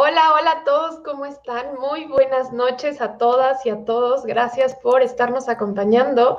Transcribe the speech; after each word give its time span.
Hola, 0.00 0.32
hola 0.32 0.50
a 0.52 0.64
todos, 0.64 1.00
¿cómo 1.04 1.26
están? 1.26 1.74
Muy 1.80 2.04
buenas 2.04 2.52
noches 2.52 3.00
a 3.00 3.18
todas 3.18 3.66
y 3.66 3.70
a 3.70 3.84
todos. 3.84 4.24
Gracias 4.24 4.76
por 4.76 5.02
estarnos 5.02 5.48
acompañando 5.48 6.38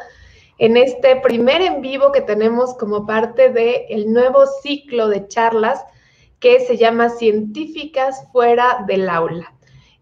en 0.59 0.77
este 0.77 1.17
primer 1.17 1.61
en 1.61 1.81
vivo 1.81 2.13
que 2.13 2.21
tenemos 2.21 2.73
como 2.77 3.05
parte 3.05 3.49
del 3.49 4.13
nuevo 4.13 4.45
ciclo 4.63 5.09
de 5.09 5.27
charlas 5.27 5.83
que 6.39 6.61
se 6.61 6.77
llama 6.77 7.09
Científicas 7.09 8.29
fuera 8.31 8.85
del 8.87 9.09
aula. 9.09 9.53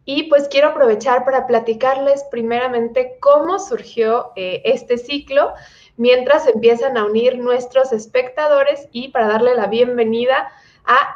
Y 0.05 0.29
pues 0.29 0.47
quiero 0.49 0.67
aprovechar 0.67 1.25
para 1.25 1.47
platicarles 1.47 2.25
primeramente 2.29 3.17
cómo 3.19 3.57
surgió 3.57 4.33
eh, 4.35 4.61
este 4.65 4.99
ciclo 4.99 5.53
mientras 5.95 6.45
empiezan 6.45 6.95
a 6.95 7.05
unir 7.05 7.39
nuestros 7.39 7.91
espectadores 7.91 8.87
y 8.91 9.07
para 9.07 9.27
darle 9.27 9.55
la 9.55 9.65
bienvenida 9.65 10.37
a 10.37 10.66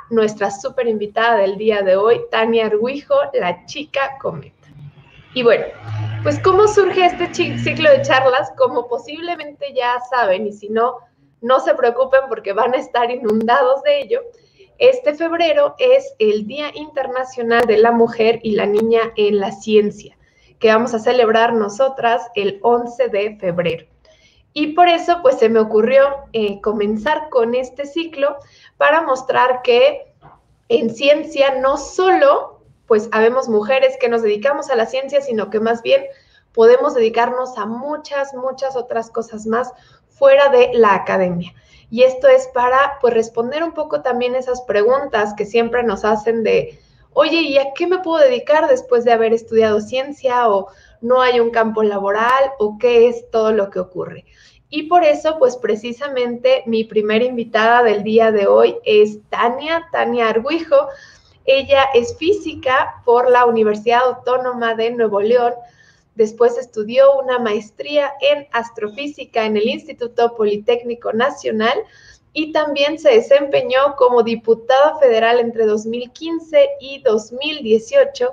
nuestra 0.10 0.52
súper 0.52 0.88
invitada 0.88 1.38
del 1.38 1.58
día 1.58 1.82
de 1.82 1.96
hoy, 1.96 2.22
Tania 2.30 2.66
Arguijo, 2.66 3.16
la 3.34 3.66
chica 3.66 4.18
cometa. 4.20 4.68
Y 5.34 5.44
bueno, 5.44 5.66
pues 6.24 6.40
cómo 6.40 6.68
surge 6.68 7.06
este 7.06 7.34
ciclo 7.34 7.90
de 7.90 8.02
charlas, 8.02 8.52
como 8.58 8.88
posiblemente 8.88 9.74
ya 9.74 10.00
saben, 10.10 10.46
y 10.46 10.52
si 10.52 10.70
no, 10.70 10.98
no 11.40 11.60
se 11.62 11.74
preocupen 11.74 12.22
porque 12.28 12.54
van 12.54 12.74
a 12.74 12.78
estar 12.78 13.10
inundados 13.10 13.82
de 13.84 14.02
ello. 14.02 14.22
Este 14.78 15.14
febrero 15.14 15.76
es 15.80 16.14
el 16.20 16.48
Día 16.48 16.72
Internacional 16.74 17.66
de 17.66 17.78
la 17.78 17.92
Mujer 17.92 18.40
y 18.44 18.52
la 18.52 18.66
Niña 18.66 19.14
en 19.16 19.40
la 19.40 19.52
Ciencia, 19.52 20.18
que 20.60 20.68
vamos 20.68 20.94
a 20.94 21.00
celebrar 21.00 21.54
nosotras 21.54 22.28
el 22.36 22.60
11 22.62 23.08
de 23.08 23.38
febrero. 23.38 23.91
Y 24.54 24.74
por 24.74 24.90
eso, 24.90 25.20
pues 25.22 25.40
se 25.40 25.50
me 25.50 25.60
ocurrió 25.60 26.04
eh, 26.34 26.60
comenzar 26.62 27.30
con 27.30 27.56
este 27.56 27.86
ciclo 27.86 28.38
para 28.78 29.02
mostrar 29.02 29.62
que 29.62 30.14
en 30.68 30.90
ciencia 30.90 31.56
no 31.60 31.78
solo, 31.78 32.62
pues 32.86 33.08
habemos 33.12 33.48
mujeres 33.48 33.98
que 34.00 34.10
nos 34.10 34.22
dedicamos 34.22 34.70
a 34.70 34.76
la 34.76 34.86
ciencia, 34.86 35.22
sino 35.22 35.50
que 35.50 35.60
más 35.60 35.82
bien 35.82 36.04
podemos 36.54 36.94
dedicarnos 36.94 37.58
a 37.58 37.66
muchas, 37.66 38.34
muchas 38.34 38.76
otras 38.76 39.10
cosas 39.10 39.46
más 39.46 39.72
fuera 40.10 40.50
de 40.50 40.72
la 40.74 40.96
academia. 40.96 41.54
Y 41.90 42.04
esto 42.04 42.28
es 42.28 42.48
para, 42.54 42.98
pues, 43.02 43.14
responder 43.14 43.64
un 43.64 43.74
poco 43.74 44.02
también 44.02 44.36
esas 44.36 44.62
preguntas 44.62 45.34
que 45.34 45.46
siempre 45.46 45.84
nos 45.84 46.06
hacen 46.06 46.44
de, 46.44 46.80
oye, 47.14 47.42
¿y 47.42 47.58
a 47.58 47.74
qué 47.74 47.88
me 47.88 48.00
puedo 48.00 48.24
dedicar 48.24 48.68
después 48.68 49.04
de 49.04 49.12
haber 49.12 49.34
estudiado 49.34 49.82
ciencia? 49.82 50.50
O 50.50 50.70
no 51.02 51.22
hay 51.22 51.40
un 51.40 51.52
campo 51.52 51.84
laboral, 51.84 52.52
o 52.60 52.78
qué 52.80 53.10
es 53.10 53.30
todo 53.32 53.52
lo 53.52 53.70
que 53.70 53.80
ocurre. 53.80 54.26
Y 54.70 54.84
por 54.84 55.04
eso, 55.04 55.38
pues 55.38 55.58
precisamente 55.58 56.64
mi 56.66 56.86
primera 56.86 57.26
invitada 57.26 57.84
del 57.84 58.04
día 58.04 58.32
de 58.32 58.48
hoy 58.48 58.78
es 58.86 59.20
Tania, 59.30 59.88
Tania 59.92 60.30
Arguijo. 60.30 60.88
Ella 61.44 61.90
es 61.94 62.16
física 62.18 63.02
por 63.04 63.30
la 63.30 63.46
Universidad 63.46 64.04
Autónoma 64.06 64.76
de 64.76 64.92
Nuevo 64.92 65.20
León. 65.20 65.54
Después 66.16 66.58
estudió 66.58 67.20
una 67.20 67.38
maestría 67.38 68.14
en 68.22 68.48
astrofísica 68.54 69.46
en 69.46 69.58
el 69.58 69.68
Instituto 69.68 70.36
Politécnico 70.36 71.12
Nacional 71.12 71.78
y 72.34 72.54
también 72.54 72.98
se 72.98 73.10
desempeñó 73.10 73.96
como 73.98 74.24
diputada 74.24 74.98
federal 75.00 75.40
entre 75.40 75.66
2015 75.66 76.70
y 76.80 77.02
2018, 77.02 78.30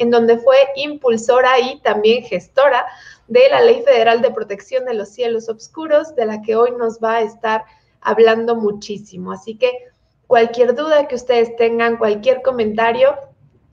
en 0.00 0.10
donde 0.10 0.38
fue 0.38 0.56
impulsora 0.76 1.60
y 1.60 1.78
también 1.80 2.24
gestora 2.24 2.86
de 3.28 3.48
la 3.50 3.60
Ley 3.60 3.82
Federal 3.82 4.22
de 4.22 4.30
Protección 4.30 4.86
de 4.86 4.94
los 4.94 5.10
Cielos 5.10 5.48
Oscuros, 5.50 6.16
de 6.16 6.24
la 6.24 6.40
que 6.40 6.56
hoy 6.56 6.72
nos 6.72 6.98
va 7.00 7.16
a 7.16 7.20
estar 7.20 7.64
hablando 8.00 8.56
muchísimo. 8.56 9.30
Así 9.30 9.58
que 9.58 9.70
cualquier 10.26 10.74
duda 10.74 11.06
que 11.06 11.16
ustedes 11.16 11.54
tengan, 11.56 11.98
cualquier 11.98 12.40
comentario, 12.40 13.14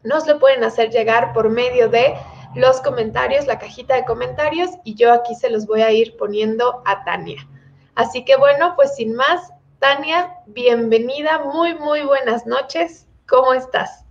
nos 0.04 0.28
lo 0.28 0.38
pueden 0.38 0.66
hacer 0.66 0.90
llegar 0.90 1.32
por 1.32 1.50
medio 1.50 1.88
de 1.88 2.14
los 2.56 2.82
comentarios, 2.82 3.48
la 3.48 3.58
cajita 3.58 3.96
de 3.96 4.04
comentarios, 4.04 4.72
y 4.84 4.96
yo 4.96 5.14
aquí 5.14 5.34
se 5.34 5.50
los 5.50 5.66
voy 5.66 5.82
a 5.82 5.92
ir 5.92 6.18
poniendo 6.18 6.82
a 6.86 7.06
Tania. 7.06 7.48
Así 7.96 8.26
que 8.26 8.36
bueno, 8.36 8.74
pues 8.76 8.96
sin 8.96 9.16
más, 9.16 9.50
Tania, 9.80 10.36
bienvenida, 10.48 11.40
muy, 11.40 11.74
muy 11.76 12.02
buenas 12.02 12.46
noches. 12.46 13.08
¿Cómo 13.28 13.54
estás? 13.54 14.07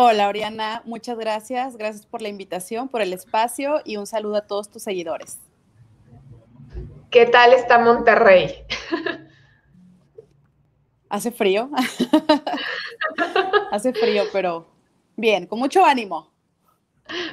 Hola, 0.00 0.28
Oriana, 0.28 0.80
muchas 0.84 1.18
gracias. 1.18 1.76
Gracias 1.76 2.06
por 2.06 2.22
la 2.22 2.28
invitación, 2.28 2.88
por 2.88 3.00
el 3.00 3.12
espacio 3.12 3.80
y 3.84 3.96
un 3.96 4.06
saludo 4.06 4.36
a 4.36 4.46
todos 4.46 4.70
tus 4.70 4.84
seguidores. 4.84 5.40
¿Qué 7.10 7.26
tal 7.26 7.52
está 7.52 7.80
Monterrey? 7.80 8.64
Hace 11.08 11.32
frío. 11.32 11.68
Hace 13.72 13.92
frío, 13.92 14.22
pero 14.32 14.68
bien, 15.16 15.48
con 15.48 15.58
mucho 15.58 15.84
ánimo. 15.84 16.30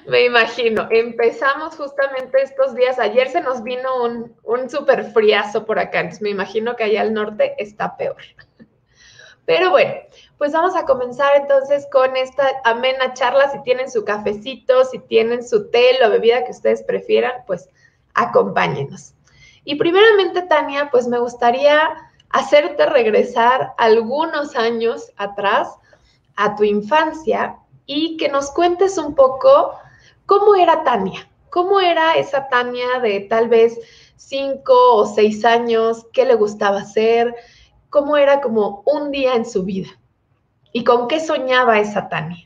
Me 0.08 0.26
imagino. 0.26 0.88
Empezamos 0.90 1.76
justamente 1.76 2.42
estos 2.42 2.74
días. 2.74 2.98
Ayer 2.98 3.30
se 3.30 3.42
nos 3.42 3.62
vino 3.62 4.04
un, 4.04 4.36
un 4.42 4.72
súper 4.72 5.12
friazo 5.12 5.68
por 5.68 5.78
acá, 5.78 6.00
entonces 6.00 6.24
me 6.24 6.32
imagino 6.32 6.76
que 6.76 6.86
allá 6.86 7.02
al 7.02 7.14
norte 7.14 7.54
está 7.60 7.96
peor. 7.96 8.24
Pero 9.46 9.70
bueno, 9.70 9.94
pues 10.38 10.54
vamos 10.54 10.76
a 10.76 10.86
comenzar 10.86 11.36
entonces 11.36 11.88
con 11.92 12.16
esta 12.18 12.50
amena 12.64 13.14
charla. 13.14 13.52
Si 13.52 13.62
tienen 13.64 13.92
su 13.92 14.04
cafecito, 14.04 14.86
si 14.86 15.00
tienen 15.00 15.48
su 15.48 15.70
té, 15.70 15.98
la 16.00 16.10
bebida 16.10 16.44
que 16.44 16.52
ustedes 16.52 16.84
prefieran, 16.84 17.44
pues 17.46 17.70
acompáñenos. 18.16 19.14
Y 19.64 19.76
primeramente, 19.76 20.42
Tania, 20.44 20.90
pues 20.92 21.08
me 21.08 21.20
gustaría 21.20 21.90
hacerte 22.30 22.86
regresar 22.88 23.74
algunos 23.78 24.56
años 24.56 25.12
atrás 25.18 25.70
a 26.36 26.56
tu 26.56 26.64
infancia 26.64 27.58
y 27.86 28.18
que 28.18 28.30
nos 28.30 28.52
cuentes 28.52 28.98
un 28.98 29.16
poco 29.16 29.74
cómo 30.26 30.56
era 30.56 30.84
Tania, 30.84 31.30
cómo 31.50 31.80
era 31.80 32.16
esa 32.16 32.50
Tania 32.50 33.00
de 33.02 33.22
tal 33.22 33.48
vez 33.48 33.80
cinco 34.18 34.96
o 34.96 35.06
seis 35.06 35.46
años, 35.46 36.06
qué 36.14 36.26
le 36.26 36.36
gustaba 36.36 36.80
hacer, 36.80 37.36
cómo 37.96 38.18
era 38.18 38.42
como 38.42 38.84
un 38.86 39.10
día 39.10 39.36
en 39.36 39.46
su 39.46 39.64
vida 39.64 39.88
y 40.74 40.84
con 40.84 41.08
qué 41.08 41.22
soñaba 41.22 41.80
esa 41.80 42.10
Tania. 42.10 42.46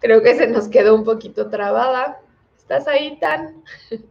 Creo 0.00 0.20
que 0.20 0.34
se 0.34 0.48
nos 0.48 0.66
quedó 0.66 0.96
un 0.96 1.04
poquito 1.04 1.48
trabada. 1.48 2.20
¿Estás 2.56 2.88
ahí, 2.88 3.20
Tan? 3.20 3.62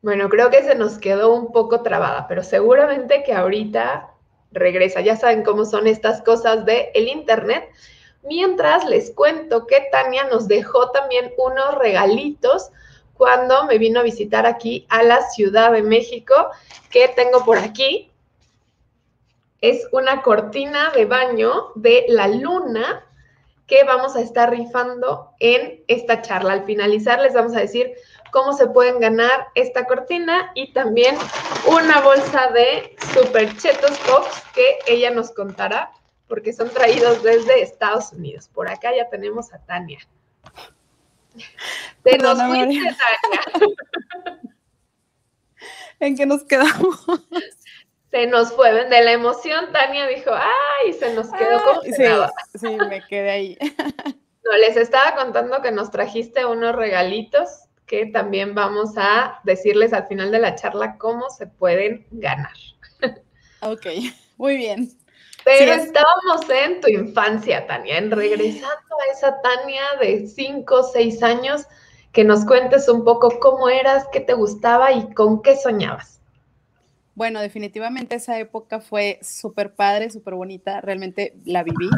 Bueno, 0.00 0.28
creo 0.28 0.48
que 0.48 0.62
se 0.62 0.76
nos 0.76 0.96
quedó 0.98 1.34
un 1.34 1.50
poco 1.52 1.82
trabada, 1.82 2.28
pero 2.28 2.42
seguramente 2.44 3.24
que 3.24 3.34
ahorita 3.34 4.17
regresa. 4.52 5.00
Ya 5.00 5.16
saben 5.16 5.42
cómo 5.42 5.64
son 5.64 5.86
estas 5.86 6.22
cosas 6.22 6.64
del 6.64 6.86
el 6.94 7.08
Internet. 7.08 7.68
Mientras 8.22 8.84
les 8.84 9.10
cuento 9.10 9.66
que 9.66 9.88
Tania 9.92 10.24
nos 10.24 10.48
dejó 10.48 10.90
también 10.90 11.32
unos 11.38 11.74
regalitos 11.76 12.70
cuando 13.14 13.64
me 13.64 13.78
vino 13.78 14.00
a 14.00 14.04
visitar 14.04 14.46
aquí 14.46 14.86
a 14.88 15.02
la 15.02 15.22
Ciudad 15.30 15.72
de 15.72 15.82
México, 15.82 16.34
que 16.90 17.08
tengo 17.08 17.44
por 17.44 17.58
aquí. 17.58 18.10
Es 19.60 19.88
una 19.90 20.22
cortina 20.22 20.92
de 20.94 21.04
baño 21.04 21.72
de 21.74 22.04
la 22.08 22.28
luna 22.28 23.04
que 23.66 23.84
vamos 23.84 24.16
a 24.16 24.20
estar 24.20 24.50
rifando 24.50 25.32
en 25.40 25.82
esta 25.88 26.22
charla. 26.22 26.54
Al 26.54 26.64
finalizar 26.64 27.20
les 27.20 27.34
vamos 27.34 27.54
a 27.54 27.60
decir 27.60 27.92
cómo 28.30 28.52
se 28.52 28.66
pueden 28.66 29.00
ganar 29.00 29.48
esta 29.54 29.84
cortina 29.86 30.50
y 30.54 30.72
también 30.72 31.16
una 31.66 32.00
bolsa 32.00 32.48
de 32.48 32.96
Super 33.12 33.56
Chetos 33.56 33.98
Pops 33.98 34.42
que 34.54 34.78
ella 34.86 35.10
nos 35.10 35.30
contará 35.30 35.92
porque 36.28 36.52
son 36.52 36.68
traídos 36.70 37.22
desde 37.22 37.62
Estados 37.62 38.12
Unidos. 38.12 38.48
Por 38.48 38.68
acá 38.68 38.94
ya 38.94 39.08
tenemos 39.08 39.52
a 39.52 39.58
Tania. 39.64 39.98
Te 42.02 42.18
nos 42.18 42.40
fuiste, 42.42 42.96
Tania. 42.96 42.96
¿En 46.00 46.16
qué 46.16 46.26
nos 46.26 46.44
quedamos? 46.44 47.04
Se 48.10 48.26
nos 48.26 48.52
fue, 48.52 48.72
de 48.72 49.02
la 49.02 49.12
emoción, 49.12 49.70
Tania 49.72 50.06
dijo, 50.06 50.30
ay, 50.32 50.92
se 50.94 51.12
nos 51.14 51.30
quedó 51.30 51.62
como 51.62 51.82
sí, 51.82 51.92
sí, 52.58 52.76
me 52.88 53.06
quedé 53.06 53.30
ahí. 53.30 53.58
No, 54.44 54.56
les 54.56 54.78
estaba 54.78 55.14
contando 55.14 55.60
que 55.60 55.72
nos 55.72 55.90
trajiste 55.90 56.46
unos 56.46 56.74
regalitos 56.74 57.67
que 57.88 58.06
también 58.06 58.54
vamos 58.54 58.92
a 58.96 59.40
decirles 59.42 59.92
al 59.92 60.06
final 60.06 60.30
de 60.30 60.38
la 60.38 60.54
charla 60.54 60.96
cómo 60.98 61.28
se 61.30 61.46
pueden 61.46 62.06
ganar. 62.12 62.52
Ok, 63.60 63.86
muy 64.36 64.56
bien. 64.56 64.90
Pero 65.44 65.72
estábamos 65.72 66.48
en 66.50 66.80
tu 66.80 66.88
infancia, 66.88 67.66
Tania, 67.66 67.96
en 67.96 68.10
regresando 68.10 68.68
a 68.68 69.12
esa 69.12 69.40
Tania 69.40 69.82
de 70.00 70.28
5 70.28 70.74
o 70.74 70.82
6 70.82 71.22
años, 71.22 71.66
que 72.12 72.22
nos 72.22 72.44
cuentes 72.44 72.88
un 72.88 73.02
poco 73.04 73.40
cómo 73.40 73.68
eras, 73.68 74.06
qué 74.12 74.20
te 74.20 74.34
gustaba 74.34 74.92
y 74.92 75.12
con 75.14 75.40
qué 75.40 75.56
soñabas. 75.56 76.20
Bueno, 77.14 77.40
definitivamente 77.40 78.16
esa 78.16 78.38
época 78.38 78.80
fue 78.80 79.18
súper 79.22 79.74
padre, 79.74 80.10
súper 80.10 80.34
bonita, 80.34 80.80
realmente 80.82 81.34
la 81.44 81.64
viví. 81.64 81.88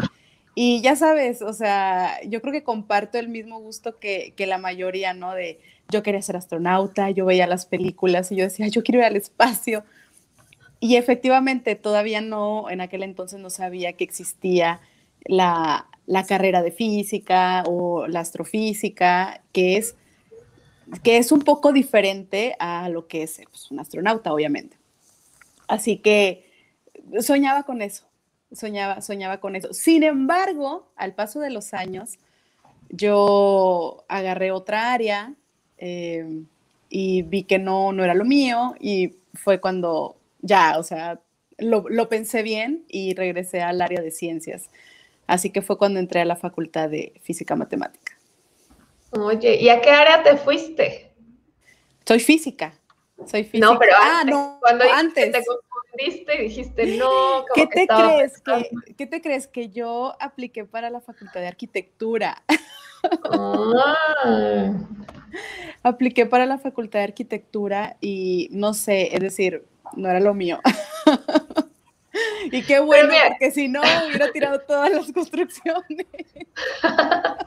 Y 0.55 0.81
ya 0.83 0.97
sabes, 0.97 1.43
o 1.43 1.53
sea, 1.53 2.21
yo 2.27 2.43
creo 2.43 2.53
que 2.53 2.65
comparto 2.65 3.19
el 3.19 3.29
mismo 3.29 3.61
gusto 3.61 3.99
que, 3.99 4.35
que 4.37 4.47
la 4.47 4.59
mayoría, 4.59 5.15
¿no? 5.15 5.35
De 5.35 5.61
yo 5.91 6.03
quería 6.03 6.23
ser 6.23 6.37
astronauta, 6.37 7.11
yo 7.11 7.27
veía 7.27 7.47
las 7.47 7.67
películas 7.67 8.31
y 8.33 8.37
yo 8.37 8.45
decía, 8.45 8.69
yo 8.69 8.83
quiero 8.83 9.01
ir 9.01 9.07
al 9.07 9.17
espacio. 9.17 9.85
Y 10.81 10.97
efectivamente, 10.97 11.75
todavía 11.77 12.21
no, 12.21 12.71
en 12.71 12.81
aquel 12.81 13.03
entonces 13.03 13.39
no 13.39 13.51
sabía 13.51 13.93
que 13.93 14.05
existía 14.05 14.81
la, 15.25 15.87
la 16.07 16.25
carrera 16.25 16.63
de 16.63 16.73
física 16.73 17.63
o 17.67 18.07
la 18.07 18.21
astrofísica, 18.21 19.43
que 19.53 19.77
es, 19.77 19.95
que 21.03 21.19
es 21.19 21.33
un 21.33 21.41
poco 21.41 21.73
diferente 21.73 22.57
a 22.59 22.89
lo 22.89 23.07
que 23.07 23.23
es 23.23 23.43
pues, 23.51 23.71
un 23.71 23.81
astronauta, 23.81 24.33
obviamente. 24.33 24.77
Así 25.69 25.99
que 25.99 26.51
soñaba 27.21 27.65
con 27.65 27.83
eso, 27.83 28.10
soñaba, 28.53 29.01
soñaba 29.01 29.39
con 29.39 29.57
eso. 29.57 29.73
Sin 29.73 30.03
embargo, 30.03 30.89
al 30.97 31.15
paso 31.15 31.41
de 31.41 31.51
los 31.51 31.75
años, 31.75 32.19
yo 32.89 34.05
agarré 34.09 34.51
otra 34.51 34.93
área 34.93 35.35
eh, 35.79 36.43
y 36.89 37.23
vi 37.23 37.45
que 37.45 37.59
no, 37.59 37.93
no 37.93 38.05
era 38.05 38.15
lo 38.15 38.25
mío 38.25 38.75
y 38.81 39.17
fue 39.35 39.61
cuando 39.61 40.17
ya, 40.41 40.79
o 40.79 40.83
sea, 40.83 41.21
lo, 41.59 41.85
lo, 41.89 42.09
pensé 42.09 42.43
bien 42.43 42.85
y 42.89 43.15
regresé 43.15 43.63
al 43.63 43.81
área 43.81 44.01
de 44.01 44.11
ciencias. 44.11 44.71
Así 45.27 45.51
que 45.51 45.63
fue 45.63 45.79
cuando 45.79 46.01
entré 46.01 46.21
a 46.21 46.25
la 46.25 46.37
facultad 46.37 46.89
de 46.89 47.13
física 47.23 47.55
matemática. 47.55 48.19
Oye, 49.13 49.57
¿y 49.61 49.69
a 49.69 49.81
qué 49.81 49.91
área 49.91 50.23
te 50.23 50.37
fuiste? 50.37 51.13
Soy 52.07 52.21
física. 52.21 52.73
Soy 53.27 53.45
física. 53.45 53.67
No, 53.67 53.79
pero 53.79 53.93
ah, 53.97 54.21
antes, 54.21 54.35
no, 54.35 54.59
cuando 54.61 54.85
antes. 54.93 55.33
te 55.33 55.43
confundiste 55.91 56.35
y 56.35 56.43
dijiste 56.49 56.97
no. 56.97 57.45
¿Qué 57.55 57.69
que 57.69 57.87
te 57.87 57.87
crees 57.87 58.41
que, 58.41 58.95
¿Qué 58.95 59.07
te 59.07 59.21
crees 59.21 59.47
que 59.47 59.69
yo 59.69 60.17
apliqué 60.21 60.65
para 60.65 60.91
la 60.91 61.01
facultad 61.01 61.41
de 61.41 61.49
arquitectura? 61.49 62.43
Ah. 63.33 64.75
apliqué 65.83 66.27
para 66.27 66.45
la 66.45 66.59
facultad 66.59 66.99
de 66.99 67.05
arquitectura 67.05 67.97
y 68.01 68.49
no 68.53 68.75
sé, 68.75 69.15
es 69.15 69.21
decir, 69.21 69.65
no 69.97 70.11
era 70.11 70.21
lo 70.21 70.35
mío. 70.35 70.61
y 72.53 72.63
qué 72.63 72.81
bueno, 72.81 73.09
mira, 73.09 73.29
porque 73.29 73.51
si 73.51 73.69
no, 73.69 73.81
hubiera 74.07 74.31
tirado 74.33 74.61
todas 74.61 74.91
las 74.91 75.13
construcciones. 75.13 76.07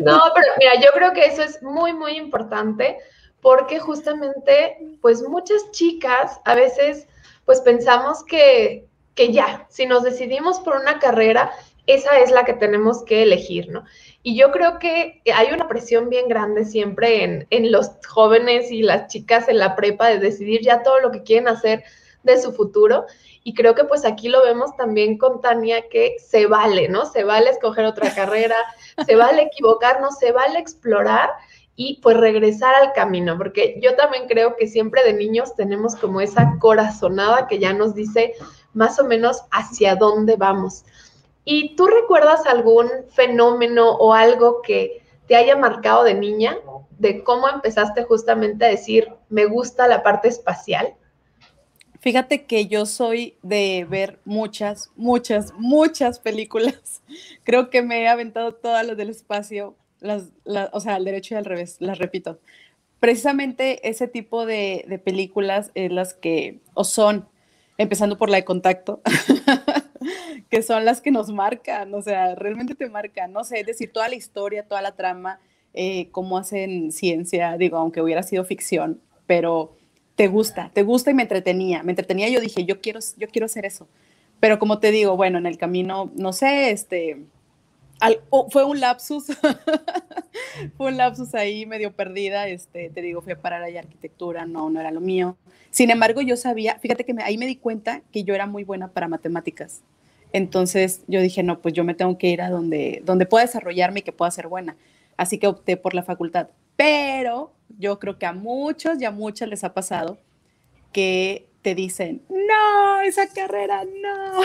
No, 0.00 0.20
pero 0.34 0.46
mira, 0.58 0.74
yo 0.74 0.90
creo 0.92 1.12
que 1.12 1.24
eso 1.24 1.42
es 1.42 1.62
muy, 1.62 1.92
muy 1.92 2.16
importante 2.16 2.98
porque 3.40 3.78
justamente, 3.78 4.78
pues 5.00 5.22
muchas 5.22 5.70
chicas 5.70 6.40
a 6.44 6.54
veces, 6.54 7.06
pues 7.44 7.60
pensamos 7.60 8.24
que, 8.24 8.86
que 9.14 9.32
ya, 9.32 9.66
si 9.68 9.86
nos 9.86 10.02
decidimos 10.02 10.60
por 10.60 10.76
una 10.76 10.98
carrera, 10.98 11.52
esa 11.86 12.18
es 12.18 12.30
la 12.30 12.44
que 12.44 12.52
tenemos 12.52 13.02
que 13.02 13.22
elegir, 13.22 13.70
¿no? 13.70 13.84
Y 14.22 14.36
yo 14.36 14.50
creo 14.52 14.78
que 14.78 15.22
hay 15.34 15.52
una 15.52 15.68
presión 15.68 16.10
bien 16.10 16.28
grande 16.28 16.64
siempre 16.64 17.24
en, 17.24 17.46
en, 17.48 17.72
los 17.72 17.92
jóvenes 18.06 18.70
y 18.70 18.82
las 18.82 19.06
chicas 19.08 19.48
en 19.48 19.58
la 19.58 19.74
prepa 19.74 20.08
de 20.08 20.18
decidir 20.18 20.60
ya 20.60 20.82
todo 20.82 21.00
lo 21.00 21.10
que 21.10 21.22
quieren 21.22 21.48
hacer 21.48 21.84
de 22.24 22.40
su 22.40 22.52
futuro. 22.52 23.06
Y 23.42 23.54
creo 23.54 23.74
que 23.74 23.84
pues 23.84 24.04
aquí 24.04 24.28
lo 24.28 24.44
vemos 24.44 24.76
también 24.76 25.16
con 25.16 25.40
Tania 25.40 25.88
que 25.88 26.16
se 26.18 26.46
vale, 26.46 26.88
¿no? 26.88 27.06
Se 27.06 27.24
vale 27.24 27.48
escoger 27.48 27.86
otra 27.86 28.14
carrera, 28.14 28.56
se 29.06 29.16
vale 29.16 29.42
equivocarnos, 29.42 30.18
se 30.18 30.32
vale 30.32 30.58
explorar 30.58 31.30
y 31.80 32.00
pues 32.02 32.16
regresar 32.16 32.74
al 32.74 32.92
camino, 32.92 33.38
porque 33.38 33.78
yo 33.80 33.94
también 33.94 34.26
creo 34.26 34.56
que 34.56 34.66
siempre 34.66 35.04
de 35.04 35.12
niños 35.12 35.54
tenemos 35.54 35.94
como 35.94 36.20
esa 36.20 36.56
corazonada 36.58 37.46
que 37.46 37.60
ya 37.60 37.72
nos 37.72 37.94
dice 37.94 38.34
más 38.74 38.98
o 38.98 39.04
menos 39.04 39.44
hacia 39.52 39.94
dónde 39.94 40.34
vamos. 40.34 40.84
¿Y 41.44 41.76
tú 41.76 41.86
recuerdas 41.86 42.44
algún 42.46 42.88
fenómeno 43.10 43.92
o 43.92 44.12
algo 44.12 44.60
que 44.60 45.04
te 45.28 45.36
haya 45.36 45.54
marcado 45.54 46.02
de 46.02 46.14
niña, 46.14 46.58
de 46.98 47.22
cómo 47.22 47.48
empezaste 47.48 48.02
justamente 48.02 48.64
a 48.64 48.70
decir, 48.70 49.12
me 49.28 49.46
gusta 49.46 49.86
la 49.86 50.02
parte 50.02 50.26
espacial? 50.26 50.96
Fíjate 52.00 52.44
que 52.44 52.66
yo 52.66 52.86
soy 52.86 53.38
de 53.42 53.86
ver 53.88 54.18
muchas, 54.24 54.90
muchas, 54.96 55.52
muchas 55.54 56.18
películas. 56.18 57.04
Creo 57.44 57.70
que 57.70 57.82
me 57.82 58.02
he 58.02 58.08
aventado 58.08 58.52
todas 58.52 58.84
las 58.84 58.96
del 58.96 59.10
espacio, 59.10 59.76
las, 60.00 60.30
las, 60.44 60.70
o 60.72 60.80
sea, 60.80 60.94
al 60.96 61.04
derecho 61.04 61.34
y 61.34 61.38
al 61.38 61.44
revés, 61.44 61.76
las 61.80 61.98
repito. 61.98 62.38
Precisamente 63.00 63.88
ese 63.88 64.08
tipo 64.08 64.46
de, 64.46 64.84
de 64.88 64.98
películas 64.98 65.70
es 65.74 65.92
las 65.92 66.14
que, 66.14 66.60
o 66.74 66.84
son, 66.84 67.28
empezando 67.76 68.18
por 68.18 68.28
la 68.28 68.38
de 68.38 68.44
contacto, 68.44 69.00
que 70.50 70.62
son 70.62 70.84
las 70.84 71.00
que 71.00 71.10
nos 71.10 71.30
marcan, 71.30 71.94
o 71.94 72.02
sea, 72.02 72.34
realmente 72.34 72.74
te 72.74 72.88
marcan, 72.88 73.32
no 73.32 73.44
sé, 73.44 73.60
es 73.60 73.66
decir, 73.66 73.92
toda 73.92 74.08
la 74.08 74.16
historia, 74.16 74.66
toda 74.66 74.82
la 74.82 74.92
trama, 74.92 75.40
eh, 75.74 76.08
cómo 76.10 76.38
hacen 76.38 76.90
ciencia, 76.92 77.56
digo, 77.56 77.76
aunque 77.76 78.00
hubiera 78.00 78.22
sido 78.22 78.44
ficción, 78.44 79.00
pero 79.26 79.76
te 80.16 80.26
gusta, 80.26 80.70
te 80.74 80.82
gusta 80.82 81.10
y 81.10 81.14
me 81.14 81.22
entretenía, 81.22 81.82
me 81.82 81.92
entretenía, 81.92 82.28
yo 82.28 82.40
dije, 82.40 82.64
yo 82.64 82.80
quiero, 82.80 83.00
yo 83.16 83.28
quiero 83.28 83.46
hacer 83.46 83.64
eso, 83.64 83.86
pero 84.40 84.58
como 84.58 84.80
te 84.80 84.90
digo, 84.90 85.16
bueno, 85.16 85.38
en 85.38 85.46
el 85.46 85.58
camino, 85.58 86.10
no 86.16 86.32
sé, 86.32 86.70
este, 86.70 87.24
fue 88.50 88.64
un 88.64 88.80
lapsus, 88.80 89.26
fue 90.76 90.86
un 90.88 90.96
lapsus 90.96 91.34
ahí 91.34 91.66
medio 91.66 91.92
perdida, 91.92 92.48
este, 92.48 92.90
te 92.90 93.02
digo, 93.02 93.22
fui 93.22 93.32
a 93.32 93.40
parar 93.40 93.62
ahí 93.62 93.76
arquitectura, 93.76 94.46
no, 94.46 94.70
no 94.70 94.80
era 94.80 94.90
lo 94.90 95.00
mío. 95.00 95.36
Sin 95.70 95.90
embargo, 95.90 96.20
yo 96.20 96.36
sabía, 96.36 96.78
fíjate 96.78 97.04
que 97.04 97.14
me, 97.14 97.22
ahí 97.22 97.38
me 97.38 97.46
di 97.46 97.56
cuenta 97.56 98.02
que 98.12 98.24
yo 98.24 98.34
era 98.34 98.46
muy 98.46 98.64
buena 98.64 98.88
para 98.88 99.08
matemáticas. 99.08 99.82
Entonces 100.32 101.02
yo 101.06 101.20
dije, 101.20 101.42
no, 101.42 101.60
pues 101.60 101.74
yo 101.74 101.84
me 101.84 101.94
tengo 101.94 102.18
que 102.18 102.28
ir 102.28 102.42
a 102.42 102.50
donde, 102.50 103.02
donde 103.04 103.26
pueda 103.26 103.44
desarrollarme 103.44 104.00
y 104.00 104.02
que 104.02 104.12
pueda 104.12 104.30
ser 104.30 104.48
buena. 104.48 104.76
Así 105.16 105.38
que 105.38 105.46
opté 105.46 105.76
por 105.76 105.94
la 105.94 106.02
facultad. 106.02 106.48
Pero 106.76 107.52
yo 107.78 107.98
creo 107.98 108.18
que 108.18 108.26
a 108.26 108.32
muchos 108.32 109.00
y 109.00 109.04
a 109.04 109.10
muchas 109.10 109.48
les 109.48 109.64
ha 109.64 109.74
pasado 109.74 110.18
que 110.92 111.47
te 111.62 111.74
dicen, 111.74 112.24
no, 112.28 113.00
esa 113.00 113.28
carrera 113.28 113.84
no, 113.84 114.42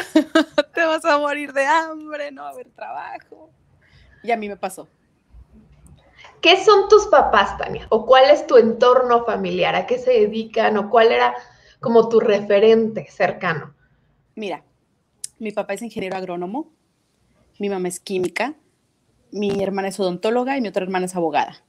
te 0.73 0.83
vas 0.83 1.05
a 1.05 1.17
morir 1.19 1.53
de 1.53 1.65
hambre, 1.65 2.31
no 2.31 2.43
va 2.43 2.49
a 2.49 2.51
haber 2.51 2.69
trabajo. 2.71 3.49
Y 4.23 4.31
a 4.31 4.37
mí 4.37 4.47
me 4.47 4.57
pasó. 4.57 4.87
¿Qué 6.41 6.61
son 6.63 6.89
tus 6.89 7.07
papás, 7.07 7.57
Tania? 7.57 7.87
¿O 7.89 8.05
cuál 8.05 8.29
es 8.29 8.45
tu 8.47 8.57
entorno 8.57 9.23
familiar? 9.25 9.75
¿A 9.75 9.85
qué 9.85 9.97
se 9.97 10.11
dedican? 10.11 10.75
¿O 10.77 10.89
cuál 10.89 11.11
era 11.11 11.33
como 11.79 12.09
tu 12.09 12.19
referente 12.19 13.09
cercano? 13.09 13.73
Mira, 14.35 14.63
mi 15.39 15.51
papá 15.51 15.73
es 15.73 15.81
ingeniero 15.81 16.17
agrónomo, 16.17 16.71
mi 17.59 17.69
mamá 17.69 17.87
es 17.87 17.99
química, 17.99 18.55
mi 19.31 19.63
hermana 19.63 19.87
es 19.87 19.99
odontóloga 19.99 20.57
y 20.57 20.61
mi 20.61 20.67
otra 20.67 20.83
hermana 20.83 21.05
es 21.05 21.15
abogada. 21.15 21.63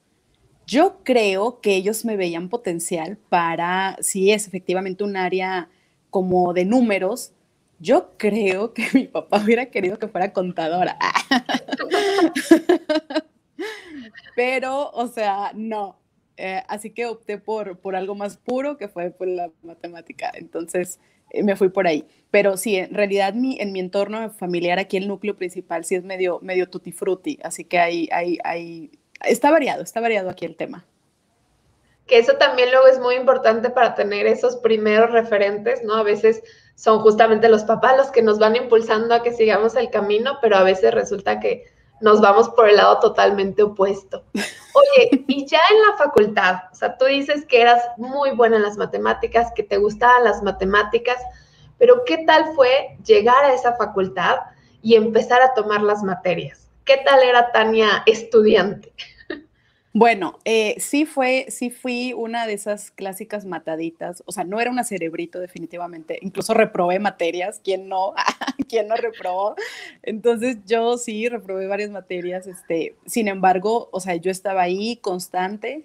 Yo 0.67 1.01
creo 1.05 1.61
que 1.61 1.77
ellos 1.77 2.05
me 2.05 2.17
veían 2.17 2.49
potencial 2.49 3.19
para, 3.29 3.97
si 4.01 4.31
es 4.31 4.47
efectivamente 4.47 5.05
un 5.05 5.17
área 5.17 5.69
como 6.11 6.53
de 6.53 6.65
números, 6.65 7.33
yo 7.81 8.13
creo 8.17 8.73
que 8.73 8.87
mi 8.95 9.07
papá 9.07 9.43
hubiera 9.45 9.67
querido 9.67 9.99
que 9.99 10.09
fuera 10.09 10.33
contadora. 10.33 10.97
Pero, 14.37 14.91
o 14.91 15.09
sea, 15.09 15.53
no. 15.55 15.99
Eh, 16.37 16.63
así 16.69 16.91
que 16.91 17.07
opté 17.07 17.39
por, 17.39 17.79
por 17.79 17.95
algo 17.95 18.15
más 18.15 18.37
puro 18.37 18.77
que 18.77 18.89
fue 18.89 19.11
por 19.11 19.29
la 19.29 19.51
matemática. 19.63 20.33
Entonces, 20.35 20.99
eh, 21.31 21.43
me 21.43 21.57
fui 21.57 21.69
por 21.69 21.87
ahí. 21.87 22.07
Pero 22.31 22.57
sí, 22.57 22.77
en 22.77 22.95
realidad 22.95 23.35
mi, 23.35 23.59
en 23.61 23.73
mi 23.73 23.81
entorno 23.81 24.31
familiar, 24.31 24.79
aquí 24.79 24.97
el 24.97 25.09
núcleo 25.09 25.37
principal 25.37 25.85
sí 25.85 25.95
es 25.95 26.05
medio, 26.05 26.41
medio 26.43 26.69
tutti 26.69 26.93
frutti. 26.93 27.39
Así 27.43 27.65
que 27.65 27.79
hay, 27.79 28.09
hay, 28.13 28.39
hay, 28.45 28.91
está 29.27 29.51
variado, 29.51 29.83
está 29.83 30.01
variado 30.01 30.31
aquí 30.31 30.45
el 30.45 30.57
tema. 30.57 30.85
Que 32.07 32.19
eso 32.19 32.35
también 32.35 32.71
luego 32.71 32.87
es 32.87 32.99
muy 32.99 33.15
importante 33.15 33.71
para 33.71 33.95
tener 33.95 34.27
esos 34.27 34.57
primeros 34.57 35.11
referentes, 35.11 35.83
¿no? 35.83 35.95
A 35.95 36.03
veces 36.03 36.43
son 36.75 37.01
justamente 37.01 37.49
los 37.49 37.65
papás 37.65 37.97
los 37.97 38.11
que 38.11 38.23
nos 38.23 38.39
van 38.39 38.57
impulsando 38.57 39.15
a 39.15 39.23
que 39.23 39.33
sigamos 39.33 39.75
el 39.77 39.91
camino, 39.91 40.39
pero 40.43 40.57
a 40.57 40.63
veces 40.63 40.93
resulta 40.93 41.41
que 41.41 41.65
nos 42.01 42.21
vamos 42.21 42.51
por 42.51 42.69
el 42.69 42.77
lado 42.77 42.99
totalmente 43.01 43.63
opuesto. 43.63 44.25
Oye, 44.35 45.25
y 45.27 45.47
ya 45.47 45.61
en 45.71 45.83
la 45.83 45.97
facultad, 45.97 46.57
o 46.73 46.75
sea, 46.75 46.99
tú 46.99 47.07
dices 47.07 47.47
que 47.47 47.63
eras 47.63 47.83
muy 47.97 48.33
buena 48.33 48.57
en 48.57 48.63
las 48.63 48.77
matemáticas, 48.77 49.53
que 49.55 49.63
te 49.63 49.79
gustaban 49.79 50.25
las 50.25 50.43
matemáticas, 50.43 51.17
pero 51.79 52.05
¿qué 52.05 52.19
tal 52.19 52.55
fue 52.55 52.99
llegar 53.05 53.45
a 53.45 53.55
esa 53.55 53.75
facultad 53.77 54.37
y 54.83 54.97
empezar 54.97 55.41
a 55.43 55.55
tomar 55.55 55.83
las 55.83 56.03
materias? 56.03 56.69
¿Qué 56.85 56.99
tal 56.99 57.23
era 57.23 57.53
Tania 57.53 58.03
estudiante? 58.07 58.93
Bueno, 59.97 60.41
eh, 60.45 60.75
sí 60.81 61.07
fue, 61.07 61.47
sí 61.51 61.71
fui 61.71 62.13
una 62.15 62.49
de 62.49 62.55
esas 62.55 62.91
clásicas 62.91 63.45
mataditas, 63.45 64.25
o 64.27 64.33
sea, 64.33 64.43
no 64.43 64.61
era 64.61 64.69
una 64.73 64.83
cerebrito 64.83 65.39
definitivamente, 65.39 66.19
incluso 66.21 66.53
reprobé 66.53 66.99
materias, 66.99 67.61
¿quién 67.63 67.89
no? 67.89 68.13
¿Quién 68.69 68.89
no 68.89 68.97
reprobó? 68.97 69.55
Entonces 70.03 70.59
yo 70.67 70.99
sí 70.99 71.29
reprobé 71.29 71.69
varias 71.69 71.91
materias, 71.91 72.49
este, 72.49 72.97
sin 73.07 73.29
embargo, 73.29 73.89
o 73.93 74.01
sea, 74.01 74.17
yo 74.17 74.33
estaba 74.33 74.63
ahí 74.63 74.97
constante, 74.97 75.85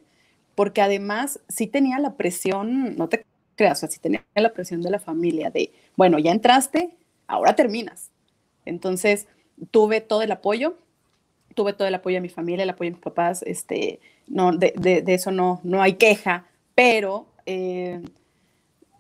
porque 0.56 0.82
además 0.82 1.40
sí 1.48 1.68
tenía 1.68 2.00
la 2.00 2.16
presión, 2.18 2.96
no 2.98 3.10
te 3.10 3.24
creas, 3.56 3.78
o 3.78 3.82
sea, 3.82 3.90
sí 3.90 4.00
tenía 4.00 4.26
la 4.34 4.54
presión 4.54 4.82
de 4.82 4.90
la 4.90 5.00
familia 5.00 5.52
de, 5.52 5.72
bueno, 5.96 6.18
ya 6.18 6.32
entraste, 6.32 6.90
ahora 7.28 7.56
terminas. 7.56 8.10
Entonces, 8.66 9.28
tuve 9.70 10.02
todo 10.02 10.24
el 10.24 10.32
apoyo, 10.32 10.78
tuve 11.56 11.74
todo 11.74 11.88
el 11.88 11.96
apoyo 11.96 12.18
de 12.18 12.22
mi 12.22 12.30
familia, 12.30 12.64
el 12.64 12.70
apoyo 12.70 12.92
de 12.92 12.96
mis 12.96 13.04
papás, 13.04 13.44
este, 13.44 14.00
no, 14.28 14.52
de, 14.52 14.74
de, 14.78 15.14
eso 15.14 15.32
no, 15.32 15.60
no 15.64 15.82
hay 15.82 15.94
queja, 15.94 16.46
pero 16.76 17.28
eh, 17.46 18.02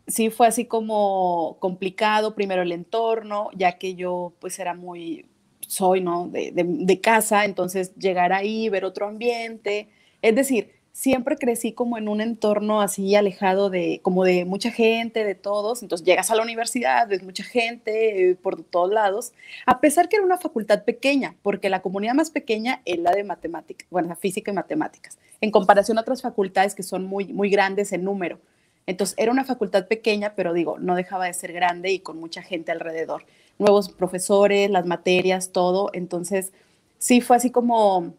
sí 0.08 0.30
fue 0.30 0.48
así 0.48 0.66
como 0.66 1.58
complicado, 1.60 2.36
primero 2.36 2.62
el 2.62 2.72
entorno, 2.72 3.50
ya 3.56 3.78
que 3.78 3.96
yo 3.96 4.34
pues 4.40 4.60
era 4.60 4.74
muy, 4.74 5.26
soy, 5.62 6.02
¿no? 6.02 6.28
De, 6.28 6.52
de, 6.54 7.02
casa, 7.02 7.46
entonces 7.46 7.96
llegar 7.96 8.34
ahí, 8.34 8.70
ver 8.70 8.86
otro 8.86 9.08
ambiente, 9.08 9.90
es 10.22 10.36
decir, 10.36 10.72
siempre 11.00 11.38
crecí 11.38 11.72
como 11.72 11.98
en 11.98 12.10
un 12.10 12.20
entorno 12.20 12.82
así 12.82 13.16
alejado 13.16 13.70
de, 13.70 14.02
como 14.04 14.26
de 14.26 14.44
mucha 14.44 14.70
gente, 14.70 15.24
de 15.24 15.34
todos, 15.34 15.82
entonces 15.82 16.06
llegas 16.06 16.30
a 16.30 16.36
la 16.36 16.44
universidad, 16.44 17.08
ves 17.08 17.24
mucha 17.24 17.46
gente 17.46 18.32
eh, 18.32 18.36
por 18.36 18.62
todos 18.64 18.92
lados, 18.92 19.32
a 19.66 19.80
pesar 19.80 20.10
que 20.10 20.18
era 20.18 20.26
una 20.26 20.38
facultad 20.38 20.84
pequeña, 20.84 21.36
porque 21.42 21.70
la 21.70 21.82
comunidad 21.82 22.16
más 22.16 22.32
pequeña 22.32 22.82
es 22.84 23.00
la 23.00 23.12
de 23.12 23.24
matemáticas, 23.24 23.88
bueno, 23.90 24.10
la 24.10 24.18
física 24.18 24.52
y 24.52 24.54
matemáticas, 24.54 25.18
en 25.40 25.52
comparación 25.52 25.98
a 25.98 26.02
otras 26.02 26.22
facultades 26.22 26.76
que 26.76 26.84
son 26.84 27.06
muy, 27.06 27.32
muy 27.32 27.50
grandes 27.50 27.94
en 27.94 28.04
número. 28.04 28.38
Entonces 28.86 29.16
era 29.18 29.32
una 29.32 29.46
facultad 29.46 29.88
pequeña, 29.88 30.34
pero 30.36 30.52
digo, 30.52 30.80
no 30.80 30.96
dejaba 30.96 31.28
de 31.28 31.34
ser 31.34 31.54
grande 31.54 31.94
y 31.94 32.00
con 32.00 32.20
mucha 32.20 32.42
gente 32.42 32.74
alrededor. 32.74 33.24
Nuevos 33.58 33.88
profesores, 33.88 34.70
las 34.70 34.86
materias, 34.86 35.52
todo. 35.54 35.92
Entonces 35.94 36.52
sí 36.98 37.22
fue 37.22 37.38
así 37.38 37.52
como, 37.52 38.16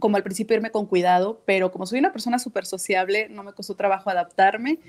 como 0.00 0.16
al 0.16 0.22
principio 0.24 0.56
irme 0.56 0.70
con 0.70 0.86
cuidado, 0.86 1.42
pero 1.44 1.70
como 1.70 1.86
soy 1.86 2.00
una 2.00 2.12
persona 2.12 2.38
súper 2.38 2.66
sociable, 2.66 3.28
no 3.30 3.44
me 3.44 3.52
costó 3.52 3.76
trabajo 3.76 4.10
adaptarme 4.10 4.80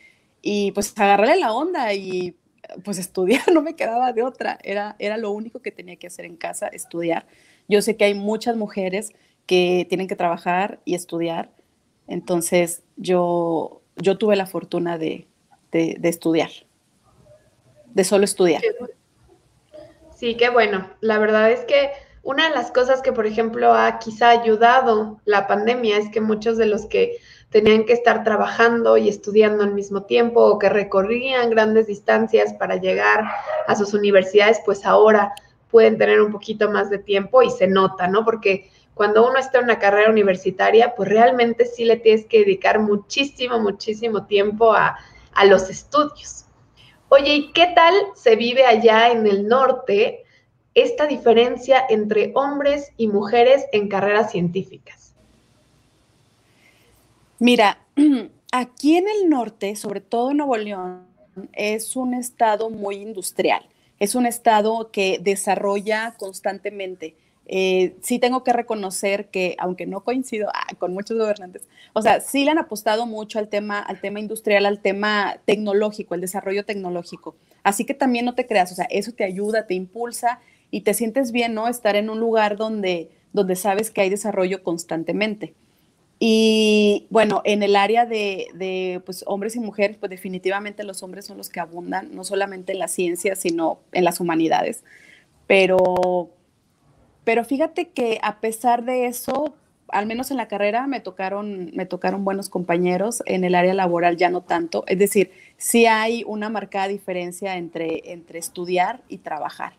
y 0.41 0.71
pues 0.71 0.93
agarrarle 0.97 1.37
la 1.37 1.53
onda 1.53 1.93
y 1.93 2.35
pues 2.83 2.97
estudiar, 2.97 3.43
no 3.53 3.61
me 3.61 3.75
quedaba 3.75 4.13
de 4.13 4.23
otra. 4.23 4.57
Era, 4.63 4.95
era 4.97 5.17
lo 5.17 5.31
único 5.31 5.61
que 5.61 5.71
tenía 5.71 5.97
que 5.97 6.07
hacer 6.07 6.25
en 6.25 6.37
casa, 6.37 6.67
estudiar. 6.67 7.27
Yo 7.67 7.81
sé 7.81 7.95
que 7.95 8.05
hay 8.05 8.15
muchas 8.15 8.55
mujeres 8.55 9.11
que 9.45 9.85
tienen 9.87 10.07
que 10.07 10.15
trabajar 10.15 10.79
y 10.85 10.95
estudiar. 10.95 11.51
Entonces 12.07 12.81
yo 12.97 13.81
yo 14.01 14.17
tuve 14.17 14.35
la 14.35 14.45
fortuna 14.45 14.97
de, 14.97 15.27
estudiar, 15.71 16.49
de 17.93 18.03
solo 18.03 18.25
estudiar. 18.25 18.61
Sí, 20.15 20.35
qué 20.35 20.49
bueno. 20.49 20.89
La 21.01 21.17
verdad 21.17 21.51
es 21.51 21.61
que 21.61 21.89
una 22.23 22.49
de 22.49 22.55
las 22.55 22.71
cosas 22.71 23.01
que, 23.01 23.13
por 23.13 23.25
ejemplo, 23.25 23.73
ha 23.73 23.99
quizá 23.99 24.29
ayudado 24.29 25.19
la 25.25 25.47
pandemia 25.47 25.97
es 25.97 26.09
que 26.09 26.21
muchos 26.21 26.57
de 26.57 26.67
los 26.67 26.85
que 26.85 27.17
tenían 27.49 27.85
que 27.85 27.93
estar 27.93 28.23
trabajando 28.23 28.97
y 28.97 29.09
estudiando 29.09 29.63
al 29.63 29.73
mismo 29.73 30.03
tiempo 30.03 30.41
o 30.41 30.59
que 30.59 30.69
recorrían 30.69 31.49
grandes 31.49 31.87
distancias 31.87 32.53
para 32.53 32.77
llegar 32.77 33.25
a 33.67 33.75
sus 33.75 33.93
universidades, 33.93 34.61
pues 34.65 34.85
ahora 34.85 35.33
pueden 35.69 35.97
tener 35.97 36.21
un 36.21 36.31
poquito 36.31 36.69
más 36.69 36.89
de 36.89 36.99
tiempo 36.99 37.41
y 37.41 37.49
se 37.49 37.67
nota, 37.67 38.07
¿no? 38.07 38.23
Porque 38.23 38.69
cuando 38.93 39.27
uno 39.27 39.39
está 39.39 39.59
en 39.59 39.65
una 39.65 39.79
carrera 39.79 40.09
universitaria, 40.09 40.93
pues 40.95 41.09
realmente 41.09 41.65
sí 41.65 41.85
le 41.85 41.97
tienes 41.97 42.25
que 42.25 42.39
dedicar 42.39 42.79
muchísimo, 42.79 43.59
muchísimo 43.59 44.25
tiempo 44.25 44.73
a, 44.73 44.97
los 45.45 45.69
estudios. 45.69 46.45
Oye, 47.09 47.33
¿y 47.33 47.51
qué 47.53 47.71
tal 47.73 47.93
se 48.15 48.35
vive 48.35 48.65
allá 48.65 49.09
en 49.09 49.25
el 49.25 49.47
norte 49.47 50.23
esta 50.73 51.07
diferencia 51.07 51.83
entre 51.89 52.31
hombres 52.35 52.91
y 52.97 53.07
mujeres 53.07 53.65
en 53.71 53.87
carreras 53.87 54.31
científicas? 54.31 55.13
Mira, 57.39 57.79
aquí 58.51 58.97
en 58.97 59.07
el 59.07 59.29
norte, 59.29 59.75
sobre 59.75 60.01
todo 60.01 60.31
en 60.31 60.37
Nuevo 60.37 60.57
León, 60.57 61.05
es 61.53 61.95
un 61.95 62.13
estado 62.13 62.69
muy 62.69 62.97
industrial, 62.97 63.65
es 63.99 64.15
un 64.15 64.25
estado 64.25 64.91
que 64.91 65.19
desarrolla 65.21 66.15
constantemente 66.17 67.15
eh, 67.53 67.97
sí 68.01 68.17
tengo 68.17 68.45
que 68.45 68.53
reconocer 68.53 69.27
que, 69.27 69.57
aunque 69.59 69.85
no 69.85 70.05
coincido 70.05 70.49
ah, 70.53 70.73
con 70.77 70.93
muchos 70.93 71.17
gobernantes, 71.17 71.67
o 71.91 72.01
sea, 72.01 72.21
sí 72.21 72.45
le 72.45 72.51
han 72.51 72.59
apostado 72.59 73.05
mucho 73.05 73.39
al 73.39 73.49
tema, 73.49 73.79
al 73.79 73.99
tema 73.99 74.21
industrial, 74.21 74.65
al 74.65 74.79
tema 74.79 75.37
tecnológico, 75.43 76.15
el 76.15 76.21
desarrollo 76.21 76.63
tecnológico. 76.63 77.35
Así 77.61 77.83
que 77.85 77.93
también 77.93 78.23
no 78.23 78.35
te 78.35 78.47
creas, 78.47 78.71
o 78.71 78.75
sea, 78.75 78.85
eso 78.85 79.11
te 79.11 79.25
ayuda, 79.25 79.67
te 79.67 79.73
impulsa 79.73 80.39
y 80.71 80.81
te 80.81 80.93
sientes 80.93 81.31
bien, 81.31 81.53
¿no? 81.53 81.67
Estar 81.67 81.95
en 81.95 82.09
un 82.09 82.19
lugar 82.19 82.57
donde, 82.57 83.11
donde 83.33 83.55
sabes 83.55 83.91
que 83.91 84.01
hay 84.01 84.09
desarrollo 84.09 84.63
constantemente. 84.63 85.53
Y 86.19 87.07
bueno, 87.09 87.41
en 87.45 87.63
el 87.63 87.75
área 87.75 88.05
de, 88.05 88.47
de 88.53 89.01
pues, 89.05 89.23
hombres 89.27 89.55
y 89.55 89.59
mujeres, 89.59 89.97
pues 89.99 90.09
definitivamente 90.09 90.83
los 90.83 91.03
hombres 91.03 91.25
son 91.25 91.37
los 91.37 91.49
que 91.49 91.59
abundan, 91.59 92.15
no 92.15 92.23
solamente 92.23 92.71
en 92.71 92.79
la 92.79 92.87
ciencia, 92.87 93.35
sino 93.35 93.79
en 93.91 94.03
las 94.03 94.19
humanidades. 94.19 94.83
Pero 95.47 96.31
pero 97.23 97.45
fíjate 97.45 97.89
que 97.89 98.19
a 98.23 98.39
pesar 98.39 98.83
de 98.83 99.05
eso, 99.05 99.55
al 99.89 100.07
menos 100.07 100.31
en 100.31 100.37
la 100.37 100.47
carrera 100.47 100.87
me 100.87 100.99
tocaron, 101.01 101.71
me 101.73 101.85
tocaron 101.85 102.23
buenos 102.25 102.49
compañeros, 102.49 103.21
en 103.25 103.43
el 103.43 103.55
área 103.55 103.73
laboral 103.73 104.17
ya 104.17 104.29
no 104.29 104.41
tanto. 104.41 104.83
Es 104.87 104.97
decir, 104.97 105.31
sí 105.57 105.85
hay 105.85 106.23
una 106.25 106.49
marcada 106.49 106.87
diferencia 106.87 107.57
entre, 107.57 108.11
entre 108.11 108.39
estudiar 108.39 109.01
y 109.07 109.19
trabajar. 109.19 109.73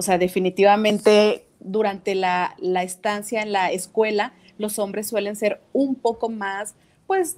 O 0.00 0.02
sea, 0.02 0.16
definitivamente 0.16 1.44
durante 1.58 2.14
la, 2.14 2.54
la 2.56 2.82
estancia 2.82 3.42
en 3.42 3.52
la 3.52 3.70
escuela, 3.70 4.32
los 4.56 4.78
hombres 4.78 5.06
suelen 5.06 5.36
ser 5.36 5.60
un 5.74 5.94
poco 5.94 6.30
más, 6.30 6.74
pues, 7.06 7.36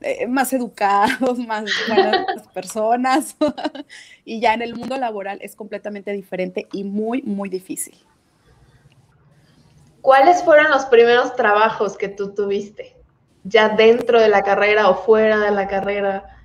eh, 0.00 0.28
más 0.28 0.52
educados, 0.52 1.36
más 1.48 1.64
buenas 1.88 2.46
personas. 2.54 3.34
y 4.24 4.38
ya 4.38 4.54
en 4.54 4.62
el 4.62 4.76
mundo 4.76 4.96
laboral 4.96 5.40
es 5.42 5.56
completamente 5.56 6.12
diferente 6.12 6.68
y 6.72 6.84
muy, 6.84 7.22
muy 7.22 7.48
difícil. 7.48 7.98
¿Cuáles 10.02 10.44
fueron 10.44 10.70
los 10.70 10.84
primeros 10.84 11.34
trabajos 11.34 11.96
que 11.96 12.06
tú 12.08 12.32
tuviste? 12.32 12.94
¿Ya 13.42 13.70
dentro 13.70 14.20
de 14.20 14.28
la 14.28 14.44
carrera 14.44 14.88
o 14.88 15.02
fuera 15.02 15.40
de 15.40 15.50
la 15.50 15.66
carrera? 15.66 16.35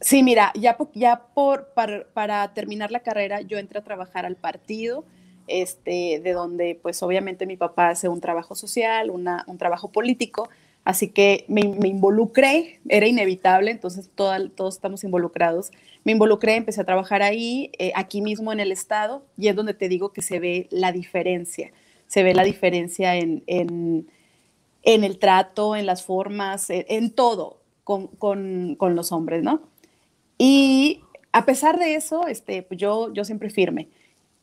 Sí, 0.00 0.22
mira, 0.22 0.52
ya, 0.54 0.76
ya 0.94 1.22
por, 1.34 1.68
para, 1.72 2.54
terminar 2.54 2.90
la 2.90 3.00
carrera 3.00 3.40
yo 3.40 3.58
entré 3.58 3.78
a 3.78 3.84
trabajar 3.84 4.26
al 4.26 4.36
partido, 4.36 5.04
este, 5.48 6.20
de 6.22 6.32
donde 6.32 6.78
pues 6.80 7.02
obviamente 7.02 7.46
mi 7.46 7.56
papá 7.56 7.88
hace 7.88 8.08
un 8.08 8.20
trabajo 8.20 8.54
social, 8.54 9.10
un 9.10 9.58
trabajo 9.58 9.90
político, 9.90 10.48
así 10.84 11.08
que 11.10 11.44
me, 11.48 11.60
involucré, 11.60 12.80
era 12.88 13.06
inevitable, 13.06 13.70
entonces 13.70 14.10
todos 14.14 14.74
estamos 14.74 15.02
involucrados. 15.04 15.70
Me 16.04 16.12
involucré, 16.12 16.56
empecé 16.56 16.80
a 16.82 16.84
trabajar 16.84 17.22
ahí, 17.22 17.70
eh, 17.78 17.92
aquí 17.96 18.20
mismo 18.22 18.52
en 18.52 18.60
el 18.60 18.72
estado, 18.72 19.24
y 19.36 19.48
es 19.48 19.56
donde 19.56 19.74
te 19.74 19.88
digo 19.88 20.12
que 20.12 20.22
se 20.22 20.38
ve 20.38 20.68
la 20.70 20.92
diferencia 20.92 21.72
se 22.06 22.22
ve 22.22 22.34
la 22.34 22.44
diferencia 22.44 23.16
en, 23.16 23.42
el 24.82 25.18
trato, 25.18 25.76
en 25.76 25.86
las 25.86 26.04
formas, 26.04 26.66
en, 26.68 27.10
todo 27.10 27.60
con, 27.84 28.76
los 28.80 29.12
hombres, 29.12 29.42
¿no? 29.42 29.60
Y 30.38 31.02
a 31.32 31.44
pesar 31.44 31.78
de 31.78 31.94
eso, 31.94 32.26
este, 32.26 32.62
pues 32.62 32.80
yo, 32.80 33.12
yo 33.12 33.24
siempre 33.24 33.50
firme 33.50 33.88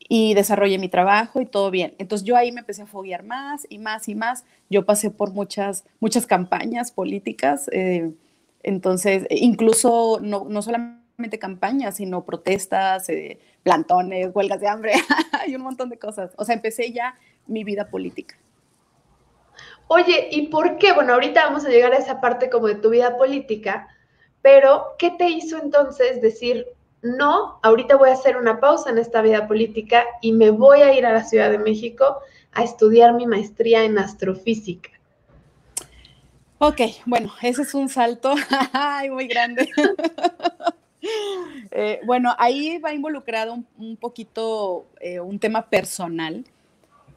y 0.09 0.33
desarrollé 0.33 0.77
mi 0.77 0.89
trabajo 0.89 1.41
y 1.41 1.45
todo 1.45 1.71
bien. 1.71 1.95
Entonces 1.97 2.25
yo 2.25 2.35
ahí 2.35 2.51
me 2.51 2.59
empecé 2.59 2.83
a 2.83 2.87
foguear 2.87 3.23
más 3.23 3.65
y 3.69 3.79
más 3.79 4.07
y 4.07 4.15
más. 4.15 4.43
Yo 4.69 4.85
pasé 4.85 5.11
por 5.11 5.31
muchas, 5.31 5.85
muchas 5.99 6.25
campañas 6.25 6.91
políticas, 6.91 7.69
eh, 7.71 8.11
entonces 8.63 9.25
incluso 9.29 10.19
no, 10.21 10.45
no, 10.49 10.61
solamente 10.61 11.39
campañas, 11.39 11.97
sino 11.97 12.25
protestas, 12.25 13.09
eh, 13.09 13.39
plantones, 13.63 14.29
huelgas 14.33 14.59
de 14.59 14.67
hambre 14.67 14.93
y 15.47 15.55
un 15.55 15.61
montón 15.61 15.89
de 15.89 15.97
cosas. 15.97 16.31
O 16.37 16.45
sea, 16.45 16.55
empecé 16.55 16.91
ya 16.91 17.15
mi 17.47 17.63
vida 17.63 17.89
política. 17.89 18.37
Oye, 19.87 20.29
¿y 20.31 20.47
por 20.47 20.77
qué? 20.77 20.93
Bueno, 20.93 21.13
ahorita 21.13 21.45
vamos 21.45 21.65
a 21.65 21.69
llegar 21.69 21.93
a 21.93 21.97
esa 21.97 22.21
parte 22.21 22.49
como 22.49 22.67
de 22.67 22.75
tu 22.75 22.89
vida 22.89 23.17
política, 23.17 23.87
pero 24.43 24.95
¿qué 24.99 25.09
te 25.11 25.29
hizo 25.29 25.57
entonces 25.57 26.21
decir, 26.21 26.67
no, 27.01 27.59
ahorita 27.63 27.95
voy 27.95 28.09
a 28.09 28.13
hacer 28.13 28.37
una 28.37 28.59
pausa 28.59 28.91
en 28.91 28.99
esta 28.99 29.23
vida 29.23 29.47
política 29.47 30.05
y 30.21 30.33
me 30.33 30.51
voy 30.51 30.81
a 30.81 30.93
ir 30.93 31.05
a 31.07 31.13
la 31.13 31.23
Ciudad 31.23 31.49
de 31.49 31.57
México 31.57 32.19
a 32.51 32.63
estudiar 32.63 33.13
mi 33.13 33.25
maestría 33.25 33.83
en 33.83 33.97
astrofísica? 33.97 34.91
Ok, 36.59 36.81
bueno, 37.05 37.33
ese 37.41 37.63
es 37.63 37.73
un 37.73 37.89
salto 37.89 38.35
muy 39.09 39.27
grande. 39.27 39.67
Eh, 41.75 41.99
bueno, 42.05 42.33
ahí 42.37 42.77
va 42.77 42.93
involucrado 42.93 43.57
un, 43.77 43.97
poquito 43.97 44.85
eh, 45.01 45.19
un 45.19 45.37
tema 45.37 45.67
personal. 45.67 46.45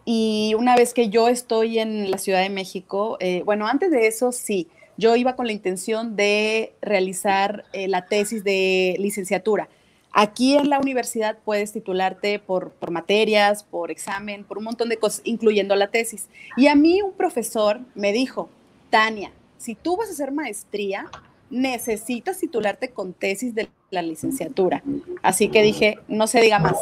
Y 0.04 0.54
una 0.58 0.74
vez 0.74 0.92
que 0.92 1.08
yo 1.08 1.28
estoy 1.28 1.78
en 1.78 2.10
la 2.10 2.18
Ciudad 2.18 2.40
de 2.40 2.48
México, 2.48 3.16
eh, 3.20 3.42
bueno, 3.44 3.68
antes 3.68 3.92
de 3.92 4.08
eso 4.08 4.32
sí, 4.32 4.68
yo 4.96 5.16
iba 5.16 5.36
con 5.36 5.46
la 5.46 5.52
intención 5.52 6.16
de 6.16 6.74
realizar 6.80 7.64
eh, 7.72 7.88
la 7.88 8.06
tesis 8.06 8.44
de 8.44 8.96
licenciatura. 8.98 9.68
Aquí 10.12 10.56
en 10.56 10.70
la 10.70 10.78
universidad 10.78 11.36
puedes 11.44 11.72
titularte 11.72 12.38
por, 12.38 12.70
por, 12.70 12.90
materias, 12.90 13.64
por 13.64 13.90
examen, 13.90 14.44
por 14.44 14.56
un 14.56 14.64
montón 14.64 14.88
de 14.88 14.96
cosas, 14.96 15.20
incluyendo 15.24 15.76
la 15.76 15.88
tesis. 15.88 16.28
Y 16.56 16.68
a 16.68 16.74
mí 16.74 17.02
un 17.02 17.12
profesor 17.12 17.80
me 17.94 18.12
dijo, 18.12 18.48
Tania, 18.88 19.32
si 19.58 19.74
tú 19.74 19.96
vas 19.96 20.08
a 20.08 20.12
hacer 20.12 20.32
maestría, 20.32 21.06
necesitas 21.50 22.38
titularte 22.38 22.90
con 22.90 23.12
tesis 23.12 23.54
de 23.54 23.68
la 23.90 24.00
licenciatura. 24.02 24.82
Así 25.22 25.48
que 25.48 25.62
dije, 25.62 25.98
no 26.08 26.26
se 26.26 26.40
diga 26.40 26.58
más 26.58 26.76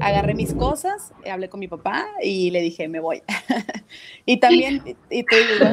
agarré 0.00 0.34
mis 0.34 0.54
cosas, 0.54 1.12
hablé 1.30 1.48
con 1.48 1.60
mi 1.60 1.68
papá 1.68 2.06
y 2.22 2.50
le 2.50 2.60
dije, 2.60 2.88
me 2.88 3.00
voy. 3.00 3.22
y 4.26 4.38
también 4.38 4.96
y 5.10 5.24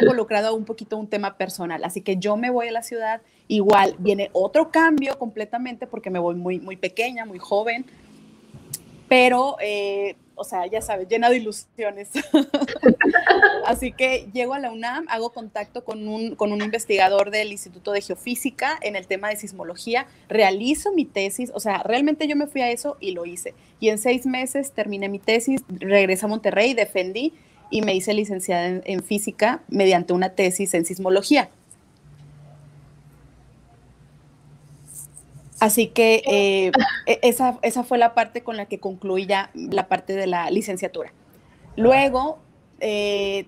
involucrado 0.02 0.56
un 0.56 0.66
poquito 0.66 0.98
un 0.98 1.08
tema 1.08 1.38
personal, 1.38 1.84
así 1.84 2.02
que 2.02 2.18
yo 2.18 2.38
me 2.38 2.50
voy 2.50 2.68
a 2.68 2.72
la 2.72 2.84
ciudad, 2.84 3.22
igual 3.48 3.96
viene 4.00 4.30
otro 4.34 4.72
cambio 4.72 5.18
completamente 5.18 5.88
porque 5.88 6.10
me 6.10 6.20
voy 6.20 6.36
muy, 6.36 6.60
muy 6.60 6.76
pequeña, 6.76 7.26
muy 7.26 7.40
joven, 7.40 7.86
pero, 9.08 9.58
eh, 9.60 10.16
o 10.42 10.44
sea, 10.44 10.66
ya 10.66 10.82
sabes, 10.82 11.08
llena 11.08 11.30
de 11.30 11.38
ilusiones. 11.38 12.10
Así 13.66 13.92
que 13.92 14.28
llego 14.34 14.54
a 14.56 14.60
la 14.60 14.72
UNAM, 14.72 15.06
hago 15.08 15.32
contacto 15.32 15.84
con 15.84 16.08
un, 16.08 16.36
con 16.36 16.52
un 16.52 16.62
investigador 16.62 17.30
del 17.30 17.52
Instituto 17.52 17.92
de 17.92 18.02
Geofísica 18.02 18.78
en 18.82 18.96
el 18.96 19.06
tema 19.06 19.30
de 19.30 19.36
sismología, 19.36 20.08
realizo 20.28 20.92
mi 20.92 21.06
tesis, 21.06 21.52
o 21.54 21.60
sea, 21.60 21.84
realmente 21.84 22.28
yo 22.28 22.36
me 22.36 22.48
fui 22.48 22.62
a 22.62 22.72
eso 22.72 22.98
y 23.00 23.12
lo 23.12 23.26
hice. 23.26 23.54
Y 23.80 23.90
en 23.90 24.00
seis 24.00 24.26
meses 24.26 24.72
terminé 24.72 25.10
mi 25.10 25.20
tesis, 25.20 25.62
regresé 25.70 26.26
a 26.26 26.30
Monterrey, 26.30 26.74
defendí 26.74 27.34
y 27.70 27.82
me 27.84 27.96
hice 27.96 28.14
licenciada 28.14 28.82
en 28.84 29.04
física 29.04 29.62
mediante 29.70 30.14
una 30.14 30.34
tesis 30.34 30.74
en 30.74 30.86
sismología. 30.86 31.50
Así 35.62 35.86
que 35.86 36.24
eh, 36.26 36.72
e, 37.06 37.20
esa, 37.22 37.60
esa, 37.62 37.84
fue 37.84 38.00
la 38.00 38.16
parte 38.16 38.42
con 38.42 38.58
la 38.58 38.66
que 38.66 38.80
concluí 38.80 39.28
ya 39.28 39.52
la 39.54 39.88
parte 39.88 40.14
de 40.14 40.26
la 40.26 40.50
licenciatura. 40.50 41.14
Luego, 41.76 42.40
eh, 42.80 43.46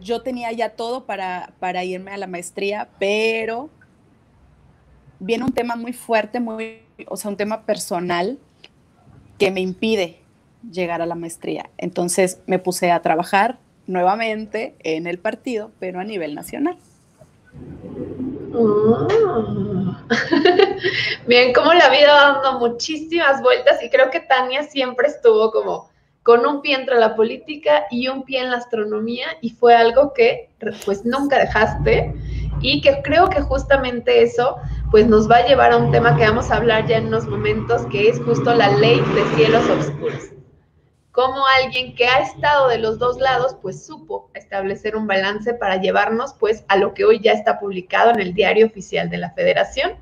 yo 0.00 0.22
tenía 0.22 0.50
ya 0.52 0.70
todo 0.70 1.04
para, 1.04 1.52
para, 1.60 1.84
irme 1.84 2.12
a 2.12 2.16
la 2.16 2.26
maestría, 2.26 2.88
pero 2.98 3.68
viene 5.20 5.44
un 5.44 5.52
tema 5.52 5.76
muy 5.76 5.92
fuerte, 5.92 6.40
muy, 6.40 6.80
o 7.08 7.18
sea, 7.18 7.30
un 7.30 7.36
tema 7.36 7.66
personal 7.66 8.38
que 9.36 9.50
me 9.50 9.60
impide 9.60 10.20
llegar 10.72 11.02
a 11.02 11.06
la 11.06 11.14
maestría. 11.14 11.68
Entonces 11.76 12.40
me 12.46 12.58
puse 12.58 12.90
a 12.90 13.02
trabajar 13.02 13.58
nuevamente 13.86 14.76
en 14.78 15.06
el 15.06 15.18
partido, 15.18 15.72
pero 15.78 16.00
a 16.00 16.04
nivel 16.04 16.34
nacional. 16.34 16.78
Ah. 18.56 20.04
Bien, 21.26 21.52
como 21.52 21.72
la 21.72 21.88
vida 21.88 22.14
dando 22.14 22.58
muchísimas 22.60 23.42
vueltas 23.42 23.82
y 23.82 23.90
creo 23.90 24.10
que 24.10 24.20
Tania 24.20 24.62
siempre 24.64 25.08
estuvo 25.08 25.50
como 25.50 25.90
con 26.22 26.46
un 26.46 26.62
pie 26.62 26.76
entre 26.76 26.98
la 26.98 27.16
política 27.16 27.84
y 27.90 28.08
un 28.08 28.22
pie 28.24 28.40
en 28.40 28.50
la 28.50 28.58
astronomía 28.58 29.26
y 29.40 29.50
fue 29.50 29.74
algo 29.74 30.12
que 30.14 30.50
pues 30.84 31.04
nunca 31.04 31.38
dejaste 31.38 32.14
y 32.60 32.80
que 32.80 33.02
creo 33.02 33.28
que 33.28 33.42
justamente 33.42 34.22
eso 34.22 34.56
pues 34.90 35.06
nos 35.06 35.30
va 35.30 35.36
a 35.38 35.46
llevar 35.46 35.72
a 35.72 35.76
un 35.76 35.90
tema 35.90 36.16
que 36.16 36.24
vamos 36.24 36.50
a 36.50 36.56
hablar 36.56 36.86
ya 36.86 36.98
en 36.98 37.08
unos 37.08 37.26
momentos 37.26 37.84
que 37.86 38.08
es 38.08 38.20
justo 38.22 38.54
la 38.54 38.70
ley 38.78 39.00
de 39.00 39.36
cielos 39.36 39.68
oscuros 39.68 40.33
cómo 41.14 41.46
alguien 41.62 41.94
que 41.94 42.06
ha 42.06 42.22
estado 42.22 42.66
de 42.66 42.78
los 42.78 42.98
dos 42.98 43.20
lados, 43.20 43.56
pues 43.62 43.86
supo 43.86 44.30
establecer 44.34 44.96
un 44.96 45.06
balance 45.06 45.54
para 45.54 45.76
llevarnos 45.76 46.34
pues 46.34 46.64
a 46.66 46.76
lo 46.76 46.92
que 46.92 47.04
hoy 47.04 47.20
ya 47.20 47.30
está 47.30 47.60
publicado 47.60 48.10
en 48.10 48.20
el 48.20 48.34
diario 48.34 48.66
oficial 48.66 49.08
de 49.08 49.18
la 49.18 49.30
federación. 49.30 49.92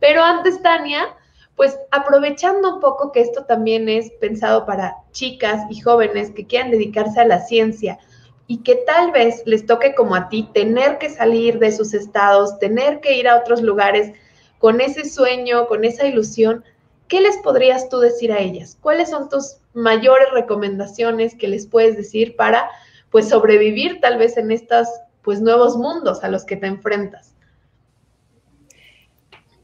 Pero 0.00 0.20
antes, 0.20 0.60
Tania, 0.60 1.14
pues 1.54 1.78
aprovechando 1.92 2.74
un 2.74 2.80
poco 2.80 3.12
que 3.12 3.20
esto 3.20 3.44
también 3.44 3.88
es 3.88 4.10
pensado 4.20 4.66
para 4.66 4.96
chicas 5.12 5.62
y 5.70 5.80
jóvenes 5.80 6.32
que 6.32 6.44
quieran 6.44 6.72
dedicarse 6.72 7.20
a 7.20 7.24
la 7.24 7.38
ciencia 7.38 8.00
y 8.48 8.64
que 8.64 8.74
tal 8.84 9.12
vez 9.12 9.44
les 9.46 9.64
toque 9.64 9.94
como 9.94 10.16
a 10.16 10.28
ti 10.28 10.50
tener 10.52 10.98
que 10.98 11.08
salir 11.08 11.60
de 11.60 11.70
sus 11.70 11.94
estados, 11.94 12.58
tener 12.58 12.98
que 12.98 13.16
ir 13.16 13.28
a 13.28 13.36
otros 13.36 13.62
lugares 13.62 14.12
con 14.58 14.80
ese 14.80 15.08
sueño, 15.08 15.68
con 15.68 15.84
esa 15.84 16.04
ilusión, 16.04 16.64
¿qué 17.06 17.20
les 17.20 17.36
podrías 17.36 17.88
tú 17.88 18.00
decir 18.00 18.32
a 18.32 18.40
ellas? 18.40 18.76
¿Cuáles 18.80 19.10
son 19.10 19.28
tus 19.28 19.61
mayores 19.74 20.28
recomendaciones 20.32 21.34
que 21.34 21.48
les 21.48 21.66
puedes 21.66 21.96
decir 21.96 22.36
para 22.36 22.68
pues 23.10 23.28
sobrevivir 23.28 24.00
tal 24.00 24.18
vez 24.18 24.36
en 24.36 24.50
estos 24.50 24.88
pues 25.22 25.40
nuevos 25.40 25.76
mundos 25.76 26.24
a 26.24 26.28
los 26.28 26.44
que 26.44 26.56
te 26.56 26.66
enfrentas? 26.66 27.34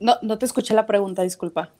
No, 0.00 0.16
no 0.22 0.38
te 0.38 0.46
escuché 0.46 0.74
la 0.74 0.86
pregunta, 0.86 1.22
disculpa. 1.22 1.72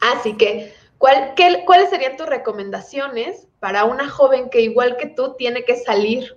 Así 0.00 0.36
que, 0.36 0.74
¿cuál, 0.98 1.34
qué, 1.36 1.62
¿cuáles 1.64 1.90
serían 1.90 2.16
tus 2.16 2.26
recomendaciones 2.26 3.48
para 3.60 3.84
una 3.84 4.08
joven 4.08 4.50
que 4.50 4.60
igual 4.60 4.96
que 4.96 5.06
tú 5.06 5.34
tiene 5.36 5.64
que 5.64 5.76
salir 5.76 6.36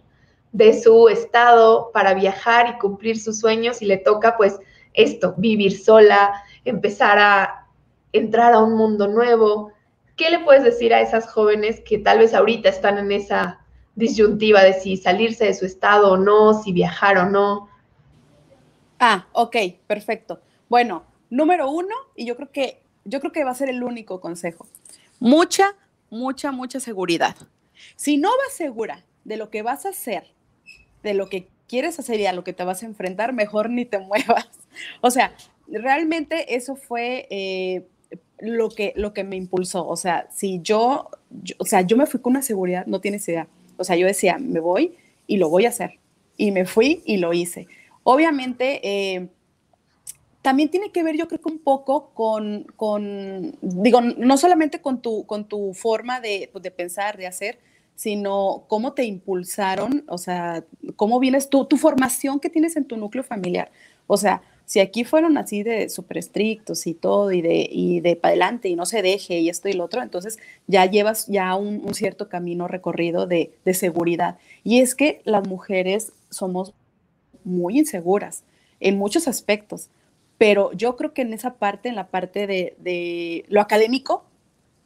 de 0.52 0.80
su 0.80 1.10
estado 1.10 1.92
para 1.92 2.14
viajar 2.14 2.70
y 2.70 2.78
cumplir 2.78 3.20
sus 3.20 3.40
sueños 3.40 3.82
y 3.82 3.86
le 3.86 3.98
toca 3.98 4.38
pues 4.38 4.60
esto, 4.94 5.34
vivir 5.38 5.78
sola, 5.78 6.44
empezar 6.64 7.20
a 7.20 7.68
entrar 8.14 8.54
a 8.54 8.60
un 8.60 8.76
mundo 8.78 9.08
nuevo, 9.08 9.74
¿Qué 10.16 10.30
le 10.30 10.40
puedes 10.40 10.64
decir 10.64 10.94
a 10.94 11.02
esas 11.02 11.28
jóvenes 11.30 11.82
que 11.82 11.98
tal 11.98 12.20
vez 12.20 12.34
ahorita 12.34 12.70
están 12.70 12.98
en 12.98 13.12
esa 13.12 13.60
disyuntiva 13.96 14.64
de 14.64 14.74
si 14.74 14.98
salirse 14.98 15.46
de 15.46 15.54
su 15.54 15.66
estado 15.66 16.14
o 16.14 16.18
no, 16.18 16.62
si 16.62 16.72
viajar 16.72 17.18
o 17.18 17.30
no? 17.30 17.70
Ah, 19.00 19.28
ok, 19.34 19.56
perfecto. 19.88 20.42
Bueno, 20.70 21.04
número 21.30 21.70
uno, 21.70 21.96
y 22.16 22.26
yo 22.26 22.36
creo 22.36 22.52
que 22.52 22.82
yo 23.06 23.20
creo 23.20 23.32
que 23.32 23.44
va 23.44 23.52
a 23.52 23.56
ser 23.56 23.70
el 23.70 23.84
único 23.84 24.20
consejo. 24.20 24.68
Mucha, 25.20 25.76
mucha, 26.10 26.52
mucha 26.52 26.80
seguridad. 26.80 27.36
Si 27.96 28.18
no 28.18 28.30
vas 28.30 28.54
segura 28.54 29.06
de 29.24 29.38
lo 29.38 29.50
que 29.50 29.62
vas 29.62 29.86
a 29.86 29.90
hacer, 29.90 30.34
de 31.04 31.14
lo 31.14 31.30
que 31.30 31.48
quieres 31.68 32.00
hacer 32.00 32.20
y 32.20 32.26
a 32.26 32.34
lo 32.34 32.44
que 32.44 32.54
te 32.54 32.64
vas 32.64 32.82
a 32.82 32.88
enfrentar, 32.88 33.32
mejor 33.32 33.70
ni 33.70 33.86
te 33.86 34.00
muevas. 34.00 34.50
O 35.02 35.12
sea, 35.12 35.36
realmente 35.68 36.56
eso 36.56 36.76
fue 36.76 37.28
eh, 37.30 37.88
lo 38.40 38.70
que, 38.70 38.94
lo 38.96 39.14
que 39.14 39.24
me 39.24 39.36
impulsó. 39.36 39.88
O 39.88 39.96
sea, 39.96 40.28
si 40.34 40.60
yo, 40.62 41.10
o 41.58 41.66
sea, 41.66 41.82
yo 41.82 41.98
me 41.98 42.06
fui 42.06 42.20
con 42.20 42.32
una 42.32 42.42
seguridad, 42.42 42.86
no 42.86 43.02
tienes 43.02 43.28
idea. 43.28 43.48
O 43.78 43.84
sea, 43.84 43.96
yo 43.96 44.08
decía, 44.08 44.38
me 44.40 44.60
voy 44.60 44.96
y 45.28 45.38
lo 45.38 45.50
voy 45.50 45.66
a 45.66 45.70
hacer. 45.70 46.00
Y 46.38 46.52
me 46.52 46.66
fui 46.66 47.02
y 47.06 47.18
lo 47.18 47.34
hice. 47.34 47.68
Obviamente, 48.04 48.82
eh, 48.84 49.28
también 50.42 50.70
tiene 50.70 50.92
que 50.92 51.02
ver, 51.02 51.18
yo 51.18 51.28
creo 51.28 51.42
un 51.46 51.60
poco 51.60 52.12
con, 52.14 52.68
con 52.76 53.58
digo, 53.62 54.02
no 54.02 54.38
solamente 54.38 54.80
con 54.80 55.02
tu, 55.02 55.26
con 55.26 55.48
tu 55.48 55.74
forma 55.74 56.20
de, 56.20 56.50
pues, 56.52 56.62
de 56.62 56.70
pensar, 56.70 57.18
de 57.18 57.26
hacer, 57.26 57.58
sino 57.96 58.66
cómo 58.68 58.94
te 58.94 59.06
impulsaron, 59.06 60.04
o 60.08 60.18
sea, 60.18 60.64
cómo 60.98 61.20
vienes 61.20 61.50
tú, 61.50 61.66
tu 61.66 61.78
formación 61.78 62.40
que 62.40 62.50
tienes 62.50 62.76
en 62.76 62.86
tu 62.86 62.98
núcleo 62.98 63.24
familiar. 63.24 63.72
O 64.06 64.18
sea, 64.18 64.44
si 64.66 64.80
aquí 64.80 65.04
fueron 65.04 65.38
así 65.38 65.64
de 65.64 65.90
súper 65.90 66.18
estrictos 66.18 66.88
y 66.88 66.94
todo, 66.94 67.32
y 67.32 67.42
de, 67.42 67.68
y 67.72 68.00
de 68.00 68.16
para 68.16 68.32
adelante, 68.32 68.68
y 68.68 68.76
no 68.76 68.86
se 68.86 69.02
deje, 69.02 69.40
y 69.40 69.50
esto 69.50 69.70
y 69.70 69.74
lo 69.74 69.84
otro, 69.84 70.02
entonces 70.02 70.40
ya 70.68 70.86
llevas 70.86 71.28
ya 71.28 71.56
un, 71.56 71.94
cierto 71.94 72.30
camino 72.30 72.68
recorrido 72.68 73.28
de, 73.28 73.52
seguridad. 73.74 74.38
Y 74.64 74.80
es 74.80 74.96
que 74.96 75.22
las 75.24 75.48
mujeres 75.48 76.14
somos 76.30 76.74
muy 77.44 77.78
inseguras 77.78 78.44
en 78.80 78.98
muchos 78.98 79.28
aspectos, 79.28 79.90
pero 80.38 80.72
yo 80.74 80.96
creo 80.98 81.14
que 81.14 81.22
en 81.22 81.34
esa 81.34 81.54
parte, 81.56 81.90
en 81.90 81.96
la 81.96 82.08
parte 82.08 82.48
de, 82.48 82.76
de 82.80 83.46
lo 83.48 83.62
académico, 83.62 84.26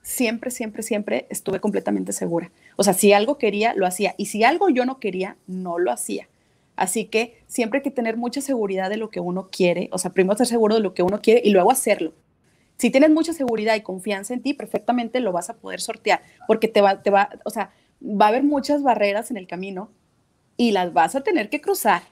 siempre, 0.02 0.52
siempre, 0.52 0.84
siempre 0.84 1.26
estuve 1.30 1.60
completamente 1.60 2.14
segura. 2.14 2.52
O 2.76 2.84
sea, 2.84 2.94
si 2.94 3.14
algo 3.14 3.38
quería, 3.38 3.74
lo 3.76 3.86
hacía. 3.86 4.16
Y 4.18 4.28
si 4.28 4.44
algo 4.44 4.70
yo 4.70 4.86
no 4.86 5.00
quería, 5.00 5.38
no 5.48 5.80
lo 5.80 5.92
hacía. 5.92 6.29
Así 6.80 7.08
que 7.08 7.44
siempre 7.46 7.80
hay 7.80 7.84
que 7.84 7.92
tener 7.92 8.16
mucha 8.16 8.40
seguridad 8.40 8.90
de 8.90 8.96
lo 8.96 9.10
que 9.10 9.20
uno 9.20 9.50
quiere, 9.52 9.90
o 9.92 9.98
sea, 9.98 10.14
primero 10.14 10.32
estar 10.32 10.48
seguro 10.48 10.76
de 10.76 10.82
lo 10.82 10.94
que 10.94 11.04
uno 11.04 11.20
quiere 11.22 11.42
y 11.44 11.50
luego 11.50 11.72
hacerlo. 11.72 12.14
Si 12.78 12.90
tienes 12.90 13.10
mucha 13.10 13.34
seguridad 13.34 13.76
y 13.76 13.82
confianza 13.82 14.34
en 14.34 14.42
ti, 14.42 14.54
perfectamente 14.54 15.20
lo 15.20 15.34
vas 15.34 15.50
a 15.50 15.58
poder 15.58 15.82
sortear, 15.82 16.22
porque 16.48 16.70
te 16.70 16.80
va, 16.80 17.04
te 17.04 17.12
va, 17.12 17.32
o 17.44 17.50
sea, 17.50 17.74
va 18.02 18.28
a 18.28 18.28
haber 18.30 18.44
muchas 18.44 18.82
barreras 18.82 19.30
en 19.30 19.36
el 19.36 19.46
camino 19.46 19.92
y 20.56 20.72
las 20.72 20.94
vas 20.94 21.18
a 21.18 21.22
tener 21.22 21.50
que 21.50 21.60
cruzar 21.60 22.04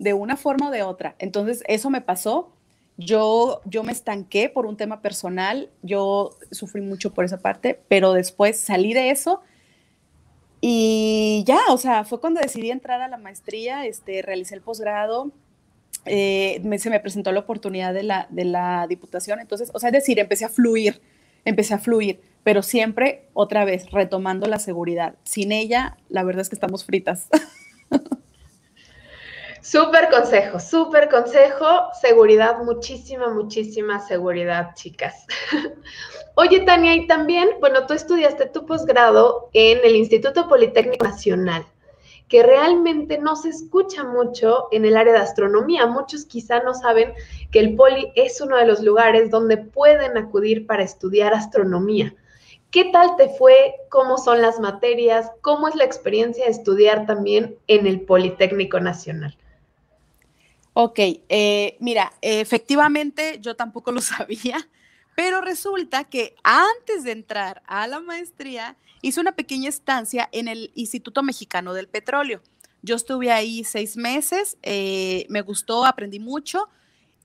de 0.00 0.14
una 0.14 0.36
forma 0.36 0.66
o 0.66 0.72
de 0.72 0.82
otra. 0.82 1.14
Entonces, 1.20 1.62
eso 1.68 1.88
me 1.88 2.00
pasó. 2.00 2.50
Yo, 2.96 3.60
yo 3.66 3.84
me 3.84 3.92
estanqué 3.92 4.48
por 4.48 4.66
un 4.66 4.76
tema 4.76 5.00
personal, 5.00 5.70
yo 5.82 6.30
sufrí 6.50 6.80
mucho 6.80 7.14
por 7.14 7.24
esa 7.24 7.38
parte, 7.38 7.80
pero 7.86 8.14
después 8.14 8.58
salí 8.58 8.94
de 8.94 9.10
eso 9.10 9.42
y 10.60 11.44
ya, 11.46 11.60
o 11.70 11.78
sea, 11.78 12.04
fue 12.04 12.20
cuando 12.20 12.40
decidí 12.40 12.70
entrar 12.70 13.00
a 13.00 13.08
la 13.08 13.16
maestría, 13.16 13.86
este, 13.86 14.22
realicé 14.22 14.54
el 14.54 14.60
posgrado, 14.60 15.30
eh, 16.04 16.60
se 16.78 16.90
me 16.90 17.00
presentó 17.00 17.32
la 17.32 17.40
oportunidad 17.40 17.94
de 17.94 18.02
la, 18.02 18.26
de 18.30 18.44
la 18.44 18.86
diputación, 18.88 19.40
entonces, 19.40 19.70
o 19.74 19.78
sea, 19.78 19.90
es 19.90 19.94
decir, 19.94 20.18
empecé 20.18 20.44
a 20.44 20.48
fluir, 20.48 21.00
empecé 21.44 21.74
a 21.74 21.78
fluir, 21.78 22.20
pero 22.42 22.62
siempre, 22.62 23.26
otra 23.34 23.64
vez, 23.64 23.90
retomando 23.90 24.46
la 24.46 24.58
seguridad. 24.58 25.14
Sin 25.24 25.52
ella, 25.52 25.96
la 26.08 26.22
verdad 26.22 26.42
es 26.42 26.48
que 26.48 26.56
estamos 26.56 26.84
fritas. 26.84 27.28
Súper 29.60 30.08
consejo, 30.08 30.60
súper 30.60 31.08
consejo, 31.08 31.88
seguridad, 32.00 32.62
muchísima, 32.62 33.28
muchísima 33.28 33.98
seguridad, 33.98 34.74
chicas. 34.74 35.26
Oye, 36.36 36.60
Tania, 36.60 36.94
y 36.94 37.06
también, 37.08 37.50
bueno, 37.58 37.86
tú 37.86 37.94
estudiaste 37.94 38.46
tu 38.46 38.64
posgrado 38.64 39.50
en 39.52 39.78
el 39.82 39.96
Instituto 39.96 40.48
Politécnico 40.48 41.04
Nacional, 41.04 41.66
que 42.28 42.44
realmente 42.44 43.18
no 43.18 43.34
se 43.34 43.48
escucha 43.48 44.04
mucho 44.04 44.68
en 44.70 44.84
el 44.84 44.96
área 44.96 45.14
de 45.14 45.18
astronomía. 45.18 45.86
Muchos 45.86 46.24
quizá 46.24 46.60
no 46.60 46.74
saben 46.74 47.12
que 47.50 47.58
el 47.58 47.74
Poli 47.74 48.12
es 48.14 48.40
uno 48.40 48.56
de 48.56 48.66
los 48.66 48.80
lugares 48.80 49.30
donde 49.30 49.56
pueden 49.56 50.16
acudir 50.16 50.66
para 50.66 50.84
estudiar 50.84 51.34
astronomía. 51.34 52.14
¿Qué 52.70 52.84
tal 52.92 53.16
te 53.16 53.30
fue? 53.30 53.74
¿Cómo 53.88 54.18
son 54.18 54.40
las 54.40 54.60
materias? 54.60 55.32
¿Cómo 55.40 55.66
es 55.66 55.74
la 55.74 55.84
experiencia 55.84 56.44
de 56.44 56.50
estudiar 56.50 57.06
también 57.06 57.56
en 57.66 57.86
el 57.86 58.02
Politécnico 58.02 58.78
Nacional? 58.78 59.36
Ok, 60.80 61.00
eh, 61.00 61.76
mira, 61.80 62.12
efectivamente 62.20 63.40
yo 63.40 63.56
tampoco 63.56 63.90
lo 63.90 64.00
sabía, 64.00 64.68
pero 65.16 65.40
resulta 65.40 66.04
que 66.04 66.36
antes 66.44 67.02
de 67.02 67.10
entrar 67.10 67.64
a 67.66 67.88
la 67.88 67.98
maestría 67.98 68.76
hice 69.02 69.20
una 69.20 69.32
pequeña 69.32 69.68
estancia 69.68 70.28
en 70.30 70.46
el 70.46 70.70
Instituto 70.76 71.24
Mexicano 71.24 71.74
del 71.74 71.88
Petróleo. 71.88 72.42
Yo 72.82 72.94
estuve 72.94 73.32
ahí 73.32 73.64
seis 73.64 73.96
meses, 73.96 74.56
eh, 74.62 75.26
me 75.28 75.40
gustó, 75.40 75.84
aprendí 75.84 76.20
mucho 76.20 76.68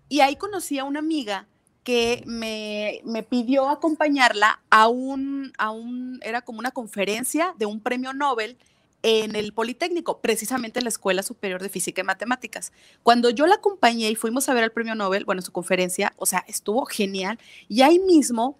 y 0.09 0.21
ahí 0.21 0.35
conocí 0.35 0.79
a 0.79 0.83
una 0.83 0.97
amiga 0.97 1.47
que 1.83 2.23
me, 2.25 3.03
pidió 3.29 3.69
acompañarla 3.69 4.63
a 4.71 4.87
un, 4.87 5.53
a 5.59 5.69
un, 5.69 6.19
era 6.23 6.41
como 6.41 6.57
una 6.57 6.71
conferencia 6.71 7.53
de 7.59 7.67
un 7.67 7.81
premio 7.81 8.13
Nobel 8.13 8.57
en 9.03 9.35
el 9.35 9.53
Politécnico, 9.53 10.21
precisamente 10.21 10.79
en 10.79 10.85
la 10.85 10.89
Escuela 10.89 11.23
Superior 11.23 11.61
de 11.61 11.69
Física 11.69 12.01
y 12.01 12.05
Matemáticas. 12.05 12.71
Cuando 13.03 13.29
yo 13.29 13.45
la 13.45 13.55
acompañé 13.55 14.09
y 14.09 14.15
fuimos 14.15 14.47
a 14.47 14.53
ver 14.53 14.63
el 14.63 14.71
premio 14.71 14.95
Nobel, 14.95 15.25
bueno, 15.25 15.41
su 15.41 15.51
conferencia, 15.51 16.13
o 16.17 16.25
sea, 16.25 16.43
estuvo 16.47 16.85
genial. 16.85 17.37
Y 17.67 17.81
ahí 17.81 17.99
mismo, 17.99 18.57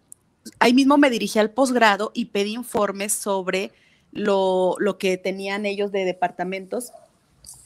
ahí 0.60 0.74
mismo 0.74 0.98
me 0.98 1.10
dirigí 1.10 1.40
al 1.40 1.52
posgrado 1.52 2.12
y 2.14 2.26
pedí 2.26 2.54
informes 2.54 3.14
sobre 3.14 3.72
lo, 4.12 4.78
que 5.00 5.18
tenían 5.18 5.66
ellos 5.66 5.92
de 5.94 6.04
departamentos 6.04 6.92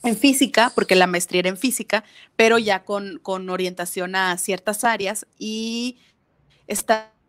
en 0.03 0.15
física, 0.15 0.71
porque 0.75 0.95
la 0.95 1.07
maestría 1.07 1.39
era 1.39 1.49
en 1.49 1.57
física, 1.57 2.03
pero 2.35 2.59
ya 2.59 2.85
con, 2.85 3.19
con 3.23 3.49
orientación 3.49 4.15
a 4.15 4.37
ciertas 4.37 4.83
áreas 4.83 5.25
y 5.39 5.97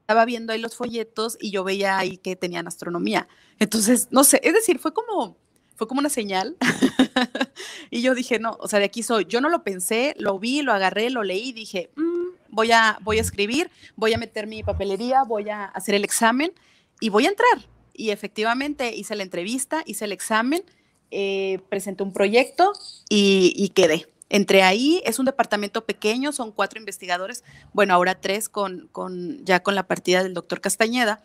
estaba 0.09 0.25
viendo 0.25 0.55
ahí 0.55 0.59
los 0.59 0.75
folletos 0.75 1.37
y 1.38 1.51
yo 1.51 1.64
veía 1.64 1.99
ahí 1.99 2.16
que 2.16 2.35
tenían 2.35 2.66
astronomía. 2.66 3.29
Entonces, 3.59 4.09
no 4.11 4.25
sé, 4.25 4.40
es 4.42 4.55
decir, 4.55 4.79
fue 4.79 4.94
como, 4.94 5.37
fue 5.77 5.87
como 5.87 5.99
una 5.99 6.09
señal. 6.09 6.57
y 7.90 8.01
yo 8.01 8.14
dije, 8.14 8.38
no, 8.38 8.57
o 8.59 8.68
sea, 8.68 8.79
de 8.79 8.87
aquí 8.87 9.03
soy. 9.03 9.27
Yo 9.27 9.42
no 9.42 9.51
lo 9.51 9.62
pensé, 9.62 10.14
lo 10.18 10.38
vi, 10.38 10.62
lo 10.62 10.73
agarré, 10.73 11.11
lo 11.11 11.25
leí, 11.25 11.53
dije, 11.53 11.90
mm, 11.97 12.25
voy, 12.49 12.73
a, 12.73 12.99
voy 13.03 13.18
a 13.18 13.21
escribir, 13.21 13.71
voy 13.97 14.14
a 14.14 14.18
meter 14.18 14.47
mi 14.47 14.62
papelería, 14.62 15.25
voy 15.25 15.51
a 15.51 15.66
hacer 15.66 15.94
el 15.94 16.05
examen 16.05 16.55
y 17.01 17.11
voy 17.11 17.27
a 17.27 17.29
entrar. 17.29 17.66
Y 17.92 18.09
efectivamente 18.09 18.97
hice 18.97 19.14
la 19.14 19.25
entrevista, 19.25 19.83
hice 19.85 20.07
el 20.07 20.12
examen 20.12 20.64
eh, 21.11 21.61
presenté 21.71 22.03
un 22.03 22.12
proyecto 22.12 22.73
y, 23.09 23.71
quedé. 23.75 24.07
Entré 24.31 24.62
ahí, 24.62 25.01
es 25.05 25.19
un 25.19 25.25
departamento 25.25 25.85
pequeño, 25.85 26.33
son 26.33 26.53
cuatro 26.53 26.79
investigadores, 26.79 27.45
bueno, 27.73 27.95
ahora 27.95 28.21
tres 28.21 28.49
con, 28.49 28.88
con 28.93 29.45
ya 29.45 29.61
con 29.61 29.75
la 29.75 29.87
partida 29.87 30.23
del 30.23 30.35
doctor 30.35 30.61
Castañeda, 30.61 31.25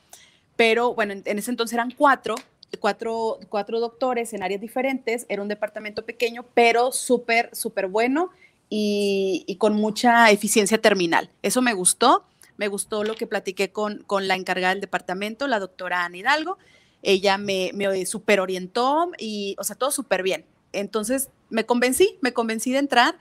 pero 0.55 0.93
bueno, 0.93 1.13
en, 1.13 1.37
ese 1.37 1.51
entonces 1.51 1.73
eran 1.73 1.91
cuatro, 1.91 2.35
cuatro, 2.79 3.39
cuatro 3.49 3.79
doctores 3.79 4.33
en 4.33 4.41
áreas 4.41 4.61
diferentes, 4.61 5.25
era 5.27 5.41
un 5.41 5.49
departamento 5.49 6.05
pequeño, 6.05 6.45
pero 6.53 6.91
súper, 6.91 7.49
súper 7.53 7.87
bueno 7.87 8.29
y, 8.69 9.55
con 9.59 9.75
mucha 9.75 10.31
eficiencia 10.31 10.79
terminal. 10.79 11.29
Eso 11.41 11.61
me 11.61 11.73
gustó, 11.73 12.25
me 12.57 12.69
gustó 12.69 13.03
lo 13.03 13.15
que 13.15 13.27
platiqué 13.27 13.71
con, 13.71 14.03
con 14.03 14.27
la 14.27 14.35
encargada 14.35 14.73
del 14.73 14.81
departamento, 14.81 15.47
la 15.47 15.59
doctora 15.59 16.05
Ana 16.05 16.17
Hidalgo, 16.17 16.57
ella 17.01 17.37
me, 17.37 17.71
me 17.73 18.05
super 18.05 18.39
orientó 18.39 19.11
y, 19.19 19.55
o 19.59 19.63
sea, 19.65 19.75
todo 19.75 19.91
súper 19.91 20.23
bien. 20.23 20.45
Entonces 20.73 21.29
me 21.49 21.65
convencí, 21.65 22.17
me 22.21 22.33
convencí 22.33 22.71
de 22.71 22.79
entrar, 22.79 23.17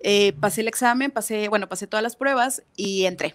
eh, 0.00 0.32
pasé 0.40 0.62
el 0.62 0.68
examen, 0.68 1.10
pasé, 1.10 1.48
bueno, 1.48 1.68
pasé 1.68 1.86
todas 1.86 2.02
las 2.02 2.16
pruebas 2.16 2.62
y 2.76 3.04
entré. 3.04 3.34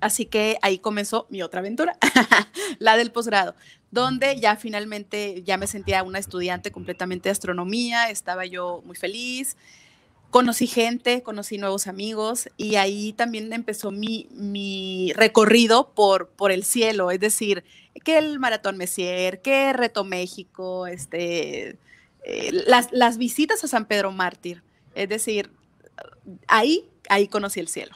Así 0.00 0.26
que 0.26 0.58
ahí 0.60 0.78
comenzó 0.78 1.26
mi 1.30 1.42
otra 1.42 1.60
aventura, 1.60 1.96
la 2.78 2.96
del 2.96 3.10
posgrado, 3.10 3.54
donde 3.90 4.38
ya 4.38 4.56
finalmente 4.56 5.42
ya 5.44 5.56
me 5.56 5.66
sentía 5.66 6.02
una 6.02 6.18
estudiante 6.18 6.70
completamente 6.70 7.28
de 7.28 7.32
astronomía, 7.32 8.10
estaba 8.10 8.44
yo 8.44 8.82
muy 8.84 8.96
feliz, 8.96 9.56
conocí 10.28 10.66
gente, 10.66 11.22
conocí 11.22 11.58
nuevos 11.58 11.86
amigos 11.86 12.50
y 12.56 12.74
ahí 12.74 13.12
también 13.12 13.52
empezó 13.52 13.92
mi, 13.92 14.26
mi 14.32 15.12
recorrido 15.14 15.90
por, 15.94 16.28
por 16.28 16.50
el 16.52 16.64
cielo, 16.64 17.10
es 17.10 17.20
decir, 17.20 17.64
que 18.04 18.18
el 18.18 18.38
Maratón 18.40 18.76
Messier, 18.76 19.40
que 19.40 19.72
Reto 19.72 20.04
México, 20.04 20.86
este, 20.86 21.78
eh, 22.24 22.50
las, 22.66 22.92
las 22.92 23.18
visitas 23.18 23.62
a 23.64 23.68
San 23.68 23.86
Pedro 23.86 24.10
Mártir, 24.10 24.62
es 24.94 25.08
decir, 25.08 25.50
ahí, 26.46 26.88
ahí 27.08 27.28
conocí 27.28 27.60
el 27.60 27.68
cielo. 27.68 27.94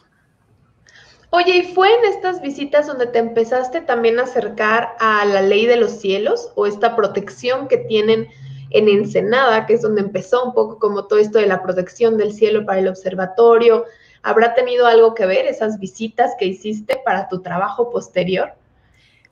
Oye, 1.31 1.59
¿y 1.59 1.75
fue 1.75 1.89
en 1.93 2.05
estas 2.07 2.41
visitas 2.41 2.87
donde 2.87 3.07
te 3.07 3.19
empezaste 3.19 3.83
también 3.83 4.19
a 4.19 4.23
acercar 4.23 4.97
a 4.99 5.25
la 5.27 5.43
ley 5.43 5.67
de 5.67 5.77
los 5.77 5.93
cielos 5.93 6.53
o 6.55 6.67
esta 6.67 6.97
protección 6.97 7.69
que 7.69 7.79
tienen 7.79 8.29
en 8.71 8.89
Ensenada, 8.89 9.67
que 9.67 9.75
es 9.75 9.83
donde 9.83 10.01
empezó 10.01 10.45
un 10.45 10.55
poco 10.55 10.79
como 10.79 11.07
todo 11.07 11.19
esto 11.19 11.39
de 11.39 11.47
la 11.47 11.63
protección 11.63 12.17
del 12.17 12.33
cielo 12.33 12.65
para 12.65 12.81
el 12.81 12.89
observatorio. 12.89 13.85
¿Habrá 14.23 14.55
tenido 14.55 14.87
algo 14.87 15.15
que 15.15 15.27
ver 15.27 15.47
esas 15.47 15.79
visitas 15.79 16.33
que 16.39 16.47
hiciste 16.47 17.01
para 17.05 17.29
tu 17.29 17.41
trabajo 17.41 17.91
posterior? 17.91 18.53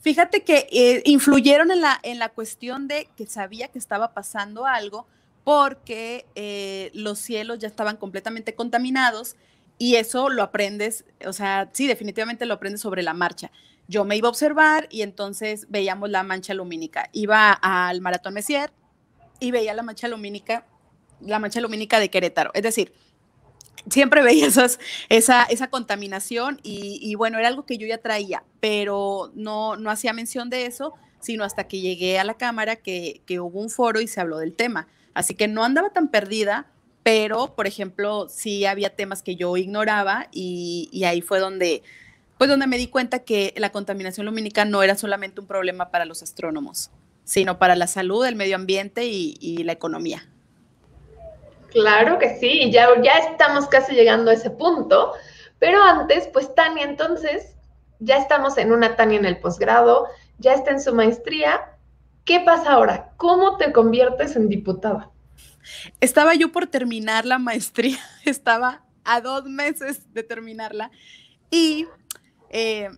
Fíjate 0.07 0.45
que 0.45 0.69
eh, 0.71 1.03
influyeron 1.05 1.73
en 1.73 1.81
la, 1.81 1.99
en 2.05 2.21
la 2.21 2.29
cuestión 2.29 2.87
de 2.87 3.09
que 3.16 3.27
sabía 3.27 3.66
que 3.66 3.81
estaba 3.81 4.14
pasando 4.14 4.64
algo 4.64 5.05
porque 5.42 6.27
eh, 6.37 6.92
los 6.95 7.19
cielos 7.19 7.59
ya 7.59 7.66
estaban 7.66 7.97
completamente 7.97 8.55
contaminados 8.55 9.35
y 9.79 9.97
eso 9.97 10.29
lo 10.29 10.45
aprendes, 10.45 11.05
o 11.27 11.33
sea, 11.33 11.71
sí, 11.73 11.88
definitivamente 11.88 12.47
lo 12.47 12.55
aprendes 12.55 12.83
sobre 12.83 13.03
la 13.03 13.14
marcha. 13.14 13.51
Yo 13.88 14.05
me 14.05 14.16
iba 14.16 14.29
a 14.29 14.31
observar 14.31 14.87
y 14.92 15.03
entonces 15.03 15.66
veíamos 15.71 16.09
la 16.09 16.23
mancha 16.23 16.55
lumínica. 16.55 17.11
Iba 17.12 17.51
al 17.51 18.01
Maratón 18.01 18.35
Messier, 18.35 18.71
y 19.40 19.51
veía 19.51 19.75
la 19.75 19.83
mancha 19.83 20.07
lumínica, 20.07 20.66
la 21.21 21.40
mancha 21.40 21.61
lumínica 21.61 21.99
de 21.99 22.11
Querétaro. 22.11 22.53
Es 22.55 22.62
decir, 22.62 22.92
siempre 23.90 24.22
veía 24.25 24.46
esas, 24.46 24.79
esa, 25.09 25.44
esa 25.44 25.68
contaminación 25.68 26.61
y, 26.62 27.14
bueno, 27.16 27.38
era 27.38 27.49
algo 27.49 27.64
que 27.64 27.79
yo 27.79 27.87
ya 27.87 27.99
traía, 27.99 28.44
pero 28.61 29.33
no, 29.35 29.77
no 29.77 29.90
hacía 29.90 30.12
mención 30.12 30.51
de 30.51 30.66
eso, 30.66 30.94
sino 31.20 31.44
hasta 31.44 31.68
que 31.68 31.81
llegué 31.81 32.18
a 32.18 32.25
la 32.25 32.35
cámara 32.35 32.77
que, 32.77 33.22
que 33.27 33.40
hubo 33.40 33.61
un 33.61 33.70
foro 33.70 34.01
y 34.01 34.07
se 34.07 34.20
habló 34.20 34.38
del 34.38 34.55
tema. 34.55 34.88
Así 35.14 35.35
que 35.35 35.49
no 35.49 35.64
andaba 35.64 35.90
tan 35.90 36.09
perdida, 36.09 36.66
pero, 37.03 37.55
por 37.55 37.66
ejemplo, 37.66 38.29
sí 38.29 38.66
había 38.66 38.90
temas 38.90 39.22
que 39.22 39.37
yo 39.37 39.57
ignoraba 39.57 40.29
y, 40.33 40.88
y, 40.92 41.05
ahí 41.05 41.22
fue 41.22 41.38
donde, 41.38 41.83
pues 42.38 42.51
donde 42.51 42.66
me 42.66 42.79
di 42.79 42.88
cuenta 42.88 43.20
que 43.20 43.55
la 43.57 43.70
contaminación 43.70 44.27
lumínica 44.27 44.64
no 44.64 44.83
era 44.83 44.96
solamente 44.96 45.40
un 45.40 45.46
problema 45.46 45.90
para 45.90 46.05
los 46.05 46.22
astrónomos 46.22 46.90
sino 47.27 47.59
para 47.59 47.75
la 47.77 47.88
salud, 47.88 48.25
el 48.25 48.37
medio 48.37 48.57
ambiente 48.57 49.05
y, 49.05 49.59
la 49.64 49.72
economía. 49.72 50.27
Claro 51.76 52.18
que 52.18 52.38
sí, 52.38 52.70
ya, 52.72 52.88
ya 53.02 53.18
estamos 53.30 53.66
casi 53.66 53.94
llegando 53.94 54.30
a 54.30 54.34
ese 54.34 54.48
punto, 54.48 55.12
pero 55.58 55.82
antes, 55.82 56.26
pues 56.32 56.54
Tania, 56.54 56.84
entonces, 56.84 57.54
ya 57.98 58.16
estamos 58.16 58.56
en 58.56 58.72
una 58.72 58.96
Tania 58.96 59.18
en 59.18 59.26
el 59.26 59.40
posgrado, 59.40 60.06
ya 60.38 60.54
está 60.54 60.70
en 60.70 60.80
su 60.80 60.94
maestría. 60.94 61.76
¿Qué 62.24 62.40
pasa 62.40 62.72
ahora? 62.72 63.12
¿Cómo 63.18 63.58
te 63.58 63.74
conviertes 63.74 64.36
en 64.36 64.48
diputada? 64.48 65.10
Estaba 66.00 66.34
yo 66.34 66.50
por 66.50 66.66
terminar 66.66 67.26
la 67.26 67.38
maestría, 67.38 67.98
estaba 68.24 68.82
a 69.04 69.20
dos 69.20 69.44
meses 69.44 70.10
de 70.14 70.22
terminarla 70.22 70.90
y 71.50 71.86
eh, 72.48 72.88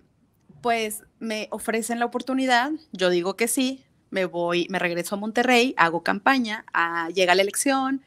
pues 0.62 1.02
me 1.18 1.48
ofrecen 1.50 1.98
la 1.98 2.04
oportunidad, 2.04 2.70
yo 2.92 3.10
digo 3.10 3.34
que 3.34 3.48
sí, 3.48 3.84
me 4.10 4.24
voy, 4.24 4.68
me 4.70 4.78
regreso 4.78 5.16
a 5.16 5.18
Monterrey, 5.18 5.74
hago 5.76 6.04
campaña, 6.04 6.64
a, 6.72 7.08
llega 7.08 7.34
la 7.34 7.42
elección. 7.42 8.04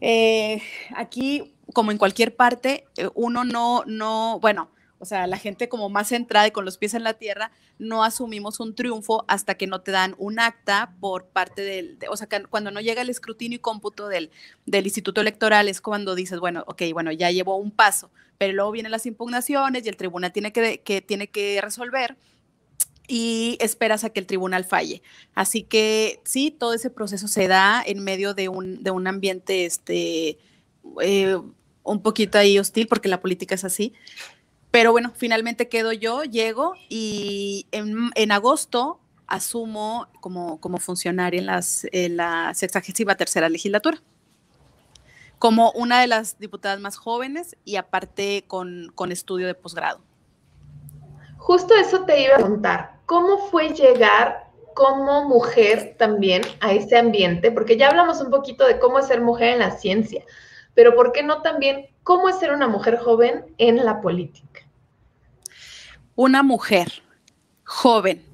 Eh, 0.00 0.62
aquí, 0.96 1.54
como 1.72 1.90
en 1.90 1.98
cualquier 1.98 2.34
parte, 2.34 2.84
eh, 2.96 3.08
uno 3.14 3.44
no, 3.44 3.84
no, 3.86 4.38
bueno, 4.40 4.70
o 4.98 5.06
sea, 5.06 5.26
la 5.26 5.38
gente 5.38 5.68
como 5.68 5.88
más 5.88 6.08
centrada 6.08 6.46
y 6.46 6.50
con 6.50 6.66
los 6.66 6.76
pies 6.76 6.92
en 6.92 7.04
la 7.04 7.14
tierra, 7.14 7.50
no 7.78 8.04
asumimos 8.04 8.60
un 8.60 8.74
triunfo 8.74 9.24
hasta 9.28 9.54
que 9.54 9.66
no 9.66 9.80
te 9.80 9.90
dan 9.90 10.14
un 10.18 10.38
acta 10.38 10.94
por 11.00 11.26
parte 11.28 11.62
del, 11.62 11.98
o 12.10 12.16
sea, 12.16 12.28
cuando 12.50 12.70
no 12.70 12.80
llega 12.82 13.00
el 13.00 13.08
escrutinio 13.08 13.56
y 13.56 13.60
cómputo 13.60 14.08
del, 14.08 14.30
del 14.66 14.84
Instituto 14.84 15.22
Electoral 15.22 15.68
es 15.68 15.80
cuando 15.80 16.14
dices, 16.14 16.38
bueno, 16.38 16.64
ok, 16.66 16.82
bueno, 16.92 17.12
ya 17.12 17.30
llevo 17.30 17.56
un 17.56 17.70
paso, 17.70 18.10
pero 18.36 18.52
luego 18.52 18.72
vienen 18.72 18.92
las 18.92 19.06
impugnaciones 19.06 19.86
y 19.86 19.88
el 19.88 19.96
tribunal 19.96 20.32
tiene 20.32 20.52
que, 20.52 20.80
que, 20.82 21.00
tiene 21.00 21.28
que 21.28 21.60
resolver 21.62 22.18
y 23.12 23.58
esperas 23.60 24.04
a 24.04 24.10
que 24.10 24.20
el 24.20 24.26
tribunal 24.26 24.64
falle. 24.64 25.02
Así 25.34 25.64
que 25.64 26.20
sí, 26.24 26.52
todo 26.52 26.74
ese 26.74 26.90
proceso 26.90 27.26
se 27.26 27.48
da 27.48 27.82
en 27.84 28.04
medio 28.04 28.34
de 28.34 28.48
un, 28.48 28.84
de 28.84 28.92
un 28.92 29.08
ambiente 29.08 29.66
este, 29.66 30.38
eh, 31.02 31.36
un 31.82 32.02
poquito 32.02 32.38
ahí 32.38 32.56
hostil, 32.56 32.86
porque 32.86 33.08
la 33.08 33.20
política 33.20 33.56
es 33.56 33.64
así. 33.64 33.94
Pero 34.70 34.92
bueno, 34.92 35.12
finalmente 35.16 35.68
quedo 35.68 35.92
yo, 35.92 36.22
llego 36.22 36.74
y 36.88 37.66
en, 37.72 38.30
agosto 38.30 39.00
asumo 39.26 40.06
como, 40.20 40.60
como 40.60 40.78
funcionaria 40.78 41.40
en, 41.40 41.46
las, 41.46 41.88
en 41.90 42.16
la 42.16 42.54
sexagésima 42.54 43.16
tercera 43.16 43.48
legislatura 43.48 44.00
como 45.40 45.72
una 45.72 46.00
de 46.00 46.06
las 46.06 46.38
diputadas 46.38 46.78
más 46.80 46.96
jóvenes 46.96 47.56
y 47.64 47.76
aparte 47.76 48.44
con, 48.46 48.92
con 48.94 49.10
estudio 49.10 49.46
de 49.46 49.54
posgrado. 49.54 50.00
Justo 51.40 51.74
eso 51.74 52.04
te 52.04 52.22
iba 52.22 52.34
a 52.34 52.38
preguntar 52.38 53.00
¿cómo 53.10 53.38
fue 53.48 53.70
llegar 53.70 54.46
como 54.72 55.24
mujer 55.28 55.96
también 55.98 56.42
a 56.60 56.72
ese 56.72 56.96
ambiente? 56.96 57.50
Porque 57.50 57.76
ya 57.76 57.88
hablamos 57.88 58.20
un 58.20 58.30
poquito 58.30 58.64
de 58.64 58.78
cómo 58.78 59.00
es 59.00 59.08
ser 59.08 59.20
mujer 59.20 59.54
en 59.54 59.58
la 59.58 59.72
ciencia, 59.72 60.22
pero 60.74 60.94
¿por 60.94 61.10
qué 61.10 61.24
no 61.24 61.42
también 61.42 61.88
cómo 62.04 62.28
es 62.28 62.38
ser 62.38 62.52
una 62.52 62.68
mujer 62.68 62.98
joven 62.98 63.46
en 63.58 63.84
la 63.84 64.00
política? 64.00 64.60
Una 66.14 66.44
mujer 66.44 67.02
joven 67.64 68.24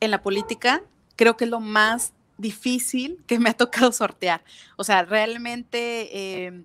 en 0.00 0.10
la 0.10 0.20
política 0.22 0.82
creo 1.14 1.36
que 1.36 1.44
es 1.44 1.50
lo 1.50 1.60
más 1.60 2.12
difícil 2.36 3.22
que 3.28 3.38
me 3.38 3.50
ha 3.50 3.54
tocado 3.54 3.92
sortear. 3.92 4.42
O 4.76 4.82
sea, 4.82 5.04
realmente 5.04 6.46
em, 6.46 6.64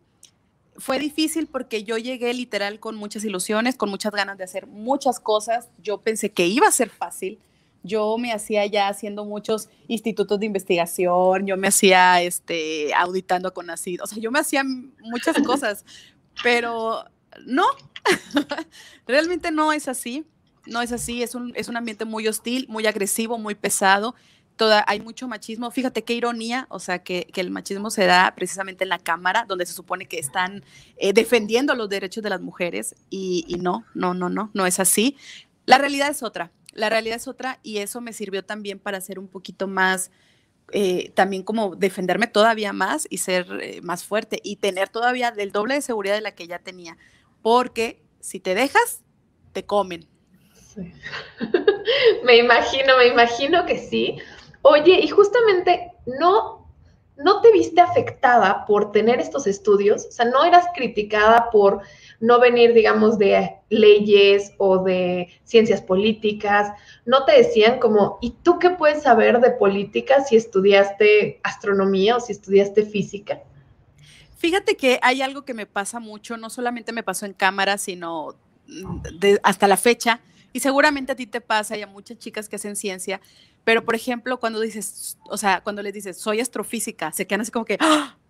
fue 0.77 0.99
difícil 0.99 1.47
porque 1.47 1.83
yo 1.83 1.97
llegué 1.97 2.33
literal 2.33 2.79
con 2.79 2.95
muchas 2.95 3.23
ilusiones, 3.23 3.75
con 3.75 3.89
muchas 3.89 4.11
ganas 4.11 4.38
de 4.38 4.43
hacer 4.43 4.67
muchas 4.67 5.19
cosas. 5.19 5.69
Yo 5.81 6.01
pensé 6.01 6.31
que 6.31 6.47
iba 6.47 6.67
a 6.67 6.71
ser 6.71 6.89
fácil. 6.89 7.39
Yo 7.83 8.17
me 8.17 8.33
hacía 8.33 8.65
ya 8.65 8.88
haciendo 8.88 9.25
muchos 9.25 9.69
institutos 9.88 10.39
de 10.39 10.47
investigación, 10.47 11.45
yo 11.45 11.55
me 11.55 11.67
hacía 11.67 12.19
este, 12.23 12.91
auditando 12.95 13.53
con 13.53 13.69
ACID, 13.69 14.01
o 14.01 14.07
sea, 14.07 14.17
yo 14.17 14.31
me 14.31 14.39
hacía 14.39 14.63
muchas 14.63 15.39
cosas, 15.45 15.85
pero 16.41 17.05
no, 17.45 17.63
realmente 19.07 19.51
no 19.51 19.71
es 19.71 19.88
así, 19.88 20.25
no 20.65 20.81
es 20.81 20.91
así, 20.91 21.21
es 21.21 21.35
un, 21.35 21.53
es 21.55 21.67
un 21.67 21.77
ambiente 21.77 22.05
muy 22.05 22.27
hostil, 22.27 22.65
muy 22.69 22.88
agresivo, 22.88 23.38
muy 23.38 23.53
pesado, 23.53 24.15
hay 24.87 24.99
mucho 25.01 25.27
machismo. 25.27 25.69
Fíjate 25.71 26.03
qué 26.03 26.13
ironía, 26.13 26.67
o 26.69 26.79
sea, 26.79 26.99
que, 26.99 27.27
el 27.35 27.51
machismo 27.51 27.89
se 27.89 28.05
da 28.05 28.33
precisamente 28.35 28.83
en 28.83 28.89
la 28.89 28.99
Cámara, 28.99 29.45
donde 29.47 29.65
se 29.65 29.73
supone 29.73 30.05
que 30.05 30.19
están 30.19 30.63
eh, 30.97 31.13
defendiendo 31.13 31.75
los 31.75 31.89
derechos 31.89 32.23
de 32.23 32.29
las 32.29 32.41
mujeres 32.41 32.95
y, 33.09 33.57
no, 33.59 33.85
no, 33.93 34.13
no, 34.13 34.29
no, 34.29 34.51
no 34.53 34.65
es 34.65 34.79
así. 34.79 35.17
La 35.65 35.77
realidad 35.77 36.09
es 36.09 36.23
otra, 36.23 36.51
la 36.73 36.89
realidad 36.89 37.17
es 37.17 37.27
otra 37.27 37.59
y 37.63 37.79
eso 37.79 38.01
me 38.01 38.13
sirvió 38.13 38.43
también 38.43 38.79
para 38.79 39.01
ser 39.01 39.19
un 39.19 39.27
poquito 39.27 39.67
más, 39.67 40.11
eh, 40.71 41.11
también 41.15 41.43
como 41.43 41.75
defenderme 41.75 42.27
todavía 42.27 42.71
más 42.71 43.07
y 43.09 43.17
ser 43.17 43.47
eh, 43.61 43.81
más 43.81 44.03
fuerte 44.03 44.39
y 44.43 44.57
tener 44.57 44.89
todavía 44.89 45.31
del 45.31 45.51
doble 45.51 45.75
de 45.75 45.81
seguridad 45.81 46.15
de 46.15 46.21
la 46.21 46.35
que 46.35 46.47
ya 46.47 46.59
tenía, 46.59 46.97
porque 47.41 48.01
si 48.19 48.39
te 48.39 48.55
dejas, 48.55 49.01
te 49.53 49.65
comen. 49.65 50.07
me 52.25 52.37
imagino, 52.37 52.97
me 52.97 53.07
imagino 53.07 53.65
que 53.65 53.79
sí. 53.79 54.17
Oye, 54.67 54.99
y 54.99 55.08
justamente 55.10 55.91
no, 56.08 56.67
no 57.17 57.41
te 57.41 57.51
viste 57.51 57.82
afectada 57.82 58.65
por 58.65 58.91
tener 58.91 59.19
estos 59.19 59.45
estudios, 59.45 60.08
o 60.08 60.12
sea, 60.12 60.25
no 60.25 60.43
eras 60.43 60.65
criticada 60.73 61.51
por 61.51 61.82
no 62.19 62.39
venir, 62.39 62.73
digamos, 62.73 63.19
de 63.19 63.58
leyes 63.69 64.54
o 64.58 64.80
de 64.80 65.30
ciencias 65.43 65.84
políticas, 65.84 66.71
no 67.06 67.25
te 67.25 67.34
decían 67.34 67.78
como, 67.78 68.17
¿y 68.23 68.32
tú 68.41 68.58
qué 68.58 68.71
puedes 68.71 69.04
saber 69.04 69.39
de 69.39 69.51
política 69.51 70.23
si 70.23 70.36
estudiaste 70.36 71.41
astronomía 71.43 72.15
o 72.15 72.19
si 72.19 72.32
estudiaste 72.32 72.88
física? 72.88 73.43
Fíjate 74.36 74.75
que 74.75 74.97
hay 75.04 75.21
algo 75.21 75.45
que 75.45 75.54
me 75.54 75.67
pasa 75.67 75.99
mucho, 75.99 76.38
no 76.38 76.49
solamente 76.49 76.91
me 76.91 77.04
pasó 77.04 77.28
en 77.28 77.34
cámara, 77.34 77.78
sino 77.78 78.34
hasta 79.43 79.67
la 79.67 79.78
fecha, 79.78 80.21
y 80.55 80.61
seguramente 80.61 81.11
a 81.11 81.15
ti 81.17 81.27
te 81.27 81.41
pasa 81.41 81.75
y 81.75 81.81
a 81.81 81.87
muchas 81.87 82.17
chicas 82.17 82.47
que 82.47 82.55
hacen 82.55 82.77
ciencia, 82.77 83.19
pero, 83.65 83.83
por 83.83 83.93
ejemplo, 83.93 84.39
cuando 84.39 84.61
dices, 84.61 85.17
o 85.29 85.35
sea, 85.35 85.59
cuando 85.59 85.81
les 85.81 85.93
dices, 85.93 86.17
soy 86.17 86.39
astrofísica, 86.39 87.11
se 87.11 87.27
quedan 87.27 87.41
así 87.41 87.51
como 87.51 87.65
que, 87.65 87.77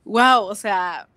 wow, 0.06 0.20
¡Ah! 0.24 0.40
o 0.40 0.56
sea, 0.56 1.08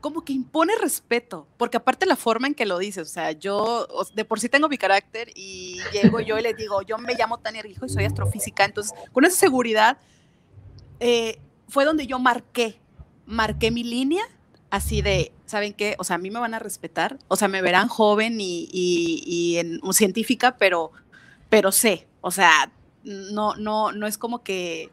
como 0.00 0.24
que 0.24 0.32
impone 0.32 0.74
respeto, 0.80 1.48
porque 1.56 1.78
aparte 1.78 2.06
la 2.06 2.14
forma 2.14 2.46
en 2.46 2.54
que 2.54 2.64
lo 2.64 2.78
dices, 2.78 3.08
o 3.08 3.12
sea, 3.12 3.32
yo 3.32 3.88
de 4.14 4.24
por 4.24 4.38
sí 4.38 4.48
tengo 4.48 4.68
mi 4.68 4.78
carácter 4.78 5.32
y 5.34 5.80
llego 5.92 6.20
yo 6.20 6.38
y 6.38 6.42
les 6.42 6.56
digo, 6.56 6.80
yo 6.82 6.96
me 6.96 7.14
llamo 7.14 7.38
Tania 7.38 7.62
Rijo 7.62 7.86
y 7.86 7.88
soy 7.88 8.04
astrofísica, 8.04 8.64
entonces 8.64 8.96
con 9.10 9.24
esa 9.24 9.36
seguridad 9.36 9.98
eh, 11.00 11.40
fue 11.66 11.84
donde 11.84 12.06
yo 12.06 12.20
marqué, 12.20 12.78
marqué 13.26 13.72
mi 13.72 13.82
línea 13.82 14.22
así 14.72 15.02
de, 15.02 15.32
¿saben 15.44 15.74
qué? 15.74 15.96
O 15.98 16.04
sea, 16.04 16.16
a 16.16 16.18
mí 16.18 16.30
me 16.30 16.40
van 16.40 16.54
a 16.54 16.58
respetar, 16.58 17.18
o 17.28 17.36
sea, 17.36 17.46
me 17.46 17.60
verán 17.60 17.88
joven 17.88 18.40
y, 18.40 18.70
y, 18.72 19.58
en, 19.58 19.80
científica, 19.92 20.56
pero, 20.58 20.92
pero 21.50 21.70
sé, 21.70 22.08
o 22.22 22.30
sea, 22.30 22.72
no, 23.04 23.54
no, 23.56 23.92
no 23.92 24.06
es 24.06 24.16
como 24.16 24.42
que 24.42 24.88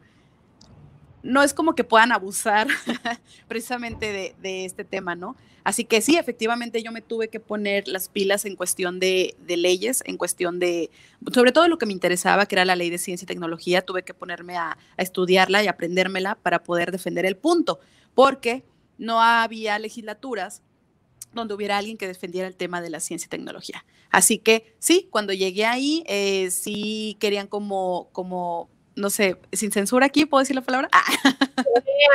no 1.22 1.42
es 1.42 1.54
como 1.54 1.74
que 1.74 1.84
puedan 1.84 2.12
abusar 2.12 2.68
precisamente 3.48 4.34
de, 4.38 4.64
este 4.66 4.84
tema, 4.84 5.14
¿no? 5.14 5.34
Así 5.64 5.86
que 5.86 6.02
sí, 6.02 6.16
efectivamente 6.16 6.82
yo 6.82 6.92
me 6.92 7.00
tuve 7.00 7.28
que 7.28 7.40
poner 7.40 7.88
las 7.88 8.10
pilas 8.10 8.44
en 8.44 8.56
cuestión 8.56 9.00
de, 9.00 9.34
leyes, 9.46 10.02
en 10.04 10.18
cuestión 10.18 10.58
de, 10.58 10.90
sobre 11.32 11.52
todo 11.52 11.68
lo 11.68 11.78
que 11.78 11.86
me 11.86 11.94
interesaba, 11.94 12.44
que 12.44 12.54
era 12.54 12.66
la 12.66 12.76
ley 12.76 12.90
de 12.90 12.98
ciencia 12.98 13.24
y 13.24 13.28
tecnología, 13.28 13.80
tuve 13.80 14.02
que 14.02 14.12
ponerme 14.12 14.58
a, 14.58 14.72
a 14.72 15.02
estudiarla 15.02 15.64
y 15.64 15.68
aprendérmela 15.68 16.34
para 16.34 16.62
poder 16.62 16.92
defender 16.92 17.24
el 17.24 17.38
punto, 17.38 17.80
porque 18.14 18.62
no 19.00 19.22
había 19.22 19.78
legislaturas 19.78 20.62
donde 21.32 21.54
hubiera 21.54 21.78
alguien 21.78 21.96
que 21.96 22.06
defendiera 22.06 22.46
el 22.46 22.54
tema 22.54 22.80
de 22.82 22.90
la 22.90 23.00
ciencia 23.00 23.26
y 23.26 23.30
tecnología. 23.30 23.84
Así 24.10 24.38
que 24.38 24.76
sí, 24.78 25.08
cuando 25.10 25.32
llegué 25.32 25.64
ahí, 25.64 26.04
eh, 26.06 26.50
sí 26.50 27.16
querían 27.18 27.46
como, 27.46 28.10
como, 28.12 28.68
no 28.96 29.08
sé, 29.08 29.36
sin 29.52 29.72
censura 29.72 30.06
aquí, 30.06 30.26
¿puedo 30.26 30.40
decir 30.40 30.54
la 30.54 30.62
palabra? 30.62 30.88
Ah. 30.92 31.04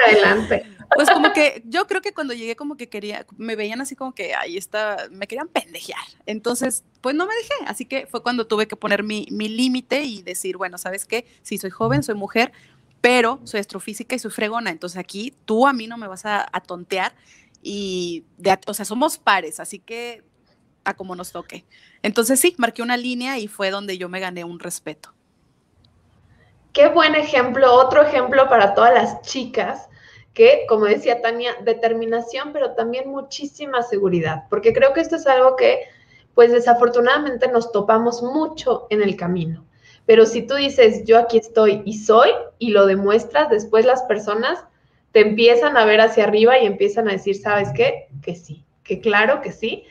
adelante. 0.07 0.65
Pues 0.95 1.09
como 1.09 1.33
que 1.33 1.63
yo 1.65 1.87
creo 1.87 2.01
que 2.01 2.13
cuando 2.13 2.33
llegué 2.33 2.55
como 2.55 2.77
que 2.77 2.87
quería, 2.87 3.25
me 3.37 3.55
veían 3.55 3.81
así 3.81 3.95
como 3.95 4.13
que 4.13 4.35
ahí 4.35 4.55
está, 4.55 5.07
me 5.09 5.27
querían 5.27 5.47
pendejear. 5.47 6.03
Entonces, 6.25 6.83
pues 7.01 7.15
no 7.15 7.25
me 7.25 7.33
dejé. 7.35 7.53
Así 7.65 7.85
que 7.85 8.05
fue 8.05 8.21
cuando 8.21 8.45
tuve 8.45 8.67
que 8.67 8.75
poner 8.75 9.01
mi, 9.01 9.27
mi 9.31 9.49
límite 9.49 10.03
y 10.03 10.21
decir, 10.21 10.57
bueno, 10.57 10.77
¿sabes 10.77 11.05
qué? 11.05 11.25
Sí, 11.41 11.57
soy 11.57 11.71
joven, 11.71 12.03
soy 12.03 12.15
mujer, 12.15 12.51
pero 13.05 13.39
soy 13.43 13.59
astrofísica 13.59 14.15
y 14.15 14.19
soy 14.19 14.31
fregona. 14.31 14.71
Entonces 14.71 14.97
aquí 14.97 15.31
tú 15.45 15.67
a 15.67 15.73
mí 15.73 15.85
no 15.85 15.95
me 15.95 16.07
vas 16.07 16.25
a, 16.25 16.49
tontear 16.65 17.13
y, 17.61 18.25
de, 18.39 18.57
o 18.65 18.73
sea, 18.73 18.83
somos 18.83 19.19
pares, 19.19 19.59
así 19.59 19.77
que 19.77 20.23
a 20.83 20.95
como 20.95 21.15
nos 21.15 21.31
toque. 21.31 21.65
Entonces 22.01 22.39
sí, 22.39 22.55
marqué 22.57 22.81
una 22.81 22.97
línea 22.97 23.37
y 23.37 23.47
fue 23.47 23.69
donde 23.69 23.99
yo 23.99 24.09
me 24.09 24.19
gané 24.19 24.43
un 24.43 24.59
respeto. 24.59 25.13
Qué 26.73 26.87
buen 26.87 27.13
ejemplo, 27.13 27.75
otro 27.75 28.01
ejemplo 28.01 28.49
para 28.49 28.73
todas 28.73 28.95
las 28.95 29.21
chicas 29.21 29.87
que, 30.33 30.65
como 30.67 30.85
decía 30.85 31.21
Tania, 31.21 31.51
determinación, 31.63 32.53
pero 32.53 32.71
también 32.71 33.07
muchísima 33.07 33.83
seguridad, 33.83 34.45
porque 34.49 34.73
creo 34.73 34.93
que 34.93 35.01
esto 35.01 35.17
es 35.17 35.27
algo 35.27 35.55
que, 35.55 35.81
pues 36.33 36.51
desafortunadamente 36.51 37.49
nos 37.49 37.71
topamos 37.71 38.23
mucho 38.23 38.87
en 38.89 39.03
el 39.03 39.15
camino. 39.15 39.63
Pero 40.05 40.25
si 40.25 40.43
tú 40.43 40.55
dices, 40.55 41.03
yo 41.05 41.17
aquí 41.17 41.37
estoy 41.37 41.81
y 41.85 41.97
soy, 41.97 42.29
y 42.59 42.69
lo 42.69 42.85
demuestras, 42.85 43.49
después 43.49 43.85
las 43.85 44.03
personas 44.03 44.63
te 45.11 45.21
empiezan 45.21 45.77
a 45.77 45.85
ver 45.85 46.01
hacia 46.01 46.25
arriba 46.25 46.59
y 46.59 46.65
empiezan 46.65 47.07
a 47.07 47.13
decir, 47.13 47.35
¿sabes 47.35 47.69
qué? 47.75 48.07
Que 48.21 48.35
sí, 48.35 48.65
que 48.83 48.99
claro 48.99 49.41
que 49.41 49.51
sí. 49.51 49.85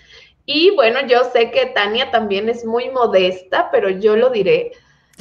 Y 0.46 0.70
bueno, 0.74 1.06
yo 1.06 1.24
sé 1.32 1.50
que 1.50 1.66
Tania 1.66 2.10
también 2.10 2.48
es 2.48 2.64
muy 2.64 2.90
modesta, 2.90 3.70
pero 3.72 3.88
yo 3.88 4.16
lo 4.16 4.30
diré. 4.30 4.72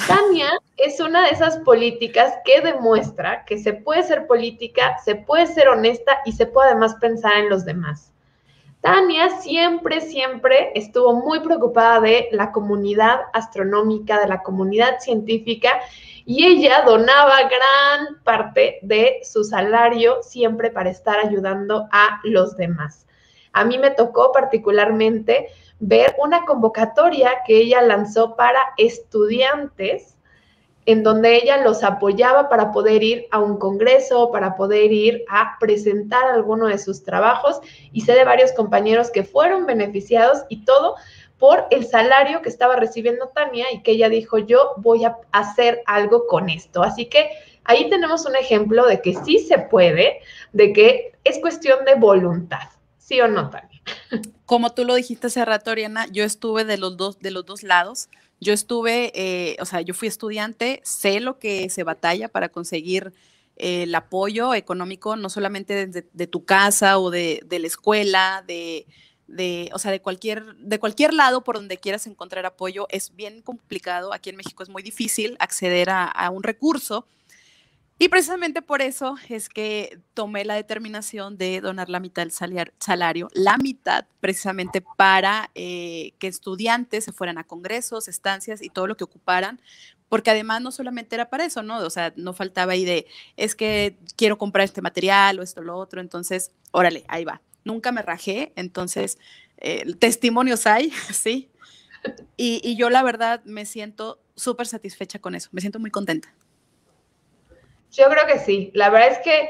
Tania 0.08 0.52
es 0.78 1.00
una 1.00 1.26
de 1.26 1.32
esas 1.32 1.58
políticas 1.60 2.34
que 2.46 2.62
demuestra 2.62 3.46
que 3.46 3.58
se 3.58 3.74
puede 3.74 4.04
ser 4.04 4.28
política, 4.28 4.98
se 5.04 5.16
puede 5.16 5.48
ser 5.48 5.70
honesta 5.70 6.20
y 6.26 6.34
se 6.34 6.46
puede 6.46 6.72
además 6.72 6.96
pensar 6.96 7.38
en 7.38 7.50
los 7.50 7.66
demás. 7.66 8.13
Tania 8.84 9.30
siempre, 9.40 10.02
siempre 10.02 10.74
estuvo 10.76 11.14
muy 11.14 11.40
preocupada 11.40 12.02
de 12.02 12.28
la 12.34 12.52
comunidad 12.52 13.22
astronómica, 13.32 14.20
de 14.20 14.28
la 14.28 14.44
comunidad 14.44 15.00
científica 15.00 15.80
y 16.26 16.46
ella 16.46 16.82
donaba 16.86 17.44
gran 17.44 18.22
parte 18.26 18.80
de 18.82 19.22
su 19.24 19.46
salario 19.46 20.22
siempre 20.22 20.70
para 20.70 20.90
estar 20.90 21.18
ayudando 21.18 21.88
a 21.94 22.20
los 22.26 22.58
demás. 22.58 23.08
A 23.54 23.64
mí 23.64 23.78
me 23.78 23.90
tocó 23.90 24.34
particularmente 24.34 25.48
ver 25.80 26.14
una 26.22 26.44
convocatoria 26.44 27.36
que 27.48 27.60
ella 27.60 27.82
lanzó 27.84 28.36
para 28.36 28.60
estudiantes 28.76 30.13
en 30.86 31.04
donde 31.04 31.38
ella 31.38 31.58
los 31.58 31.84
apoyaba 31.84 32.50
para 32.50 32.72
poder 32.72 33.04
ir 33.04 33.28
a 33.32 33.40
un 33.40 33.58
congreso, 33.58 34.32
para 34.32 34.56
poder 34.56 34.92
ir 34.92 35.24
a 35.30 35.58
presentar 35.60 36.28
alguno 36.28 36.68
de 36.68 36.78
sus 36.78 37.04
trabajos 37.04 37.60
y 37.92 38.02
sé 38.02 38.14
de 38.14 38.26
varios 38.26 38.52
compañeros 38.52 39.10
que 39.10 39.24
fueron 39.24 39.66
beneficiados 39.66 40.44
y 40.50 40.66
todo 40.66 40.96
por 41.38 41.68
el 41.72 41.86
salario 41.86 42.42
que 42.42 42.50
estaba 42.50 42.76
recibiendo 42.76 43.28
Tania 43.30 43.66
y 43.74 43.82
que 43.82 43.92
ella 43.92 44.10
dijo, 44.10 44.38
yo 44.38 44.74
voy 44.78 45.04
a 45.06 45.18
hacer 45.32 45.82
algo 45.86 46.28
con 46.28 46.50
esto. 46.50 46.84
Así 46.84 47.06
que 47.08 47.30
ahí 47.66 47.90
tenemos 47.90 48.26
un 48.26 48.36
ejemplo 48.36 48.86
de 48.86 49.02
que 49.02 49.14
sí 49.26 49.40
se 49.40 49.58
puede, 49.58 50.22
de 50.54 50.74
que 50.74 51.14
es 51.24 51.40
cuestión 51.40 51.84
de 51.86 51.96
voluntad. 51.96 52.70
¿Sí 52.98 53.20
o 53.20 53.28
no, 53.28 53.50
Tania? 53.50 53.82
Como 54.46 54.72
tú 54.72 54.86
lo 54.86 54.96
dijiste 54.96 55.28
hace 55.28 55.44
rato, 55.44 55.72
Ariana, 55.72 56.08
yo 56.12 56.24
estuve 56.24 56.64
de 56.64 56.78
los 56.78 56.96
dos, 56.96 57.20
de 57.20 57.32
los 57.32 57.46
dos 57.46 57.64
lados. 57.64 58.08
Yo 58.44 58.54
estuve, 58.54 59.12
eh, 59.16 59.56
o 59.60 59.66
sea, 59.66 59.82
yo 59.82 59.94
fui 59.94 60.08
estudiante, 60.08 60.82
sé 60.84 61.20
lo 61.20 61.40
que 61.40 61.70
se 61.70 61.84
batalla 61.84 62.28
para 62.28 62.50
conseguir 62.50 63.14
eh, 63.56 63.84
el 63.84 63.96
apoyo 63.96 64.54
económico, 64.54 65.16
no 65.16 65.30
solamente 65.30 65.88
de, 65.88 66.28
tu 66.28 66.44
casa 66.46 67.00
o 67.00 67.10
de, 67.10 67.42
de 67.46 67.60
la 67.60 67.68
escuela, 67.68 68.44
de, 68.46 68.86
de, 69.28 69.70
o 69.74 69.80
sea, 69.80 69.92
de 69.92 70.02
cualquier, 70.02 70.56
de 70.58 70.80
cualquier 70.80 71.14
lado 71.14 71.44
por 71.44 71.56
donde 71.56 71.78
quieras 71.78 72.08
encontrar 72.08 72.46
apoyo, 72.46 72.88
es 72.90 73.16
bien 73.16 73.42
complicado. 73.42 74.14
Aquí 74.14 74.30
en 74.30 74.36
México 74.36 74.64
es 74.64 74.70
muy 74.70 74.84
difícil 74.84 75.36
acceder 75.40 75.90
a, 75.90 76.30
un 76.32 76.44
recurso. 76.44 77.08
Y 78.04 78.10
precisamente 78.10 78.62
por 78.62 78.82
eso 78.82 79.16
es 79.30 79.48
que 79.48 79.98
tomé 80.14 80.44
la 80.44 80.56
determinación 80.56 81.38
de 81.38 81.62
donar 81.62 81.88
la 81.88 82.02
mitad 82.02 82.24
del 82.24 82.34
salario, 82.34 83.30
la 83.32 83.58
mitad 83.58 84.06
precisamente 84.20 84.84
para 84.98 85.50
eh, 85.56 86.12
que 86.20 86.28
estudiantes 86.28 87.06
se 87.06 87.14
fueran 87.14 87.38
a 87.38 87.46
congresos, 87.46 88.10
estancias 88.10 88.62
y 88.62 88.68
todo 88.68 88.88
lo 88.88 88.98
que 88.98 89.06
ocuparan, 89.06 89.62
porque 90.10 90.32
además 90.32 90.62
no 90.62 90.74
solamente 90.74 91.16
era 91.16 91.30
para 91.30 91.46
eso, 91.46 91.64
¿no? 91.64 91.78
O 91.78 91.90
sea, 91.90 92.12
no 92.18 92.34
faltaba 92.34 92.74
ahí 92.74 92.84
de, 92.84 93.08
es 93.38 93.56
que 93.56 93.96
quiero 94.18 94.38
comprar 94.38 94.66
este 94.66 94.82
material 94.82 95.40
o 95.40 95.42
esto, 95.42 95.62
lo 95.62 95.78
otro, 95.78 96.02
entonces, 96.02 96.52
órale, 96.72 97.06
ahí 97.08 97.24
va 97.24 97.42
nunca 97.64 97.94
me 97.94 98.02
rajé, 98.02 98.52
entonces 98.58 99.18
eh, 99.60 99.96
testimonios 99.96 100.68
hay, 100.68 100.92
sí. 101.14 101.50
Y, 102.36 102.76
yo 102.76 102.90
la 102.90 103.02
verdad 103.02 103.42
me 103.46 103.66
siento 103.66 104.20
súper 104.36 104.68
satisfecha 104.68 105.20
con 105.20 105.36
eso, 105.36 105.48
me 105.54 105.62
siento 105.62 105.80
muy 105.80 105.90
contenta. 105.90 106.34
Yo 107.94 108.10
creo 108.10 108.26
que 108.26 108.40
sí, 108.40 108.72
la 108.74 108.90
verdad 108.90 109.10
es 109.10 109.20
que 109.20 109.50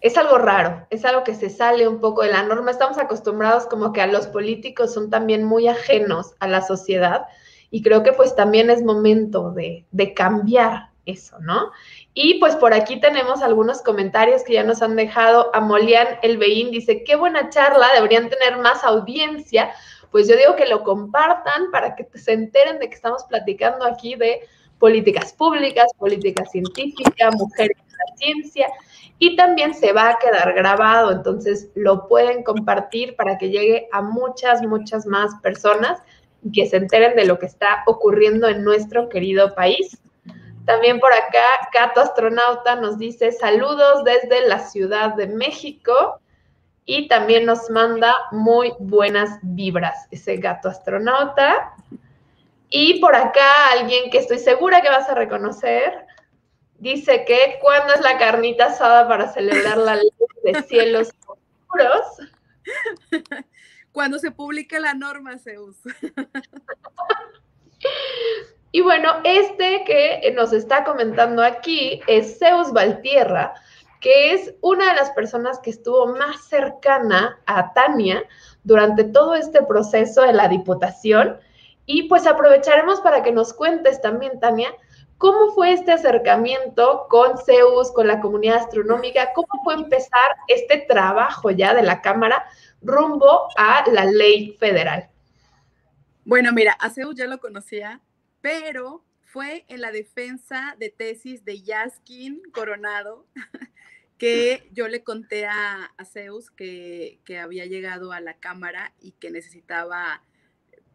es 0.00 0.16
algo 0.16 0.38
raro, 0.38 0.86
es 0.90 1.04
algo 1.04 1.24
que 1.24 1.34
se 1.34 1.50
sale 1.50 1.88
un 1.88 1.98
poco 2.00 2.22
de 2.22 2.30
la 2.30 2.44
norma. 2.44 2.70
Estamos 2.70 2.98
acostumbrados 2.98 3.66
como 3.66 3.92
que 3.92 4.00
a 4.00 4.06
los 4.06 4.28
políticos 4.28 4.94
son 4.94 5.10
también 5.10 5.42
muy 5.42 5.66
ajenos 5.66 6.34
a 6.38 6.46
la 6.46 6.60
sociedad 6.60 7.26
y 7.70 7.82
creo 7.82 8.04
que 8.04 8.12
pues 8.12 8.36
también 8.36 8.70
es 8.70 8.82
momento 8.84 9.50
de, 9.50 9.84
de 9.90 10.14
cambiar 10.14 10.90
eso, 11.04 11.40
¿no? 11.40 11.72
Y 12.14 12.38
pues 12.38 12.54
por 12.54 12.74
aquí 12.74 13.00
tenemos 13.00 13.42
algunos 13.42 13.82
comentarios 13.82 14.44
que 14.44 14.52
ya 14.52 14.62
nos 14.62 14.80
han 14.80 14.94
dejado. 14.94 15.50
Amolian 15.52 16.06
Elbeín 16.22 16.70
dice, 16.70 17.02
qué 17.02 17.16
buena 17.16 17.50
charla, 17.50 17.88
deberían 17.92 18.30
tener 18.30 18.58
más 18.58 18.84
audiencia. 18.84 19.72
Pues 20.12 20.28
yo 20.28 20.36
digo 20.36 20.54
que 20.54 20.66
lo 20.66 20.84
compartan 20.84 21.72
para 21.72 21.96
que 21.96 22.06
se 22.14 22.34
enteren 22.34 22.78
de 22.78 22.88
que 22.88 22.94
estamos 22.94 23.24
platicando 23.24 23.84
aquí 23.84 24.14
de 24.14 24.42
políticas 24.78 25.32
públicas, 25.32 25.86
política 25.98 26.44
científica, 26.46 27.30
mujeres 27.32 27.76
en 27.78 27.92
la 27.92 28.16
ciencia. 28.16 28.68
Y 29.18 29.36
también 29.36 29.74
se 29.74 29.92
va 29.92 30.10
a 30.10 30.18
quedar 30.18 30.52
grabado, 30.54 31.12
entonces 31.12 31.70
lo 31.74 32.08
pueden 32.08 32.42
compartir 32.42 33.14
para 33.16 33.38
que 33.38 33.50
llegue 33.50 33.88
a 33.92 34.02
muchas, 34.02 34.62
muchas 34.62 35.06
más 35.06 35.34
personas 35.42 36.02
y 36.42 36.52
que 36.52 36.66
se 36.66 36.76
enteren 36.76 37.16
de 37.16 37.24
lo 37.24 37.38
que 37.38 37.46
está 37.46 37.84
ocurriendo 37.86 38.48
en 38.48 38.64
nuestro 38.64 39.08
querido 39.08 39.54
país. 39.54 39.98
También 40.66 40.98
por 40.98 41.12
acá, 41.12 41.44
Gato 41.72 42.00
Astronauta 42.00 42.76
nos 42.76 42.98
dice 42.98 43.32
saludos 43.32 44.02
desde 44.04 44.48
la 44.48 44.58
Ciudad 44.60 45.14
de 45.14 45.26
México 45.26 46.20
y 46.86 47.08
también 47.08 47.46
nos 47.46 47.70
manda 47.70 48.14
muy 48.30 48.72
buenas 48.78 49.38
vibras 49.42 50.06
ese 50.10 50.36
gato 50.36 50.68
astronauta. 50.68 51.73
Y 52.70 53.00
por 53.00 53.14
acá 53.14 53.70
alguien 53.72 54.10
que 54.10 54.18
estoy 54.18 54.38
segura 54.38 54.82
que 54.82 54.88
vas 54.88 55.08
a 55.08 55.14
reconocer 55.14 56.06
dice 56.78 57.24
que 57.24 57.58
cuando 57.62 57.94
es 57.94 58.00
la 58.00 58.18
carnita 58.18 58.66
asada 58.66 59.08
para 59.08 59.32
celebrar 59.32 59.78
la 59.78 59.96
ley 59.96 60.10
de 60.44 60.62
cielos 60.62 61.10
oscuros. 61.26 62.06
Cuando 63.92 64.18
se 64.18 64.32
publique 64.32 64.80
la 64.80 64.92
norma, 64.92 65.38
Zeus. 65.38 65.76
Y 68.72 68.80
bueno, 68.80 69.20
este 69.22 69.84
que 69.84 70.32
nos 70.34 70.52
está 70.52 70.82
comentando 70.82 71.44
aquí 71.44 72.00
es 72.08 72.40
Zeus 72.40 72.72
Valtierra, 72.72 73.54
que 74.00 74.32
es 74.32 74.52
una 74.62 74.88
de 74.88 74.96
las 74.96 75.10
personas 75.12 75.60
que 75.60 75.70
estuvo 75.70 76.08
más 76.08 76.48
cercana 76.48 77.38
a 77.46 77.72
Tania 77.72 78.24
durante 78.64 79.04
todo 79.04 79.36
este 79.36 79.62
proceso 79.62 80.22
de 80.22 80.32
la 80.32 80.48
diputación. 80.48 81.38
Y 81.86 82.08
pues 82.08 82.26
aprovecharemos 82.26 83.00
para 83.00 83.22
que 83.22 83.32
nos 83.32 83.52
cuentes 83.52 84.00
también, 84.00 84.40
Tania, 84.40 84.74
cómo 85.18 85.52
fue 85.54 85.72
este 85.72 85.92
acercamiento 85.92 87.06
con 87.08 87.38
Zeus, 87.38 87.92
con 87.92 88.06
la 88.06 88.20
comunidad 88.20 88.56
astronómica, 88.56 89.32
cómo 89.34 89.48
fue 89.62 89.74
empezar 89.74 90.36
este 90.48 90.78
trabajo 90.88 91.50
ya 91.50 91.74
de 91.74 91.82
la 91.82 92.00
Cámara 92.00 92.44
rumbo 92.80 93.48
a 93.56 93.84
la 93.90 94.04
ley 94.04 94.56
federal. 94.58 95.10
Bueno, 96.24 96.52
mira, 96.52 96.72
a 96.72 96.90
Zeus 96.90 97.14
ya 97.14 97.26
lo 97.26 97.38
conocía 97.38 98.00
pero 98.44 99.02
fue 99.22 99.64
en 99.68 99.80
la 99.80 99.90
defensa 99.90 100.76
de 100.78 100.90
tesis 100.90 101.46
de 101.46 101.62
Yaskin 101.62 102.42
Coronado 102.52 103.26
que 104.18 104.68
yo 104.70 104.86
le 104.86 105.02
conté 105.02 105.46
a, 105.46 105.90
Zeus 106.04 106.50
que, 106.50 107.20
que, 107.24 107.38
había 107.38 107.64
llegado 107.64 108.12
a 108.12 108.20
la 108.20 108.34
cámara 108.34 108.92
y 109.00 109.12
que 109.12 109.30
necesitaba, 109.30 110.22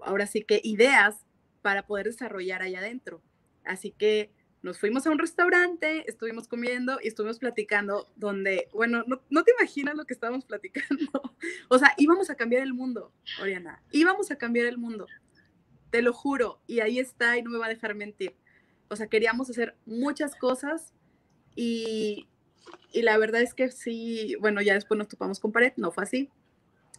ahora 0.01 0.27
sí 0.27 0.43
que 0.43 0.62
ideas 0.63 1.25
para 1.62 1.85
poder 1.85 2.07
desarrollar 2.07 2.62
allá 2.62 2.79
adentro. 2.79 3.21
Así 3.65 3.91
que 3.91 4.31
nos 4.62 4.79
fuimos 4.79 5.07
a 5.07 5.12
un 5.12 5.19
restaurante, 5.19 6.09
estuvimos 6.09 6.47
comiendo 6.47 6.99
y 7.01 7.07
estuvimos 7.07 7.39
platicando 7.39 8.12
donde, 8.15 8.67
bueno, 8.73 9.05
no, 9.07 9.43
te 9.43 9.51
imaginas 9.57 9.95
lo 9.95 10.05
que 10.05 10.13
estábamos 10.13 10.45
platicando. 10.45 11.12
o 11.69 11.79
sea, 11.79 11.93
íbamos 11.97 12.29
a 12.29 12.35
cambiar 12.35 12.63
el 12.63 12.73
mundo, 12.73 13.13
Oriana, 13.41 13.81
íbamos 13.91 14.31
a 14.31 14.38
cambiar 14.38 14.65
el 14.65 14.77
mundo 14.77 15.07
te 15.89 16.01
lo 16.01 16.13
juro, 16.13 16.59
y 16.67 16.79
ahí 16.81 16.99
está 16.99 17.38
y 17.38 17.41
no 17.41 17.49
me 17.49 17.57
va 17.57 17.65
a 17.65 17.69
dejar 17.69 17.95
mentir. 17.95 18.35
O 18.89 18.95
sea, 18.95 19.07
queríamos 19.07 19.49
hacer 19.49 19.75
muchas 19.85 20.35
cosas 20.35 20.93
y, 21.55 22.27
y 22.91 23.01
la 23.01 23.17
verdad 23.17 23.41
es 23.41 23.53
que 23.53 23.69
sí, 23.71 24.35
bueno, 24.39 24.62
ya 24.62 24.73
después 24.73 24.97
nos 24.97 25.07
topamos 25.07 25.39
con 25.39 25.51
pared, 25.51 25.73
no 25.77 25.91
fue 25.91 26.03
así. 26.03 26.29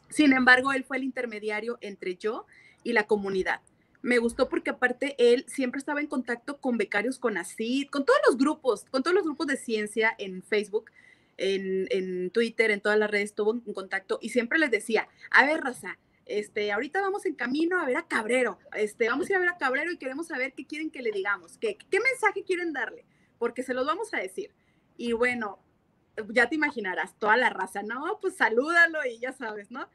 Sin 0.08 0.32
embargo, 0.32 0.72
él 0.72 0.84
fue 0.84 0.96
el 0.96 1.04
intermediario 1.04 1.78
entre 1.80 2.16
yo 2.16 2.46
y 2.84 2.92
la 2.92 3.06
comunidad. 3.06 3.60
Me 4.02 4.18
gustó 4.18 4.48
porque 4.48 4.70
aparte 4.70 5.14
él 5.18 5.44
siempre 5.46 5.78
estaba 5.78 6.00
en 6.00 6.06
contacto 6.06 6.58
con 6.58 6.78
becarios 6.78 7.18
con 7.18 7.36
ACID, 7.36 7.88
con 7.88 8.04
todos 8.04 8.20
los 8.26 8.38
grupos, 8.38 8.84
con 8.90 9.02
todos 9.02 9.14
los 9.14 9.24
grupos 9.24 9.46
de 9.46 9.56
ciencia 9.56 10.14
en 10.18 10.42
Facebook, 10.42 10.90
en, 11.36 11.86
en 11.90 12.30
Twitter, 12.30 12.70
en 12.70 12.80
todas 12.80 12.98
las 12.98 13.10
redes, 13.10 13.30
estuvo 13.30 13.52
en 13.52 13.74
contacto 13.74 14.18
y 14.22 14.30
siempre 14.30 14.58
les 14.58 14.70
decía, 14.70 15.08
a 15.30 15.44
ver, 15.44 15.60
Raza, 15.60 15.98
este, 16.26 16.70
ahorita 16.70 17.00
vamos 17.00 17.26
en 17.26 17.34
camino 17.34 17.80
a 17.80 17.84
ver 17.84 17.96
a 17.96 18.06
Cabrero, 18.06 18.58
este, 18.74 19.08
vamos 19.08 19.28
a 19.28 19.32
ir 19.32 19.36
a 19.36 19.40
ver 19.40 19.48
a 19.48 19.58
Cabrero 19.58 19.90
y 19.90 19.98
queremos 19.98 20.28
saber 20.28 20.52
qué 20.54 20.66
quieren 20.66 20.90
que 20.90 21.02
le 21.02 21.10
digamos, 21.10 21.58
qué, 21.58 21.76
qué 21.90 21.98
mensaje 22.00 22.44
quieren 22.44 22.72
darle, 22.72 23.04
porque 23.38 23.62
se 23.62 23.74
los 23.74 23.86
vamos 23.86 24.14
a 24.14 24.18
decir. 24.18 24.52
Y 24.96 25.12
bueno, 25.12 25.58
ya 26.28 26.48
te 26.48 26.54
imaginarás, 26.54 27.18
toda 27.18 27.36
la 27.36 27.50
raza, 27.50 27.82
no, 27.82 28.18
pues 28.20 28.36
salúdalo 28.36 29.04
y 29.04 29.18
ya 29.18 29.32
sabes, 29.32 29.70
¿no? 29.70 29.88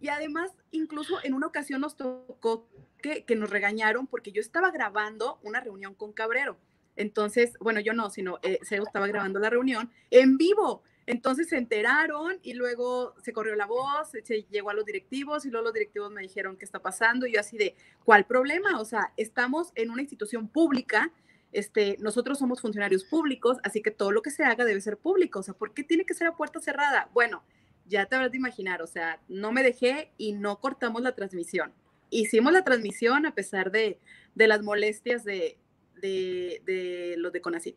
Y 0.00 0.08
además, 0.08 0.52
incluso 0.70 1.18
en 1.22 1.34
una 1.34 1.46
ocasión 1.46 1.80
nos 1.80 1.96
tocó 1.96 2.68
que, 2.98 3.24
que 3.24 3.36
nos 3.36 3.50
regañaron 3.50 4.06
porque 4.06 4.32
yo 4.32 4.40
estaba 4.40 4.70
grabando 4.70 5.38
una 5.42 5.60
reunión 5.60 5.94
con 5.94 6.12
Cabrero. 6.12 6.58
Entonces, 6.96 7.54
bueno, 7.60 7.80
yo 7.80 7.92
no, 7.92 8.10
sino 8.10 8.38
eh, 8.42 8.58
estaba 8.62 9.06
grabando 9.06 9.38
la 9.38 9.50
reunión 9.50 9.90
en 10.10 10.36
vivo. 10.36 10.82
Entonces 11.06 11.48
se 11.48 11.56
enteraron 11.56 12.40
y 12.42 12.54
luego 12.54 13.14
se 13.22 13.32
corrió 13.32 13.54
la 13.54 13.66
voz, 13.66 14.10
se 14.10 14.42
llegó 14.50 14.70
a 14.70 14.74
los 14.74 14.84
directivos 14.84 15.46
y 15.46 15.50
luego 15.50 15.66
los 15.66 15.72
directivos 15.72 16.10
me 16.10 16.22
dijeron 16.22 16.56
qué 16.56 16.64
está 16.64 16.80
pasando 16.82 17.26
y 17.26 17.34
yo 17.34 17.40
así 17.40 17.56
de, 17.56 17.76
¿cuál 18.04 18.26
problema? 18.26 18.80
O 18.80 18.84
sea, 18.84 19.12
estamos 19.16 19.70
en 19.76 19.90
una 19.90 20.02
institución 20.02 20.48
pública, 20.48 21.12
este, 21.52 21.96
nosotros 22.00 22.40
somos 22.40 22.60
funcionarios 22.60 23.04
públicos, 23.04 23.58
así 23.62 23.82
que 23.82 23.92
todo 23.92 24.10
lo 24.10 24.20
que 24.20 24.32
se 24.32 24.42
haga 24.42 24.64
debe 24.64 24.80
ser 24.80 24.96
público, 24.96 25.38
o 25.38 25.42
sea, 25.44 25.54
¿por 25.54 25.74
qué 25.74 25.84
tiene 25.84 26.04
que 26.04 26.14
ser 26.14 26.26
a 26.26 26.36
puerta 26.36 26.60
cerrada? 26.60 27.08
Bueno, 27.14 27.44
ya 27.88 28.06
te 28.06 28.16
habrás 28.16 28.32
de 28.32 28.38
imaginar, 28.38 28.82
o 28.82 28.86
sea, 28.86 29.20
no 29.28 29.52
me 29.52 29.62
dejé 29.62 30.10
y 30.16 30.32
no 30.32 30.60
cortamos 30.60 31.02
la 31.02 31.14
transmisión. 31.14 31.72
Hicimos 32.10 32.52
la 32.52 32.64
transmisión 32.64 33.26
a 33.26 33.34
pesar 33.34 33.70
de, 33.70 33.98
las 34.34 34.62
molestias 34.62 35.24
de, 35.24 35.58
de, 36.00 36.62
de 36.64 37.14
los 37.16 37.32
de 37.32 37.40
CONACYT. 37.40 37.76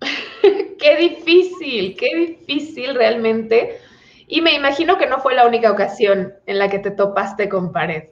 qué 0.78 0.96
difícil, 0.96 1.96
qué 1.96 2.16
difícil 2.16 2.94
realmente. 2.94 3.80
Y 4.26 4.40
me 4.40 4.54
imagino 4.54 4.98
que 4.98 5.06
no 5.06 5.20
fue 5.20 5.34
la 5.34 5.46
única 5.46 5.70
ocasión 5.70 6.34
en 6.46 6.58
la 6.58 6.68
que 6.68 6.78
te 6.78 6.90
topaste 6.90 7.48
con 7.48 7.72
pared. 7.72 8.10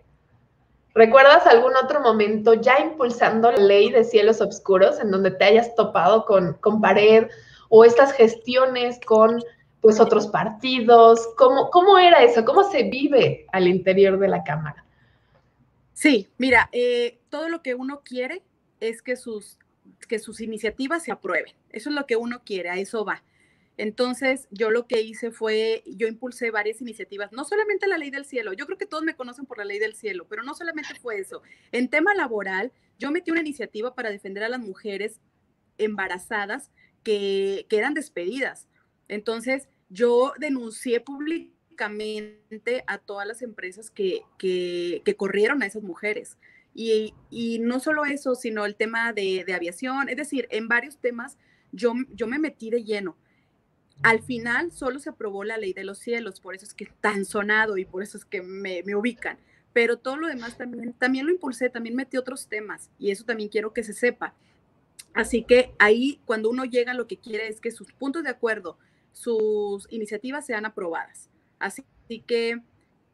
¿Recuerdas 0.94 1.46
algún 1.48 1.74
otro 1.74 2.00
momento 2.00 2.54
ya 2.54 2.78
impulsando 2.78 3.50
la 3.50 3.58
ley 3.58 3.90
de 3.90 4.04
cielos 4.04 4.40
oscuros 4.40 5.00
en 5.00 5.10
donde 5.10 5.32
te 5.32 5.44
hayas 5.44 5.74
topado 5.74 6.24
con, 6.24 6.54
con 6.54 6.80
pared 6.80 7.26
o 7.68 7.84
estas 7.84 8.12
gestiones 8.12 9.00
con 9.04 9.42
pues 9.84 10.00
otros 10.00 10.28
partidos? 10.28 11.28
¿Cómo, 11.36 11.68
¿Cómo 11.68 11.98
era 11.98 12.24
eso? 12.24 12.42
¿Cómo 12.42 12.64
se 12.70 12.84
vive 12.84 13.44
al 13.52 13.68
interior 13.68 14.18
de 14.18 14.28
la 14.28 14.42
Cámara? 14.42 14.82
Sí, 15.92 16.30
mira, 16.38 16.70
eh, 16.72 17.18
todo 17.28 17.50
lo 17.50 17.60
que 17.60 17.74
uno 17.74 18.00
quiere 18.02 18.42
es 18.80 19.02
que 19.02 19.14
sus 19.14 19.58
que 20.08 20.18
sus 20.18 20.40
iniciativas 20.40 21.04
se 21.04 21.12
aprueben. 21.12 21.52
Eso 21.68 21.90
es 21.90 21.94
lo 21.94 22.06
que 22.06 22.16
uno 22.16 22.42
quiere, 22.46 22.70
a 22.70 22.78
eso 22.78 23.04
va. 23.04 23.22
Entonces, 23.76 24.48
yo 24.50 24.70
lo 24.70 24.86
que 24.86 25.02
hice 25.02 25.30
fue, 25.30 25.82
yo 25.86 26.06
impulsé 26.06 26.50
varias 26.50 26.80
iniciativas, 26.80 27.32
no 27.32 27.44
solamente 27.44 27.86
la 27.86 27.98
ley 27.98 28.10
del 28.10 28.24
cielo, 28.24 28.54
yo 28.54 28.64
creo 28.64 28.78
que 28.78 28.86
todos 28.86 29.04
me 29.04 29.16
conocen 29.16 29.44
por 29.44 29.58
la 29.58 29.66
ley 29.66 29.78
del 29.78 29.94
cielo, 29.94 30.26
pero 30.30 30.42
no 30.44 30.54
solamente 30.54 30.94
fue 30.94 31.18
eso. 31.18 31.42
En 31.72 31.90
tema 31.90 32.14
laboral, 32.14 32.72
yo 32.98 33.10
metí 33.10 33.30
una 33.30 33.40
iniciativa 33.40 33.94
para 33.94 34.10
defender 34.10 34.44
a 34.44 34.48
las 34.48 34.60
mujeres 34.60 35.20
embarazadas 35.76 36.70
que, 37.02 37.66
que 37.68 37.76
eran 37.76 37.92
despedidas. 37.92 38.66
Entonces, 39.08 39.68
yo 39.88 40.32
denuncié 40.38 41.00
públicamente 41.00 42.84
a 42.86 42.98
todas 42.98 43.26
las 43.26 43.42
empresas 43.42 43.90
que, 43.90 44.22
que, 44.38 45.14
corrieron 45.16 45.62
a 45.62 45.66
esas 45.66 45.82
mujeres. 45.82 46.36
Y, 46.74 47.14
y, 47.30 47.60
no 47.60 47.78
solo 47.78 48.04
eso, 48.04 48.34
sino 48.34 48.64
el 48.64 48.74
tema 48.74 49.12
de, 49.12 49.44
de, 49.46 49.54
aviación, 49.54 50.08
es 50.08 50.16
decir, 50.16 50.48
en 50.50 50.66
varios 50.66 50.98
temas 50.98 51.38
yo, 51.72 51.94
yo 52.12 52.26
me 52.26 52.38
metí 52.38 52.70
de 52.70 52.84
lleno. 52.84 53.16
Al 54.02 54.22
final 54.22 54.72
solo 54.72 54.98
se 54.98 55.10
aprobó 55.10 55.44
la 55.44 55.56
ley 55.56 55.72
de 55.72 55.84
los 55.84 55.98
cielos, 55.98 56.40
por 56.40 56.54
eso 56.54 56.64
es 56.64 56.74
que 56.74 56.86
tan 57.00 57.24
sonado 57.24 57.76
y 57.78 57.84
por 57.84 58.02
eso 58.02 58.18
es 58.18 58.24
que 58.24 58.42
me, 58.42 58.82
me 58.84 58.96
ubican. 58.96 59.38
Pero 59.72 59.98
todo 59.98 60.16
lo 60.16 60.28
demás 60.28 60.56
también, 60.56 60.92
también 60.94 61.26
lo 61.26 61.32
impulsé, 61.32 61.68
también 61.68 61.96
metí 61.96 62.16
otros 62.16 62.48
temas 62.48 62.90
y 62.98 63.10
eso 63.10 63.24
también 63.24 63.48
quiero 63.48 63.72
que 63.72 63.84
se 63.84 63.92
sepa. 63.92 64.34
Así 65.14 65.44
que 65.44 65.74
ahí 65.78 66.20
cuando 66.24 66.50
uno 66.50 66.64
llega 66.64 66.94
lo 66.94 67.06
que 67.06 67.18
quiere 67.18 67.48
es 67.48 67.60
que 67.60 67.70
sus 67.70 67.92
puntos 67.92 68.24
de 68.24 68.30
acuerdo, 68.30 68.78
sus 69.14 69.86
iniciativas 69.90 70.44
sean 70.44 70.66
aprobadas. 70.66 71.30
Así 71.58 71.84
que 72.26 72.60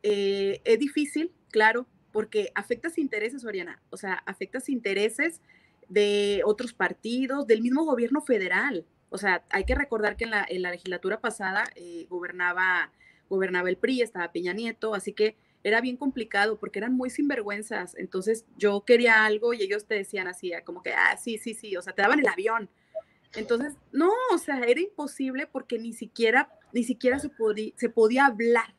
eh, 0.03 0.61
es 0.65 0.79
difícil, 0.81 1.33
claro, 1.51 1.87
porque 2.11 2.51
afectas 2.57 2.99
intereses, 2.99 3.45
Oriana, 3.45 3.81
o 3.91 3.97
sea, 3.97 4.15
afectas 4.27 4.69
intereses 4.69 5.41
de 5.89 6.43
otros 6.45 6.73
partidos, 6.73 7.47
del 7.47 7.63
mismo 7.63 7.85
gobierno 7.85 8.21
federal. 8.21 8.87
O 9.11 9.19
sea, 9.19 9.45
hay 9.51 9.65
que 9.65 9.75
recordar 9.75 10.17
que 10.17 10.25
en 10.25 10.31
la, 10.31 10.71
legislatura 10.71 11.21
pasada 11.21 11.65
eh, 11.77 12.07
gobernaba, 12.09 12.91
gobernaba 13.29 13.69
el 13.69 13.77
PRI, 13.77 14.03
estaba 14.03 14.33
Peña 14.33 14.53
Nieto, 14.53 14.95
así 14.95 15.13
que 15.13 15.37
era 15.63 15.81
bien 15.81 15.97
complicado 15.97 16.59
porque 16.59 16.79
eran 16.79 16.95
muy 16.95 17.11
sinvergüenzas. 17.11 17.95
Entonces 17.97 18.47
yo 18.57 18.85
quería 18.85 19.25
algo 19.25 19.53
y 19.53 19.63
ellos 19.63 19.87
te 19.87 19.95
decían 19.95 20.27
así, 20.29 20.53
como 20.65 20.83
que, 20.83 20.93
ah, 20.93 21.17
sí, 21.17 21.39
sí, 21.39 21.55
sí, 21.55 21.77
o 21.77 21.83
sea, 21.83 21.93
te 21.93 22.03
daban 22.03 22.21
el 22.21 22.29
avión. 22.29 22.71
Entonces, 23.35 23.75
no, 23.93 24.11
o 24.33 24.39
sea, 24.39 24.61
era 24.61 24.81
imposible 24.81 25.47
porque 25.47 25.79
ni 25.79 25.93
siquiera, 25.93 26.51
ni 26.73 26.83
siquiera 26.83 27.19
se, 27.19 27.29
podía, 27.29 27.73
se 27.77 27.89
podía 27.89 28.27
hablar. 28.27 28.75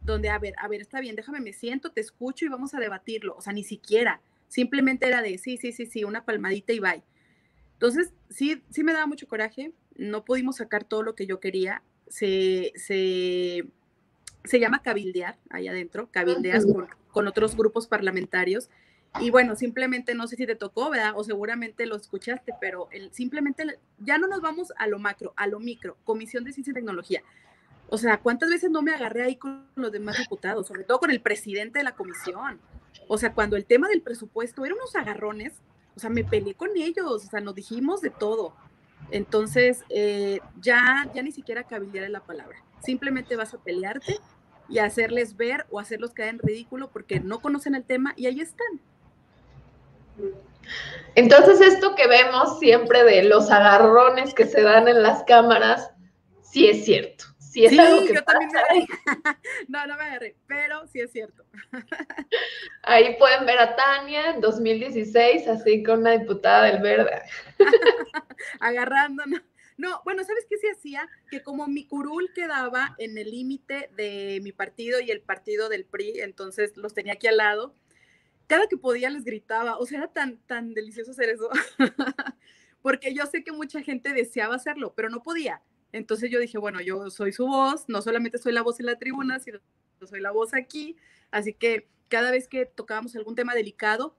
Donde, 0.00 0.28
a 0.28 0.38
ver, 0.38 0.54
a 0.58 0.68
ver, 0.68 0.82
está 0.82 1.00
bien, 1.00 1.16
déjame, 1.16 1.40
me 1.40 1.54
siento, 1.54 1.90
te 1.90 2.02
escucho 2.02 2.44
y 2.44 2.48
vamos 2.48 2.74
a 2.74 2.80
debatirlo. 2.80 3.34
O 3.36 3.40
sea, 3.40 3.54
ni 3.54 3.64
siquiera. 3.64 4.20
Simplemente 4.48 5.06
era 5.06 5.22
de, 5.22 5.38
sí, 5.38 5.56
sí, 5.56 5.72
sí, 5.72 5.86
sí, 5.86 6.04
una 6.04 6.24
palmadita 6.24 6.74
y 6.74 6.80
bye. 6.80 7.02
Entonces, 7.72 8.12
sí, 8.28 8.62
sí 8.70 8.84
me 8.84 8.92
daba 8.92 9.06
mucho 9.06 9.26
coraje. 9.26 9.72
No 9.96 10.24
pudimos 10.24 10.56
sacar 10.56 10.84
todo 10.84 11.02
lo 11.02 11.14
que 11.14 11.26
yo 11.26 11.40
quería. 11.40 11.82
Se, 12.08 12.72
se 12.76 13.66
se 14.44 14.60
llama 14.60 14.82
cabildear 14.82 15.38
ahí 15.50 15.68
adentro, 15.68 16.08
cabildeas 16.10 16.66
con, 17.12 17.26
otros 17.26 17.56
grupos 17.56 17.86
parlamentarios. 17.86 18.68
Y 19.20 19.30
bueno, 19.30 19.54
simplemente 19.54 20.14
no 20.14 20.26
sé 20.26 20.36
si 20.36 20.46
te 20.46 20.56
tocó, 20.56 20.90
¿verdad? 20.90 21.12
O 21.14 21.22
seguramente 21.22 21.86
lo 21.86 21.96
escuchaste, 21.96 22.52
pero 22.60 22.88
el, 22.90 23.12
simplemente 23.12 23.78
ya 23.98 24.18
no 24.18 24.26
nos 24.26 24.40
vamos 24.40 24.72
a 24.76 24.88
lo 24.88 24.98
macro, 24.98 25.32
a 25.36 25.46
lo 25.46 25.60
micro, 25.60 25.96
Comisión 26.04 26.42
de 26.44 26.52
Ciencia 26.52 26.72
y 26.72 26.74
Tecnología. 26.74 27.22
O 27.88 27.98
sea, 27.98 28.18
¿cuántas 28.18 28.50
veces 28.50 28.70
no 28.70 28.82
me 28.82 28.92
agarré 28.92 29.22
ahí 29.22 29.36
con 29.36 29.68
los 29.76 29.92
demás 29.92 30.18
diputados, 30.18 30.66
sobre 30.66 30.84
todo 30.84 30.98
con 30.98 31.10
el 31.10 31.20
presidente 31.20 31.78
de 31.78 31.84
la 31.84 31.94
comisión? 31.94 32.60
O 33.06 33.18
sea, 33.18 33.34
cuando 33.34 33.56
el 33.56 33.66
tema 33.66 33.88
del 33.88 34.02
presupuesto 34.02 34.64
era 34.64 34.74
unos 34.74 34.96
agarrones, 34.96 35.52
o 35.94 36.00
sea, 36.00 36.10
me 36.10 36.24
peleé 36.24 36.54
con 36.54 36.70
ellos, 36.74 37.06
o 37.06 37.18
sea, 37.18 37.40
nos 37.40 37.54
dijimos 37.54 38.00
de 38.00 38.10
todo. 38.10 38.54
Entonces, 39.10 39.84
eh, 39.90 40.40
ya, 40.60 41.08
ya 41.14 41.22
ni 41.22 41.30
siquiera 41.30 41.64
cabildear 41.64 42.10
la 42.10 42.20
palabra. 42.20 42.56
Simplemente 42.80 43.36
vas 43.36 43.54
a 43.54 43.58
pelearte 43.58 44.18
y 44.68 44.78
hacerles 44.78 45.36
ver 45.36 45.66
o 45.70 45.78
hacerlos 45.78 46.12
caer 46.12 46.30
en 46.30 46.38
ridículo 46.38 46.90
porque 46.90 47.20
no 47.20 47.40
conocen 47.40 47.74
el 47.74 47.84
tema 47.84 48.14
y 48.16 48.26
ahí 48.26 48.40
están. 48.40 48.80
Entonces 51.14 51.60
esto 51.60 51.94
que 51.94 52.06
vemos 52.06 52.58
siempre 52.58 53.04
de 53.04 53.24
los 53.24 53.50
agarrones 53.50 54.34
que 54.34 54.46
se 54.46 54.62
dan 54.62 54.88
en 54.88 55.02
las 55.02 55.22
cámaras, 55.24 55.90
sí 56.42 56.68
es 56.68 56.84
cierto. 56.84 57.24
Sí, 57.38 57.64
es 57.64 57.78
algo 57.78 58.04
que 58.04 58.14
yo 58.14 58.24
también 58.24 58.50
me 58.50 58.86
No, 59.68 59.86
no 59.86 59.96
me 59.96 60.02
agarré, 60.02 60.34
pero 60.48 60.88
sí 60.88 61.00
es 61.00 61.12
cierto. 61.12 61.44
Ahí 62.82 63.16
pueden 63.16 63.46
ver 63.46 63.60
a 63.60 63.76
Tania 63.76 64.32
en 64.32 64.40
2016, 64.40 65.46
así 65.46 65.84
con 65.84 66.00
una 66.00 66.18
diputada 66.18 66.64
del 66.64 66.82
Verde. 66.82 67.22
Agarrándonos. 68.60 69.40
No, 69.76 70.02
bueno, 70.04 70.24
¿sabes 70.24 70.46
qué 70.50 70.56
se 70.58 70.70
hacía? 70.70 71.08
Que 71.30 71.42
como 71.44 71.68
mi 71.68 71.86
curul 71.86 72.32
quedaba 72.34 72.96
en 72.98 73.18
el 73.18 73.30
límite 73.30 73.88
de 73.96 74.40
mi 74.42 74.50
partido 74.50 74.98
y 74.98 75.12
el 75.12 75.20
partido 75.20 75.68
del 75.68 75.84
PRI, 75.84 76.20
entonces 76.22 76.76
los 76.76 76.92
tenía 76.92 77.12
aquí 77.12 77.28
al 77.28 77.36
lado, 77.36 77.72
cada 78.46 78.66
que 78.66 78.76
podía 78.76 79.10
les 79.10 79.24
gritaba, 79.24 79.78
o 79.78 79.86
sea, 79.86 79.98
era 79.98 80.08
tan, 80.08 80.38
tan 80.46 80.74
delicioso 80.74 81.12
hacer 81.12 81.30
eso, 81.30 81.48
porque 82.82 83.14
yo 83.14 83.26
sé 83.26 83.44
que 83.44 83.52
mucha 83.52 83.82
gente 83.82 84.12
deseaba 84.12 84.56
hacerlo, 84.56 84.92
pero 84.94 85.08
no 85.08 85.22
podía. 85.22 85.62
Entonces 85.92 86.30
yo 86.30 86.40
dije, 86.40 86.58
bueno, 86.58 86.80
yo 86.80 87.10
soy 87.10 87.32
su 87.32 87.46
voz, 87.46 87.84
no 87.88 88.02
solamente 88.02 88.38
soy 88.38 88.52
la 88.52 88.62
voz 88.62 88.80
en 88.80 88.86
la 88.86 88.98
tribuna, 88.98 89.38
sino 89.38 89.60
soy 90.04 90.20
la 90.20 90.32
voz 90.32 90.54
aquí, 90.54 90.96
así 91.30 91.54
que 91.54 91.88
cada 92.08 92.30
vez 92.30 92.48
que 92.48 92.66
tocábamos 92.66 93.16
algún 93.16 93.34
tema 93.34 93.54
delicado, 93.54 94.16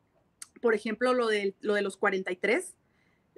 por 0.61 0.73
ejemplo, 0.73 1.13
lo 1.13 1.27
de, 1.27 1.53
lo 1.61 1.73
de 1.75 1.81
los 1.81 1.97
43, 1.97 2.75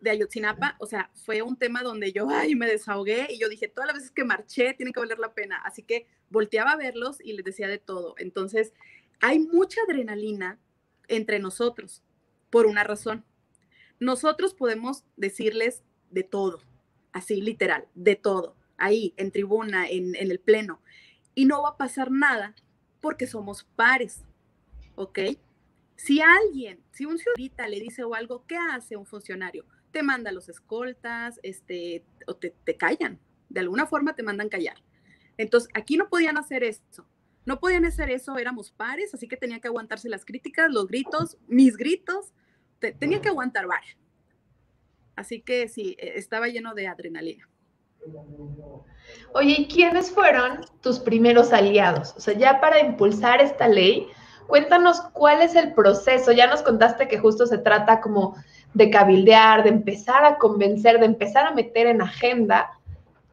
de 0.01 0.09
Ayotzinapa, 0.11 0.75
o 0.79 0.85
sea, 0.85 1.09
fue 1.13 1.41
un 1.41 1.57
tema 1.57 1.81
donde 1.81 2.11
yo, 2.11 2.29
ay, 2.29 2.55
me 2.55 2.67
desahogué 2.67 3.27
y 3.29 3.39
yo 3.39 3.49
dije, 3.49 3.67
todas 3.67 3.87
las 3.87 3.95
veces 3.95 4.11
que 4.11 4.23
marché 4.23 4.73
tiene 4.73 4.91
que 4.91 4.99
valer 4.99 5.19
la 5.19 5.33
pena. 5.33 5.57
Así 5.65 5.81
que 5.81 6.07
volteaba 6.29 6.71
a 6.71 6.77
verlos 6.77 7.19
y 7.23 7.33
les 7.33 7.43
decía 7.43 7.67
de 7.67 7.79
todo. 7.79 8.13
Entonces, 8.17 8.73
hay 9.19 9.39
mucha 9.39 9.81
adrenalina 9.81 10.59
entre 11.07 11.39
nosotros 11.39 12.03
por 12.49 12.65
una 12.65 12.83
razón. 12.83 13.25
Nosotros 13.99 14.53
podemos 14.53 15.03
decirles 15.15 15.83
de 16.11 16.23
todo, 16.23 16.61
así 17.11 17.41
literal, 17.41 17.87
de 17.95 18.15
todo, 18.15 18.55
ahí, 18.77 19.13
en 19.17 19.31
tribuna, 19.31 19.87
en, 19.89 20.15
en 20.15 20.31
el 20.31 20.39
pleno. 20.39 20.81
Y 21.35 21.45
no 21.45 21.61
va 21.61 21.69
a 21.69 21.77
pasar 21.77 22.11
nada 22.11 22.55
porque 23.01 23.27
somos 23.27 23.63
pares, 23.75 24.23
¿ok? 24.95 25.19
Si 25.95 26.21
alguien, 26.21 26.79
si 26.91 27.05
un 27.05 27.17
ciudadita 27.17 27.67
le 27.67 27.79
dice 27.79 28.03
o 28.03 28.13
algo, 28.13 28.45
¿qué 28.47 28.57
hace 28.57 28.95
un 28.95 29.05
funcionario? 29.05 29.65
te 29.91 30.03
manda 30.03 30.31
los 30.31 30.49
escoltas, 30.49 31.39
este, 31.43 32.03
o 32.27 32.35
te, 32.35 32.53
callan, 32.77 33.19
de 33.49 33.59
alguna 33.59 33.87
forma 33.87 34.15
te 34.15 34.23
mandan 34.23 34.47
callar. 34.49 34.77
Entonces, 35.37 35.69
aquí 35.73 35.97
no 35.97 36.09
podían 36.09 36.37
hacer 36.37 36.63
eso. 36.63 37.07
No 37.47 37.61
podían 37.61 37.85
hacer 37.85 38.11
eso, 38.11 38.37
éramos 38.37 38.71
pares, 38.71 39.13
así 39.13 39.25
que 39.29 39.37
tenía 39.37 39.61
que 39.61 39.69
aguantarse 39.69 40.09
las 40.09 40.25
críticas, 40.25 40.69
los 40.69 40.85
gritos, 40.85 41.37
mis 41.47 41.77
gritos, 41.77 42.33
tenía 42.99 43.21
que 43.21 43.29
aguantar 43.29 43.67
varios. 43.67 43.95
Así 45.15 45.39
que 45.41 45.69
sí, 45.69 45.95
e, 45.97 46.19
estaba 46.19 46.49
lleno 46.49 46.73
de 46.73 46.89
adrenalina. 46.89 47.47
Oye, 49.33 49.55
¿y 49.59 49.67
quiénes 49.69 50.11
fueron 50.11 50.65
tus 50.81 50.99
primeros 50.99 51.53
aliados? 51.53 52.13
O 52.17 52.19
sea, 52.19 52.33
ya 52.33 52.59
para 52.59 52.81
impulsar 52.81 53.39
esta 53.39 53.69
ley, 53.69 54.07
cuéntanos 54.47 54.99
cuál 55.13 55.41
es 55.41 55.55
el 55.55 55.73
proceso. 55.73 56.33
Ya 56.33 56.47
nos 56.47 56.61
contaste 56.63 57.07
que 57.07 57.17
justo 57.17 57.45
se 57.45 57.59
trata 57.59 58.01
como 58.01 58.35
de 58.73 58.89
cabildear, 58.89 59.63
de 59.63 59.69
empezar 59.69 60.25
a 60.25 60.37
convencer, 60.37 60.99
de 60.99 61.05
empezar 61.05 61.47
a 61.47 61.51
meter 61.51 61.87
en 61.87 62.01
agenda, 62.01 62.76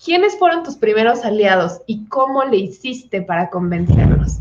¿quiénes 0.05 0.39
fueron 0.39 0.63
tus 0.63 0.77
primeros 0.77 1.25
aliados 1.25 1.81
y 1.87 2.07
cómo 2.07 2.45
le 2.45 2.59
hiciste 2.59 3.23
para 3.23 3.51
convencerlos? 3.51 4.39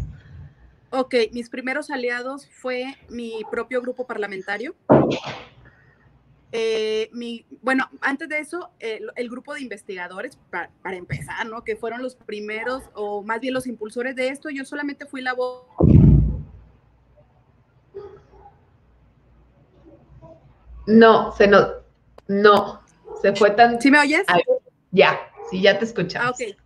Ok, 0.89 1.16
mis 1.32 1.49
primeros 1.49 1.89
aliados 1.89 2.47
fue 2.51 2.95
mi 3.09 3.41
propio 3.49 3.82
grupo 3.82 4.05
parlamentario. 4.05 4.76
Eh, 6.51 7.09
mi, 7.14 7.47
bueno, 7.64 7.89
antes 8.01 8.30
de 8.30 8.38
eso, 8.38 8.70
el 8.80 9.30
grupo 9.30 9.55
de 9.55 9.61
investigadores, 9.61 10.38
para, 10.51 10.70
para, 10.84 10.97
empezar, 10.97 11.47
¿no? 11.47 11.64
Que 11.64 11.76
fueron 11.76 12.03
los 12.03 12.16
primeros, 12.16 12.84
o 12.93 13.24
más 13.24 13.39
bien 13.39 13.55
los 13.55 13.66
impulsores 13.66 14.16
de 14.16 14.28
esto, 14.28 14.51
yo 14.51 14.64
solamente 14.64 15.07
fui 15.07 15.22
la 15.22 15.34
voz 15.34 15.66
No, 20.86 21.32
se 21.32 21.47
no, 21.47 21.68
no, 22.28 22.82
se 23.22 23.34
fue 23.36 23.51
tan... 23.51 23.80
¿Sí 23.82 23.89
me 23.89 23.99
oyes? 23.99 24.26
ya, 24.91 25.18
sí, 25.53 25.61
ya 25.61 25.77
te 25.77 25.85
escuchamos. 25.85 26.27
Ah, 26.27 26.31
ok, 26.31 26.57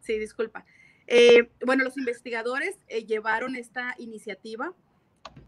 sí, 0.00 0.18
disculpa. 0.18 0.64
Eh, 1.06 1.50
bueno, 1.64 1.84
los 1.84 1.96
investigadores 1.96 2.78
eh, 2.88 3.04
llevaron 3.04 3.56
esta 3.56 3.94
iniciativa 3.98 4.72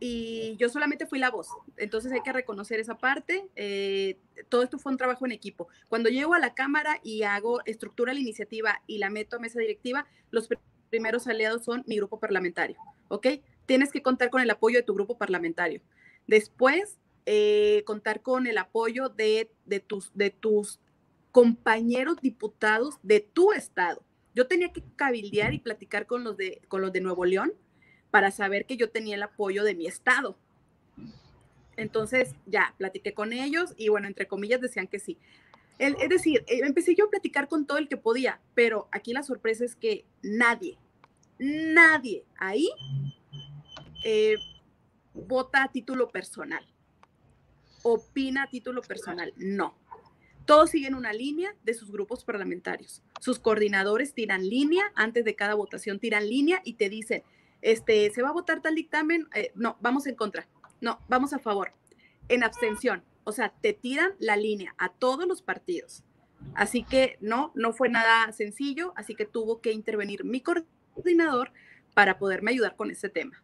y 0.00 0.56
yo 0.56 0.68
solamente 0.68 1.06
fui 1.06 1.18
la 1.18 1.30
voz, 1.30 1.48
entonces 1.76 2.12
hay 2.12 2.20
que 2.22 2.32
reconocer 2.32 2.80
esa 2.80 2.98
parte. 2.98 3.46
Eh, 3.56 4.18
todo 4.48 4.62
esto 4.62 4.78
fue 4.78 4.92
un 4.92 4.98
trabajo 4.98 5.26
en 5.26 5.32
equipo. 5.32 5.68
Cuando 5.88 6.10
llego 6.10 6.34
a 6.34 6.38
la 6.38 6.54
Cámara 6.54 7.00
y 7.02 7.22
hago 7.22 7.60
estructura 7.64 8.12
la 8.12 8.20
iniciativa 8.20 8.82
y 8.86 8.98
la 8.98 9.10
meto 9.10 9.36
a 9.36 9.40
mesa 9.40 9.58
directiva, 9.60 10.06
los 10.30 10.48
primeros 10.90 11.26
aliados 11.26 11.64
son 11.64 11.84
mi 11.86 11.96
grupo 11.96 12.20
parlamentario, 12.20 12.76
¿ok? 13.08 13.26
Tienes 13.66 13.90
que 13.90 14.02
contar 14.02 14.30
con 14.30 14.42
el 14.42 14.50
apoyo 14.50 14.78
de 14.78 14.82
tu 14.84 14.94
grupo 14.94 15.16
parlamentario. 15.16 15.80
Después 16.26 16.98
eh, 17.26 17.82
contar 17.86 18.20
con 18.20 18.46
el 18.46 18.58
apoyo 18.58 19.08
de, 19.08 19.50
tus, 19.86 20.12
de 20.14 20.30
tus 20.30 20.78
compañeros 21.34 22.20
diputados 22.20 23.00
de 23.02 23.18
tu 23.18 23.50
estado. 23.50 24.04
Yo 24.36 24.46
tenía 24.46 24.72
que 24.72 24.84
cabildear 24.94 25.52
y 25.52 25.58
platicar 25.58 26.06
con 26.06 26.22
los 26.22 26.36
de, 26.36 26.62
con 26.68 26.80
los 26.80 26.92
de 26.92 27.00
Nuevo 27.00 27.24
León 27.24 27.52
para 28.12 28.30
saber 28.30 28.66
que 28.66 28.76
yo 28.76 28.90
tenía 28.90 29.16
el 29.16 29.22
apoyo 29.24 29.64
de 29.64 29.74
mi 29.74 29.88
estado. 29.88 30.38
Entonces, 31.76 32.36
ya, 32.46 32.76
platiqué 32.78 33.14
con 33.14 33.32
ellos 33.32 33.74
y 33.76 33.88
bueno, 33.88 34.06
entre 34.06 34.28
comillas 34.28 34.60
decían 34.60 34.86
que 34.86 35.00
sí. 35.00 35.18
es 35.80 36.08
decir, 36.08 36.44
eh, 36.46 36.60
empecé 36.62 36.94
yo 36.94 37.06
a 37.06 37.10
platicar 37.10 37.48
con 37.48 37.66
todo 37.66 37.78
el 37.78 37.88
que 37.88 37.96
podía, 37.96 38.40
pero 38.54 38.86
aquí 38.92 39.12
la 39.12 39.24
sorpresa 39.24 39.64
es 39.64 39.74
que 39.74 40.04
nadie, 40.22 40.78
nadie 41.40 42.24
ahí 42.38 42.70
eh, 44.04 44.36
vota 45.14 45.64
a 45.64 45.72
título 45.72 46.10
personal, 46.10 46.64
opina 47.82 48.44
a 48.44 48.50
título 48.50 48.82
personal, 48.82 49.34
no. 49.36 49.82
Todos 50.46 50.70
siguen 50.70 50.94
una 50.94 51.12
línea 51.12 51.54
de 51.62 51.74
sus 51.74 51.90
grupos 51.90 52.24
parlamentarios. 52.24 53.02
Sus 53.20 53.38
coordinadores 53.38 54.12
tiran 54.12 54.46
línea, 54.46 54.84
antes 54.94 55.24
de 55.24 55.34
cada 55.34 55.54
votación 55.54 55.98
tiran 55.98 56.28
línea 56.28 56.60
y 56.64 56.74
te 56.74 56.90
dicen, 56.90 57.22
este, 57.62 58.10
¿se 58.10 58.22
va 58.22 58.28
a 58.28 58.32
votar 58.32 58.60
tal 58.60 58.74
dictamen? 58.74 59.26
Eh, 59.34 59.52
no, 59.54 59.78
vamos 59.80 60.06
en 60.06 60.14
contra. 60.14 60.46
No, 60.82 61.00
vamos 61.08 61.32
a 61.32 61.38
favor. 61.38 61.72
En 62.28 62.44
abstención. 62.44 63.02
O 63.24 63.32
sea, 63.32 63.54
te 63.62 63.72
tiran 63.72 64.12
la 64.18 64.36
línea 64.36 64.74
a 64.76 64.90
todos 64.90 65.26
los 65.26 65.40
partidos. 65.40 66.04
Así 66.54 66.84
que 66.84 67.16
no, 67.20 67.52
no 67.54 67.72
fue 67.72 67.88
nada 67.88 68.30
sencillo, 68.32 68.92
así 68.96 69.14
que 69.14 69.24
tuvo 69.24 69.62
que 69.62 69.72
intervenir 69.72 70.24
mi 70.24 70.42
coordinador 70.42 71.52
para 71.94 72.18
poderme 72.18 72.50
ayudar 72.50 72.76
con 72.76 72.90
ese 72.90 73.08
tema. 73.08 73.42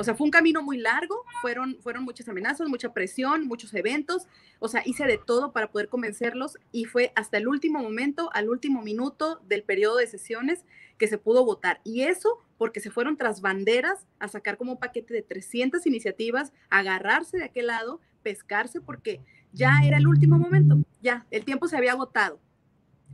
O 0.00 0.04
sea, 0.04 0.14
fue 0.14 0.26
un 0.26 0.30
camino 0.30 0.62
muy 0.62 0.78
largo, 0.78 1.24
fueron, 1.42 1.76
fueron 1.80 2.04
muchas 2.04 2.28
amenazas, 2.28 2.68
mucha 2.68 2.92
presión, 2.92 3.48
muchos 3.48 3.74
eventos, 3.74 4.28
o 4.60 4.68
sea, 4.68 4.80
hice 4.86 5.04
de 5.04 5.18
todo 5.18 5.52
para 5.52 5.72
poder 5.72 5.88
convencerlos 5.88 6.56
y 6.70 6.84
fue 6.84 7.12
hasta 7.16 7.36
el 7.36 7.48
último 7.48 7.82
momento, 7.82 8.30
al 8.32 8.48
último 8.48 8.80
minuto 8.80 9.40
del 9.48 9.64
periodo 9.64 9.96
de 9.96 10.06
sesiones 10.06 10.64
que 10.98 11.08
se 11.08 11.18
pudo 11.18 11.44
votar. 11.44 11.80
Y 11.82 12.02
eso 12.02 12.38
porque 12.58 12.78
se 12.78 12.92
fueron 12.92 13.16
tras 13.16 13.40
banderas 13.40 14.06
a 14.20 14.28
sacar 14.28 14.56
como 14.56 14.72
un 14.72 14.78
paquete 14.78 15.14
de 15.14 15.22
300 15.22 15.84
iniciativas, 15.84 16.52
agarrarse 16.70 17.38
de 17.38 17.44
aquel 17.44 17.66
lado, 17.66 18.00
pescarse, 18.22 18.80
porque 18.80 19.20
ya 19.52 19.80
era 19.84 19.96
el 19.96 20.06
último 20.06 20.38
momento, 20.38 20.78
ya, 21.02 21.26
el 21.32 21.44
tiempo 21.44 21.66
se 21.66 21.76
había 21.76 21.92
agotado. 21.92 22.38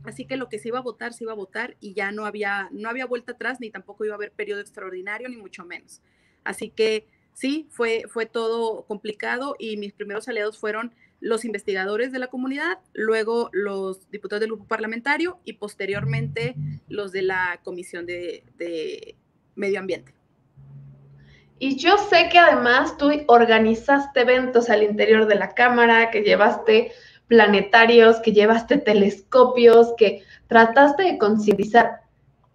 Así 0.03 0.25
que 0.25 0.37
lo 0.37 0.49
que 0.49 0.59
se 0.59 0.67
iba 0.67 0.77
a 0.77 0.83
votar, 0.83 1.13
se 1.13 1.23
iba 1.23 1.31
a 1.31 1.35
votar 1.35 1.77
y 1.79 1.95
ya 1.95 2.11
no 2.11 2.27
había, 2.27 2.69
no 2.71 2.89
había 2.89 3.07
vuelta 3.07 3.31
atrás, 3.31 3.59
ni 3.59 3.71
tampoco 3.71 4.05
iba 4.05 4.13
a 4.13 4.17
haber 4.17 4.31
periodo 4.31 4.61
extraordinario, 4.61 5.27
ni 5.29 5.37
mucho 5.37 5.65
menos. 5.65 6.03
Así 6.45 6.69
que 6.69 7.07
sí, 7.33 7.67
fue, 7.69 8.03
fue 8.07 8.25
todo 8.25 8.85
complicado 8.85 9.55
y 9.59 9.75
mis 9.75 9.91
primeros 9.91 10.29
aliados 10.29 10.57
fueron 10.57 10.93
los 11.19 11.43
investigadores 11.43 12.11
de 12.11 12.19
la 12.19 12.27
comunidad, 12.27 12.79
luego 12.93 13.49
los 13.51 14.09
diputados 14.11 14.41
del 14.41 14.51
grupo 14.51 14.67
parlamentario 14.67 15.39
y 15.43 15.53
posteriormente 15.53 16.55
los 16.87 17.11
de 17.11 17.23
la 17.23 17.59
Comisión 17.63 18.05
de, 18.05 18.43
de 18.57 19.15
Medio 19.55 19.79
Ambiente. 19.79 20.13
Y 21.57 21.77
yo 21.77 21.97
sé 21.97 22.29
que 22.29 22.37
además 22.37 22.97
tú 22.97 23.09
organizaste 23.27 24.21
eventos 24.21 24.69
al 24.69 24.83
interior 24.83 25.25
de 25.25 25.35
la 25.35 25.53
Cámara, 25.53 26.11
que 26.11 26.21
llevaste 26.21 26.91
planetarios, 27.27 28.19
que 28.19 28.33
llevaste 28.33 28.77
telescopios, 28.77 29.93
que 29.97 30.23
trataste 30.47 31.03
de 31.03 31.17
concientizar. 31.17 32.01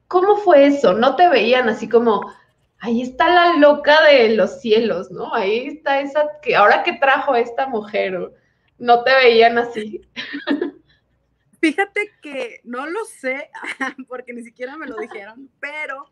¿Cómo 0.07 0.37
fue 0.37 0.67
eso? 0.67 0.93
¿No 0.93 1.17
te 1.17 1.29
veían 1.29 1.69
así 1.69 1.89
como, 1.89 2.33
ahí 2.81 3.03
está 3.03 3.29
la 3.29 3.57
loca 3.59 4.03
de 4.05 4.35
los 4.35 4.61
cielos, 4.61 5.11
¿no? 5.11 5.35
Ahí 5.35 5.69
está 5.69 6.01
esa 6.01 6.29
que 6.43 6.57
ahora 6.57 6.83
que 6.83 6.95
trajo 6.95 7.37
esta 7.37 7.67
mujer, 7.67 8.33
no 8.79 9.05
te 9.05 9.15
veían 9.15 9.59
así. 9.59 10.01
Fíjate 11.61 12.11
que 12.23 12.61
no 12.65 12.87
lo 12.87 13.05
sé, 13.05 13.51
porque 14.09 14.33
ni 14.33 14.43
siquiera 14.43 14.79
me 14.79 14.87
lo 14.87 14.97
dijeron, 14.97 15.51
pero 15.61 16.11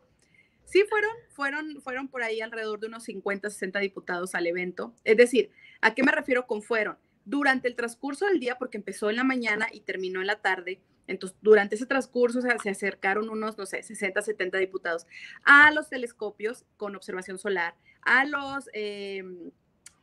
sí 0.63 0.83
fueron, 0.87 1.11
fueron, 1.29 1.81
fueron 1.81 2.07
por 2.07 2.21
ahí 2.21 2.39
alrededor 2.39 2.79
de 2.79 2.87
unos 2.87 3.03
50, 3.03 3.49
60 3.49 3.79
diputados 3.79 4.35
al 4.35 4.45
evento. 4.45 4.93
Es 5.03 5.17
decir, 5.17 5.49
¿a 5.81 5.95
qué 5.95 6.03
me 6.03 6.11
refiero 6.11 6.45
con 6.45 6.61
fueron? 6.61 6.99
Durante 7.25 7.67
el 7.67 7.75
transcurso 7.75 8.27
del 8.27 8.39
día, 8.39 8.59
porque 8.59 8.77
empezó 8.77 9.09
en 9.09 9.15
la 9.15 9.23
mañana 9.23 9.67
y 9.71 9.81
terminó 9.81 10.21
en 10.21 10.27
la 10.27 10.39
tarde, 10.41 10.81
entonces, 11.09 11.35
durante 11.41 11.75
ese 11.75 11.87
transcurso 11.87 12.39
se 12.39 12.69
acercaron 12.69 13.29
unos, 13.29 13.57
no 13.57 13.65
sé, 13.65 13.81
60, 13.81 14.21
70 14.21 14.59
diputados 14.59 15.07
a 15.43 15.71
los 15.71 15.89
telescopios 15.89 16.65
con 16.77 16.95
observación 16.95 17.39
solar, 17.39 17.73
a 18.03 18.25
los 18.25 18.69
em, 18.73 19.49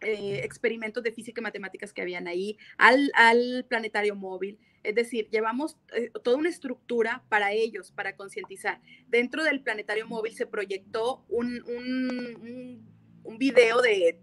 eh, 0.00 0.40
experimentos 0.42 1.04
de 1.04 1.12
física 1.12 1.40
y 1.40 1.44
matemáticas 1.44 1.92
que 1.92 2.02
habían 2.02 2.26
ahí, 2.26 2.58
al, 2.76 3.64
planetario 3.68 4.16
móvil. 4.16 4.58
Es 4.82 4.96
decir, 4.96 5.28
llevamos 5.30 5.78
eh, 5.94 6.10
toda 6.24 6.36
una 6.36 6.48
estructura 6.48 7.22
para 7.28 7.52
ellos, 7.52 7.92
para 7.92 8.16
concientizar. 8.16 8.80
Dentro 9.06 9.44
del 9.44 9.62
planetario 9.62 10.08
móvil 10.08 10.34
se 10.34 10.46
proyectó 10.46 11.24
un, 11.28 11.62
un, 11.68 12.84
un 13.22 13.38
video 13.38 13.80
de 13.80 14.18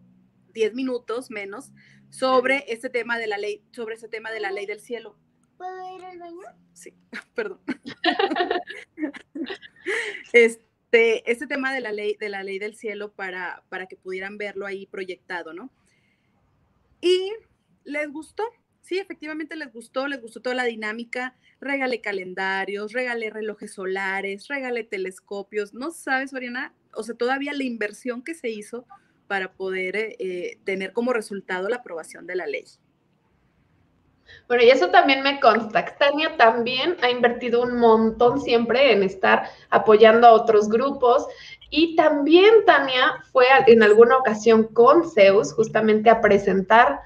10 0.53 0.73
minutos 0.73 1.31
menos 1.31 1.71
sobre 2.09 2.65
este 2.67 2.89
tema 2.89 3.17
de 3.17 3.27
la 3.27 3.37
ley, 3.37 3.63
sobre 3.71 3.95
ese 3.95 4.09
tema 4.09 4.31
de 4.31 4.41
la 4.41 4.51
ley 4.51 4.65
del 4.65 4.81
cielo 4.81 5.17
¿Puedo 5.63 5.95
ir 5.95 6.03
al 6.03 6.19
baño? 6.19 6.41
Sí, 6.73 6.93
perdón. 7.35 7.61
este, 10.33 11.31
este 11.31 11.47
tema 11.47 11.73
de 11.73 11.79
la 11.79 11.93
ley, 11.93 12.17
de 12.19 12.27
la 12.27 12.43
ley 12.43 12.59
del 12.59 12.75
cielo 12.75 13.13
para, 13.13 13.63
para 13.69 13.85
que 13.85 13.95
pudieran 13.95 14.37
verlo 14.37 14.65
ahí 14.65 14.87
proyectado, 14.87 15.53
¿no? 15.53 15.71
Y 16.99 17.31
les 17.85 18.11
gustó, 18.11 18.43
sí, 18.81 18.99
efectivamente 18.99 19.55
les 19.55 19.71
gustó, 19.71 20.09
les 20.09 20.21
gustó 20.21 20.41
toda 20.41 20.55
la 20.55 20.65
dinámica. 20.65 21.37
Regalé 21.61 22.01
calendarios, 22.01 22.91
regalé 22.91 23.29
relojes 23.29 23.73
solares, 23.73 24.49
regalé 24.49 24.83
telescopios. 24.83 25.73
No 25.73 25.91
sabes, 25.91 26.33
Oriana, 26.33 26.73
o 26.93 27.03
sea, 27.03 27.15
todavía 27.15 27.53
la 27.53 27.63
inversión 27.63 28.21
que 28.21 28.35
se 28.35 28.49
hizo 28.49 28.85
para 29.27 29.53
poder 29.53 29.95
eh, 29.95 30.59
tener 30.65 30.91
como 30.91 31.13
resultado 31.13 31.69
la 31.69 31.77
aprobación 31.77 32.27
de 32.27 32.35
la 32.35 32.47
ley. 32.47 32.65
Bueno, 34.47 34.63
y 34.63 34.69
eso 34.69 34.89
también 34.89 35.23
me 35.23 35.39
consta. 35.39 35.85
Tania 35.97 36.35
también 36.37 36.97
ha 37.01 37.09
invertido 37.09 37.61
un 37.61 37.77
montón 37.77 38.41
siempre 38.41 38.91
en 38.91 39.03
estar 39.03 39.49
apoyando 39.69 40.27
a 40.27 40.33
otros 40.33 40.69
grupos. 40.69 41.27
Y 41.69 41.95
también 41.95 42.65
Tania 42.65 43.13
fue 43.31 43.45
en 43.67 43.81
alguna 43.81 44.17
ocasión 44.17 44.65
con 44.65 45.09
Zeus 45.09 45.53
justamente 45.53 46.09
a 46.09 46.21
presentar 46.21 46.99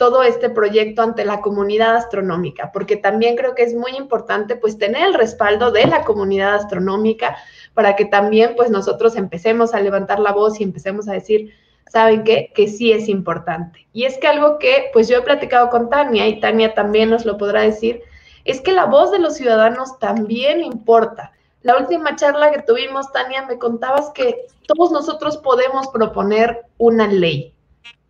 todo 0.00 0.22
este 0.22 0.48
proyecto 0.48 1.02
ante 1.02 1.26
la 1.26 1.42
comunidad 1.42 1.94
astronómica, 1.94 2.72
porque 2.72 2.96
también 2.96 3.36
creo 3.36 3.54
que 3.54 3.64
es 3.64 3.74
muy 3.74 3.92
importante 3.98 4.56
pues 4.56 4.78
tener 4.78 5.06
el 5.06 5.12
respaldo 5.12 5.72
de 5.72 5.86
la 5.86 6.04
comunidad 6.04 6.54
astronómica 6.54 7.36
para 7.74 7.96
que 7.96 8.06
también 8.06 8.54
pues 8.56 8.70
nosotros 8.70 9.14
empecemos 9.16 9.74
a 9.74 9.80
levantar 9.80 10.18
la 10.18 10.32
voz 10.32 10.58
y 10.58 10.64
empecemos 10.64 11.06
a 11.06 11.12
decir, 11.12 11.52
¿saben 11.90 12.22
qué? 12.24 12.52
Que 12.54 12.68
sí 12.68 12.92
es 12.92 13.08
importante. 13.08 13.86
Y 13.92 14.04
es 14.04 14.16
que 14.18 14.28
algo 14.28 14.58
que, 14.58 14.90
pues 14.92 15.08
yo 15.08 15.18
he 15.18 15.22
platicado 15.22 15.68
con 15.70 15.90
Tania 15.90 16.28
y 16.28 16.40
Tania 16.40 16.72
también 16.72 17.10
nos 17.10 17.24
lo 17.24 17.36
podrá 17.36 17.62
decir, 17.62 18.02
es 18.44 18.60
que 18.60 18.72
la 18.72 18.86
voz 18.86 19.10
de 19.10 19.18
los 19.18 19.34
ciudadanos 19.34 19.98
también 19.98 20.62
importa. 20.62 21.32
La 21.62 21.76
última 21.76 22.16
charla 22.16 22.52
que 22.52 22.62
tuvimos, 22.62 23.12
Tania, 23.12 23.44
me 23.46 23.58
contabas 23.58 24.10
que 24.10 24.46
todos 24.66 24.92
nosotros 24.92 25.36
podemos 25.38 25.88
proponer 25.88 26.64
una 26.78 27.06
ley. 27.08 27.52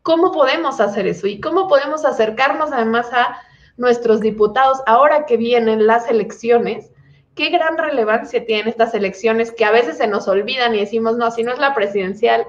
¿Cómo 0.02 0.30
podemos 0.30 0.80
hacer 0.80 1.06
eso? 1.06 1.26
¿Y 1.26 1.40
cómo 1.40 1.66
podemos 1.66 2.04
acercarnos 2.04 2.72
además 2.72 3.12
a 3.12 3.38
nuestros 3.76 4.20
diputados 4.20 4.80
ahora 4.86 5.24
que 5.24 5.36
vienen 5.36 5.86
las 5.86 6.08
elecciones? 6.08 6.90
¿Qué 7.34 7.48
gran 7.48 7.78
relevancia 7.78 8.44
tienen 8.44 8.68
estas 8.68 8.92
elecciones 8.92 9.52
que 9.52 9.64
a 9.64 9.70
veces 9.70 9.96
se 9.96 10.06
nos 10.06 10.28
olvidan 10.28 10.74
y 10.74 10.80
decimos, 10.80 11.16
no, 11.16 11.30
si 11.30 11.42
no 11.42 11.52
es 11.52 11.58
la 11.58 11.74
presidencial, 11.74 12.46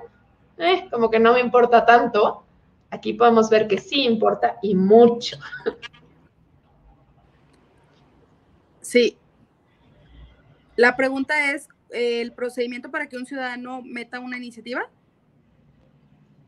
eh, 0.61 0.87
como 0.91 1.09
que 1.09 1.19
no 1.19 1.33
me 1.33 1.39
importa 1.39 1.85
tanto, 1.85 2.45
aquí 2.89 3.13
podemos 3.13 3.49
ver 3.49 3.67
que 3.67 3.77
sí 3.77 4.03
importa 4.03 4.57
y 4.61 4.75
mucho. 4.75 5.37
Sí. 8.81 9.17
La 10.75 10.95
pregunta 10.95 11.51
es, 11.53 11.69
¿el 11.89 12.33
procedimiento 12.33 12.91
para 12.91 13.07
que 13.07 13.17
un 13.17 13.25
ciudadano 13.25 13.81
meta 13.83 14.19
una 14.19 14.37
iniciativa? 14.37 14.89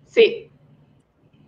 Sí. 0.05 0.51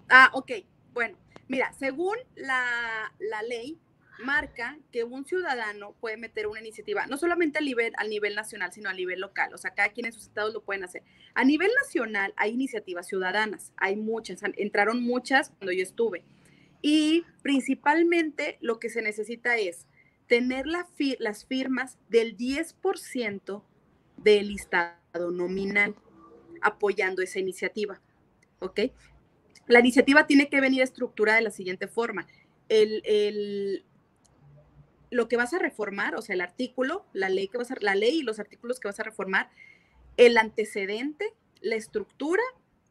Ah, 0.10 0.30
ok. 0.34 0.52
Bueno, 0.94 1.18
mira, 1.48 1.74
según 1.74 2.16
la, 2.36 3.14
la 3.20 3.42
ley, 3.44 3.80
marca 4.24 4.78
que 4.92 5.04
un 5.04 5.26
ciudadano 5.26 5.94
puede 6.00 6.18
meter 6.18 6.48
una 6.48 6.60
iniciativa, 6.60 7.08
no 7.08 7.18
solamente 7.18 7.60
a 7.60 7.62
nivel, 7.62 7.94
al 7.98 8.10
nivel 8.10 8.36
nacional, 8.36 8.72
sino 8.72 8.90
a 8.90 8.94
nivel 8.94 9.20
local. 9.20 9.54
O 9.54 9.58
sea, 9.58 9.72
cada 9.74 9.90
quien 9.90 10.06
en 10.06 10.14
sus 10.14 10.24
estados 10.24 10.54
lo 10.54 10.64
pueden 10.64 10.84
hacer. 10.84 11.04
A 11.34 11.44
nivel 11.44 11.72
nacional 11.84 12.34
hay 12.38 12.52
iniciativas 12.54 13.08
ciudadanas, 13.08 13.74
hay 13.78 13.96
muchas, 13.96 14.42
entraron 14.56 15.04
muchas 15.04 15.50
cuando 15.50 15.72
yo 15.72 15.84
estuve. 15.84 16.24
Y 16.82 17.26
principalmente 17.42 18.58
lo 18.62 18.80
que 18.80 18.90
se 18.90 19.02
necesita 19.02 19.58
es 19.58 19.88
tener 20.28 20.66
las 20.68 21.46
firmas 21.46 21.98
del 22.10 22.38
10% 22.38 23.64
del 24.18 24.48
listado 24.48 25.32
nominal 25.32 25.96
apoyando 26.62 27.22
esa 27.22 27.40
iniciativa. 27.40 28.02
¿Ok? 28.60 28.82
La 29.68 29.80
iniciativa 29.80 30.28
tiene 30.28 30.50
que 30.50 30.62
venir 30.62 30.82
estructurada 30.82 31.38
de 31.38 31.44
la 31.44 31.52
siguiente 31.52 31.88
forma. 31.88 32.28
El, 32.70 33.02
el, 33.06 33.86
lo 35.12 35.28
que 35.28 35.38
vas 35.38 35.54
a 35.54 35.60
reformar, 35.60 36.16
o 36.16 36.22
sea, 36.22 36.36
el 36.36 36.42
artículo, 36.42 37.06
la 37.14 37.30
ley 37.30 37.48
que 37.48 37.58
vas 37.58 37.72
a, 37.72 37.76
la 37.82 37.96
ley 37.96 38.20
y 38.20 38.24
los 38.24 38.40
artículos 38.40 38.80
que 38.80 38.88
vas 38.88 39.00
a 39.00 39.04
reformar, 39.04 39.50
el 40.18 40.38
antecedente, 40.38 41.34
la 41.62 41.76
estructura 41.76 42.44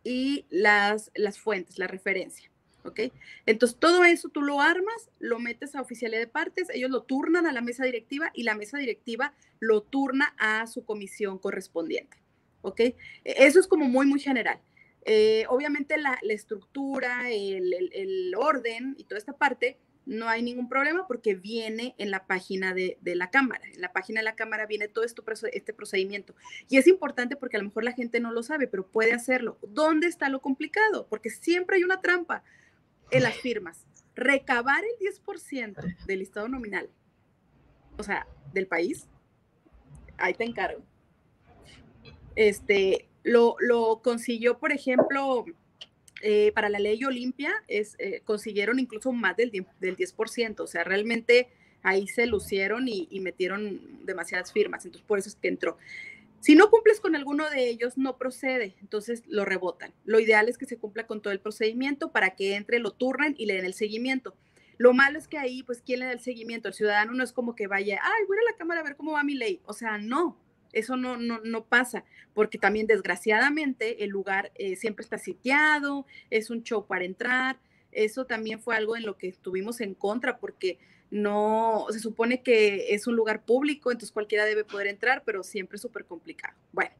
y 0.02 0.46
las, 0.50 1.10
las 1.14 1.38
fuentes, 1.38 1.78
la 1.78 1.86
referencia. 1.86 2.50
¿Ok? 2.84 3.00
Entonces, 3.46 3.78
todo 3.78 4.04
eso 4.04 4.28
tú 4.28 4.42
lo 4.42 4.60
armas, 4.60 5.08
lo 5.18 5.38
metes 5.38 5.74
a 5.74 5.80
oficialidad 5.80 6.20
de 6.20 6.26
partes, 6.26 6.68
ellos 6.68 6.90
lo 6.90 7.02
turnan 7.02 7.46
a 7.46 7.52
la 7.52 7.62
mesa 7.62 7.84
directiva 7.84 8.30
y 8.34 8.42
la 8.42 8.54
mesa 8.54 8.76
directiva 8.76 9.32
lo 9.58 9.80
turna 9.80 10.34
a 10.38 10.66
su 10.66 10.84
comisión 10.84 11.38
correspondiente. 11.38 12.18
¿ok? 12.64 12.80
E, 12.80 12.96
eso 13.24 13.60
es 13.60 13.68
como 13.68 13.86
muy, 13.86 14.06
muy 14.06 14.20
general. 14.20 14.58
Eh, 15.06 15.44
obviamente 15.48 15.96
la, 15.98 16.18
estructura, 16.28 17.30
el, 17.30 18.34
orden 18.36 18.94
y 18.98 19.04
toda 19.04 19.18
esta 19.18 19.34
parte, 19.34 19.78
no 20.06 20.28
hay 20.28 20.42
ningún 20.42 20.68
problema 20.68 21.06
porque 21.06 21.34
viene 21.34 21.94
en 21.98 22.10
la 22.10 22.26
página 22.26 22.74
de, 22.74 22.98
la 23.02 23.30
cámara. 23.30 23.64
En 23.72 23.80
la 23.80 23.92
página 23.92 24.20
de 24.20 24.24
la 24.24 24.36
cámara 24.36 24.66
viene 24.66 24.88
todo 24.88 25.04
esto, 25.04 25.24
este 25.52 25.72
procedimiento. 25.72 26.34
Y 26.68 26.76
es 26.76 26.86
importante 26.86 27.36
porque 27.36 27.56
a 27.56 27.60
lo 27.60 27.66
mejor 27.66 27.84
la 27.84 27.92
gente 27.92 28.20
no 28.20 28.32
lo 28.32 28.42
sabe, 28.42 28.66
pero 28.68 28.86
puede 28.86 29.12
hacerlo. 29.12 29.58
¿Dónde 29.62 30.06
está 30.06 30.28
lo 30.28 30.40
complicado? 30.40 31.06
Porque 31.08 31.30
siempre 31.30 31.76
hay 31.76 31.84
una 31.84 32.00
trampa 32.00 32.44
en 33.10 33.22
las 33.22 33.36
firmas. 33.36 33.86
Recabar 34.14 34.84
el 34.84 35.12
10% 35.12 36.06
del 36.06 36.18
listado 36.18 36.48
nominal, 36.48 36.88
o 37.96 38.02
sea, 38.02 38.26
del 38.52 38.66
país, 38.66 39.08
ahí 40.18 40.34
te 40.34 40.44
encargo. 40.44 40.82
Este, 42.36 43.08
lo, 43.22 43.56
consiguió, 44.02 44.58
por 44.58 44.72
ejemplo, 44.72 45.44
eh, 46.26 46.52
para 46.54 46.70
la 46.70 46.78
ley 46.78 47.04
Olimpia, 47.04 47.52
es, 47.68 47.96
eh, 47.98 48.22
consiguieron 48.24 48.78
incluso 48.78 49.12
más 49.12 49.36
del, 49.36 49.50
del 49.50 49.94
10%, 49.94 50.60
o 50.60 50.66
sea, 50.66 50.82
realmente 50.82 51.48
ahí 51.82 52.08
se 52.08 52.26
lucieron 52.26 52.88
y, 52.88 53.20
metieron 53.20 54.06
demasiadas 54.06 54.50
firmas, 54.50 54.86
entonces 54.86 55.06
por 55.06 55.18
eso 55.18 55.28
es 55.28 55.36
que 55.36 55.48
entró. 55.48 55.76
Si 56.40 56.54
no 56.54 56.70
cumples 56.70 56.98
con 57.00 57.14
alguno 57.14 57.50
de 57.50 57.68
ellos, 57.68 57.98
no 57.98 58.16
procede, 58.16 58.74
entonces 58.80 59.22
lo 59.26 59.44
rebotan. 59.44 59.92
Lo 60.06 60.18
ideal 60.18 60.48
es 60.48 60.56
que 60.56 60.64
se 60.64 60.78
cumpla 60.78 61.06
con 61.06 61.20
todo 61.20 61.30
el 61.34 61.40
procedimiento 61.40 62.10
para 62.10 62.30
que 62.30 62.54
entre, 62.54 62.78
lo 62.78 62.92
turnen 62.92 63.34
y 63.36 63.44
le 63.44 63.56
den 63.56 63.66
el 63.66 63.74
seguimiento. 63.74 64.34
Lo 64.78 64.94
malo 64.94 65.18
es 65.18 65.28
que 65.28 65.36
ahí, 65.36 65.62
pues, 65.62 65.82
¿quién 65.84 66.00
le 66.00 66.06
da 66.06 66.12
el 66.12 66.20
seguimiento? 66.20 66.68
El 66.68 66.74
ciudadano 66.74 67.12
no 67.12 67.22
es 67.22 67.34
como 67.34 67.54
que 67.54 67.66
vaya, 67.66 68.00
ay, 68.02 68.24
voy 68.26 68.38
a 68.38 68.50
la 68.50 68.56
cámara 68.56 68.80
a 68.80 68.84
ver 68.84 68.96
cómo 68.96 69.12
va 69.12 69.22
mi 69.22 69.34
ley. 69.34 69.60
O 69.66 69.74
sea, 69.74 69.98
no, 69.98 70.38
eso 70.74 70.96
no, 70.96 71.16
no, 71.16 71.40
no 71.40 71.64
pasa, 71.64 72.04
porque 72.34 72.58
también 72.58 72.86
desgraciadamente 72.86 74.04
el 74.04 74.10
lugar 74.10 74.52
eh, 74.56 74.76
siempre 74.76 75.04
está 75.04 75.18
sitiado, 75.18 76.06
es 76.30 76.50
un 76.50 76.62
show 76.62 76.86
para 76.86 77.04
entrar. 77.04 77.58
Eso 77.92 78.26
también 78.26 78.60
fue 78.60 78.76
algo 78.76 78.96
en 78.96 79.06
lo 79.06 79.16
que 79.16 79.28
estuvimos 79.28 79.80
en 79.80 79.94
contra, 79.94 80.38
porque 80.38 80.78
no, 81.10 81.86
se 81.90 82.00
supone 82.00 82.42
que 82.42 82.92
es 82.92 83.06
un 83.06 83.14
lugar 83.14 83.44
público, 83.44 83.92
entonces 83.92 84.10
cualquiera 84.10 84.44
debe 84.44 84.64
poder 84.64 84.88
entrar, 84.88 85.22
pero 85.24 85.44
siempre 85.44 85.76
es 85.76 85.82
súper 85.82 86.04
complicado. 86.04 86.56
Bueno, 86.72 86.92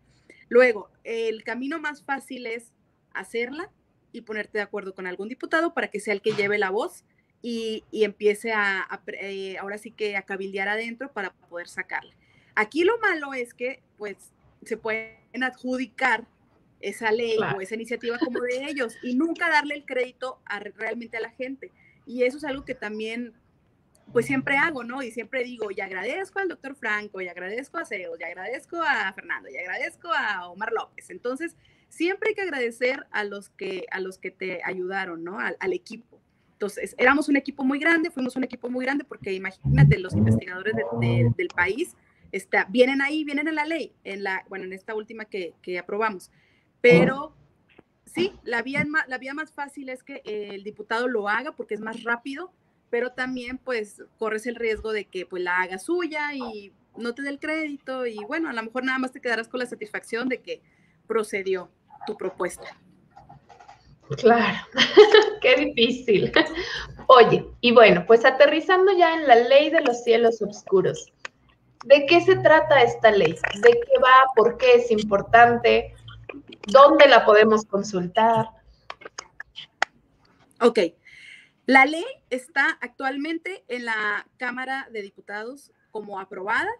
luego, 0.49 0.89
el 1.03 1.43
camino 1.43 1.81
más 1.81 2.03
fácil 2.05 2.47
es 2.47 2.72
hacerla 3.12 3.70
y 4.12 4.20
ponerte 4.20 4.59
de 4.59 4.62
acuerdo 4.62 4.95
con 4.95 5.09
algún 5.09 5.29
diputado 5.29 5.75
para 5.75 5.89
que 5.89 5.99
sea 5.99 6.14
el 6.14 6.22
que 6.22 6.33
lleve 6.33 6.59
la 6.59 6.70
voz 6.70 7.05
y, 7.43 7.85
empiece 7.91 8.53
a, 8.53 8.89
eh, 9.20 9.59
ahora 9.59 9.79
sí 9.79 9.91
que 9.91 10.16
a 10.16 10.22
cabildear 10.22 10.68
adentro 10.68 11.12
para 11.12 11.33
poder 11.33 11.68
sacarla. 11.68 12.14
Aquí 12.55 12.85
lo 12.85 12.99
malo 12.99 13.35
es 13.35 13.55
que, 13.55 13.81
pues, 13.99 14.17
se 14.65 14.77
pueden 14.77 15.43
adjudicar 15.43 16.27
esa 16.81 17.11
ley 17.11 17.39
o 17.57 17.61
esa 17.61 17.75
iniciativa 17.75 18.19
como 18.19 18.41
de 18.41 18.65
ellos 18.67 18.97
y 19.03 19.15
nunca 19.15 19.49
darle 19.49 19.75
el 19.75 19.85
crédito 19.85 20.41
a, 20.45 20.61
realmente 20.61 21.17
a 21.17 21.21
la 21.21 21.31
gente. 21.31 21.71
Y 22.07 22.25
eso 22.25 22.37
es 22.37 22.45
algo 22.45 22.65
que 22.65 22.75
también, 22.75 23.33
pues 24.13 24.27
siempre 24.27 24.59
hago, 24.59 24.85
¿no? 24.85 25.03
Y 25.03 25.11
siempre 25.11 25.45
digo, 25.45 25.71
y 25.71 25.81
agradezco 25.81 26.41
al 26.41 26.49
doctor 26.49 26.75
Franco, 26.75 27.21
y 27.23 27.29
agradezco 27.29 27.79
a 27.79 27.87
Seo, 27.87 28.15
y 28.19 28.23
agradezco 28.23 28.83
a 28.83 29.13
Fernando, 29.15 29.49
y 29.49 29.57
agradezco 29.57 30.13
a 30.13 30.49
Omar 30.49 30.73
López. 30.73 31.09
Entonces, 31.09 31.57
siempre 31.89 32.31
hay 32.31 32.35
que 32.35 32.43
agradecer 32.43 33.07
a 33.11 33.25
los 33.25 33.49
que, 33.51 33.87
a 33.91 34.01
los 34.01 34.19
que 34.19 34.31
te 34.31 34.61
ayudaron, 34.63 35.25
¿no? 35.25 35.39
Al, 35.39 35.73
equipo. 35.73 36.21
Entonces, 36.53 36.95
éramos 36.99 37.29
un 37.31 37.37
equipo 37.37 37.65
muy 37.65 37.79
grande, 37.79 38.11
fuimos 38.11 38.37
un 38.37 38.45
equipo 38.45 38.69
muy 38.69 38.85
grande, 38.85 39.05
porque 39.05 39.33
imagínate, 39.33 39.99
los 39.99 40.15
investigadores 40.15 40.75
del 41.37 41.49
país 41.49 41.97
está, 42.37 42.66
vienen 42.68 43.01
ahí, 43.01 43.24
vienen 43.24 43.49
en 43.49 43.55
la 43.55 43.64
ley, 43.64 43.93
en 44.03 44.24
la, 44.24 44.45
bueno, 44.49 44.64
en 44.64 44.72
esta 44.72 44.95
última 44.95 45.24
que, 45.24 45.55
que 45.62 45.78
aprobamos. 45.78 46.30
Pero 46.80 47.35
sí, 48.05 48.32
la 48.43 48.62
vía, 48.62 48.85
la 49.07 49.18
vía 49.18 49.35
más 49.35 49.53
fácil 49.53 49.89
es 49.89 50.03
que 50.03 50.20
el 50.24 50.64
diputado 50.64 51.09
lo 51.09 51.28
haga 51.28 51.53
porque 51.53 51.74
es 51.74 51.80
más 51.80 52.03
rápido, 52.03 52.53
pero 52.91 53.12
también 53.12 53.59
pues 53.59 54.03
corres 54.18 54.47
el 54.47 54.57
riesgo 54.57 54.93
de 54.93 55.05
que 55.07 55.26
pues 55.26 55.43
la 55.43 55.62
haga 55.62 55.78
suya 55.78 56.35
y 56.35 56.72
no 56.97 57.14
te 57.14 57.22
dé 57.22 57.30
el 57.30 57.39
crédito 57.39 58.07
y 58.07 58.18
bueno, 58.24 58.49
a 58.49 58.53
lo 58.53 58.62
mejor 58.62 58.85
nada 58.85 58.99
más 58.99 59.12
te 59.12 59.20
quedarás 59.20 59.49
con 59.49 59.61
la 59.61 59.66
satisfacción 59.66 60.28
de 60.28 60.41
que 60.43 60.61
procedió 61.07 61.70
tu 62.07 62.16
propuesta. 62.16 62.66
Claro, 64.18 64.59
qué 65.41 65.57
difícil. 65.57 66.32
Oye, 67.07 67.47
y 67.61 67.72
bueno, 67.72 68.05
pues 68.07 68.24
aterrizando 68.24 68.93
ya 68.93 69.14
en 69.14 69.26
la 69.26 69.37
ley 69.37 69.70
de 69.70 69.80
los 69.80 70.03
cielos 70.05 70.43
oscuros, 70.43 71.12
¿De 71.85 72.07
qué 72.07 72.20
se 72.22 72.37
trata 72.37 72.82
esta 72.82 73.11
ley? 73.11 73.35
¿De 73.62 73.70
qué 73.70 73.99
va? 74.03 74.24
¿Por 74.35 74.57
qué 74.57 74.74
es 74.76 74.91
importante? 74.91 75.95
¿Dónde 76.66 77.07
la 77.09 77.24
podemos 77.26 77.66
consultar? 77.66 78.47
Ok. 80.61 80.78
La 81.66 81.85
ley 81.85 82.05
está 82.30 82.78
actualmente 82.80 83.64
en 83.68 83.85
la 83.85 84.26
Cámara 84.39 84.89
de 84.91 85.03
Diputados 85.03 85.72
como 85.91 86.18
aprobada. 86.20 86.70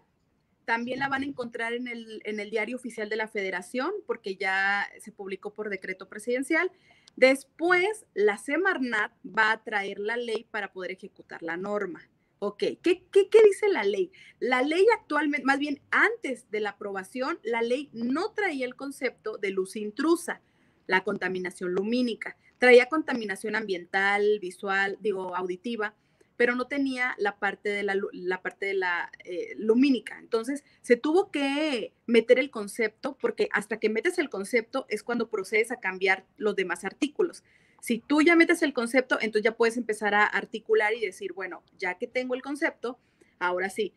También 0.65 0.99
la 0.99 1.07
van 1.07 1.21
a 1.21 1.25
encontrar 1.25 1.73
en 1.73 1.87
el, 1.87 2.21
en 2.25 2.39
el 2.39 2.49
diario 2.49 2.75
oficial 2.75 3.07
de 3.07 3.15
la 3.15 3.27
Federación 3.27 3.91
porque 4.07 4.35
ya 4.35 4.87
se 4.99 5.11
publicó 5.11 5.53
por 5.53 5.69
decreto 5.69 6.09
presidencial. 6.09 6.71
Después, 7.15 8.05
la 8.15 8.39
Semarnat 8.39 9.11
va 9.25 9.51
a 9.51 9.63
traer 9.63 9.99
la 9.99 10.17
ley 10.17 10.47
para 10.49 10.73
poder 10.73 10.91
ejecutar 10.91 11.43
la 11.43 11.57
norma. 11.57 12.01
Ok, 12.47 12.63
¿Qué, 12.83 13.01
dice 13.11 13.69
la 13.69 13.83
ley? 13.83 14.11
La 14.39 14.61
ley 14.61 14.85
actualmente, 14.93 15.47
más 15.47 15.57
bien 15.57 15.81
antes 15.89 16.45
de 16.51 16.59
la 16.59 16.71
aprobación, 16.71 17.39
la 17.41 17.63
ley 17.63 17.89
no 17.91 18.33
traía 18.33 18.67
el 18.67 18.75
concepto 18.75 19.39
de 19.39 19.49
luz 19.49 19.75
intrusa, 19.75 20.41
la 20.85 21.03
contaminación 21.03 21.73
lumínica. 21.73 22.37
Traía 22.59 22.85
contaminación 22.85 23.55
ambiental, 23.55 24.37
visual, 24.39 24.99
digo, 25.01 25.35
auditiva, 25.35 25.95
pero 26.37 26.53
no 26.53 26.67
tenía 26.67 27.15
la 27.17 27.39
parte 27.39 27.69
de 27.69 27.81
la, 27.81 27.97
la 28.11 28.43
parte 28.43 28.67
de 28.67 28.75
la 28.75 29.11
eh, 29.23 29.55
lumínica. 29.57 30.19
Entonces, 30.19 30.63
se 30.83 30.97
tuvo 30.97 31.31
que 31.31 31.93
meter 32.05 32.37
el 32.37 32.51
concepto, 32.51 33.17
porque 33.19 33.49
hasta 33.53 33.79
que 33.79 33.89
metes 33.89 34.19
el 34.19 34.29
concepto 34.29 34.85
es 34.87 35.01
cuando 35.01 35.31
procedes 35.31 35.71
a 35.71 35.79
cambiar 35.79 36.27
los 36.37 36.55
demás 36.55 36.85
artículos. 36.85 37.43
Si 37.85 37.99
tú 37.99 38.23
ya 38.23 38.35
metes 38.35 38.63
el 38.63 38.73
concepto, 38.73 39.19
entonces 39.21 39.43
ya 39.43 39.55
puedes 39.55 39.77
empezar 39.77 40.15
a 40.15 40.25
articular 40.25 40.95
y 40.95 41.01
decir, 41.01 41.33
bueno, 41.33 41.61
ya 41.77 41.99
que 41.99 42.07
tengo 42.07 42.33
el 42.33 42.41
concepto, 42.41 42.97
ahora 43.37 43.69
sí, 43.69 43.93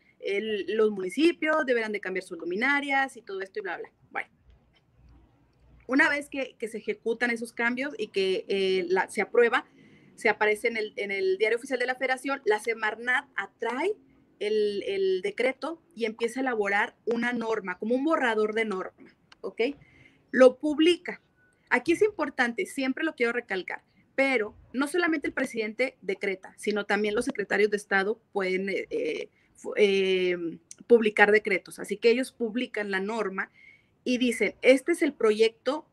los 0.67 0.91
municipios 0.91 1.65
deberán 1.65 1.93
de 1.93 1.99
cambiar 1.99 2.23
sus 2.23 2.37
luminarias 2.37 3.17
y 3.17 3.23
todo 3.23 3.41
esto 3.41 3.61
y 3.61 3.63
bla, 3.63 3.79
bla. 3.79 3.91
Bueno, 4.11 4.29
una 5.87 6.11
vez 6.11 6.29
que, 6.29 6.55
se 6.61 6.77
ejecutan 6.77 7.31
esos 7.31 7.55
cambios 7.55 7.95
y 7.97 8.09
que 8.09 8.45
eh, 8.49 8.87
se 9.09 9.23
aprueba, 9.23 9.65
se 10.17 10.29
aparece 10.29 10.69
en 10.69 11.11
el, 11.11 11.39
diario 11.39 11.57
oficial 11.57 11.79
de 11.79 11.87
la 11.87 11.95
federación, 11.95 12.43
la 12.45 12.59
Semarnat 12.59 13.27
atrae 13.37 13.95
el, 14.39 15.23
decreto 15.23 15.83
y 15.95 16.05
empieza 16.05 16.41
a 16.41 16.43
elaborar 16.43 16.95
una 17.07 17.33
norma, 17.33 17.79
como 17.79 17.95
un 17.95 18.05
borrador 18.05 18.53
de 18.53 18.67
norma, 18.67 19.17
¿ok? 19.41 19.63
Lo 20.31 20.59
publica. 20.59 21.23
Aquí 21.71 21.93
es 21.93 22.03
importante, 22.03 22.67
siempre 22.67 23.05
lo 23.05 23.15
quiero 23.15 23.33
recalcar, 23.33 23.83
pero 24.15 24.55
no 24.73 24.89
solamente 24.89 25.29
el 25.29 25.33
presidente 25.33 25.97
decreta, 26.01 26.55
sino 26.57 26.87
también 26.87 27.15
los 27.15 27.25
secretarios 27.25 27.71
de 27.71 27.77
Estado 27.77 28.21
pueden 28.33 28.69
eh, 28.69 28.87
eh, 28.91 29.31
em, 29.77 30.59
publicar 30.87 31.31
decretos. 31.31 31.79
Así 31.79 31.97
que 31.97 32.11
ellos 32.11 32.33
publican 32.33 32.91
la 32.91 33.01
norma 33.01 33.51
y 34.05 34.19
dicen, 34.19 34.55
este 34.63 34.93
es 34.93 35.03
el 35.03 35.13
proyecto, 35.13 35.87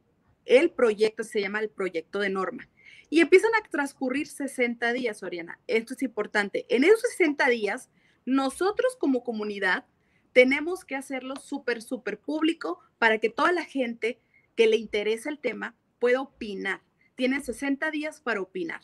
el 0.46 0.72
proyecto 0.72 1.24
se 1.24 1.42
llama 1.42 1.60
el 1.60 1.70
proyecto 1.70 2.20
de 2.20 2.30
norma. 2.30 2.70
Y 3.10 3.22
empiezan 3.22 3.52
a 3.56 3.70
transcurrir 3.70 4.28
60 4.28 4.94
días, 4.94 5.22
Oriana. 5.22 5.60
Esto 5.68 5.94
es 5.94 6.02
importante. 6.02 6.66
En 6.70 6.84
esos 6.84 7.02
60 7.02 7.48
días, 7.50 7.90
nosotros 8.26 8.96
como 9.00 9.24
comunidad 9.24 9.86
tenemos 10.34 10.84
que 10.84 10.96
hacerlo 10.96 11.36
súper, 11.38 11.82
súper 11.82 12.20
público 12.20 12.80
para 12.98 13.20
que 13.20 13.30
toda 13.30 13.52
la 13.52 13.64
gente 13.64 14.20
que 14.56 14.68
le 14.68 14.78
interesa 14.78 15.30
el 15.30 15.40
tema 15.40 15.76
puede 16.00 16.18
opinar. 16.18 16.82
Tienen 17.16 17.44
60 17.44 17.92
días 17.92 18.22
para 18.22 18.42
opinar, 18.42 18.82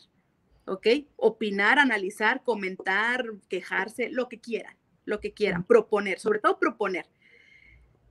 ¿ok? 0.66 0.86
Opinar, 1.16 1.78
analizar, 1.78 2.42
comentar, 2.44 3.24
quejarse, 3.48 4.10
lo 4.10 4.28
que 4.28 4.40
quieran, 4.40 4.76
lo 5.04 5.20
que 5.20 5.32
quieran, 5.32 5.64
proponer, 5.64 6.18
sobre 6.18 6.38
todo 6.38 6.58
proponer. 6.58 7.06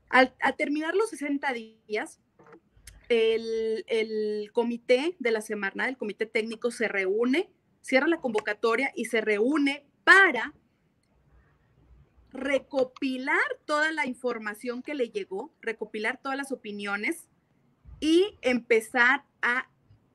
Al, 0.09 0.35
terminar 0.57 0.93
los 0.95 1.09
60 1.09 1.53
días, 1.53 2.19
el, 3.09 3.83
el, 3.87 4.51
comité 4.51 5.15
de 5.19 5.31
la 5.31 5.41
semana, 5.41 5.87
el 5.87 5.97
comité 5.97 6.25
técnico 6.25 6.69
se 6.71 6.87
reúne, 6.87 7.49
cierra 7.81 8.07
la 8.07 8.21
convocatoria 8.21 8.91
y 8.95 9.05
se 9.05 9.21
reúne 9.21 9.85
para 10.03 10.53
recopilar 12.31 13.39
toda 13.65 13.91
la 13.91 14.05
información 14.05 14.81
que 14.81 14.95
le 14.95 15.09
llegó, 15.09 15.53
recopilar 15.61 16.21
todas 16.21 16.37
las 16.37 16.51
opiniones 16.51 17.27
y 18.01 18.37
empezar 18.41 19.23
a 19.41 19.69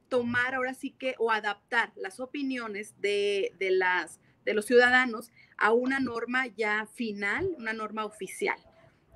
tomar 0.09 0.55
ahora 0.55 0.75
sí 0.75 0.91
que 0.91 1.15
o 1.19 1.31
adaptar 1.31 1.93
las 1.97 2.21
opiniones 2.21 2.95
de, 3.01 3.53
las, 3.59 4.21
de 4.45 4.53
los 4.53 4.67
ciudadanos 4.67 5.31
a 5.57 5.73
una 5.73 6.01
norma 6.01 6.47
ya 6.49 6.87
final, 6.95 7.49
una 7.57 7.73
norma 7.73 8.05
oficial. 8.05 8.59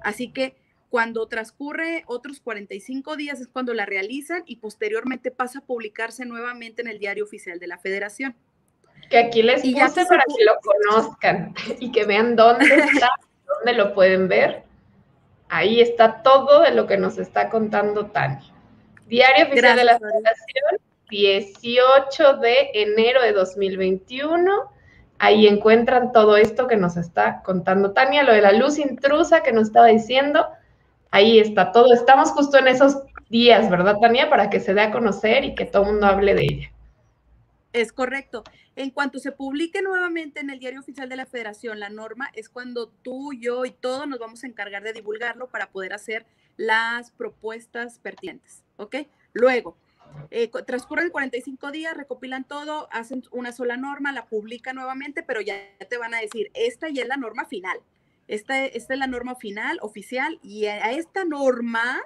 Así 0.03 0.33
que 0.33 0.57
Cuando 0.89 1.29
transcurre 1.29 2.03
otros 2.07 2.41
45 2.41 3.15
días 3.15 3.41
es 3.41 3.47
cuando 3.47 3.75
la 3.75 3.87
realizan 3.87 4.43
y 4.45 4.57
posteriormente 4.57 5.31
pasa 5.31 5.61
a 5.61 5.65
publicarse 5.65 6.25
nuevamente 6.27 6.83
en 6.83 6.89
el 6.89 6.99
diario 6.99 7.23
oficial 7.23 7.61
de 7.61 7.69
la 7.69 7.79
federación. 7.79 8.35
Que 9.09 9.19
aquí 9.19 9.45
les 9.45 9.63
puse 9.63 10.05
para 10.07 10.25
que 10.25 10.45
lo 10.45 10.59
conozcan 10.61 11.55
y 11.79 11.93
que 11.93 12.05
vean 12.07 12.35
dónde 12.35 12.65
está, 12.93 13.09
dónde 13.47 13.73
lo 13.75 13.95
pueden 13.95 14.27
ver. 14.27 14.65
Ahí 15.49 15.81
está 15.81 16.23
todo 16.23 16.63
de 16.63 16.73
lo 16.73 16.89
que 16.89 16.97
nos 16.97 17.19
está 17.19 17.51
contando 17.51 18.07
Tania. 18.07 18.53
Diario 19.11 19.47
Oficial 19.47 19.77
de 19.77 19.85
la 19.85 19.99
Federación, 19.99 20.79
18 21.11 22.37
de 22.37 22.71
enero 22.75 23.21
de 23.23 23.33
2021. 23.33 24.71
Ahí 25.19 25.49
encuentran 25.49 26.13
todo 26.13 26.37
esto 26.37 26.69
que 26.69 26.77
nos 26.77 26.97
está 26.97 27.43
contando 27.43 27.93
Tania, 27.93 28.23
lo 28.23 28.33
de 28.33 28.41
la 28.41 28.53
luz 28.53 28.79
intrusa 28.79 29.43
que 29.43 29.51
nos 29.51 29.67
estaba 29.67 29.87
diciendo. 29.87 30.47
Ahí 31.11 31.41
está 31.41 31.73
todo. 31.73 31.93
Estamos 31.93 32.31
justo 32.31 32.57
en 32.57 32.69
esos 32.69 32.99
días, 33.29 33.69
¿verdad, 33.69 33.97
Tania? 34.01 34.31
Para 34.31 34.49
que 34.49 34.61
se 34.61 34.75
dé 34.75 34.83
a 34.83 34.93
conocer 34.93 35.45
y 35.45 35.57
que 35.57 35.65
todo 35.65 35.83
el 35.83 35.91
mundo 35.91 36.07
hable 36.07 36.35
de 36.35 36.43
ella. 36.43 36.73
Es 37.73 37.93
correcto. 37.93 38.45
En 38.77 38.91
cuanto 38.91 39.19
se 39.19 39.33
publique 39.33 39.83
nuevamente 39.83 40.39
en 40.39 40.51
el 40.51 40.61
Diario 40.61 40.79
Oficial 40.79 41.09
de 41.09 41.17
la 41.17 41.27
Federación 41.27 41.81
la 41.81 41.91
norma, 41.91 42.31
es 42.35 42.49
cuando 42.49 42.89
tú, 42.89 43.33
yo 43.33 43.65
y 43.65 43.73
todos 43.73 44.07
nos 44.07 44.21
vamos 44.21 44.45
a 44.45 44.47
encargar 44.47 44.85
de 44.85 44.93
divulgarlo 44.93 45.49
para 45.49 45.71
poder 45.71 45.93
hacer 45.93 46.27
las 46.57 47.11
propuestas 47.13 47.99
pertinentes, 47.99 48.63
¿ok? 48.81 48.97
Luego, 49.33 49.77
eh, 50.31 50.51
transcurren 50.67 51.11
45 51.11 51.71
días, 51.71 51.97
recopilan 51.97 52.45
todo, 52.45 52.89
hacen 52.93 53.23
una 53.31 53.53
sola 53.53 53.77
norma, 53.77 54.13
la 54.13 54.27
publican 54.27 54.77
nuevamente, 54.77 55.23
pero 55.23 55.41
ya 55.41 55.57
te 55.89 55.99
van 55.99 56.15
a 56.15 56.21
decir, 56.21 56.51
esta 56.55 56.89
ya 56.89 57.03
es 57.03 57.09
la 57.09 57.17
norma 57.17 57.45
final. 57.45 57.79
Esta, 58.27 58.65
esta 58.65 58.95
es 58.95 59.01
la 59.01 59.07
norma 59.09 59.35
final, 59.35 59.79
oficial, 59.83 60.39
y 60.43 60.67
a 60.67 60.93
esta 60.93 61.25
norma 61.25 62.01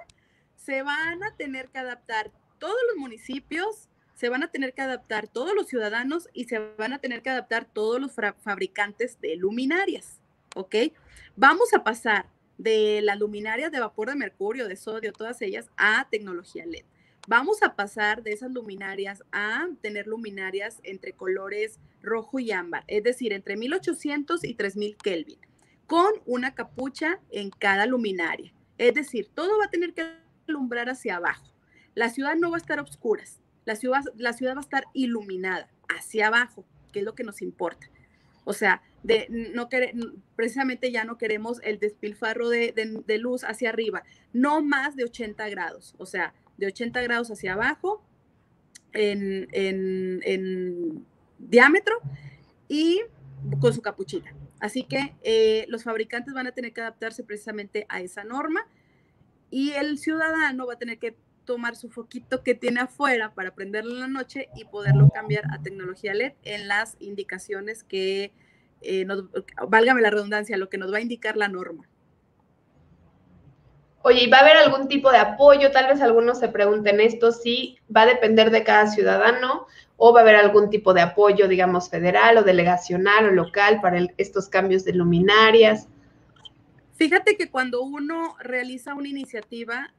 se 0.55 0.81
van 0.81 1.23
a 1.23 1.35
tener 1.35 1.69
que 1.69 1.77
adaptar 1.77 2.31
todos 2.57 2.79
los 2.89 2.97
municipios, 2.97 3.89
se 4.15 4.29
van 4.29 4.41
a 4.43 4.47
tener 4.47 4.73
que 4.73 4.81
adaptar 4.81 5.27
todos 5.27 5.53
los 5.53 5.67
ciudadanos 5.67 6.29
y 6.33 6.45
se 6.45 6.57
van 6.77 6.93
a 6.93 6.99
tener 6.99 7.21
que 7.21 7.29
adaptar 7.29 7.65
todos 7.65 8.01
los 8.01 8.13
fabricantes 8.13 9.19
de 9.21 9.35
luminarias, 9.35 10.19
¿ok? 10.55 10.75
Vamos 11.35 11.73
a 11.73 11.83
pasar 11.83 12.25
de 12.57 13.01
las 13.01 13.19
luminarias 13.19 13.71
de 13.71 13.79
vapor 13.79 14.09
de 14.09 14.15
mercurio, 14.15 14.67
de 14.67 14.75
sodio, 14.75 15.13
todas 15.13 15.41
ellas, 15.41 15.69
a 15.77 16.07
tecnología 16.09 16.65
LED. 16.65 16.85
Vamos 17.27 17.63
a 17.63 17.75
pasar 17.75 18.21
de 18.21 18.33
esas 18.33 18.51
luminarias 18.51 19.23
a 19.31 19.67
tener 19.81 20.05
luminarias 20.05 20.79
entre 20.83 21.13
colores 21.13 21.79
rojo 22.03 22.37
y 22.39 22.51
ámbar, 22.51 22.83
es 22.87 23.03
decir, 23.03 23.33
entre 23.33 23.57
1800 23.57 24.43
y 24.43 24.53
3000 24.53 24.95
Kelvin, 24.97 25.39
con 25.87 26.11
una 26.25 26.53
capucha 26.53 27.19
en 27.31 27.49
cada 27.49 27.87
luminaria. 27.87 28.53
Es 28.77 28.93
decir, 28.93 29.27
todo 29.33 29.57
va 29.57 29.65
a 29.65 29.71
tener 29.71 29.93
que 29.93 30.05
alumbrar 30.47 30.87
hacia 30.87 31.15
abajo. 31.15 31.51
La 31.95 32.09
ciudad 32.09 32.35
no 32.35 32.51
va 32.51 32.57
a 32.57 32.59
estar 32.59 32.77
a 32.77 32.83
oscuras, 32.83 33.41
la 33.65 33.75
ciudad, 33.75 34.01
la 34.17 34.33
ciudad 34.33 34.53
va 34.53 34.59
a 34.59 34.61
estar 34.61 34.85
iluminada 34.93 35.71
hacia 35.89 36.27
abajo, 36.27 36.63
que 36.93 36.99
es 36.99 37.05
lo 37.05 37.15
que 37.15 37.23
nos 37.23 37.41
importa. 37.41 37.89
O 38.45 38.53
sea, 38.53 38.81
no 39.29 39.69
precisamente 40.35 40.91
ya 40.91 41.03
no 41.03 41.17
queremos 41.17 41.59
el 41.63 41.79
despilfarro 41.79 42.49
de, 42.49 43.17
luz 43.19 43.43
hacia 43.43 43.69
arriba, 43.69 44.03
no 44.33 44.61
más 44.61 44.95
de 44.95 45.03
80 45.03 45.49
grados, 45.49 45.95
o 45.97 46.05
sea, 46.05 46.33
de 46.57 46.67
80 46.67 47.01
grados 47.01 47.29
hacia 47.31 47.53
abajo 47.53 48.03
en, 48.93 49.47
diámetro 51.37 51.95
y 52.67 53.01
con 53.59 53.73
su 53.73 53.81
capuchita. 53.81 54.33
Así 54.59 54.83
que 54.83 55.15
eh, 55.21 55.65
los 55.67 55.83
fabricantes 55.83 56.33
van 56.33 56.47
a 56.47 56.53
tener 56.53 56.71
que 56.73 56.81
adaptarse 56.81 57.23
precisamente 57.23 57.85
a 57.89 57.99
esa 57.99 58.23
norma 58.23 58.65
y 59.51 59.71
el 59.71 59.97
ciudadano 59.97 60.65
va 60.65 60.73
a 60.73 60.79
tener 60.79 60.97
que 60.97 61.15
tomar 61.45 61.75
su 61.75 61.89
foquito 61.89 62.43
que 62.43 62.55
tiene 62.55 62.81
afuera 62.81 63.33
para 63.33 63.55
prenderlo 63.55 63.93
en 63.93 63.99
la 63.99 64.07
noche 64.07 64.49
y 64.55 64.65
poderlo 64.65 65.09
cambiar 65.09 65.45
a 65.51 65.61
tecnología 65.61 66.13
LED 66.13 66.33
en 66.43 66.67
las 66.67 66.97
indicaciones 66.99 67.83
que, 67.83 68.33
eh, 68.81 69.05
nos, 69.05 69.25
válgame 69.67 70.01
la 70.01 70.09
redundancia, 70.09 70.57
lo 70.57 70.69
que 70.69 70.77
nos 70.77 70.93
va 70.93 70.97
a 70.97 71.01
indicar 71.01 71.37
la 71.37 71.47
norma. 71.47 71.87
Oye, 74.01 74.25
¿y 74.25 74.29
va 74.29 74.37
a 74.37 74.41
haber 74.41 74.57
algún 74.57 74.87
tipo 74.87 75.11
de 75.11 75.17
apoyo? 75.17 75.71
Tal 75.71 75.87
vez 75.87 75.99
algunos 75.99 76.37
se 76.39 76.49
pregunten 76.49 76.99
esto, 76.99 77.31
si 77.31 77.79
va 77.95 78.03
a 78.03 78.05
depender 78.05 78.51
de 78.51 78.63
cada 78.63 78.85
ciudadano 78.85 79.65
o 79.97 80.13
va 80.13 80.19
a 80.19 80.23
haber 80.23 80.35
algún 80.35 80.69
tipo 80.69 80.93
de 80.93 81.01
apoyo, 81.01 81.47
digamos, 81.47 81.89
federal 81.89 82.37
o 82.37 82.43
delegacional 82.43 83.25
o 83.25 83.31
local 83.31 83.81
para 83.81 84.05
estos 84.17 84.47
cambios 84.47 84.85
de 84.85 84.93
luminarias. 84.93 85.87
Fíjate 86.93 87.35
que 87.35 87.49
cuando 87.49 87.81
uno 87.81 88.35
realiza 88.39 88.93
una 88.93 89.09
iniciativa, 89.09 89.91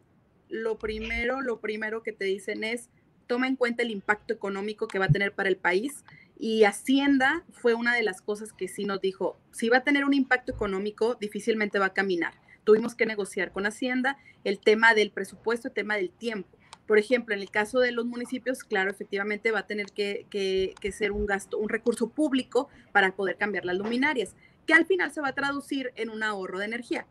lo 0.48 0.78
primero, 0.78 1.40
lo 1.40 1.60
primero 1.60 2.02
que 2.02 2.12
te 2.12 2.24
dicen 2.24 2.64
es, 2.64 2.88
toma 3.26 3.48
en 3.48 3.56
cuenta 3.56 3.82
el 3.82 3.90
impacto 3.90 4.32
económico 4.32 4.88
que 4.88 4.98
va 4.98 5.06
a 5.06 5.10
tener 5.10 5.32
para 5.32 5.48
el 5.48 5.56
país. 5.56 6.04
Y 6.38 6.64
Hacienda 6.64 7.44
fue 7.50 7.74
una 7.74 7.94
de 7.94 8.02
las 8.02 8.20
cosas 8.20 8.52
que 8.52 8.68
sí 8.68 8.84
nos 8.84 9.00
dijo, 9.00 9.38
si 9.52 9.68
va 9.68 9.78
a 9.78 9.84
tener 9.84 10.04
un 10.04 10.14
impacto 10.14 10.52
económico, 10.52 11.14
difícilmente 11.14 11.78
va 11.78 11.86
a 11.86 11.94
caminar. 11.94 12.34
Tuvimos 12.64 12.94
que 12.94 13.06
negociar 13.06 13.52
con 13.52 13.64
Hacienda 13.64 14.18
el 14.44 14.58
tema 14.58 14.94
del 14.94 15.10
presupuesto, 15.10 15.68
el 15.68 15.74
tema 15.74 15.96
del 15.96 16.10
tiempo. 16.10 16.56
Por 16.86 16.98
ejemplo, 16.98 17.34
en 17.34 17.40
el 17.40 17.50
caso 17.50 17.80
de 17.80 17.90
los 17.90 18.06
municipios, 18.06 18.62
claro, 18.62 18.90
efectivamente 18.90 19.50
va 19.50 19.60
a 19.60 19.66
tener 19.66 19.86
que, 19.86 20.26
que 20.30 20.92
ser 20.92 21.10
un 21.10 21.26
gasto, 21.26 21.58
un 21.58 21.68
recurso 21.68 22.10
público 22.10 22.68
para 22.92 23.16
poder 23.16 23.36
cambiar 23.36 23.64
las 23.64 23.76
luminarias, 23.76 24.36
que 24.66 24.74
al 24.74 24.86
final 24.86 25.10
se 25.10 25.20
va 25.20 25.28
a 25.28 25.34
traducir 25.34 25.92
en 25.96 26.10
un 26.10 26.22
ahorro 26.22 26.58
de 26.58 26.66
energía. 26.66 27.06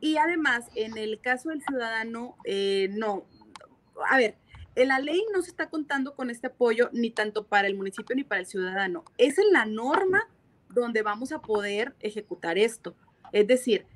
Y 0.00 0.16
además, 0.16 0.66
en 0.74 0.96
el 0.96 1.20
caso 1.20 1.50
del 1.50 1.62
ciudadano, 1.62 2.36
eh, 2.44 2.88
no. 2.92 3.26
A 4.08 4.16
ver, 4.16 4.36
en 4.74 4.88
la 4.88 5.00
ley 5.00 5.24
no 5.32 5.42
se 5.42 5.50
está 5.50 5.68
contando 5.68 6.14
con 6.14 6.30
este 6.30 6.46
apoyo 6.46 6.88
ni 6.92 7.10
tanto 7.10 7.46
para 7.46 7.66
el 7.66 7.74
municipio 7.74 8.14
ni 8.14 8.22
para 8.22 8.40
el 8.40 8.46
ciudadano. 8.46 9.04
Es 9.16 9.38
en 9.38 9.52
la 9.52 9.66
norma 9.66 10.28
donde 10.68 11.02
vamos 11.02 11.32
a 11.32 11.40
poder 11.40 11.94
ejecutar 12.00 12.58
esto. 12.58 12.94
Es 13.32 13.46
decir, 13.46 13.86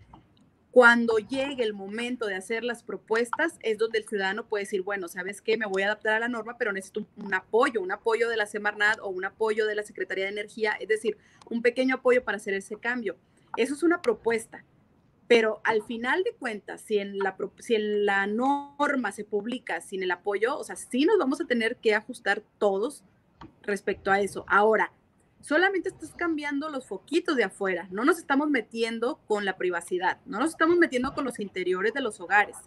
cuando 0.73 1.19
llegue 1.19 1.63
el 1.63 1.75
momento 1.75 2.27
de 2.27 2.35
hacer 2.35 2.65
las 2.65 2.83
propuestas, 2.83 3.59
es 3.61 3.77
donde 3.77 3.99
el 3.99 4.09
ciudadano 4.09 4.49
puede 4.49 4.65
decir, 4.65 4.83
bueno, 4.83 5.07
¿sabes 5.07 5.43
qué? 5.43 5.59
Me 5.59 5.67
voy 5.67 5.83
a 5.83 5.87
adaptar 5.87 6.15
a 6.15 6.19
la 6.19 6.29
norma, 6.29 6.57
pero 6.59 6.73
necesito 6.73 7.07
un 7.17 7.35
apoyo, 7.35 7.83
un 7.83 7.93
apoyo 7.93 8.29
de 8.31 8.37
la 8.39 8.47
Semarnat 8.47 8.99
o 9.01 9.09
un 9.09 9.27
apoyo 9.27 9.67
de 9.67 9.75
la 9.75 9.83
Secretaría 9.83 10.25
de 10.25 10.31
Energía, 10.31 10.73
es 10.81 10.89
decir, 10.89 11.19
un 11.51 11.61
pequeño 11.61 11.97
apoyo 11.97 12.25
para 12.25 12.37
hacer 12.37 12.55
ese 12.55 12.77
cambio. 12.77 13.17
Eso 13.57 13.75
es 13.75 13.83
una 13.83 14.01
propuesta. 14.01 14.65
Pero 15.33 15.63
al 15.65 15.83
final 15.83 16.25
de 16.25 16.35
cuentas, 16.35 16.83
si 16.83 16.99
en, 16.99 17.17
la, 17.19 17.35
si 17.59 17.75
en 17.75 18.05
la 18.05 18.27
norma 18.27 19.13
se 19.13 19.25
publica 19.25 19.81
sin 19.81 20.03
el 20.03 20.11
apoyo, 20.11 20.59
o 20.59 20.63
sea, 20.63 20.77
sí 20.77 21.07
nos 21.07 21.17
vamos 21.17 21.41
a 21.41 21.47
tener 21.47 21.77
que 21.77 21.95
ajustar 21.95 22.43
todos 22.59 23.03
respecto 23.63 24.11
a 24.11 24.21
eso. 24.21 24.45
Ahora, 24.47 24.93
solamente 25.41 25.89
estás 25.89 26.13
cambiando 26.13 26.69
los 26.69 26.87
foquitos 26.87 27.35
de 27.35 27.45
afuera, 27.45 27.89
no 27.91 28.05
nos 28.05 28.19
estamos 28.19 28.51
metiendo 28.51 29.21
con 29.27 29.47
la 29.47 29.57
privacidad, 29.57 30.19
no 30.27 30.39
nos 30.39 30.51
estamos 30.51 30.77
metiendo 30.77 31.15
con 31.15 31.25
los 31.25 31.41
interiores 31.41 31.95
de 31.95 32.03
los 32.03 32.21
hogares, 32.21 32.59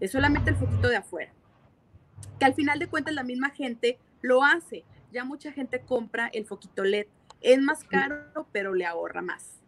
es 0.00 0.10
solamente 0.10 0.50
el 0.50 0.56
foquito 0.56 0.88
de 0.88 0.96
afuera. 0.96 1.32
Que 2.40 2.44
al 2.44 2.54
final 2.54 2.80
de 2.80 2.88
cuentas 2.88 3.14
la 3.14 3.22
misma 3.22 3.50
gente 3.50 4.00
lo 4.20 4.42
hace, 4.42 4.82
ya 5.12 5.22
mucha 5.22 5.52
gente 5.52 5.82
compra 5.82 6.26
el 6.26 6.44
foquito 6.44 6.82
LED, 6.82 7.06
es 7.40 7.62
más 7.62 7.84
caro, 7.84 8.48
pero 8.50 8.74
le 8.74 8.84
ahorra 8.84 9.22
más 9.22 9.59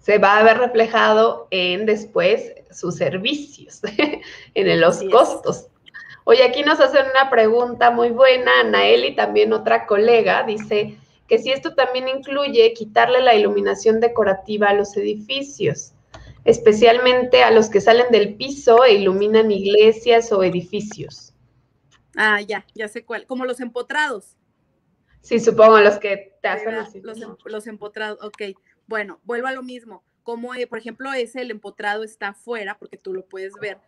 se 0.00 0.18
va 0.18 0.38
a 0.38 0.42
ver 0.42 0.58
reflejado 0.58 1.46
en 1.50 1.86
después 1.86 2.54
sus 2.70 2.96
servicios, 2.96 3.80
en 4.54 4.80
los 4.80 5.02
costos. 5.04 5.66
Oye, 6.24 6.42
aquí 6.42 6.62
nos 6.62 6.80
hacen 6.80 7.06
una 7.10 7.30
pregunta 7.30 7.90
muy 7.90 8.10
buena, 8.10 8.60
Anaeli, 8.60 9.14
también 9.14 9.52
otra 9.52 9.86
colega, 9.86 10.42
dice 10.44 10.96
que 11.28 11.38
si 11.38 11.52
esto 11.52 11.74
también 11.74 12.08
incluye 12.08 12.72
quitarle 12.72 13.20
la 13.20 13.34
iluminación 13.34 14.00
decorativa 14.00 14.68
a 14.68 14.74
los 14.74 14.96
edificios, 14.96 15.92
especialmente 16.44 17.44
a 17.44 17.50
los 17.50 17.70
que 17.70 17.80
salen 17.80 18.10
del 18.10 18.34
piso 18.34 18.84
e 18.84 18.94
iluminan 18.94 19.50
iglesias 19.50 20.32
o 20.32 20.42
edificios. 20.42 21.32
Ah, 22.16 22.40
ya, 22.40 22.66
ya 22.74 22.88
sé 22.88 23.04
cuál, 23.04 23.26
como 23.26 23.44
los 23.44 23.60
empotrados. 23.60 24.36
Sí, 25.20 25.38
supongo 25.38 25.78
los 25.80 25.98
que 25.98 26.34
te 26.42 26.48
hacen 26.48 26.74
así. 26.74 27.00
Los, 27.00 27.20
em, 27.20 27.36
los 27.44 27.66
empotrados, 27.66 28.18
ok. 28.22 28.56
Bueno, 28.90 29.20
vuelvo 29.22 29.46
a 29.46 29.52
lo 29.52 29.62
mismo. 29.62 30.02
Como, 30.24 30.52
eh, 30.52 30.66
por 30.66 30.78
ejemplo, 30.78 31.12
ese, 31.12 31.42
el 31.42 31.52
empotrado 31.52 32.02
está 32.02 32.30
afuera, 32.30 32.76
porque 32.76 32.96
tú 32.96 33.14
lo 33.14 33.24
puedes 33.24 33.54
ver 33.60 33.78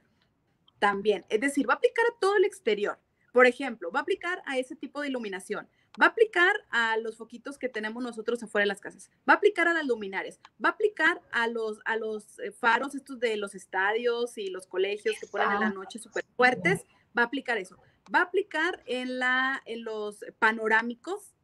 también. 0.78 1.24
Es 1.28 1.40
decir, 1.40 1.68
va 1.68 1.74
a 1.74 1.76
aplicar 1.78 2.04
a 2.06 2.20
todo 2.20 2.36
el 2.36 2.44
exterior. 2.44 3.00
Por 3.32 3.46
ejemplo, 3.46 3.90
va 3.90 3.98
a 3.98 4.02
aplicar 4.02 4.44
a 4.46 4.58
ese 4.58 4.76
tipo 4.76 5.00
de 5.00 5.08
iluminación. 5.08 5.68
Va 6.00 6.06
a 6.06 6.08
aplicar 6.10 6.52
a 6.70 6.96
los 6.98 7.16
foquitos 7.16 7.58
que 7.58 7.68
tenemos 7.68 8.00
nosotros 8.00 8.40
afuera 8.44 8.62
de 8.62 8.68
las 8.68 8.80
casas. 8.80 9.10
Va 9.28 9.34
a 9.34 9.36
aplicar 9.38 9.66
a 9.66 9.72
las 9.72 9.86
luminarias. 9.86 10.38
Va 10.64 10.68
a 10.68 10.72
aplicar 10.72 11.20
a 11.32 11.48
los, 11.48 11.80
a 11.84 11.96
los 11.96 12.38
eh, 12.38 12.52
faros 12.52 12.94
estos 12.94 13.18
de 13.18 13.36
los 13.36 13.56
estadios 13.56 14.38
y 14.38 14.50
los 14.50 14.68
colegios 14.68 15.16
que 15.20 15.26
ponen 15.26 15.50
en 15.50 15.60
la 15.60 15.70
noche 15.70 15.98
súper 15.98 16.24
fuertes. 16.36 16.86
Va 17.18 17.22
a 17.22 17.26
aplicar 17.26 17.58
eso. 17.58 17.76
Va 18.14 18.20
a 18.20 18.22
aplicar 18.22 18.84
en, 18.86 19.18
la, 19.18 19.60
en 19.66 19.82
los 19.82 20.24
panorámicos, 20.38 21.34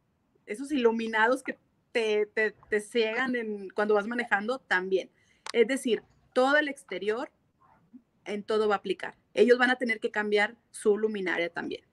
esos 0.45 0.71
iluminados 0.71 1.43
que 1.43 1.57
te, 1.91 2.25
te, 2.25 2.81
ciegan 2.81 3.35
en, 3.35 3.69
cuando 3.69 3.93
vas 3.93 4.07
manejando 4.07 4.59
también. 4.59 5.09
Es 5.53 5.67
decir, 5.67 6.03
todo 6.33 6.57
el 6.57 6.67
exterior, 6.67 7.31
en 8.25 8.43
todo 8.43 8.67
va 8.67 8.75
a 8.75 8.77
aplicar. 8.77 9.15
Ellos 9.33 9.57
van 9.57 9.71
a 9.71 9.75
tener 9.75 9.99
que 9.99 10.11
cambiar 10.11 10.55
su 10.71 10.97
luminaria 10.97 11.49
también. 11.49 11.83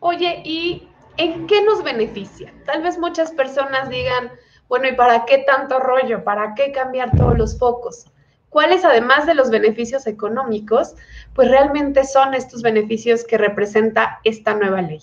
Oye, 0.00 0.42
¿y 0.44 0.88
en 1.16 1.46
qué 1.46 1.62
nos 1.62 1.82
beneficia? 1.82 2.52
Tal 2.66 2.82
vez 2.82 2.98
muchas 2.98 3.30
personas 3.32 3.88
digan, 3.88 4.32
bueno, 4.68 4.88
¿y 4.88 4.92
para 4.92 5.24
qué 5.24 5.38
tanto 5.38 5.78
rollo? 5.78 6.24
¿Para 6.24 6.54
qué 6.54 6.72
cambiar 6.72 7.16
todos 7.16 7.38
los 7.38 7.58
focos? 7.58 8.06
¿Cuáles, 8.48 8.84
además 8.84 9.26
de 9.26 9.34
los 9.34 9.48
beneficios 9.48 10.06
económicos, 10.06 10.94
pues 11.34 11.48
realmente 11.48 12.04
son 12.04 12.34
estos 12.34 12.60
beneficios 12.60 13.24
que 13.24 13.38
representa 13.38 14.20
esta 14.24 14.54
nueva 14.54 14.82
ley? 14.82 15.00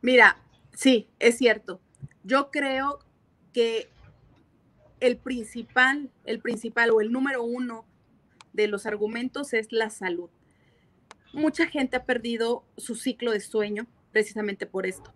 Mira, 0.00 0.38
sí, 0.76 1.08
es 1.18 1.38
cierto. 1.38 1.80
Yo 2.22 2.50
creo 2.52 3.00
que 3.52 3.88
el 5.00 5.16
principal, 5.16 6.10
el 6.24 6.40
principal 6.40 6.90
o 6.90 7.00
el 7.00 7.10
número 7.10 7.42
uno 7.42 7.86
de 8.52 8.68
los 8.68 8.86
argumentos 8.86 9.52
es 9.52 9.72
la 9.72 9.90
salud. 9.90 10.30
Mucha 11.32 11.66
gente 11.66 11.96
ha 11.96 12.04
perdido 12.04 12.64
su 12.76 12.94
ciclo 12.94 13.32
de 13.32 13.40
sueño 13.40 13.86
precisamente 14.12 14.66
por 14.66 14.86
esto. 14.86 15.12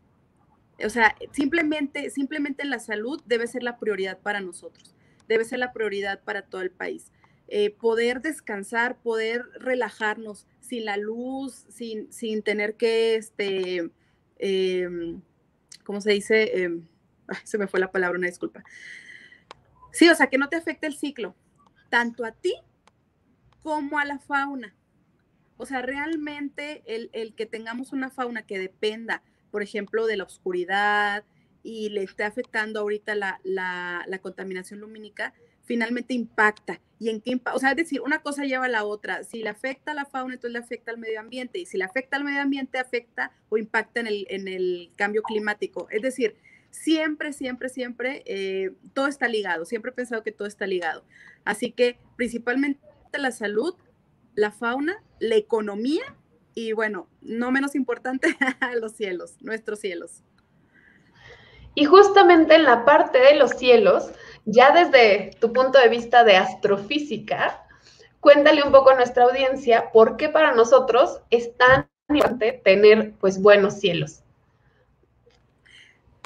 O 0.84 0.90
sea, 0.90 1.14
simplemente, 1.32 2.10
simplemente 2.10 2.64
la 2.64 2.78
salud 2.78 3.22
debe 3.26 3.46
ser 3.46 3.62
la 3.62 3.78
prioridad 3.78 4.18
para 4.18 4.40
nosotros, 4.40 4.94
debe 5.28 5.44
ser 5.44 5.58
la 5.58 5.72
prioridad 5.72 6.22
para 6.22 6.42
todo 6.42 6.62
el 6.62 6.70
país. 6.70 7.12
Eh, 7.48 7.70
poder 7.70 8.20
descansar, 8.20 9.00
poder 9.00 9.44
relajarnos 9.58 10.46
sin 10.60 10.84
la 10.84 10.96
luz, 10.96 11.66
sin, 11.68 12.12
sin 12.12 12.42
tener 12.42 12.76
que, 12.76 13.16
este, 13.16 13.90
em, 14.38 15.20
¿cómo 15.84 16.00
se 16.00 16.12
dice? 16.12 16.62
Em, 16.62 16.86
se 17.44 17.58
me 17.58 17.68
fue 17.68 17.80
la 17.80 17.90
palabra, 17.90 18.18
una 18.18 18.28
disculpa. 18.28 18.64
Sí, 19.92 20.08
o 20.08 20.14
sea, 20.14 20.28
que 20.28 20.38
no 20.38 20.48
te 20.48 20.56
afecte 20.56 20.86
el 20.86 20.96
ciclo, 20.96 21.34
tanto 21.88 22.24
a 22.24 22.32
ti 22.32 22.54
como 23.62 23.98
a 23.98 24.04
la 24.04 24.18
fauna. 24.18 24.74
O 25.56 25.66
sea, 25.66 25.82
realmente 25.82 26.82
el, 26.86 27.34
que 27.34 27.44
tengamos 27.44 27.92
una 27.92 28.10
fauna 28.10 28.42
que 28.42 28.58
dependa, 28.58 29.22
por 29.50 29.62
ejemplo, 29.62 30.06
de 30.06 30.16
la 30.16 30.24
oscuridad 30.24 31.24
y 31.62 31.90
le 31.90 32.02
esté 32.02 32.24
afectando 32.24 32.80
ahorita 32.80 33.14
la, 33.14 33.40
la, 33.44 34.18
contaminación 34.22 34.80
lumínica, 34.80 35.34
finalmente 35.70 36.14
impacta. 36.14 36.80
¿Y 36.98 37.10
en 37.10 37.20
qué 37.20 37.30
impacta? 37.30 37.56
O 37.56 37.60
sea, 37.60 37.70
es 37.70 37.76
decir, 37.76 38.00
una 38.00 38.22
cosa 38.22 38.44
lleva 38.44 38.64
a 38.64 38.68
la 38.68 38.84
otra. 38.84 39.22
Si 39.22 39.40
le 39.40 39.50
afecta 39.50 39.92
a 39.92 39.94
la 39.94 40.04
fauna, 40.04 40.34
entonces 40.34 40.52
le 40.52 40.58
afecta 40.58 40.90
al 40.90 40.98
medio 40.98 41.20
ambiente. 41.20 41.60
Y 41.60 41.66
si 41.66 41.78
le 41.78 41.84
afecta 41.84 42.16
al 42.16 42.24
medio 42.24 42.42
ambiente, 42.42 42.76
afecta 42.80 43.30
o 43.50 43.56
impacta 43.56 44.00
en 44.00 44.08
el, 44.08 44.26
en 44.30 44.48
el 44.48 44.90
cambio 44.96 45.22
climático. 45.22 45.86
Es 45.90 46.02
decir, 46.02 46.34
siempre, 46.72 47.32
siempre, 47.32 47.68
siempre, 47.68 48.24
eh, 48.26 48.72
todo 48.94 49.06
está 49.06 49.28
ligado. 49.28 49.64
Siempre 49.64 49.92
he 49.92 49.94
pensado 49.94 50.24
que 50.24 50.32
todo 50.32 50.48
está 50.48 50.66
ligado. 50.66 51.04
Así 51.44 51.70
que 51.70 52.00
principalmente 52.16 52.80
la 53.12 53.30
salud, 53.30 53.76
la 54.34 54.50
fauna, 54.50 55.04
la 55.20 55.36
economía 55.36 56.16
y 56.52 56.72
bueno, 56.72 57.08
no 57.20 57.52
menos 57.52 57.76
importante, 57.76 58.36
los 58.80 58.96
cielos, 58.96 59.36
nuestros 59.40 59.78
cielos. 59.78 60.24
Y 61.74 61.84
justamente 61.84 62.54
en 62.54 62.64
la 62.64 62.84
parte 62.84 63.18
de 63.18 63.36
los 63.36 63.52
cielos, 63.52 64.10
ya 64.44 64.72
desde 64.72 65.30
tu 65.40 65.52
punto 65.52 65.78
de 65.78 65.88
vista 65.88 66.24
de 66.24 66.36
astrofísica, 66.36 67.64
cuéntale 68.20 68.62
un 68.62 68.72
poco 68.72 68.90
a 68.90 68.96
nuestra 68.96 69.24
audiencia 69.24 69.90
por 69.92 70.16
qué 70.16 70.28
para 70.28 70.54
nosotros 70.54 71.20
es 71.30 71.56
tan 71.56 71.88
importante 72.08 72.60
tener 72.64 73.12
pues 73.20 73.40
buenos 73.40 73.78
cielos. 73.78 74.22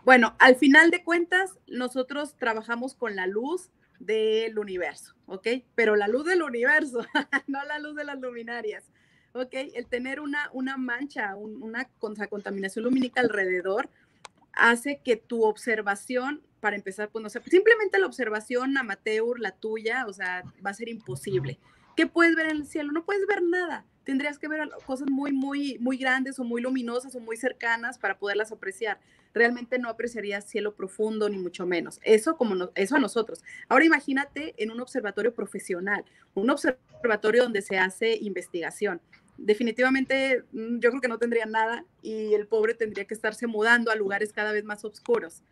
Bueno, 0.04 0.34
al 0.38 0.56
final 0.56 0.90
de 0.90 1.02
cuentas, 1.02 1.58
nosotros 1.66 2.36
trabajamos 2.36 2.94
con 2.94 3.16
la 3.16 3.26
luz 3.26 3.70
del 3.98 4.58
universo, 4.58 5.14
¿ok? 5.26 5.48
Pero 5.74 5.96
la 5.96 6.08
luz 6.08 6.26
del 6.26 6.42
universo, 6.42 7.00
no 7.46 7.64
la 7.64 7.78
luz 7.78 7.96
de 7.96 8.04
las 8.04 8.20
luminarias, 8.20 8.84
¿ok? 9.32 9.54
El 9.74 9.86
tener 9.86 10.20
una, 10.20 10.50
una 10.52 10.76
mancha, 10.76 11.34
una 11.36 11.88
contaminación 12.28 12.84
lumínica 12.84 13.20
alrededor 13.20 13.88
hace 14.56 15.00
que 15.04 15.16
tu 15.16 15.44
observación, 15.44 16.42
para 16.60 16.76
empezar, 16.76 17.10
pues 17.10 17.22
no 17.22 17.28
simplemente 17.28 17.98
la 17.98 18.06
observación 18.06 18.76
amateur, 18.78 19.38
la 19.38 19.52
tuya, 19.52 20.06
o 20.06 20.12
sea, 20.12 20.42
va 20.64 20.70
a 20.70 20.74
ser 20.74 20.88
imposible. 20.88 21.58
¿Qué 21.96 22.06
puedes 22.06 22.34
ver 22.34 22.46
en 22.46 22.56
el 22.56 22.66
cielo? 22.66 22.92
No 22.92 23.04
puedes 23.04 23.26
ver 23.26 23.42
nada. 23.42 23.84
Tendrías 24.04 24.38
que 24.38 24.48
ver 24.48 24.68
cosas 24.86 25.08
muy, 25.10 25.32
muy, 25.32 25.78
muy 25.78 25.96
grandes 25.96 26.38
o 26.38 26.44
muy 26.44 26.60
luminosas 26.60 27.14
o 27.14 27.20
muy 27.20 27.36
cercanas 27.36 27.98
para 27.98 28.18
poderlas 28.18 28.52
apreciar. 28.52 28.98
Realmente 29.32 29.78
no 29.78 29.88
apreciarías 29.88 30.48
cielo 30.48 30.74
profundo 30.74 31.28
ni 31.28 31.38
mucho 31.38 31.66
menos. 31.66 32.00
Eso 32.02 32.36
como 32.36 32.70
eso 32.74 32.96
a 32.96 33.00
nosotros. 33.00 33.42
Ahora 33.68 33.84
imagínate 33.84 34.54
en 34.62 34.70
un 34.70 34.80
observatorio 34.80 35.34
profesional, 35.34 36.04
un 36.34 36.50
observatorio 36.50 37.44
donde 37.44 37.62
se 37.62 37.78
hace 37.78 38.16
investigación. 38.16 39.00
Definitivamente 39.36 40.44
mm, 40.52 40.78
yo 40.78 40.90
creo 40.90 41.00
que 41.00 41.08
no 41.08 41.18
tendría 41.18 41.46
nada 41.46 41.84
y 42.02 42.34
el 42.34 42.46
pobre 42.46 42.74
tendría 42.74 43.04
que 43.04 43.14
estarse 43.14 43.46
mudando 43.46 43.90
a 43.90 43.96
lugares 43.96 44.32
cada 44.32 44.52
vez 44.52 44.64
más 44.64 44.84
oscuros. 44.84 45.42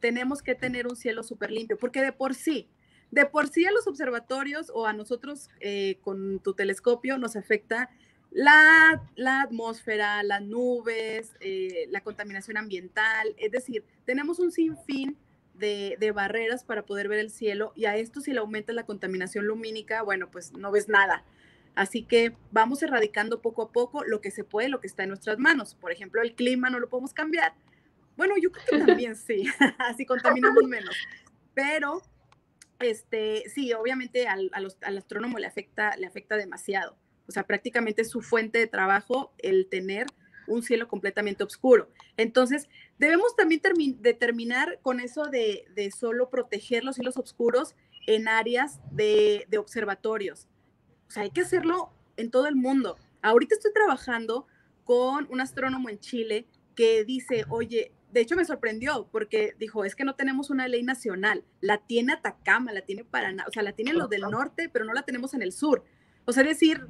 Tenemos 0.00 0.42
que 0.42 0.54
tener 0.54 0.86
un 0.86 0.96
cielo 0.96 1.22
súper 1.22 1.50
limpio, 1.50 1.76
porque 1.78 2.02
de 2.02 2.12
por 2.12 2.34
sí, 2.34 2.68
de 3.10 3.26
por 3.26 3.48
sí 3.48 3.64
a 3.66 3.72
los 3.72 3.86
observatorios 3.86 4.70
o 4.74 4.86
a 4.86 4.92
nosotros 4.92 5.48
eh, 5.60 5.98
con 6.02 6.40
tu 6.40 6.54
telescopio 6.54 7.18
nos 7.18 7.36
afecta 7.36 7.90
la, 8.30 9.02
atmósfera, 9.42 10.22
las 10.22 10.42
nubes, 10.42 11.34
eh, 11.40 11.86
la 11.90 12.00
contaminación 12.02 12.56
ambiental, 12.56 13.34
es 13.36 13.50
decir, 13.50 13.84
tenemos 14.04 14.38
un 14.38 14.52
sinfín 14.52 15.16
de, 15.54 15.96
de, 15.98 16.12
barreras 16.12 16.64
para 16.64 16.86
poder 16.86 17.08
ver 17.08 17.18
el 17.18 17.30
cielo 17.30 17.72
y 17.74 17.86
a 17.86 17.96
esto 17.96 18.20
si 18.20 18.32
le 18.32 18.38
aumenta 18.38 18.72
la 18.72 18.86
contaminación 18.86 19.46
lumínica, 19.46 20.02
bueno, 20.02 20.30
pues 20.30 20.52
no 20.52 20.70
ves 20.70 20.88
nada. 20.88 21.24
Así 21.80 22.02
que 22.02 22.36
vamos 22.50 22.82
erradicando 22.82 23.40
poco 23.40 23.62
a 23.62 23.72
poco 23.72 24.04
lo 24.04 24.20
que 24.20 24.30
se 24.30 24.44
puede, 24.44 24.68
lo 24.68 24.82
que 24.82 24.86
está 24.86 25.04
en 25.04 25.08
nuestras 25.08 25.38
manos. 25.38 25.74
Por 25.76 25.92
ejemplo, 25.92 26.20
el 26.20 26.34
clima 26.34 26.68
no 26.68 26.78
lo 26.78 26.90
podemos 26.90 27.14
cambiar. 27.14 27.54
Bueno, 28.18 28.34
yo 28.38 28.52
creo 28.52 28.66
que 28.66 28.86
también 28.86 29.16
sí, 29.16 29.46
así 29.78 30.04
contaminamos 30.04 30.62
menos. 30.64 30.94
Pero 31.54 32.02
este, 32.80 33.48
sí, 33.48 33.72
obviamente 33.72 34.28
al, 34.28 34.50
astrónomo 34.82 35.38
le 35.38 35.46
afecta, 35.46 35.96
le 35.96 36.06
afecta 36.06 36.36
demasiado. 36.36 36.98
O 37.26 37.32
sea, 37.32 37.46
prácticamente 37.46 38.02
es 38.02 38.10
su 38.10 38.20
fuente 38.20 38.58
de 38.58 38.66
trabajo 38.66 39.32
el 39.38 39.66
tener 39.66 40.06
un 40.48 40.62
cielo 40.62 40.86
completamente 40.86 41.44
oscuro. 41.44 41.88
Entonces, 42.18 42.68
debemos 42.98 43.36
también 43.36 43.62
determinar 44.02 44.80
con 44.82 45.00
eso 45.00 45.28
de, 45.30 45.90
solo 45.98 46.28
proteger 46.28 46.84
los 46.84 46.96
cielos 46.96 47.16
oscuros 47.16 47.74
en 48.06 48.28
áreas 48.28 48.80
de, 48.90 49.46
de, 49.48 49.56
observatorios. 49.56 50.46
O 51.10 51.12
sea, 51.12 51.24
hay 51.24 51.30
que 51.30 51.40
hacerlo 51.40 51.92
en 52.16 52.30
todo 52.30 52.46
el 52.46 52.54
mundo. 52.54 52.96
Ahorita 53.20 53.56
estoy 53.56 53.72
trabajando 53.72 54.46
con 54.84 55.26
un 55.28 55.40
astrónomo 55.40 55.88
en 55.88 55.98
Chile 55.98 56.46
que 56.76 57.04
dice, 57.04 57.46
oye, 57.48 57.90
de 58.12 58.20
hecho 58.20 58.36
me 58.36 58.44
sorprendió 58.44 59.08
porque 59.10 59.56
dijo, 59.58 59.84
es 59.84 59.96
que 59.96 60.04
no 60.04 60.14
tenemos 60.14 60.50
una 60.50 60.68
ley 60.68 60.84
nacional, 60.84 61.44
la 61.60 61.78
tiene 61.78 62.12
Atacama, 62.12 62.72
la 62.72 62.82
tiene 62.82 63.02
Paraná, 63.02 63.44
o 63.48 63.50
sea, 63.50 63.64
la 63.64 63.72
tienen 63.72 63.98
los 63.98 64.08
del 64.08 64.20
norte, 64.22 64.68
pero 64.68 64.84
no 64.84 64.92
la 64.92 65.02
tenemos 65.02 65.34
en 65.34 65.42
el 65.42 65.50
sur. 65.50 65.82
O 66.26 66.32
sea, 66.32 66.44
es 66.44 66.50
decir, 66.50 66.86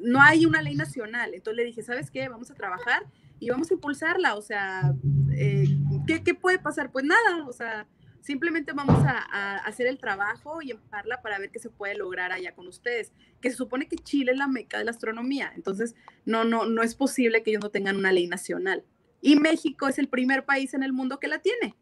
no 0.00 0.20
hay 0.20 0.44
una 0.44 0.60
ley 0.60 0.74
nacional. 0.74 1.32
Entonces 1.32 1.56
le 1.56 1.64
dije, 1.64 1.82
¿sabes 1.82 2.10
qué? 2.10 2.28
Vamos 2.28 2.50
a 2.50 2.54
trabajar 2.54 3.06
y 3.40 3.48
vamos 3.48 3.70
a 3.70 3.74
impulsarla. 3.74 4.34
O 4.34 4.42
sea, 4.42 4.94
eh, 5.32 5.66
¿qué, 6.06 6.34
puede 6.34 6.58
pasar? 6.58 6.92
Pues 6.92 7.06
nada, 7.06 7.46
o 7.46 7.52
sea, 7.54 7.86
simplemente 8.26 8.72
vamos 8.72 9.02
a, 9.06 9.56
hacer 9.58 9.86
el 9.86 9.98
trabajo 9.98 10.60
y 10.60 10.72
empujarla 10.72 11.22
para 11.22 11.38
ver 11.38 11.50
qué 11.50 11.60
se 11.60 11.70
puede 11.70 11.94
lograr 11.94 12.32
allá 12.32 12.52
con 12.54 12.66
ustedes. 12.66 13.12
Que 13.40 13.50
se 13.50 13.56
supone 13.56 13.86
que 13.86 13.96
Chile 13.96 14.32
es 14.32 14.38
la 14.38 14.48
meca 14.48 14.78
de 14.78 14.84
la 14.84 14.90
astronomía. 14.90 15.52
Entonces, 15.54 15.94
no, 16.24 16.44
no, 16.44 16.66
no 16.66 16.82
es 16.82 16.94
posible 16.94 17.42
que 17.42 17.50
ellos 17.50 17.62
no 17.62 17.70
tengan 17.70 17.96
una 17.96 18.12
ley 18.12 18.26
nacional 18.26 18.84
y 19.20 19.36
México 19.36 19.88
es 19.88 19.98
el 19.98 20.08
primer 20.08 20.44
país 20.44 20.74
en 20.74 20.82
el 20.82 20.92
mundo 20.92 21.18
que 21.18 21.28
la 21.28 21.38
tiene. 21.38 21.74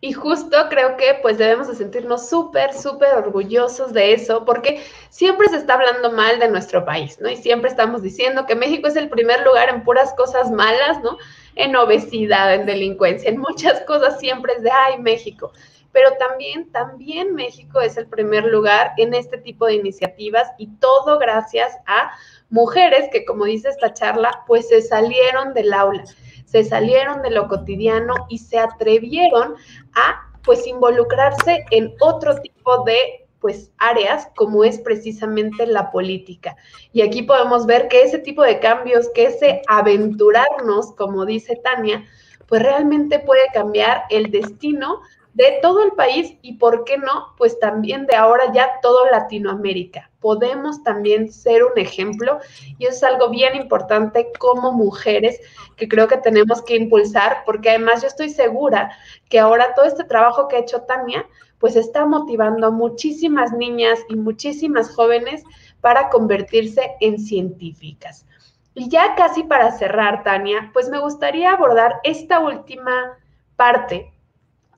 Y 0.00 0.12
justo 0.12 0.56
creo 0.70 0.96
que 0.96 1.18
pues 1.22 1.38
debemos 1.38 1.68
de 1.68 1.76
sentirnos 1.76 2.28
súper, 2.28 2.72
súper 2.72 3.14
orgullosos 3.14 3.92
de 3.92 4.12
eso, 4.14 4.44
porque 4.44 4.82
siempre 5.10 5.48
se 5.48 5.56
está 5.56 5.74
hablando 5.74 6.10
mal 6.10 6.40
de 6.40 6.48
nuestro 6.48 6.84
país, 6.84 7.20
¿no? 7.20 7.28
Y 7.28 7.36
siempre 7.36 7.70
estamos 7.70 8.02
diciendo 8.02 8.46
que 8.46 8.56
México 8.56 8.88
es 8.88 8.96
el 8.96 9.08
primer 9.08 9.42
lugar 9.42 9.68
en 9.68 9.84
puras 9.84 10.14
cosas 10.14 10.50
malas, 10.50 11.00
¿no? 11.02 11.18
En 11.54 11.76
obesidad, 11.76 12.54
en 12.54 12.66
delincuencia, 12.66 13.28
en 13.28 13.38
muchas 13.38 13.80
cosas 13.82 14.18
siempre 14.18 14.54
es 14.54 14.62
de, 14.62 14.70
ay, 14.70 14.98
México. 15.00 15.52
Pero 15.92 16.10
también, 16.16 16.72
también 16.72 17.34
México 17.34 17.80
es 17.80 17.96
el 17.98 18.06
primer 18.06 18.44
lugar 18.44 18.92
en 18.96 19.12
este 19.12 19.36
tipo 19.36 19.66
de 19.66 19.74
iniciativas 19.74 20.48
y 20.56 20.68
todo 20.78 21.18
gracias 21.18 21.76
a 21.86 22.12
mujeres 22.48 23.10
que, 23.12 23.26
como 23.26 23.44
dice 23.44 23.68
esta 23.68 23.92
charla, 23.92 24.42
pues 24.46 24.68
se 24.68 24.80
salieron 24.80 25.52
del 25.52 25.72
aula, 25.74 26.04
se 26.46 26.64
salieron 26.64 27.20
de 27.22 27.30
lo 27.30 27.46
cotidiano 27.48 28.14
y 28.30 28.38
se 28.38 28.58
atrevieron 28.58 29.56
a 29.94 30.32
pues 30.42 30.66
involucrarse 30.66 31.64
en 31.70 31.94
otro 32.00 32.40
tipo 32.40 32.84
de 32.84 33.21
pues 33.42 33.72
áreas 33.76 34.28
como 34.36 34.64
es 34.64 34.78
precisamente 34.78 35.66
la 35.66 35.90
política. 35.90 36.56
Y 36.92 37.02
aquí 37.02 37.22
podemos 37.22 37.66
ver 37.66 37.88
que 37.88 38.02
ese 38.02 38.18
tipo 38.18 38.42
de 38.42 38.60
cambios, 38.60 39.10
que 39.14 39.26
ese 39.26 39.60
aventurarnos, 39.68 40.94
como 40.94 41.26
dice 41.26 41.60
Tania, 41.62 42.06
pues 42.46 42.62
realmente 42.62 43.18
puede 43.18 43.42
cambiar 43.52 44.04
el 44.08 44.30
destino 44.30 45.00
de 45.34 45.58
todo 45.62 45.82
el 45.82 45.92
país 45.92 46.36
y, 46.42 46.54
¿por 46.54 46.84
qué 46.84 46.98
no? 46.98 47.34
Pues 47.38 47.58
también 47.58 48.06
de 48.06 48.14
ahora 48.16 48.52
ya 48.52 48.68
todo 48.82 49.10
Latinoamérica. 49.10 50.10
Podemos 50.20 50.82
también 50.84 51.32
ser 51.32 51.64
un 51.64 51.76
ejemplo 51.78 52.38
y 52.78 52.86
eso 52.86 52.96
es 52.96 53.02
algo 53.02 53.30
bien 53.30 53.56
importante 53.56 54.30
como 54.38 54.72
mujeres 54.72 55.40
que 55.76 55.88
creo 55.88 56.06
que 56.06 56.18
tenemos 56.18 56.62
que 56.62 56.76
impulsar 56.76 57.42
porque 57.44 57.70
además 57.70 58.02
yo 58.02 58.08
estoy 58.08 58.28
segura 58.28 58.96
que 59.28 59.40
ahora 59.40 59.74
todo 59.74 59.86
este 59.86 60.04
trabajo 60.04 60.46
que 60.46 60.56
ha 60.56 60.60
hecho 60.60 60.82
Tania 60.82 61.26
pues 61.62 61.76
está 61.76 62.04
motivando 62.04 62.66
a 62.66 62.70
muchísimas 62.72 63.52
niñas 63.52 64.00
y 64.08 64.16
muchísimas 64.16 64.92
jóvenes 64.96 65.44
para 65.80 66.10
convertirse 66.10 66.96
en 66.98 67.20
científicas. 67.20 68.26
Y 68.74 68.88
ya 68.88 69.14
casi 69.14 69.44
para 69.44 69.70
cerrar, 69.70 70.24
Tania, 70.24 70.70
pues 70.72 70.88
me 70.88 70.98
gustaría 70.98 71.52
abordar 71.52 72.00
esta 72.02 72.40
última 72.40 73.16
parte 73.54 74.12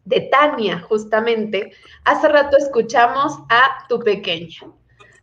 de 0.04 0.20
Tania, 0.30 0.80
justamente. 0.80 1.72
Hace 2.04 2.28
rato 2.28 2.58
escuchamos 2.58 3.38
a 3.48 3.86
tu 3.88 3.98
pequeña. 4.00 4.60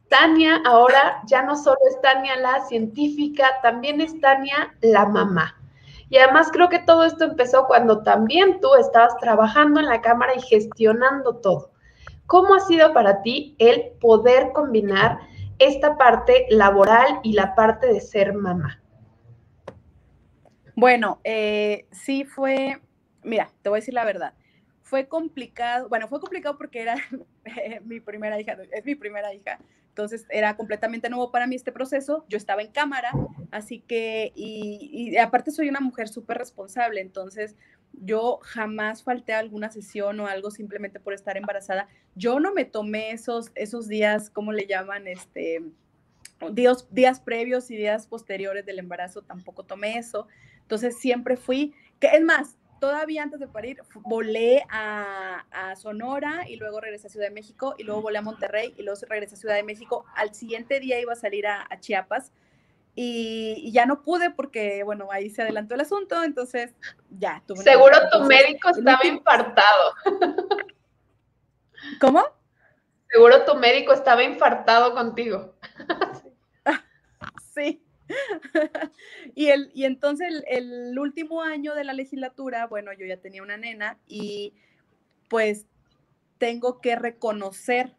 Tania 0.09 0.63
ahora 0.65 1.21
ya 1.27 1.43
no 1.43 1.55
solo 1.55 1.77
es 1.87 2.01
Tania 2.01 2.37
la 2.37 2.65
científica, 2.65 3.45
también 3.61 4.01
es 4.01 4.19
Tania 4.19 4.75
la 4.81 5.05
mamá. 5.05 5.60
Y 6.11 6.17
además 6.17 6.51
creo 6.51 6.69
que 6.69 6.79
todo 6.79 7.05
esto 7.05 7.23
empezó 7.23 7.65
cuando 7.65 8.03
también 8.03 8.59
tú 8.59 8.75
estabas 8.75 9.17
trabajando 9.17 9.79
en 9.79 9.87
la 9.87 10.01
cámara 10.01 10.33
y 10.35 10.41
gestionando 10.41 11.37
todo. 11.37 11.71
¿Cómo 12.27 12.53
ha 12.53 12.59
sido 12.59 12.93
para 12.93 13.23
ti 13.23 13.55
el 13.57 13.93
poder 13.99 14.51
combinar 14.51 15.19
esta 15.57 15.97
parte 15.97 16.45
laboral 16.49 17.19
y 17.23 17.33
la 17.33 17.55
parte 17.55 17.87
de 17.87 18.01
ser 18.01 18.33
mamá? 18.33 18.81
Bueno, 20.75 21.19
eh, 21.23 21.87
sí 21.91 22.25
fue, 22.25 22.79
mira, 23.23 23.49
te 23.63 23.69
voy 23.69 23.77
a 23.77 23.81
decir 23.81 23.95
la 23.95 24.05
verdad 24.05 24.33
fue 24.91 25.07
complicado, 25.07 25.87
bueno, 25.87 26.09
fue 26.09 26.19
complicado 26.19 26.57
porque 26.57 26.81
era 26.81 26.95
mi 27.85 28.01
primera 28.01 28.37
hija, 28.41 28.57
es 28.73 28.83
mi 28.83 28.95
primera 28.95 29.33
hija, 29.33 29.57
entonces 29.91 30.25
era 30.29 30.55
completamente 30.55 31.09
nuevo 31.09 31.31
para 31.31 31.47
mí 31.47 31.55
este 31.55 31.73
proceso, 31.73 32.25
yo 32.29 32.37
estaba 32.37 32.61
en 32.61 32.71
cámara, 32.71 33.11
así 33.51 33.81
que, 33.81 34.31
y, 34.35 35.17
aparte 35.17 35.51
soy 35.51 35.67
una 35.67 35.81
mujer 35.81 36.07
súper 36.07 36.37
responsable, 36.37 37.01
entonces 37.01 37.57
yo 37.91 38.39
jamás 38.41 39.03
falté 39.03 39.33
a 39.33 39.39
alguna 39.39 39.69
sesión 39.69 40.17
o 40.21 40.27
algo 40.27 40.49
simplemente 40.49 41.01
por 41.01 41.13
estar 41.13 41.35
embarazada, 41.35 41.89
yo 42.15 42.39
no 42.39 42.53
me 42.53 42.63
tomé 42.63 43.11
esos, 43.11 43.51
esos 43.53 43.89
días, 43.89 44.29
¿cómo 44.29 44.53
le 44.53 44.65
llaman? 44.65 45.09
Este, 45.09 45.61
días, 46.53 46.87
días 46.89 47.19
previos 47.19 47.69
y 47.69 47.75
días 47.75 48.07
posteriores 48.07 48.65
del 48.65 48.79
embarazo, 48.79 49.23
tampoco 49.23 49.63
tomé 49.63 49.97
eso, 49.97 50.29
entonces 50.61 50.97
siempre 50.97 51.35
fui, 51.35 51.73
que 51.99 52.07
es 52.07 52.21
más, 52.21 52.55
todavía 52.81 53.21
antes 53.21 53.39
de 53.39 53.47
parir, 53.47 53.77
volé 54.01 54.65
a, 54.69 55.45
Sonora 55.77 56.45
y 56.49 56.57
luego 56.57 56.81
regresé 56.81 57.07
a 57.07 57.09
Ciudad 57.09 57.27
de 57.27 57.33
México 57.33 57.75
y 57.77 57.83
luego 57.83 58.01
volé 58.01 58.17
a 58.17 58.21
Monterrey 58.21 58.73
y 58.77 58.81
luego 58.81 58.99
regresé 59.07 59.35
a 59.35 59.37
Ciudad 59.37 59.55
de 59.55 59.63
México. 59.63 60.03
Al 60.15 60.33
siguiente 60.33 60.79
día 60.79 60.99
iba 60.99 61.13
a 61.13 61.15
salir 61.15 61.47
a, 61.47 61.67
Chiapas 61.79 62.33
y, 62.95 63.71
ya 63.71 63.85
no 63.85 64.01
pude 64.01 64.31
porque, 64.31 64.83
bueno, 64.83 65.09
ahí 65.11 65.29
se 65.29 65.43
adelantó 65.43 65.75
el 65.75 65.81
asunto, 65.81 66.23
entonces 66.23 66.73
ya. 67.11 67.41
Tuve 67.45 67.63
Seguro 67.63 67.95
tu 68.11 68.23
médico 68.23 68.69
estaba 68.69 69.05
infartado. 69.05 69.93
¿Cómo? 72.01 72.25
Seguro 73.09 73.45
tu 73.45 73.55
médico 73.55 73.93
estaba 73.93 74.23
infartado 74.23 74.93
contigo. 74.93 75.55
sí. 77.53 77.85
y, 79.35 79.47
el, 79.47 79.71
y 79.73 79.85
entonces 79.85 80.43
el, 80.47 80.97
último 80.97 81.41
año 81.41 81.75
de 81.75 81.83
la 81.83 81.93
legislatura, 81.93 82.67
bueno, 82.67 82.91
yo 82.93 83.05
ya 83.05 83.17
tenía 83.17 83.43
una 83.43 83.57
nena 83.57 83.97
y 84.07 84.53
pues 85.29 85.65
tengo 86.37 86.81
que 86.81 86.95
reconocer 86.95 87.95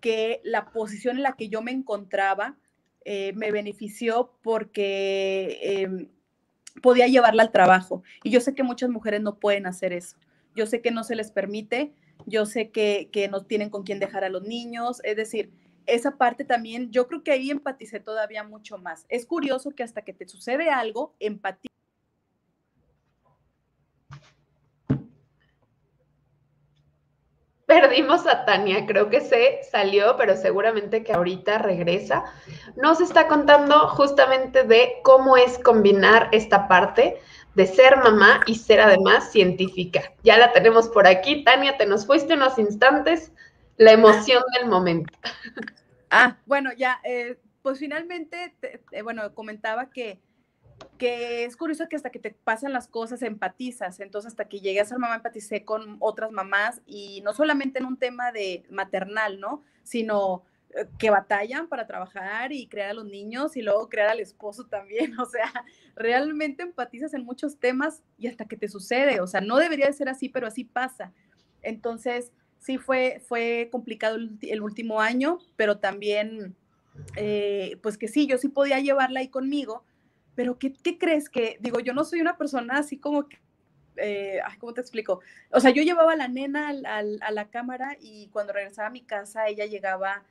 que 0.00 0.40
la 0.44 0.70
posición 0.70 1.16
en 1.16 1.22
la 1.22 1.34
que 1.34 1.48
yo 1.48 1.62
me 1.62 1.72
encontraba 1.72 2.56
eh, 3.04 3.32
me 3.34 3.52
benefició 3.52 4.32
porque 4.42 5.58
em, 5.62 6.08
podía 6.82 7.06
llevarla 7.06 7.42
al 7.42 7.52
trabajo. 7.52 8.02
Y 8.22 8.30
yo 8.30 8.40
sé 8.40 8.54
que 8.54 8.62
muchas 8.62 8.90
mujeres 8.90 9.20
no 9.20 9.38
pueden 9.38 9.66
hacer 9.66 9.92
eso. 9.92 10.16
Yo 10.54 10.66
sé 10.66 10.80
que 10.80 10.90
no 10.90 11.04
se 11.04 11.16
les 11.16 11.30
permite, 11.30 11.92
yo 12.26 12.46
sé 12.46 12.70
que, 12.70 13.08
que 13.12 13.28
no 13.28 13.44
tienen 13.44 13.70
con 13.70 13.84
quién 13.84 14.00
dejar 14.00 14.24
a 14.24 14.28
los 14.28 14.42
niños, 14.42 15.00
es 15.04 15.16
decir, 15.16 15.52
esa 15.86 16.16
parte 16.16 16.44
también, 16.44 16.90
yo 16.90 17.06
creo 17.06 17.22
que 17.22 17.32
ahí 17.32 17.50
empaticé 17.50 18.00
todavía 18.00 18.44
mucho 18.44 18.78
más. 18.78 19.06
Es 19.08 19.26
curioso 19.26 19.70
que 19.72 19.82
hasta 19.82 20.02
que 20.02 20.12
te 20.12 20.28
sucede 20.28 20.70
algo, 20.70 21.14
empatía. 21.20 21.70
Perdimos 27.70 28.26
a 28.26 28.44
Tania, 28.46 28.84
creo 28.84 29.10
que 29.10 29.20
se 29.20 29.60
salió, 29.70 30.16
pero 30.16 30.36
seguramente 30.36 31.04
que 31.04 31.12
ahorita 31.12 31.58
regresa. 31.58 32.24
Nos 32.74 33.00
está 33.00 33.28
contando 33.28 33.86
justamente 33.90 34.64
de 34.64 34.94
cómo 35.04 35.36
es 35.36 35.56
combinar 35.60 36.28
esta 36.32 36.66
parte 36.66 37.20
de 37.54 37.66
ser 37.68 37.96
mamá 37.98 38.40
y 38.46 38.56
ser 38.56 38.80
además 38.80 39.30
científica. 39.30 40.12
Ya 40.24 40.36
la 40.36 40.52
tenemos 40.52 40.88
por 40.88 41.06
aquí. 41.06 41.44
Tania, 41.44 41.76
te 41.76 41.86
nos 41.86 42.06
fuiste 42.06 42.34
unos 42.34 42.58
instantes, 42.58 43.32
la 43.76 43.92
emoción 43.92 44.42
del 44.58 44.68
momento. 44.68 45.12
Ah, 46.10 46.36
bueno, 46.46 46.72
ya, 46.72 47.00
eh, 47.04 47.38
pues 47.62 47.78
finalmente, 47.78 48.54
bueno, 49.02 49.34
comentaba 49.34 49.90
que, 49.90 50.20
que 50.98 51.44
es 51.44 51.56
curioso 51.56 51.88
que 51.88 51.96
hasta 51.96 52.10
que 52.10 52.18
te 52.18 52.30
pasan 52.30 52.72
las 52.72 52.88
cosas 52.88 53.22
empatizas, 53.22 54.00
entonces 54.00 54.32
hasta 54.32 54.48
que 54.48 54.60
llegué 54.60 54.80
a 54.80 54.84
ser 54.84 54.98
mamá 54.98 55.16
empaticé 55.16 55.64
con 55.64 55.96
otras 56.00 56.32
mamás 56.32 56.82
y 56.86 57.20
no 57.22 57.32
solamente 57.32 57.78
en 57.78 57.86
un 57.86 57.96
tema 57.96 58.32
de 58.32 58.64
maternal, 58.70 59.40
¿no? 59.40 59.62
Sino 59.82 60.44
eh, 60.74 60.86
que 60.98 61.10
batallan 61.10 61.68
para 61.68 61.86
trabajar 61.86 62.52
y 62.52 62.66
crear 62.68 62.90
a 62.90 62.94
los 62.94 63.04
niños 63.04 63.56
y 63.56 63.62
luego 63.62 63.88
crear 63.88 64.08
al 64.08 64.20
esposo 64.20 64.66
también, 64.66 65.18
o 65.20 65.26
sea, 65.26 65.52
realmente 65.94 66.62
empatizas 66.62 67.12
en 67.14 67.24
muchos 67.24 67.58
temas 67.58 68.02
y 68.18 68.28
hasta 68.28 68.46
que 68.46 68.56
te 68.56 68.68
sucede, 68.68 69.20
o 69.20 69.26
sea, 69.26 69.40
no 69.40 69.58
debería 69.58 69.86
de 69.86 69.92
ser 69.92 70.08
así, 70.08 70.28
pero 70.28 70.46
así 70.46 70.64
pasa. 70.64 71.12
Entonces, 71.62 72.32
sí 72.60 72.78
fue, 72.78 73.20
fue 73.26 73.68
complicado 73.72 74.16
el, 74.16 74.62
último 74.62 75.00
año, 75.00 75.38
pero 75.56 75.78
también, 75.78 76.54
eh, 77.16 77.78
pues 77.82 77.98
que 77.98 78.08
sí, 78.08 78.26
yo 78.26 78.38
sí 78.38 78.48
podía 78.48 78.78
llevarla 78.78 79.20
ahí 79.20 79.28
conmigo, 79.28 79.84
pero 80.34 80.58
¿qué, 80.58 80.72
qué 80.72 80.98
crees 80.98 81.28
que, 81.28 81.58
digo, 81.60 81.80
yo 81.80 81.92
no 81.92 82.04
soy 82.04 82.20
una 82.20 82.36
persona 82.36 82.78
así 82.78 82.98
como 82.98 83.28
que, 83.28 83.38
eh, 83.96 84.40
¿cómo 84.58 84.72
te 84.72 84.80
explico? 84.80 85.20
O 85.50 85.60
sea, 85.60 85.70
yo 85.70 85.82
llevaba 85.82 86.12
a 86.12 86.16
la 86.16 86.28
nena 86.28 86.68
a 86.68 87.30
la 87.32 87.50
cámara 87.50 87.96
y 88.00 88.28
cuando 88.28 88.52
regresaba 88.52 88.88
a 88.88 88.92
mi 88.92 89.02
casa 89.02 89.48
ella 89.48 89.66
llegaba 89.66 90.24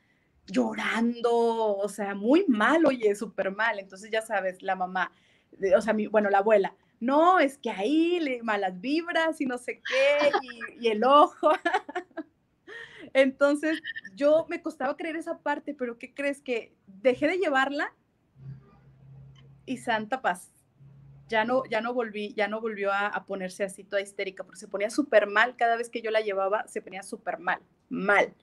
llorando, 0.46 1.76
o 1.76 1.88
sea, 1.88 2.14
muy 2.14 2.44
mal, 2.48 2.86
oye, 2.86 3.14
súper 3.14 3.50
mal. 3.52 3.78
Entonces, 3.78 4.10
ya 4.10 4.22
sabes, 4.22 4.62
la 4.62 4.76
mamá, 4.76 5.12
o 5.76 5.80
sea, 5.80 5.92
mi, 5.92 6.06
bueno, 6.06 6.30
la 6.30 6.38
abuela, 6.38 6.74
no, 7.00 7.38
es 7.38 7.56
que 7.56 7.70
ahí 7.70 8.20
le 8.20 8.42
malas 8.42 8.78
vibras 8.78 9.40
y 9.40 9.46
no 9.46 9.56
sé 9.56 9.80
qué, 9.80 10.30
y, 10.78 10.88
el 10.88 11.02
ojo. 11.02 11.50
Entonces, 13.14 13.80
yo 14.14 14.46
me 14.50 14.62
costaba 14.62 14.96
creer 14.96 15.16
esa 15.16 15.38
parte, 15.38 15.74
pero 15.74 15.98
¿qué 15.98 16.12
crees? 16.12 16.42
Que 16.42 16.74
dejé 16.86 17.26
de 17.26 17.38
llevarla 17.38 17.92
y 19.64 19.78
santa 19.78 20.20
paz. 20.20 20.52
Ya 21.28 21.44
no, 21.44 21.64
ya 21.64 21.80
no 21.80 21.94
volví, 21.94 22.34
ya 22.34 22.48
no 22.48 22.60
volvió 22.60 22.92
a, 22.92 23.24
ponerse 23.24 23.64
así 23.64 23.82
toda 23.82 24.02
histérica, 24.02 24.44
porque 24.44 24.60
se 24.60 24.68
ponía 24.68 24.90
súper 24.90 25.26
mal 25.26 25.56
cada 25.56 25.76
vez 25.76 25.88
que 25.88 26.02
yo 26.02 26.10
la 26.10 26.20
llevaba, 26.20 26.68
se 26.68 26.82
ponía 26.82 27.02
súper 27.02 27.38
mal, 27.38 27.60
mal. 27.88 28.34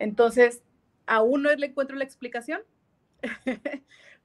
Entonces, 0.00 0.62
aún 1.06 1.42
no 1.42 1.54
le 1.54 1.66
encuentro 1.66 1.96
la 1.96 2.04
explicación, 2.04 2.60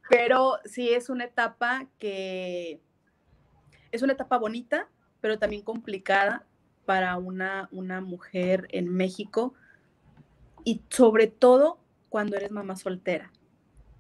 pero 0.10 0.58
sí 0.66 0.90
es 0.90 1.10
una 1.10 1.26
etapa 1.26 1.88
que 2.00 2.82
es 3.92 4.02
una 4.02 4.14
etapa 4.14 4.38
bonita, 4.38 4.88
pero 5.22 5.40
también 5.40 5.62
complicada 5.62 6.46
para 6.86 7.18
una, 7.18 7.70
una 7.72 8.02
mujer 8.02 8.68
en 8.72 8.90
México 8.90 9.54
y 10.64 10.82
sobre 10.90 11.28
todo 11.28 11.80
cuando 12.10 12.36
eres 12.36 12.52
mamá 12.52 12.76
soltera, 12.76 13.32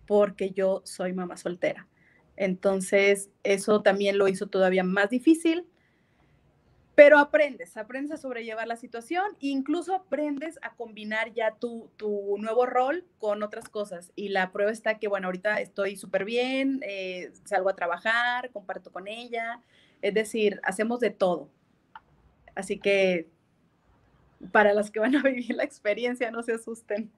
porque 0.08 0.52
yo 0.52 0.82
soy 0.86 1.14
mamá 1.14 1.38
soltera. 1.38 1.88
Entonces, 2.36 3.30
eso 3.44 3.82
también 3.82 4.18
lo 4.18 4.28
hizo 4.28 4.48
todavía 4.48 4.84
más 4.84 5.10
difícil, 5.10 5.66
pero 7.00 7.18
aprendes, 7.18 7.78
aprendes 7.78 8.12
a 8.12 8.18
sobrellevar 8.18 8.68
la 8.68 8.76
situación 8.76 9.24
incluso 9.40 9.96
aprendes 9.96 10.60
a 10.62 10.74
combinar 10.76 11.32
ya 11.32 11.56
tu, 11.56 11.90
tu, 11.96 12.36
nuevo 12.40 12.66
rol 12.66 13.06
con 13.20 13.42
otras 13.42 13.70
cosas. 13.70 14.12
Y 14.18 14.28
la 14.28 14.52
prueba 14.52 14.70
está 14.70 15.00
que, 15.00 15.08
bueno, 15.08 15.28
ahorita 15.28 15.62
estoy 15.62 15.96
súper 15.96 16.26
bien, 16.26 16.82
eh, 16.86 17.32
salgo 17.46 17.70
a 17.70 17.76
trabajar, 17.78 18.52
comparto 18.52 18.92
con 18.92 19.08
ella, 19.08 19.62
es 20.02 20.14
decir, 20.14 20.60
hacemos 20.62 21.00
de 21.00 21.12
todo. 21.12 21.48
Así 22.54 22.78
que 22.78 23.30
para 24.52 24.74
las 24.74 24.92
que 24.92 25.00
van 25.00 25.16
a 25.16 25.22
vivir 25.24 25.56
la 25.56 25.64
experiencia, 25.64 26.32
no 26.32 26.44
se 26.44 26.52
asusten. 26.52 27.10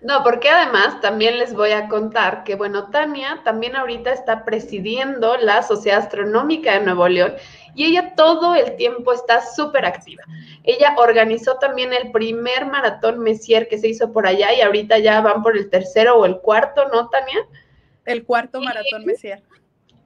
No, 0.00 0.24
porque 0.24 0.48
además 0.48 1.00
también 1.00 1.38
les 1.38 1.54
voy 1.54 1.72
a 1.72 1.88
contar 1.88 2.42
que, 2.44 2.56
bueno, 2.56 2.90
Tania 2.90 3.42
también 3.44 3.76
ahorita 3.76 4.12
está 4.12 4.44
presidiendo 4.44 5.36
la 5.36 5.62
Sociedad 5.62 6.00
Astronómica 6.00 6.72
de 6.72 6.84
Nuevo 6.84 7.06
León 7.08 7.34
y 7.74 7.86
ella 7.86 8.14
todo 8.14 8.54
el 8.54 8.76
tiempo 8.76 9.12
está 9.12 9.44
súper 9.44 9.84
activa. 9.84 10.24
Ella 10.64 10.94
organizó 10.98 11.56
también 11.56 11.92
el 11.92 12.12
primer 12.12 12.66
maratón 12.66 13.20
Messier 13.20 13.68
que 13.68 13.78
se 13.78 13.88
hizo 13.88 14.12
por 14.12 14.26
allá 14.26 14.52
y 14.52 14.60
ahorita 14.60 14.98
ya 14.98 15.20
van 15.20 15.42
por 15.42 15.56
el 15.56 15.70
tercero 15.70 16.16
o 16.16 16.26
el 16.26 16.38
cuarto, 16.38 16.88
¿no, 16.88 17.08
Tania? 17.08 17.46
El 18.04 18.24
cuarto 18.24 18.60
maratón 18.60 19.04
Messier. 19.04 19.42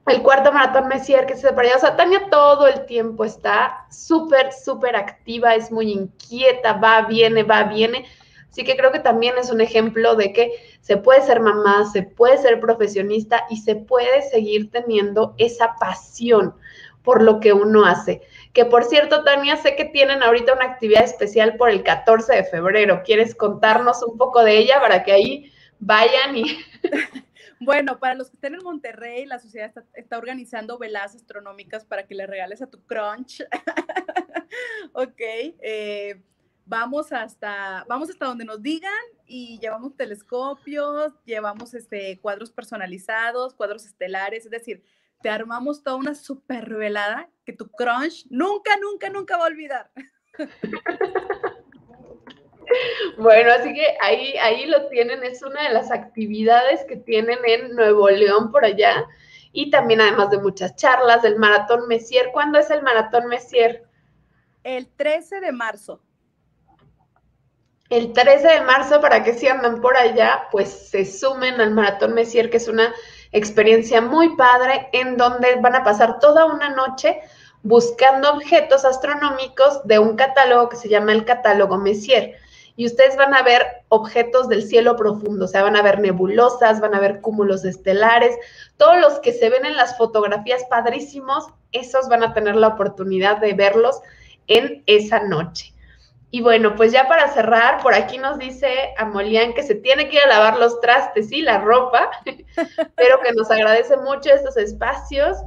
El 0.05 0.21
cuarto 0.21 0.53
maratón 0.53 0.87
Messier 0.87 1.25
que 1.25 1.33
se 1.35 1.47
hizo 1.47 1.55
por 1.55 1.65
allá. 1.65 1.75
O 1.75 1.79
sea, 1.79 1.95
Tania 1.97 2.29
todo 2.29 2.67
el 2.67 2.85
tiempo 2.85 3.25
está 3.25 3.85
súper, 3.91 4.53
súper 4.53 4.95
activa, 4.95 5.55
es 5.55 5.71
muy 5.71 5.91
inquieta, 5.91 6.73
va, 6.73 7.01
viene, 7.01 7.43
va, 7.43 7.63
viene. 7.63 8.05
Así 8.49 8.63
que 8.63 8.77
creo 8.77 8.91
que 8.91 8.99
también 8.99 9.35
es 9.37 9.51
un 9.51 9.61
ejemplo 9.61 10.15
de 10.15 10.31
que 10.31 10.51
se 10.79 10.97
puede 10.97 11.21
ser 11.21 11.41
mamá, 11.41 11.85
se 11.91 12.01
puede 12.01 12.37
ser 12.37 12.59
profesionista 12.59 13.45
y 13.49 13.57
se 13.57 13.75
puede 13.75 14.21
seguir 14.23 14.71
teniendo 14.71 15.35
esa 15.37 15.75
pasión 15.79 16.55
por 17.07 17.23
lo 17.23 17.39
que 17.39 17.53
uno 17.53 17.85
hace. 17.85 18.21
Que 18.51 18.65
por 18.65 18.83
cierto, 18.83 19.23
Tania, 19.23 19.55
sé 19.55 19.77
que 19.77 19.85
tienen 19.85 20.21
ahorita 20.21 20.53
una 20.53 20.65
actividad 20.65 21.05
especial 21.05 21.55
por 21.55 21.69
el 21.69 21.81
14 21.81 22.35
de 22.35 22.43
febrero. 22.43 23.01
¿Quieres 23.05 23.33
contarnos 23.33 24.03
un 24.03 24.17
poco 24.17 24.43
de 24.43 24.57
ella 24.57 24.81
para 24.81 25.05
que 25.05 25.13
ahí 25.13 25.53
vayan 25.79 26.35
y... 26.35 26.43
Bueno, 27.59 27.97
para 27.97 28.13
los 28.13 28.29
que 28.29 28.35
estén 28.35 28.53
en 28.53 28.63
Monterrey, 28.63 29.25
la 29.25 29.39
sociedad 29.39 29.73
está, 29.95 30.17
organizando 30.17 30.77
velas 30.77 31.15
astronómicas 31.15 31.85
para 31.85 32.05
que 32.05 32.13
le 32.13 32.27
regales 32.27 32.61
a 32.61 32.69
tu 32.69 32.85
crunch. 32.85 33.41
ok. 34.93 35.19
Eh, 35.19 36.21
vamos 36.65 37.11
hasta, 37.11 37.83
vamos 37.89 38.11
hasta 38.11 38.25
donde 38.25 38.45
nos 38.45 38.61
digan 38.61 38.91
y 39.25 39.57
llevamos 39.59 39.95
telescopios, 39.95 41.13
llevamos 41.25 41.73
este, 41.73 42.19
cuadros 42.19 42.51
personalizados, 42.51 43.55
cuadros 43.55 43.85
estelares, 43.85 44.45
es 44.45 44.51
decir, 44.51 44.83
te 45.21 45.29
armamos 45.29 45.83
toda 45.83 45.95
una 45.95 46.15
super 46.15 46.75
velada 46.75 47.29
que 47.45 47.53
tu 47.53 47.69
crunch 47.69 48.25
nunca, 48.29 48.77
nunca, 48.77 49.09
nunca 49.09 49.37
va 49.37 49.43
a 49.45 49.47
olvidar. 49.47 49.91
Bueno, 53.17 53.51
así 53.53 53.73
que 53.73 53.95
ahí, 54.01 54.35
ahí 54.41 54.65
lo 54.65 54.89
tienen, 54.89 55.23
es 55.23 55.41
una 55.41 55.63
de 55.63 55.73
las 55.73 55.89
actividades 55.89 56.83
que 56.83 56.97
tienen 56.97 57.39
en 57.45 57.73
Nuevo 57.75 58.09
León 58.09 58.51
por 58.51 58.65
allá 58.65 59.05
y 59.53 59.71
también 59.71 60.01
además 60.01 60.29
de 60.31 60.39
muchas 60.39 60.75
charlas 60.75 61.21
del 61.21 61.37
Maratón 61.37 61.87
Messier. 61.87 62.29
¿Cuándo 62.33 62.59
es 62.59 62.69
el 62.69 62.83
Maratón 62.83 63.27
Messier? 63.27 63.85
El 64.63 64.87
13 64.89 65.39
de 65.39 65.51
marzo 65.53 66.01
el 67.89 68.11
13 68.11 68.47
de 68.47 68.61
marzo, 68.61 68.99
para 68.99 69.23
que 69.23 69.33
si 69.33 69.47
andan 69.47 69.81
por 69.81 69.95
allá, 69.95 70.47
pues 70.51 70.89
se 70.89 71.05
sumen 71.05 71.61
al 71.61 71.71
Maratón 71.71 72.13
Messier, 72.13 72.49
que 72.49 72.57
es 72.57 72.67
una 72.67 72.93
experiencia 73.31 74.01
muy 74.01 74.35
padre 74.35 74.89
en 74.93 75.17
donde 75.17 75.55
van 75.55 75.75
a 75.75 75.83
pasar 75.83 76.19
toda 76.19 76.45
una 76.45 76.69
noche 76.69 77.19
buscando 77.63 78.31
objetos 78.31 78.85
astronómicos 78.85 79.85
de 79.85 79.99
un 79.99 80.15
catálogo 80.15 80.69
que 80.69 80.77
se 80.77 80.89
llama 80.89 81.11
el 81.11 81.25
catálogo 81.25 81.77
Messier. 81.77 82.35
Y 82.75 82.85
ustedes 82.85 83.17
van 83.17 83.33
a 83.33 83.41
ver 83.41 83.65
objetos 83.89 84.47
del 84.47 84.63
cielo 84.63 84.95
profundo, 84.95 85.45
o 85.45 85.47
sea, 85.47 85.63
van 85.63 85.75
a 85.75 85.81
ver 85.81 85.99
nebulosas, 85.99 86.79
van 86.79 86.93
a 86.93 86.99
ver 86.99 87.21
cúmulos 87.21 87.65
estelares, 87.65 88.37
todos 88.77 88.99
los 89.01 89.19
que 89.19 89.33
se 89.33 89.49
ven 89.49 89.65
en 89.65 89.75
las 89.75 89.97
fotografías 89.97 90.63
padrísimos, 90.69 91.47
esos 91.71 92.07
van 92.07 92.23
a 92.23 92.33
tener 92.33 92.55
la 92.55 92.67
oportunidad 92.67 93.37
de 93.37 93.53
verlos 93.53 93.99
en 94.45 94.83
esa 94.85 95.23
noche. 95.23 95.73
Y 96.29 96.41
bueno, 96.41 96.75
pues 96.75 96.91
ya 96.91 97.07
para 97.07 97.29
cerrar, 97.29 97.81
por 97.81 97.93
aquí 97.93 98.17
nos 98.17 98.37
dice 98.37 98.93
Amolian 98.97 99.53
que 99.53 99.63
se 99.63 99.75
tiene 99.75 100.09
que 100.09 100.17
ir 100.17 100.23
a 100.23 100.27
lavar 100.27 100.59
los 100.59 100.81
trastes 100.81 101.31
y 101.31 101.41
la 101.41 101.59
ropa, 101.59 102.11
pero 102.95 103.21
que 103.21 103.31
nos 103.33 103.49
agradece 103.49 103.95
mucho 103.97 104.33
estos 104.33 104.57
espacios 104.57 105.37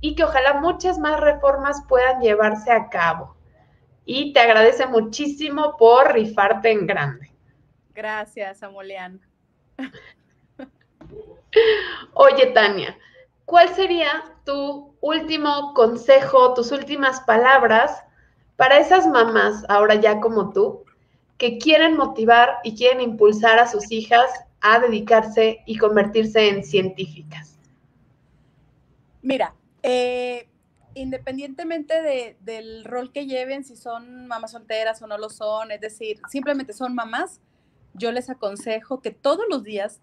y 0.00 0.14
que 0.14 0.24
ojalá 0.24 0.60
muchas 0.60 0.98
más 0.98 1.18
reformas 1.20 1.82
puedan 1.88 2.20
llevarse 2.20 2.70
a 2.70 2.90
cabo. 2.90 3.34
Y 4.04 4.34
te 4.34 4.40
agradece 4.40 4.86
muchísimo 4.86 5.76
por 5.78 6.12
rifarte 6.12 6.70
en 6.70 6.86
grande. 6.86 7.32
Gracias, 7.94 8.62
Amolian. 8.62 9.20
Oye, 12.12 12.46
Tania, 12.48 12.96
¿cuál 13.46 13.70
sería 13.70 14.22
tu 14.44 14.94
último 15.00 15.72
consejo, 15.74 16.52
tus 16.52 16.72
últimas 16.72 17.22
palabras 17.22 18.05
para 18.56 18.78
esas 18.78 19.06
mamás, 19.06 19.64
ahora 19.68 19.94
ya 19.96 20.20
como 20.20 20.52
tú, 20.52 20.84
que 21.38 21.58
quieren 21.58 21.96
motivar 21.96 22.56
y 22.64 22.74
quieren 22.74 23.00
impulsar 23.00 23.58
a 23.58 23.66
sus 23.68 23.90
hijas 23.92 24.26
a 24.60 24.80
dedicarse 24.80 25.62
y 25.66 25.76
convertirse 25.76 26.48
en 26.48 26.64
científicas? 26.64 27.58
Mira, 29.22 29.54
eh, 29.82 30.48
independientemente 30.94 32.36
del 32.40 32.84
rol 32.84 33.12
que 33.12 33.26
lleven, 33.26 33.64
si 33.64 33.76
son 33.76 34.26
mamás 34.26 34.52
solteras 34.52 35.02
o 35.02 35.06
no 35.06 35.18
lo 35.18 35.28
son, 35.28 35.70
es 35.70 35.80
decir, 35.80 36.20
simplemente 36.30 36.72
son 36.72 36.94
mamás, 36.94 37.40
yo 37.92 38.12
les 38.12 38.30
aconsejo 38.30 39.00
que 39.02 39.10
todos 39.10 39.44
los 39.50 39.62
días, 39.62 40.00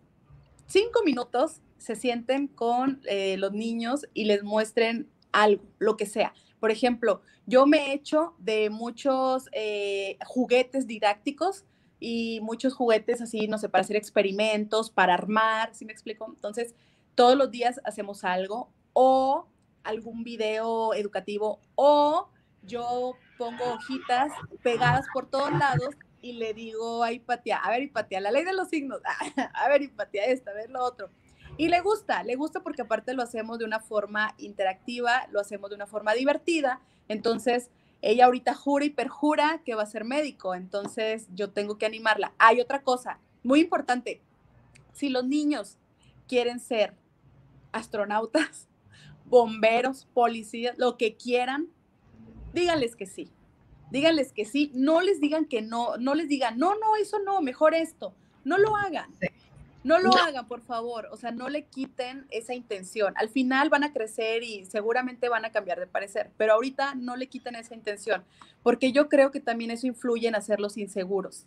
cinco 0.67 1.01
minutos, 1.03 1.61
se 1.77 1.95
sienten 1.95 2.47
con 2.47 3.01
eh, 3.05 3.35
los 3.37 3.51
niños 3.51 4.07
y 4.13 4.25
les 4.25 4.43
muestren 4.43 5.09
algo, 5.31 5.63
lo 5.79 5.97
que 5.97 6.05
sea. 6.05 6.33
Por 6.59 6.71
ejemplo, 6.71 7.21
yo 7.45 7.65
me 7.65 7.87
he 7.87 7.93
hecho 7.93 8.35
de 8.39 8.69
muchos 8.69 9.49
eh, 9.51 10.17
juguetes 10.25 10.87
didácticos 10.87 11.65
y 11.99 12.39
muchos 12.41 12.73
juguetes 12.73 13.21
así, 13.21 13.47
no 13.47 13.57
sé, 13.57 13.69
para 13.69 13.81
hacer 13.81 13.95
experimentos, 13.95 14.89
para 14.89 15.13
armar, 15.13 15.73
¿sí 15.73 15.85
me 15.85 15.93
explico? 15.93 16.25
Entonces, 16.27 16.75
todos 17.15 17.37
los 17.37 17.51
días 17.51 17.79
hacemos 17.83 18.23
algo 18.23 18.69
o 18.93 19.47
algún 19.83 20.23
video 20.23 20.93
educativo 20.93 21.59
o 21.75 22.29
yo 22.63 23.13
pongo 23.37 23.73
hojitas 23.73 24.31
pegadas 24.61 25.05
por 25.13 25.29
todos 25.29 25.51
lados 25.51 25.95
y 26.21 26.33
le 26.33 26.53
digo 26.53 27.03
a 27.03 27.11
Hipatia, 27.11 27.57
a 27.57 27.69
ver 27.69 27.83
Hipatia, 27.83 28.21
la 28.21 28.31
ley 28.31 28.45
de 28.45 28.53
los 28.53 28.69
signos, 28.69 29.01
a 29.53 29.69
ver 29.69 29.81
Hipatia 29.81 30.25
esta, 30.25 30.51
a 30.51 30.53
ver 30.53 30.69
lo 30.69 30.81
otro. 30.83 31.09
Y 31.57 31.67
le 31.67 31.81
gusta, 31.81 32.23
le 32.23 32.35
gusta 32.35 32.61
porque 32.61 32.81
aparte 32.81 33.13
lo 33.13 33.21
hacemos 33.21 33.59
de 33.59 33.65
una 33.65 33.79
forma 33.79 34.33
interactiva, 34.37 35.27
lo 35.31 35.39
hacemos 35.39 35.69
de 35.69 35.75
una 35.75 35.85
forma 35.85 36.13
divertida. 36.13 36.81
Entonces, 37.07 37.69
ella 38.01 38.25
ahorita 38.25 38.55
jura 38.55 38.85
y 38.85 38.89
perjura 38.89 39.61
que 39.63 39.75
va 39.75 39.83
a 39.83 39.87
ser 39.87 40.03
médico, 40.03 40.55
entonces 40.55 41.27
yo 41.33 41.51
tengo 41.51 41.77
que 41.77 41.85
animarla. 41.85 42.33
Hay 42.37 42.59
otra 42.59 42.81
cosa 42.81 43.19
muy 43.43 43.61
importante. 43.61 44.21
Si 44.93 45.09
los 45.09 45.25
niños 45.25 45.77
quieren 46.27 46.59
ser 46.59 46.95
astronautas, 47.71 48.67
bomberos, 49.25 50.07
policías, 50.13 50.77
lo 50.77 50.97
que 50.97 51.15
quieran, 51.15 51.69
díganles 52.53 52.95
que 52.95 53.05
sí. 53.05 53.31
Díganles 53.91 54.33
que 54.33 54.45
sí, 54.45 54.71
no 54.73 55.01
les 55.01 55.21
digan 55.21 55.45
que 55.45 55.61
no, 55.61 55.97
no 55.97 56.15
les 56.15 56.27
digan, 56.27 56.57
no, 56.57 56.73
no, 56.79 56.95
eso 56.95 57.19
no, 57.19 57.41
mejor 57.41 57.75
esto. 57.75 58.15
No 58.43 58.57
lo 58.57 58.75
hagan. 58.75 59.13
No 59.83 59.99
lo 59.99 60.15
hagan, 60.15 60.47
por 60.47 60.61
favor. 60.61 61.09
O 61.11 61.17
sea, 61.17 61.31
no 61.31 61.49
le 61.49 61.63
quiten 61.63 62.25
esa 62.29 62.53
intención. 62.53 63.13
Al 63.17 63.29
final 63.29 63.69
van 63.69 63.83
a 63.83 63.91
crecer 63.91 64.43
y 64.43 64.65
seguramente 64.65 65.29
van 65.29 65.45
a 65.45 65.51
cambiar 65.51 65.79
de 65.79 65.87
parecer, 65.87 66.31
pero 66.37 66.53
ahorita 66.53 66.95
no 66.95 67.15
le 67.15 67.27
quiten 67.27 67.55
esa 67.55 67.75
intención, 67.75 68.23
porque 68.61 68.91
yo 68.91 69.09
creo 69.09 69.31
que 69.31 69.39
también 69.39 69.71
eso 69.71 69.87
influye 69.87 70.27
en 70.27 70.35
hacerlos 70.35 70.77
inseguros. 70.77 71.45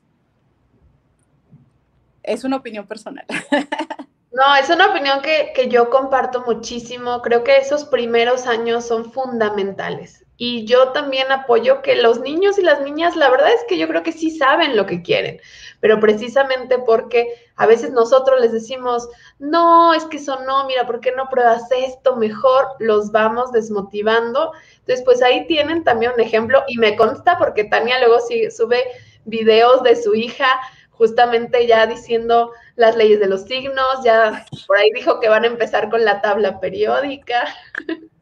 Es 2.22 2.44
una 2.44 2.56
opinión 2.56 2.86
personal. 2.86 3.24
No, 4.36 4.54
es 4.54 4.68
una 4.68 4.88
opinión 4.88 5.22
que, 5.22 5.52
que 5.54 5.68
yo 5.68 5.88
comparto 5.88 6.44
muchísimo. 6.46 7.22
Creo 7.22 7.42
que 7.42 7.56
esos 7.56 7.86
primeros 7.86 8.46
años 8.46 8.84
son 8.84 9.10
fundamentales. 9.10 10.26
Y 10.36 10.66
yo 10.66 10.92
también 10.92 11.32
apoyo 11.32 11.80
que 11.80 11.96
los 11.96 12.20
niños 12.20 12.58
y 12.58 12.62
las 12.62 12.82
niñas, 12.82 13.16
la 13.16 13.30
verdad 13.30 13.50
es 13.54 13.64
que 13.66 13.78
yo 13.78 13.88
creo 13.88 14.02
que 14.02 14.12
sí 14.12 14.30
saben 14.30 14.76
lo 14.76 14.84
que 14.84 15.00
quieren, 15.00 15.40
pero 15.80 15.98
precisamente 16.00 16.78
porque 16.78 17.32
a 17.56 17.64
veces 17.64 17.92
nosotros 17.92 18.38
les 18.38 18.52
decimos, 18.52 19.08
no, 19.38 19.94
es 19.94 20.04
que 20.04 20.18
eso 20.18 20.38
no, 20.44 20.66
mira, 20.66 20.86
¿por 20.86 21.00
qué 21.00 21.12
no 21.12 21.30
pruebas 21.30 21.70
esto 21.70 22.16
mejor? 22.16 22.66
Los 22.78 23.12
vamos 23.12 23.50
desmotivando. 23.52 24.52
Entonces, 24.80 25.02
pues 25.06 25.22
ahí 25.22 25.46
tienen 25.46 25.82
también 25.82 26.12
un 26.12 26.20
ejemplo 26.20 26.62
y 26.68 26.76
me 26.76 26.94
consta 26.94 27.38
porque 27.38 27.64
Tania 27.64 27.98
luego 28.00 28.20
sí, 28.20 28.50
sube 28.50 28.84
videos 29.24 29.82
de 29.82 29.96
su 29.96 30.14
hija 30.14 30.60
justamente 30.96 31.66
ya 31.66 31.86
diciendo 31.86 32.52
las 32.74 32.96
leyes 32.96 33.20
de 33.20 33.28
los 33.28 33.44
signos, 33.44 34.04
ya 34.04 34.46
por 34.66 34.78
ahí 34.78 34.90
dijo 34.94 35.20
que 35.20 35.28
van 35.28 35.44
a 35.44 35.48
empezar 35.48 35.90
con 35.90 36.04
la 36.04 36.20
tabla 36.20 36.60
periódica. 36.60 37.44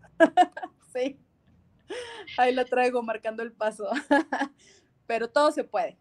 Sí. 0.92 1.18
Ahí 2.38 2.54
la 2.54 2.64
traigo 2.64 3.02
marcando 3.02 3.42
el 3.42 3.52
paso. 3.52 3.90
Pero 5.08 5.28
todo 5.28 5.50
se 5.50 5.64
puede. 5.64 5.98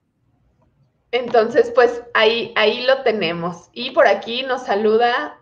Entonces, 1.11 1.71
pues 1.73 2.03
ahí, 2.13 2.53
ahí 2.55 2.85
lo 2.85 3.01
tenemos. 3.01 3.69
Y 3.73 3.89
por 3.91 4.07
aquí 4.07 4.43
nos 4.43 4.67
saluda 4.67 5.39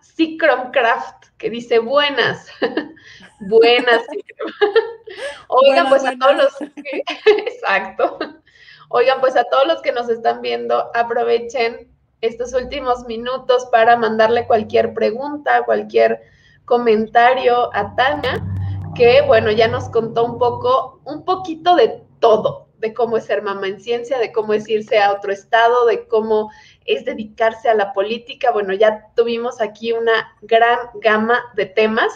Craft, 0.72 1.28
que 1.38 1.50
dice 1.50 1.80
buenas. 1.80 2.48
buenas. 3.42 4.02
Oigan, 5.48 5.90
pues 5.90 6.06
a 6.06 6.18
todos 6.18 6.36
los 6.36 6.62
exacto. 7.26 8.20
Oigan, 8.94 9.22
pues 9.22 9.38
a 9.38 9.46
todos 9.46 9.66
los 9.68 9.82
que 9.82 9.94
nos 9.94 10.10
están 10.10 10.42
viendo, 10.42 10.92
aprovechen 10.94 11.90
estos 12.20 12.54
últimos 12.54 13.06
minutos 13.06 13.66
para 13.72 13.96
mandarle 13.96 14.46
cualquier 14.46 14.94
pregunta, 14.94 15.64
cualquier 15.64 16.22
comentario 16.66 17.74
a 17.74 17.96
Tania 17.96 18.46
que, 18.94 19.22
bueno, 19.22 19.50
ya 19.50 19.70
nos 19.70 19.88
contó 19.88 20.26
un 20.26 20.38
poco, 20.38 21.00
un 21.06 21.24
poquito 21.24 21.76
de 21.78 22.04
todo, 22.20 22.68
de 22.80 22.94
cómo 22.94 23.16
es 23.16 23.24
ser 23.24 23.42
mamá 23.42 23.66
en 23.68 23.80
ciencia, 23.80 24.20
de 24.20 24.34
cómo 24.34 24.54
es 24.54 24.68
irse 24.68 25.00
a 25.00 25.14
otro 25.14 25.32
estado, 25.32 25.86
de 25.86 26.06
cómo 26.10 26.52
es 26.84 27.06
dedicarse 27.06 27.70
a 27.70 27.76
la 27.76 27.94
política. 27.94 28.52
Bueno, 28.52 28.74
ya 28.74 29.08
tuvimos 29.16 29.62
aquí 29.62 29.94
una 29.94 30.36
gran 30.42 30.78
gama 30.96 31.40
de 31.56 31.66
temas 31.66 32.12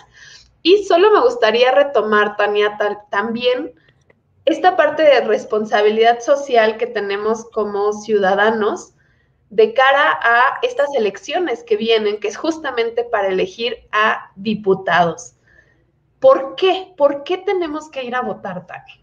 y 0.61 0.83
solo 0.83 1.09
me 1.11 1.21
gustaría 1.21 1.71
retomar, 1.71 2.35
Tania, 2.35 2.77
también 3.09 3.73
esta 4.45 4.77
parte 4.77 5.03
de 5.03 5.21
responsabilidad 5.21 6.19
social 6.19 6.77
que 6.77 6.87
tenemos 6.87 7.45
como 7.51 7.93
ciudadanos 7.93 8.93
de 9.49 9.73
cara 9.73 10.19
a 10.21 10.59
estas 10.61 10.93
elecciones 10.95 11.63
que 11.63 11.77
vienen, 11.77 12.19
que 12.19 12.27
es 12.27 12.37
justamente 12.37 13.03
para 13.03 13.29
elegir 13.29 13.75
a 13.91 14.31
diputados. 14.35 15.35
¿Por 16.19 16.55
qué? 16.55 16.93
¿Por 16.97 17.23
qué 17.23 17.37
tenemos 17.37 17.89
que 17.89 18.03
ir 18.03 18.15
a 18.15 18.21
votar, 18.21 18.65
Tania? 18.65 18.95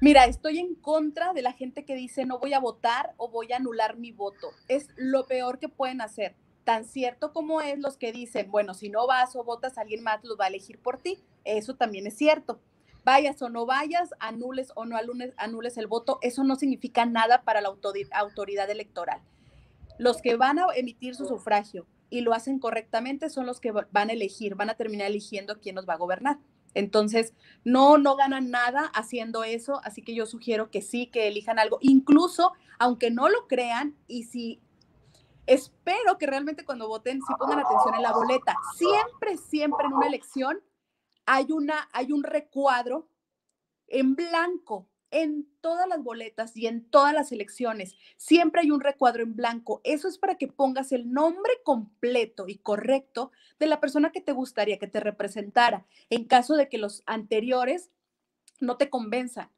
Mira, 0.00 0.26
estoy 0.26 0.58
en 0.58 0.74
contra 0.74 1.32
de 1.32 1.42
la 1.42 1.52
gente 1.52 1.84
que 1.84 1.94
dice 1.94 2.26
no 2.26 2.38
voy 2.38 2.52
a 2.52 2.60
votar 2.60 3.14
o 3.16 3.28
voy 3.28 3.52
a 3.52 3.56
anular 3.56 3.96
mi 3.96 4.12
voto. 4.12 4.50
Es 4.68 4.88
lo 4.96 5.26
peor 5.26 5.58
que 5.58 5.68
pueden 5.68 6.00
hacer. 6.00 6.36
Tan 6.64 6.84
cierto 6.84 7.32
como 7.32 7.60
es 7.60 7.78
los 7.78 7.96
que 7.96 8.12
dicen, 8.12 8.50
bueno, 8.50 8.74
si 8.74 8.88
no 8.88 9.06
vas 9.06 9.34
o 9.36 9.44
votas, 9.44 9.78
alguien 9.78 10.02
más 10.02 10.22
los 10.24 10.38
va 10.38 10.44
a 10.46 10.48
elegir 10.48 10.80
por 10.80 10.98
ti. 10.98 11.24
Eso 11.44 11.76
también 11.76 12.06
es 12.06 12.16
cierto. 12.16 12.60
Vayas 13.06 13.40
o 13.40 13.48
no 13.48 13.66
vayas, 13.66 14.10
anules 14.18 14.72
o 14.74 14.84
no 14.84 14.96
anules, 14.96 15.32
anules 15.36 15.78
el 15.78 15.86
voto, 15.86 16.18
eso 16.22 16.42
no 16.42 16.56
significa 16.56 17.06
nada 17.06 17.42
para 17.42 17.60
la 17.60 17.68
autoridad 17.68 18.68
electoral. 18.68 19.22
Los 19.96 20.20
que 20.20 20.34
van 20.34 20.58
a 20.58 20.66
emitir 20.74 21.14
su 21.14 21.24
sufragio 21.24 21.86
y 22.10 22.22
lo 22.22 22.34
hacen 22.34 22.58
correctamente 22.58 23.30
son 23.30 23.46
los 23.46 23.60
que 23.60 23.70
van 23.70 24.10
a 24.10 24.12
elegir, 24.12 24.56
van 24.56 24.70
a 24.70 24.74
terminar 24.74 25.06
eligiendo 25.06 25.60
quién 25.60 25.76
nos 25.76 25.88
va 25.88 25.94
a 25.94 25.98
gobernar. 25.98 26.40
Entonces, 26.74 27.32
no, 27.62 27.96
no 27.96 28.16
ganan 28.16 28.50
nada 28.50 28.90
haciendo 28.92 29.44
eso, 29.44 29.80
así 29.84 30.02
que 30.02 30.12
yo 30.12 30.26
sugiero 30.26 30.72
que 30.72 30.82
sí, 30.82 31.06
que 31.06 31.28
elijan 31.28 31.60
algo, 31.60 31.78
incluso 31.82 32.54
aunque 32.80 33.12
no 33.12 33.28
lo 33.28 33.46
crean 33.46 33.94
y 34.08 34.24
si 34.24 34.60
espero 35.46 36.18
que 36.18 36.26
realmente 36.26 36.64
cuando 36.64 36.88
voten 36.88 37.20
sí 37.20 37.34
pongan 37.38 37.60
atención 37.60 37.94
en 37.94 38.02
la 38.02 38.12
boleta. 38.12 38.56
Siempre, 38.76 39.36
siempre 39.36 39.86
en 39.86 39.92
una 39.92 40.08
elección 40.08 40.58
hay, 41.26 41.52
una, 41.52 41.88
hay 41.92 42.12
un 42.12 42.22
recuadro 42.22 43.08
en 43.88 44.16
blanco 44.16 44.88
en 45.10 45.48
todas 45.60 45.88
las 45.88 46.02
boletas 46.02 46.56
y 46.56 46.66
en 46.66 46.88
todas 46.90 47.14
las 47.14 47.32
elecciones. 47.32 47.96
Siempre 48.16 48.62
hay 48.62 48.70
un 48.70 48.80
recuadro 48.80 49.22
en 49.22 49.36
blanco. 49.36 49.80
Eso 49.84 50.08
es 50.08 50.18
para 50.18 50.36
que 50.36 50.48
pongas 50.48 50.92
el 50.92 51.12
nombre 51.12 51.52
completo 51.64 52.48
y 52.48 52.58
correcto 52.58 53.30
de 53.58 53.66
la 53.66 53.80
persona 53.80 54.10
que 54.10 54.20
te 54.20 54.32
gustaría 54.32 54.78
que 54.78 54.88
te 54.88 55.00
representara, 55.00 55.86
en 56.10 56.24
caso 56.24 56.56
de 56.56 56.68
que 56.68 56.78
los 56.78 57.02
anteriores 57.06 57.90
no 58.60 58.76
te 58.76 58.90
convenzan. 58.90 59.50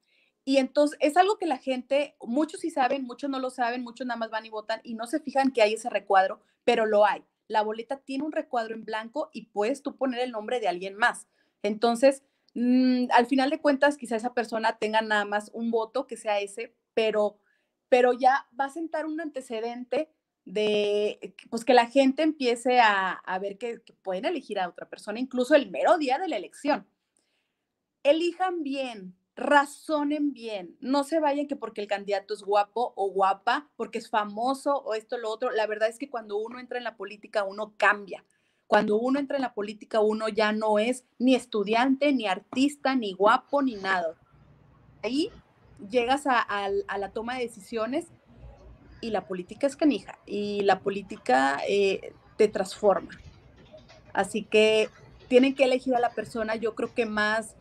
Y 0.45 0.59
entonces 0.59 0.99
es 1.01 1.16
algo 1.16 1.39
que 1.39 1.47
la 1.47 1.59
gente, 1.59 2.16
muchos 2.20 2.61
sí 2.61 2.70
saben, 2.70 3.05
muchos 3.05 3.28
no 3.28 3.39
lo 3.39 3.51
saben, 3.51 3.82
muchos 3.82 4.07
nada 4.07 4.19
más 4.19 4.31
van 4.31 4.47
y 4.47 4.51
votan 4.51 4.81
y 4.82 4.95
no 4.95 5.07
se 5.07 5.20
fijan 5.20 5.51
que 5.51 5.62
hay 5.62 5.74
ese 5.74 5.90
recuadro, 5.90 6.40
pero 6.65 6.86
lo 6.86 7.05
hay. 7.05 7.24
La 7.49 7.62
boleta 7.62 7.99
tiene 7.99 8.24
un 8.24 8.32
recuadro 8.32 8.74
en 8.74 8.85
blanco 8.85 9.31
y 9.32 9.47
puedes 9.47 9.82
tú 9.82 9.97
poner 9.97 10.20
el 10.20 10.32
nombre 10.32 10.61
de 10.61 10.69
alguien 10.69 10.95
más. 10.95 11.27
Entonces, 11.62 12.22
Mm, 12.60 13.06
al 13.12 13.26
final 13.26 13.51
de 13.51 13.60
cuentas, 13.60 13.97
quizá 13.97 14.16
esa 14.16 14.35
persona 14.35 14.78
tenga 14.78 15.01
nada 15.01 15.24
más 15.24 15.51
un 15.55 15.70
voto 15.70 16.09
que 16.09 16.16
sea 16.16 16.40
ese, 16.40 16.74
pero, 16.93 17.39
pero 17.89 18.12
ya 18.12 18.48
va 18.59 18.64
a 18.66 18.70
sentar 18.70 19.06
un 19.06 19.20
antecedente 19.20 20.10
de 20.44 21.36
pues 21.51 21.64
que 21.64 21.74
la 21.74 21.86
gente 21.86 22.22
empiece 22.22 22.80
a, 22.80 23.22
ver 23.40 23.59
que, 23.59 23.80
pueden 24.02 24.24
elegir 24.24 24.59
a 24.59 24.68
otra 24.68 24.89
persona, 24.89 25.20
incluso 25.20 25.55
el 25.55 25.70
mero 25.70 25.98
día 25.98 26.18
de 26.18 26.26
la 26.26 26.36
elección. 26.36 26.89
Elijan 28.02 28.64
bien, 28.64 29.14
razonen 29.36 30.32
bien, 30.32 30.76
no 30.80 31.05
se 31.05 31.20
vayan 31.20 31.47
que 31.47 31.55
porque 31.56 31.82
el 31.82 31.86
candidato 31.86 32.35
es 32.35 32.43
guapo 32.43 32.93
o 32.97 33.10
guapa, 33.12 33.70
porque 33.76 33.98
es 33.98 34.10
famoso 34.10 34.78
o 34.78 34.94
esto 34.94 35.14
o 35.16 35.18
lo 35.18 35.30
otro. 35.30 35.51
La 35.52 35.68
verdad 35.68 35.89
es 35.89 35.98
que 35.98 36.10
cuando 36.10 36.39
uno 36.39 36.59
entra 36.59 36.78
en 36.78 36.85
la 36.85 36.97
política, 36.97 37.44
uno 37.44 37.74
cambia. 37.76 38.24
Cuando 38.69 38.99
uno 38.99 39.19
entra 39.19 39.39
en 39.39 39.43
la 39.43 39.55
política, 39.55 40.01
uno 40.01 40.28
ya 40.28 40.53
no 40.53 40.78
es 40.78 41.05
ni 41.19 41.35
estudiante, 41.35 42.12
ni 42.12 42.27
artista, 42.27 42.95
ni 42.95 43.15
guapo, 43.15 43.62
ni 43.62 43.77
nada. 43.77 44.15
Ahí 45.03 45.31
llegas 45.90 46.27
a, 46.27 46.69
la 46.69 47.09
toma 47.11 47.36
de 47.36 47.45
decisiones 47.45 48.09
y 49.01 49.11
la 49.11 49.27
política 49.27 49.66
es 49.66 49.74
canija 49.74 50.19
y 50.27 50.61
la 50.65 50.81
política 50.81 51.62
eh, 51.66 52.12
te 52.36 52.47
transforma. 52.49 53.19
Así 54.12 54.45
que 54.45 54.90
tienen 55.28 55.55
que 55.55 55.65
elegir 55.65 55.95
a 55.95 56.01
la 56.01 56.11
persona, 56.11 56.55
yo 56.55 56.74
creo 56.74 56.93
que 56.93 57.07
más, 57.07 57.57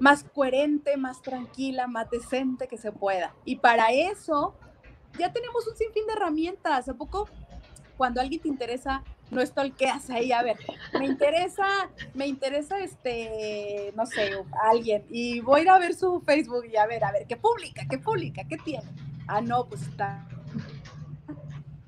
más 0.00 0.24
coherente, 0.24 0.96
más 0.96 1.22
tranquila, 1.22 1.86
más 1.86 2.10
decente 2.10 2.66
que 2.66 2.76
se 2.76 2.90
pueda. 2.90 3.36
Y 3.44 3.56
para 3.56 3.92
eso 3.92 4.56
ya 5.16 5.32
tenemos 5.32 5.64
un 5.68 5.76
sinfín 5.76 6.08
de 6.08 6.14
herramientas. 6.14 6.88
¿A 6.88 6.94
poco 6.94 7.28
cuando 7.96 8.20
alguien 8.20 8.42
te 8.42 8.48
interesa 8.48 9.04
no 9.30 9.40
hace 9.40 10.12
ahí, 10.12 10.32
a 10.32 10.42
ver, 10.42 10.56
me 10.98 11.06
interesa, 11.06 11.66
me 12.14 12.26
interesa 12.26 12.78
este, 12.78 13.92
no 13.96 14.06
sé, 14.06 14.32
alguien, 14.62 15.04
y 15.10 15.40
voy 15.40 15.60
a 15.60 15.62
ir 15.62 15.70
a 15.70 15.78
ver 15.78 15.94
su 15.94 16.20
Facebook 16.20 16.64
y 16.72 16.76
a 16.76 16.86
ver, 16.86 17.04
a 17.04 17.12
ver, 17.12 17.26
¿qué 17.26 17.36
publica? 17.36 17.82
¿Qué 17.88 17.98
publica? 17.98 18.44
¿Qué 18.48 18.56
tiene? 18.58 18.88
Ah, 19.26 19.40
no, 19.40 19.66
pues 19.66 19.82
está, 19.82 20.26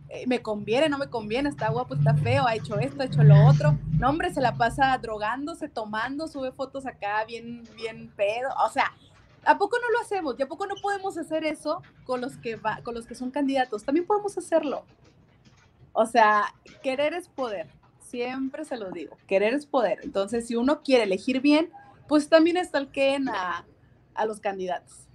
eh, 0.09 0.27
me 0.27 0.43
conviene, 0.43 0.89
no 0.89 0.99
me 0.99 1.09
conviene, 1.09 1.49
está 1.49 1.71
guapo, 1.71 1.95
está 1.95 2.15
feo, 2.15 2.47
ha 2.47 2.55
hecho 2.55 2.79
esto, 2.79 3.03
ha 3.03 3.07
hecho 3.07 3.23
lo 3.23 3.47
otro. 3.47 3.79
No, 3.99 4.09
hombre, 4.09 4.33
se 4.33 4.41
la 4.41 4.57
pasa 4.57 4.97
drogándose, 4.99 5.69
tomando, 5.69 6.29
sube 6.29 6.51
fotos 6.53 6.87
acá 6.87 7.25
bien, 7.25 7.63
bien 7.77 8.11
pedo, 8.17 8.49
o 8.65 8.71
sea, 8.71 8.93
¿A 9.45 9.57
poco 9.57 9.79
no 9.81 9.91
lo 9.91 10.01
hacemos? 10.01 10.35
¿Y 10.39 10.43
a 10.43 10.49
poco 10.49 10.67
no 10.67 10.75
podemos 10.83 11.17
hacer 11.17 11.45
eso 11.45 11.81
con 12.05 12.21
los 12.21 12.37
que 12.37 12.57
va, 12.57 12.81
con 12.83 12.95
los 12.95 13.07
que 13.07 13.15
son 13.15 13.31
candidatos? 13.31 13.85
También 13.85 14.07
podemos 14.07 14.37
hacerlo. 14.37 14.85
O 16.01 16.07
sea, 16.07 16.55
querer 16.81 17.13
es 17.13 17.29
poder. 17.29 17.67
Siempre 17.99 18.65
se 18.65 18.77
lo 18.77 18.93
digo, 18.93 19.17
querer 19.27 19.53
es 19.53 19.67
poder. 19.67 19.99
Entonces, 20.05 20.47
si 20.47 20.55
uno 20.55 20.81
quiere 20.85 21.03
elegir 21.03 21.41
bien, 21.41 21.73
pues 22.07 22.29
también 22.29 22.57
estalquen 22.57 23.29
a, 23.29 23.67
a 24.15 24.25
los 24.25 24.39
candidatos. 24.39 25.09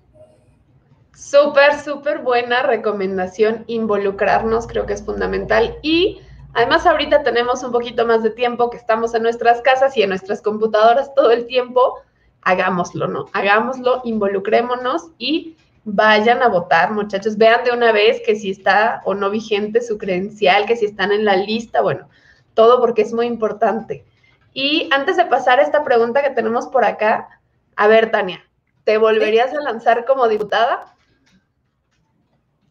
Súper, 1.15 1.79
súper 1.79 2.19
buena 2.19 2.63
recomendación. 2.63 3.63
Involucrarnos 3.67 4.67
creo 4.67 4.85
que 4.85 4.91
es 4.91 5.05
fundamental. 5.05 5.77
Y 5.83 6.19
además 6.53 6.85
ahorita 6.85 7.23
tenemos 7.23 7.63
un 7.63 7.71
poquito 7.71 8.05
más 8.05 8.21
de 8.21 8.31
tiempo 8.31 8.69
que 8.69 8.75
estamos 8.75 9.13
en 9.13 9.23
nuestras 9.23 9.61
casas 9.61 9.95
y 9.95 10.01
en 10.01 10.09
nuestras 10.09 10.41
computadoras 10.41 11.15
todo 11.15 11.31
el 11.31 11.47
tiempo. 11.47 11.99
Hagámoslo, 12.41 13.07
¿no? 13.07 13.27
Hagámoslo, 13.31 14.01
involucrémonos 14.03 15.11
y 15.17 15.55
vayan 15.83 16.41
a 16.41 16.47
votar, 16.47 16.91
muchachos. 16.91 17.37
Vean 17.37 17.63
de 17.63 17.71
una 17.71 17.91
vez 17.91 18.21
que 18.25 18.35
si 18.35 18.51
está 18.51 19.01
o 19.05 19.13
no 19.13 19.29
vigente 19.29 19.81
su 19.81 19.97
credencial, 19.97 20.65
que 20.65 20.75
si 20.75 20.85
están 20.85 21.11
en 21.11 21.25
la 21.25 21.35
lista, 21.35 21.81
bueno, 21.81 22.09
todo 22.53 22.79
porque 22.79 23.01
es 23.01 23.13
muy 23.13 23.25
importante. 23.25 24.05
Y 24.53 24.89
antes 24.91 25.17
de 25.17 25.25
pasar 25.25 25.59
a 25.59 25.63
esta 25.63 25.83
pregunta 25.83 26.21
que 26.21 26.29
tenemos 26.29 26.67
por 26.67 26.85
acá, 26.85 27.41
a 27.75 27.87
ver, 27.87 28.11
Tania, 28.11 28.43
¿te 28.83 28.97
volverías 28.97 29.53
a 29.53 29.61
lanzar 29.61 30.05
como 30.05 30.27
diputada? 30.27 30.95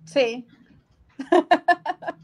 Sí. 0.04 0.46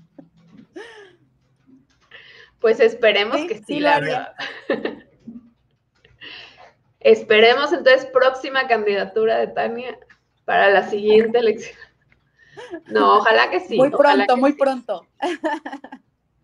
Pues 2.60 2.80
esperemos 2.80 3.36
que 3.46 3.62
sí, 3.62 3.78
la 3.78 4.00
verdad. 4.00 4.34
Esperemos 7.00 7.72
entonces 7.72 8.06
próxima 8.06 8.66
candidatura 8.66 9.38
de 9.38 9.46
Tania 9.46 9.96
para 10.48 10.70
la 10.70 10.88
siguiente 10.88 11.38
elección. 11.38 11.76
No, 12.86 13.18
ojalá 13.18 13.50
que 13.50 13.60
sí. 13.60 13.76
Muy 13.76 13.90
pronto, 13.90 14.36
muy 14.38 14.54
pronto. 14.54 15.06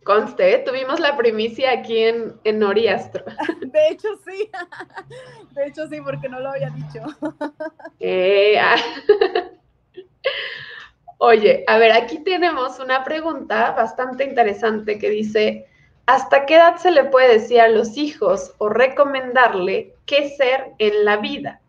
Conste, 0.04 0.58
tuvimos 0.58 1.00
la 1.00 1.16
primicia 1.16 1.72
aquí 1.72 2.00
en, 2.00 2.38
en 2.44 2.62
Oriastro. 2.62 3.24
De 3.62 3.88
hecho, 3.88 4.08
sí. 4.26 4.50
De 5.52 5.66
hecho, 5.66 5.88
sí, 5.88 6.02
porque 6.02 6.28
no 6.28 6.38
lo 6.38 6.50
había 6.50 6.68
dicho. 6.68 7.00
Eh, 7.98 8.58
ah. 8.60 8.76
Oye, 11.16 11.64
a 11.66 11.78
ver, 11.78 11.92
aquí 11.92 12.18
tenemos 12.18 12.78
una 12.80 13.04
pregunta 13.04 13.70
bastante 13.70 14.24
interesante 14.24 14.98
que 14.98 15.08
dice, 15.08 15.66
¿hasta 16.04 16.44
qué 16.44 16.56
edad 16.56 16.76
se 16.76 16.90
le 16.90 17.04
puede 17.04 17.38
decir 17.38 17.62
a 17.62 17.68
los 17.68 17.96
hijos 17.96 18.52
o 18.58 18.68
recomendarle 18.68 19.94
qué 20.04 20.28
ser 20.28 20.72
en 20.78 21.06
la 21.06 21.16
vida? 21.16 21.62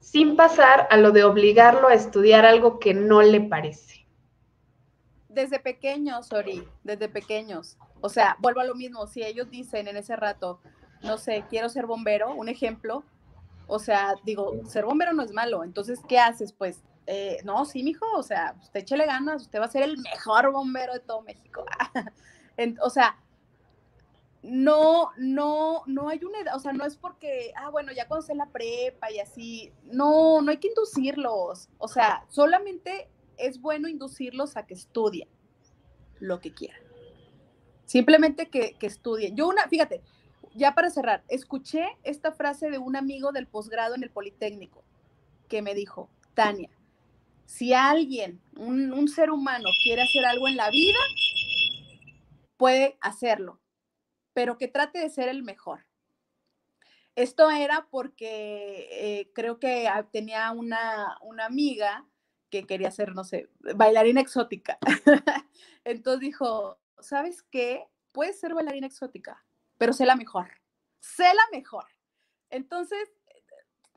Sin 0.00 0.34
pasar 0.36 0.88
a 0.90 0.96
lo 0.96 1.12
de 1.12 1.24
obligarlo 1.24 1.88
a 1.88 1.94
estudiar 1.94 2.44
algo 2.44 2.80
que 2.80 2.94
no 2.94 3.22
le 3.22 3.40
parece. 3.40 4.06
Desde 5.28 5.60
pequeños, 5.60 6.32
Ori, 6.32 6.66
desde 6.82 7.08
pequeños. 7.08 7.78
O 8.00 8.08
sea, 8.08 8.36
vuelvo 8.40 8.60
a 8.60 8.64
lo 8.64 8.74
mismo, 8.74 9.06
si 9.06 9.22
ellos 9.22 9.48
dicen 9.50 9.86
en 9.86 9.96
ese 9.96 10.16
rato, 10.16 10.60
no 11.02 11.18
sé, 11.18 11.44
quiero 11.48 11.68
ser 11.68 11.86
bombero, 11.86 12.34
un 12.34 12.48
ejemplo, 12.48 13.04
o 13.66 13.78
sea, 13.78 14.16
digo, 14.24 14.60
ser 14.66 14.84
bombero 14.84 15.12
no 15.12 15.22
es 15.22 15.32
malo, 15.32 15.62
entonces, 15.62 16.00
¿qué 16.08 16.18
haces? 16.18 16.52
Pues, 16.52 16.82
eh, 17.06 17.38
no, 17.44 17.64
sí, 17.64 17.82
mijo, 17.82 18.06
o 18.16 18.22
sea, 18.22 18.56
usted 18.60 18.80
échele 18.80 19.06
ganas, 19.06 19.42
usted 19.42 19.60
va 19.60 19.66
a 19.66 19.70
ser 19.70 19.82
el 19.82 19.98
mejor 19.98 20.50
bombero 20.50 20.92
de 20.92 21.00
todo 21.00 21.22
México. 21.22 21.64
o 22.82 22.90
sea, 22.90 23.16
no, 24.42 25.10
no, 25.18 25.82
no 25.86 26.08
hay 26.08 26.24
una 26.24 26.40
edad, 26.40 26.56
o 26.56 26.60
sea, 26.60 26.72
no 26.72 26.84
es 26.84 26.96
porque, 26.96 27.52
ah, 27.56 27.68
bueno, 27.70 27.92
ya 27.92 28.08
cuando 28.08 28.34
la 28.34 28.46
prepa 28.46 29.10
y 29.10 29.18
así, 29.18 29.72
no, 29.84 30.40
no 30.40 30.50
hay 30.50 30.56
que 30.56 30.68
inducirlos, 30.68 31.68
o 31.78 31.88
sea, 31.88 32.24
solamente 32.28 33.08
es 33.36 33.60
bueno 33.60 33.88
inducirlos 33.88 34.56
a 34.56 34.66
que 34.66 34.74
estudien 34.74 35.28
lo 36.20 36.40
que 36.40 36.52
quieran. 36.52 36.80
Simplemente 37.84 38.48
que, 38.48 38.74
que 38.78 38.86
estudien. 38.86 39.36
Yo 39.36 39.48
una, 39.48 39.68
fíjate, 39.68 40.00
ya 40.54 40.74
para 40.74 40.90
cerrar, 40.90 41.22
escuché 41.28 41.84
esta 42.02 42.32
frase 42.32 42.70
de 42.70 42.78
un 42.78 42.96
amigo 42.96 43.32
del 43.32 43.46
posgrado 43.46 43.94
en 43.94 44.02
el 44.02 44.10
Politécnico 44.10 44.84
que 45.48 45.60
me 45.60 45.74
dijo, 45.74 46.08
Tania, 46.34 46.70
si 47.44 47.74
alguien, 47.74 48.40
un 48.56 49.08
ser 49.08 49.30
humano 49.30 49.68
quiere 49.82 50.02
hacer 50.02 50.24
algo 50.24 50.46
en 50.46 50.56
la 50.56 50.70
vida, 50.70 50.98
puede 52.56 52.96
hacerlo 53.00 53.58
pero 54.32 54.58
que 54.58 54.68
trate 54.68 54.98
de 54.98 55.10
ser 55.10 55.28
el 55.28 55.42
mejor. 55.42 55.86
Esto 57.16 57.50
era 57.50 57.88
porque 57.90 58.88
eh, 58.92 59.30
creo 59.34 59.58
que 59.58 59.88
tenía 60.12 60.52
una, 60.52 61.18
una 61.22 61.46
amiga 61.46 62.06
que 62.50 62.66
quería 62.66 62.90
ser, 62.90 63.14
no 63.14 63.24
sé, 63.24 63.48
bailarina 63.74 64.20
exótica. 64.20 64.78
Entonces 65.84 66.20
dijo, 66.20 66.78
¿sabes 66.98 67.42
qué? 67.42 67.86
Puedes 68.12 68.38
ser 68.40 68.54
bailarina 68.54 68.86
exótica, 68.86 69.44
pero 69.78 69.92
sé 69.92 70.06
la 70.06 70.16
mejor. 70.16 70.48
Sé 71.00 71.24
la 71.24 71.58
mejor. 71.58 71.86
Entonces, 72.50 73.10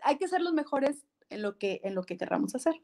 hay 0.01 0.17
que 0.17 0.27
ser 0.27 0.41
los 0.41 0.53
mejores 0.53 1.05
en 1.29 1.41
lo 1.41 1.57
que, 1.57 1.81
en 1.83 1.95
lo 1.95 2.03
que 2.03 2.17
querramos 2.17 2.55
hacer. 2.55 2.75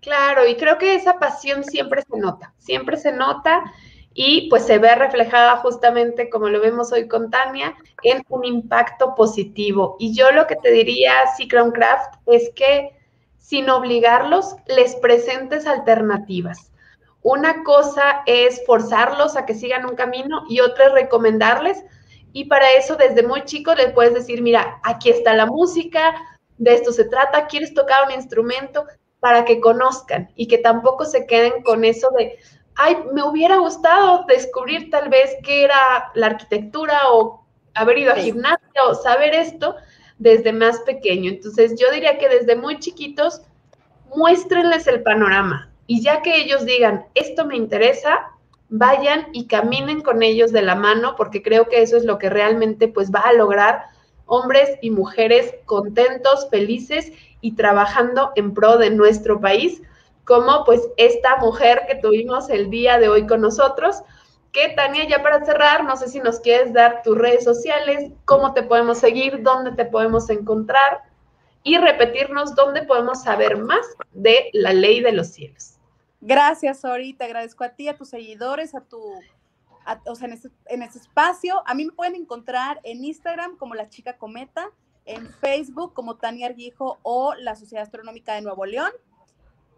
Claro, 0.00 0.46
y 0.46 0.56
creo 0.56 0.78
que 0.78 0.94
esa 0.94 1.18
pasión 1.18 1.62
siempre 1.62 2.02
se 2.02 2.18
nota, 2.18 2.54
siempre 2.56 2.96
se 2.96 3.12
nota 3.12 3.62
y 4.14 4.48
pues 4.48 4.66
se 4.66 4.78
ve 4.78 4.94
reflejada 4.94 5.58
justamente 5.58 6.30
como 6.30 6.48
lo 6.48 6.60
vemos 6.60 6.92
hoy 6.92 7.06
con 7.06 7.30
Tania 7.30 7.74
en 8.02 8.22
un 8.28 8.44
impacto 8.44 9.14
positivo. 9.14 9.96
Y 9.98 10.14
yo 10.14 10.32
lo 10.32 10.46
que 10.46 10.56
te 10.56 10.70
diría, 10.70 11.12
Secret 11.36 11.72
Craft, 11.72 12.14
es 12.26 12.50
que 12.54 12.96
sin 13.36 13.68
obligarlos, 13.70 14.56
les 14.66 14.94
presentes 14.96 15.66
alternativas. 15.66 16.70
Una 17.22 17.62
cosa 17.64 18.22
es 18.26 18.64
forzarlos 18.64 19.36
a 19.36 19.44
que 19.44 19.54
sigan 19.54 19.86
un 19.86 19.96
camino 19.96 20.44
y 20.48 20.60
otra 20.60 20.86
es 20.86 20.92
recomendarles. 20.92 21.84
Y 22.32 22.44
para 22.44 22.72
eso 22.72 22.96
desde 22.96 23.26
muy 23.26 23.44
chicos 23.44 23.76
les 23.76 23.92
puedes 23.92 24.14
decir, 24.14 24.40
mira, 24.40 24.80
aquí 24.84 25.10
está 25.10 25.34
la 25.34 25.46
música, 25.46 26.14
de 26.58 26.74
esto 26.74 26.92
se 26.92 27.04
trata, 27.04 27.46
quieres 27.46 27.74
tocar 27.74 28.06
un 28.06 28.14
instrumento 28.14 28.86
para 29.18 29.44
que 29.44 29.60
conozcan 29.60 30.30
y 30.36 30.46
que 30.46 30.58
tampoco 30.58 31.04
se 31.04 31.26
queden 31.26 31.62
con 31.62 31.84
eso 31.84 32.08
de, 32.16 32.38
ay, 32.76 32.96
me 33.12 33.22
hubiera 33.22 33.58
gustado 33.58 34.24
descubrir 34.26 34.90
tal 34.90 35.08
vez 35.08 35.36
qué 35.42 35.64
era 35.64 36.10
la 36.14 36.26
arquitectura 36.26 36.98
o 37.10 37.44
haber 37.74 37.98
ido 37.98 38.12
a 38.12 38.16
gimnasia 38.16 38.84
o 38.88 38.94
saber 38.94 39.34
esto 39.34 39.76
desde 40.18 40.52
más 40.52 40.80
pequeño. 40.80 41.30
Entonces 41.30 41.74
yo 41.78 41.90
diría 41.90 42.18
que 42.18 42.28
desde 42.28 42.56
muy 42.56 42.78
chiquitos 42.78 43.42
muéstrenles 44.14 44.86
el 44.86 45.02
panorama 45.02 45.70
y 45.86 46.02
ya 46.02 46.22
que 46.22 46.36
ellos 46.36 46.64
digan, 46.64 47.06
esto 47.14 47.44
me 47.46 47.56
interesa, 47.56 48.30
vayan 48.68 49.28
y 49.32 49.46
caminen 49.46 50.02
con 50.02 50.22
ellos 50.22 50.52
de 50.52 50.62
la 50.62 50.74
mano 50.74 51.16
porque 51.16 51.42
creo 51.42 51.68
que 51.68 51.82
eso 51.82 51.96
es 51.96 52.04
lo 52.04 52.18
que 52.18 52.30
realmente 52.30 52.88
pues 52.88 53.10
va 53.10 53.20
a 53.20 53.32
lograr 53.32 53.86
hombres 54.26 54.78
y 54.80 54.90
mujeres 54.90 55.54
contentos, 55.64 56.48
felices 56.50 57.12
y 57.40 57.56
trabajando 57.56 58.30
en 58.36 58.54
pro 58.54 58.78
de 58.78 58.90
nuestro 58.90 59.40
país 59.40 59.82
como 60.30 60.64
pues 60.64 60.88
esta 60.96 61.38
mujer 61.38 61.82
que 61.88 61.96
tuvimos 61.96 62.50
el 62.50 62.70
día 62.70 63.00
de 63.00 63.08
hoy 63.08 63.26
con 63.26 63.40
nosotros. 63.40 64.04
Que 64.52 64.68
Tania, 64.76 65.08
ya 65.08 65.24
para 65.24 65.44
cerrar, 65.44 65.82
no 65.82 65.96
sé 65.96 66.06
si 66.06 66.20
nos 66.20 66.38
quieres 66.38 66.72
dar 66.72 67.02
tus 67.02 67.18
redes 67.18 67.42
sociales, 67.42 68.12
cómo 68.26 68.54
te 68.54 68.62
podemos 68.62 68.98
seguir, 68.98 69.42
dónde 69.42 69.72
te 69.72 69.86
podemos 69.86 70.30
encontrar 70.30 71.02
y 71.64 71.78
repetirnos 71.78 72.54
dónde 72.54 72.82
podemos 72.82 73.24
saber 73.24 73.56
más 73.56 73.84
de 74.12 74.50
la 74.52 74.72
ley 74.72 75.00
de 75.00 75.10
los 75.10 75.32
cielos. 75.32 75.80
Gracias, 76.20 76.84
Ori, 76.84 77.12
te 77.12 77.24
agradezco 77.24 77.64
a 77.64 77.70
ti, 77.70 77.88
a 77.88 77.96
tus 77.96 78.10
seguidores, 78.10 78.76
a 78.76 78.82
tu, 78.82 79.00
o 80.06 80.14
sea, 80.14 80.28
en 80.28 80.34
este, 80.34 80.50
en 80.66 80.82
este 80.84 81.00
espacio. 81.00 81.60
A 81.66 81.74
mí 81.74 81.86
me 81.86 81.92
pueden 81.92 82.14
encontrar 82.14 82.78
en 82.84 83.04
Instagram 83.04 83.56
como 83.56 83.74
La 83.74 83.88
Chica 83.88 84.16
Cometa, 84.16 84.70
en 85.06 85.28
Facebook 85.40 85.92
como 85.92 86.18
Tania 86.18 86.46
Arguijo 86.46 87.00
o 87.02 87.34
la 87.34 87.56
Sociedad 87.56 87.82
Astronómica 87.82 88.34
de 88.34 88.42
Nuevo 88.42 88.64
León. 88.64 88.92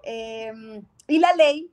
Em, 0.03 0.85
y 1.07 1.19
la 1.19 1.35
ley 1.35 1.71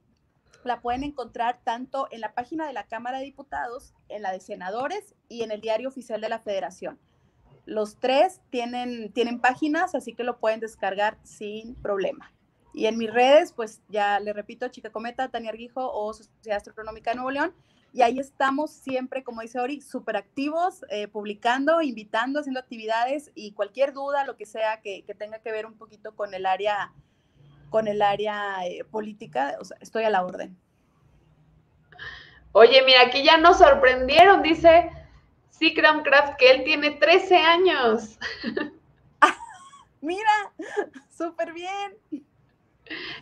la 0.64 0.82
pueden 0.82 1.04
encontrar 1.04 1.60
tanto 1.64 2.08
en 2.12 2.22
la 2.22 2.34
página 2.34 2.68
de 2.68 2.74
la 2.74 2.86
Cámara 2.86 3.20
de 3.20 3.26
Diputados, 3.26 3.94
en 4.10 4.22
la 4.22 4.32
de 4.32 4.40
senadores 4.40 5.16
y 5.28 5.44
en 5.44 5.52
el 5.52 5.62
diario 5.62 5.90
oficial 5.90 6.22
de 6.22 6.30
la 6.30 6.40
Federación. 6.40 7.00
Los 7.66 8.00
tres 8.00 8.42
tienen, 8.50 9.12
tienen 9.14 9.40
páginas, 9.40 9.96
así 9.96 10.14
que 10.14 10.24
lo 10.24 10.40
pueden 10.40 10.60
descargar 10.60 11.18
sin 11.24 11.76
problema. 11.76 12.34
Y 12.74 12.86
en 12.86 12.98
mis 12.98 13.12
redes, 13.12 13.54
pues 13.54 13.82
ya 13.90 14.20
le 14.20 14.34
repito, 14.34 14.68
Chica 14.70 14.92
Cometa, 14.92 15.30
Tania 15.30 15.52
Arguijo 15.52 15.92
o 15.92 16.14
Sociedad 16.14 16.58
Astronómica 16.58 17.12
de 17.12 17.16
Nuevo 17.16 17.32
León. 17.32 17.54
Y 17.92 18.04
ahí 18.04 18.20
estamos 18.20 18.72
siempre, 18.72 19.24
como 19.24 19.42
dice 19.42 19.60
Ori, 19.60 19.82
súper 19.82 20.18
activos, 20.18 20.86
eh, 20.90 21.08
publicando, 21.08 21.82
invitando, 21.82 22.40
haciendo 22.40 22.60
actividades 22.60 23.32
y 23.34 23.54
cualquier 23.54 23.94
duda, 23.94 24.26
lo 24.26 24.38
que 24.38 24.46
sea 24.46 24.82
que, 24.82 25.04
que 25.04 25.16
tenga 25.16 25.40
que 25.40 25.52
ver 25.52 25.66
un 25.66 25.74
poquito 25.74 26.16
con 26.16 26.34
el 26.36 26.46
área 26.46 26.94
con 27.70 27.88
el 27.88 28.02
área 28.02 28.66
eh, 28.66 28.84
política, 28.84 29.58
o 29.60 29.66
sea, 29.66 29.78
estoy 29.82 30.04
a 30.04 30.10
la 30.10 30.24
orden. 30.24 30.58
Oye, 32.52 32.82
mira, 32.86 33.04
aquí 33.04 33.24
ya 33.24 33.38
nos 33.38 33.60
sorprendieron, 33.60 34.42
dice 34.42 34.92
Sikram 35.52 36.04
Craft, 36.04 36.38
que 36.38 36.50
él 36.50 36.64
tiene 36.64 36.92
13 36.92 37.38
años. 37.38 38.18
mira, 40.02 40.54
súper 41.10 41.54
bien. 41.54 41.98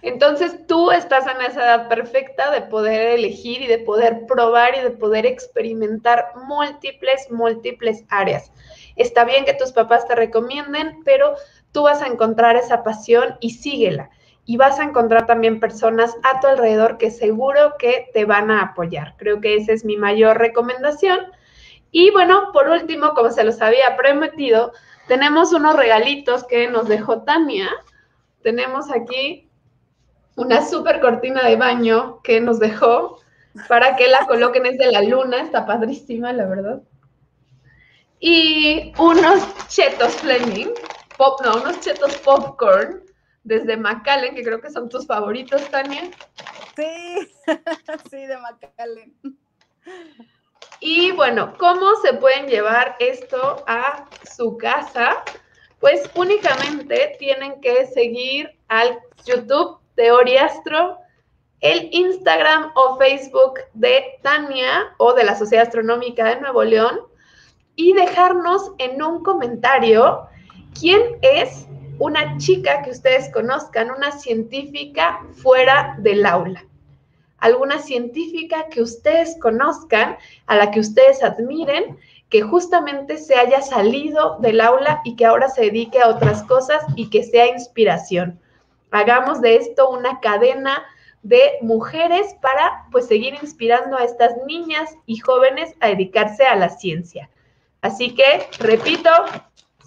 Entonces 0.02 0.66
tú 0.66 0.92
estás 0.92 1.28
en 1.28 1.42
esa 1.42 1.62
edad 1.62 1.90
perfecta 1.90 2.52
de 2.52 2.62
poder 2.62 3.20
elegir 3.20 3.62
y 3.62 3.68
de 3.68 3.80
poder 3.80 4.26
probar 4.26 4.78
y 4.78 4.82
de 4.82 4.92
poder 4.92 5.26
experimentar 5.26 6.32
múltiples, 6.48 7.30
múltiples 7.30 8.06
áreas. 8.08 8.52
Está 8.96 9.26
bien 9.26 9.44
que 9.44 9.54
tus 9.54 9.74
papás 9.74 10.08
te 10.08 10.16
recomienden, 10.16 11.04
pero 11.04 11.36
tú 11.74 11.84
vas 11.84 12.02
a 12.02 12.08
encontrar 12.08 12.56
esa 12.56 12.82
pasión 12.84 13.36
y 13.42 13.50
síguela 13.50 14.10
y 14.50 14.56
vas 14.56 14.80
a 14.80 14.84
encontrar 14.84 15.26
también 15.26 15.60
personas 15.60 16.16
a 16.24 16.40
tu 16.40 16.48
alrededor 16.48 16.98
que 16.98 17.12
seguro 17.12 17.74
que 17.78 18.10
te 18.14 18.24
van 18.24 18.50
a 18.50 18.62
apoyar. 18.62 19.16
Creo 19.18 19.42
que 19.42 19.58
esa 19.58 19.74
es 19.74 19.84
mi 19.84 19.98
mayor 19.98 20.38
recomendación. 20.38 21.20
Y 21.92 22.12
bueno, 22.12 22.52
por 22.54 22.70
último, 22.70 23.14
como 23.14 23.30
se 23.30 23.44
los 23.44 23.62
había 23.62 23.98
prometido, 23.98 24.72
tenemos 25.10 25.52
unos 25.52 25.76
regalitos 25.76 26.46
que 26.46 26.70
nos 26.70 26.88
dejó 26.88 27.24
Tania. 27.24 27.70
Tenemos 28.42 28.90
aquí 28.90 29.50
una 30.38 30.66
super 30.66 31.02
cortina 31.02 31.44
de 31.44 31.58
baño 31.58 32.22
que 32.24 32.40
nos 32.40 32.58
dejó 32.58 33.20
para 33.68 33.98
que 33.98 34.08
la 34.08 34.26
coloquen, 34.28 34.66
es 34.66 34.78
de 34.78 34.94
la 34.94 35.02
luna, 35.02 35.42
está 35.42 35.66
padrísima, 35.66 36.32
la 36.32 36.46
verdad. 36.46 36.82
Y 38.22 38.94
unos 38.98 39.44
chetos 39.68 40.14
Fleming, 40.16 40.70
pop, 41.18 41.42
no, 41.44 41.58
unos 41.58 41.82
chetos 41.82 42.16
popcorn 42.20 43.08
desde 43.48 43.78
McAllen, 43.78 44.36
que 44.36 44.44
creo 44.44 44.60
que 44.60 44.70
son 44.70 44.90
tus 44.90 45.08
favoritos, 45.08 45.70
Tania. 45.72 46.04
Sí, 46.76 47.34
sí, 48.12 48.26
de 48.26 48.38
McAllen. 48.38 49.16
Y 50.82 51.12
bueno, 51.14 51.54
¿cómo 51.58 51.96
se 52.04 52.14
pueden 52.14 52.48
llevar 52.48 52.98
esto 53.00 53.64
a 53.66 54.06
su 54.36 54.58
casa? 54.58 55.24
Pues 55.80 56.10
únicamente 56.16 57.16
tienen 57.20 57.62
que 57.62 57.86
seguir 57.88 58.52
al 58.68 59.00
YouTube 59.26 59.80
de 59.96 60.12
Oriastro, 60.12 61.00
el 61.62 61.88
Instagram 61.92 62.72
o 62.76 62.98
Facebook 62.98 63.62
de 63.74 64.20
Tania 64.24 64.94
o 64.98 65.14
de 65.14 65.24
la 65.24 65.36
Sociedad 65.36 65.66
Astronómica 65.66 66.26
de 66.26 66.42
Nuevo 66.42 66.64
León 66.64 67.00
y 67.76 67.94
dejarnos 67.94 68.74
en 68.78 69.02
un 69.02 69.24
comentario 69.24 70.28
quién 70.78 71.18
es 71.22 71.66
una 72.00 72.38
chica 72.38 72.82
que 72.82 72.92
ustedes 72.92 73.32
conozcan, 73.34 73.92
una 73.92 74.12
científica 74.12 75.22
fuera 75.34 75.96
del 76.00 76.26
aula. 76.26 76.64
Alguna 77.40 77.80
científica 77.80 78.68
que 78.70 78.82
ustedes 78.82 79.38
conozcan, 79.40 80.18
a 80.48 80.56
la 80.56 80.72
que 80.72 80.80
ustedes 80.80 81.24
admiren, 81.24 81.98
que 82.30 82.42
justamente 82.42 83.18
se 83.18 83.36
haya 83.36 83.62
salido 83.62 84.38
del 84.40 84.60
aula 84.60 85.02
y 85.06 85.16
que 85.16 85.26
ahora 85.26 85.50
se 85.50 85.62
dedique 85.62 86.02
a 86.02 86.10
otras 86.10 86.44
cosas 86.44 86.84
y 86.96 87.10
que 87.10 87.24
sea 87.24 87.48
inspiración. 87.48 88.40
Hagamos 88.92 89.42
de 89.42 89.56
esto 89.56 89.90
una 89.90 90.20
cadena 90.20 90.84
de 91.24 91.54
mujeres 91.62 92.36
para 92.42 92.86
pues 92.92 93.08
seguir 93.08 93.36
inspirando 93.42 93.98
a 93.98 94.04
estas 94.04 94.34
niñas 94.46 94.96
y 95.06 95.18
jóvenes 95.18 95.74
a 95.80 95.88
dedicarse 95.88 96.46
a 96.46 96.56
la 96.56 96.70
ciencia. 96.70 97.30
Así 97.82 98.16
que, 98.16 98.48
repito, 98.60 99.10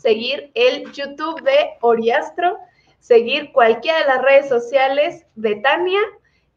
seguir 0.01 0.51
el 0.55 0.91
YouTube 0.93 1.43
de 1.43 1.71
Oriastro, 1.81 2.59
seguir 3.01 3.53
cualquiera 3.53 3.99
de 4.01 4.07
las 4.07 4.23
redes 4.23 4.49
sociales 4.49 5.27
de 5.35 5.57
Tania 5.57 6.01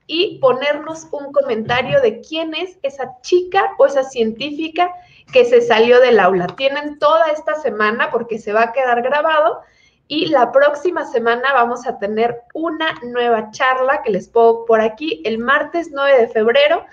y 0.07 0.40
ponernos 0.40 1.07
un 1.11 1.32
comentario 1.32 2.02
de 2.02 2.22
quién 2.22 2.53
es 2.53 2.78
esa 2.84 3.20
chica 3.22 3.72
o 3.78 3.86
esa 3.86 4.03
científica 4.03 4.91
que 5.32 5.45
se 5.45 5.61
salió 5.61 5.99
del 5.99 6.20
aula. 6.20 6.48
Tienen 6.48 6.99
toda 6.99 7.32
esta 7.32 7.56
semana 7.56 8.11
porque 8.11 8.38
se 8.38 8.53
va 8.53 8.64
a 8.64 8.72
quedar 8.74 9.02
grabado 9.02 9.61
y 10.07 10.28
la 10.28 10.52
próxima 10.52 11.06
semana 11.06 11.53
vamos 11.53 11.88
a 11.88 11.98
tener 11.98 12.41
una 12.53 12.94
nueva 13.03 13.52
charla 13.52 14.02
que 14.03 14.11
les 14.11 14.28
pongo 14.28 14.65
por 14.65 14.82
aquí 14.82 15.22
el 15.26 15.38
martes 15.38 15.90
9 15.91 16.20
de 16.20 16.28
febrero, 16.28 16.86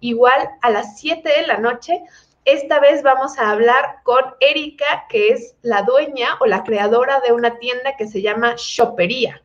igual 0.00 0.48
a 0.60 0.70
las 0.70 0.98
7 0.98 1.28
de 1.28 1.46
la 1.46 1.58
noche. 1.58 2.02
Esta 2.50 2.80
vez 2.80 3.02
vamos 3.02 3.38
a 3.38 3.50
hablar 3.50 3.96
con 4.04 4.24
Erika, 4.40 5.04
que 5.10 5.28
es 5.28 5.54
la 5.60 5.82
dueña 5.82 6.30
o 6.40 6.46
la 6.46 6.64
creadora 6.64 7.20
de 7.20 7.34
una 7.34 7.58
tienda 7.58 7.94
que 7.98 8.08
se 8.08 8.22
llama 8.22 8.54
Shoppería 8.56 9.42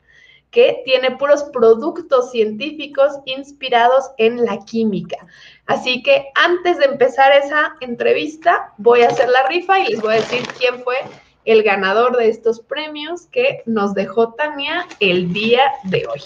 que 0.50 0.80
tiene 0.86 1.10
puros 1.10 1.42
productos 1.52 2.30
científicos 2.30 3.18
inspirados 3.26 4.12
en 4.16 4.42
la 4.46 4.64
química. 4.64 5.18
Así 5.66 6.02
que 6.02 6.28
antes 6.34 6.78
de 6.78 6.86
empezar 6.86 7.30
esa 7.32 7.76
entrevista, 7.80 8.72
voy 8.78 9.02
a 9.02 9.08
hacer 9.08 9.28
la 9.28 9.48
rifa 9.48 9.80
y 9.80 9.88
les 9.88 10.00
voy 10.00 10.14
a 10.14 10.20
decir 10.20 10.46
quién 10.56 10.82
fue 10.82 10.96
el 11.44 11.62
ganador 11.62 12.16
de 12.16 12.30
estos 12.30 12.60
premios 12.60 13.26
que 13.26 13.62
nos 13.66 13.92
dejó 13.92 14.32
Tania 14.32 14.86
el 15.00 15.30
día 15.34 15.72
de 15.82 16.06
hoy. 16.06 16.22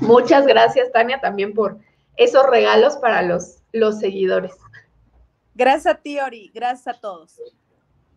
Muchas 0.00 0.46
gracias, 0.46 0.90
Tania, 0.90 1.20
también 1.20 1.52
por 1.52 1.76
esos 2.16 2.46
regalos 2.46 2.96
para 2.96 3.20
los, 3.20 3.56
los 3.72 3.98
seguidores. 3.98 4.52
Gracias 5.54 5.94
a 5.94 5.98
ti, 6.00 6.18
Ori. 6.20 6.50
Gracias 6.54 6.96
a 6.96 7.00
todos. 7.00 7.40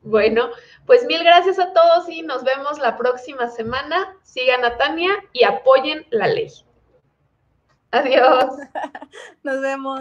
Bueno, 0.03 0.49
pues 0.85 1.05
mil 1.05 1.23
gracias 1.23 1.59
a 1.59 1.71
todos 1.71 2.09
y 2.09 2.23
nos 2.23 2.43
vemos 2.43 2.77
la 2.79 2.97
próxima 2.97 3.47
semana. 3.49 4.17
Sigan 4.23 4.65
a 4.65 4.77
Tania 4.77 5.13
y 5.31 5.45
apoyen 5.45 6.05
la 6.11 6.27
ley. 6.27 6.51
Adiós. 7.91 8.57
Nos 9.43 9.61
vemos. 9.61 9.91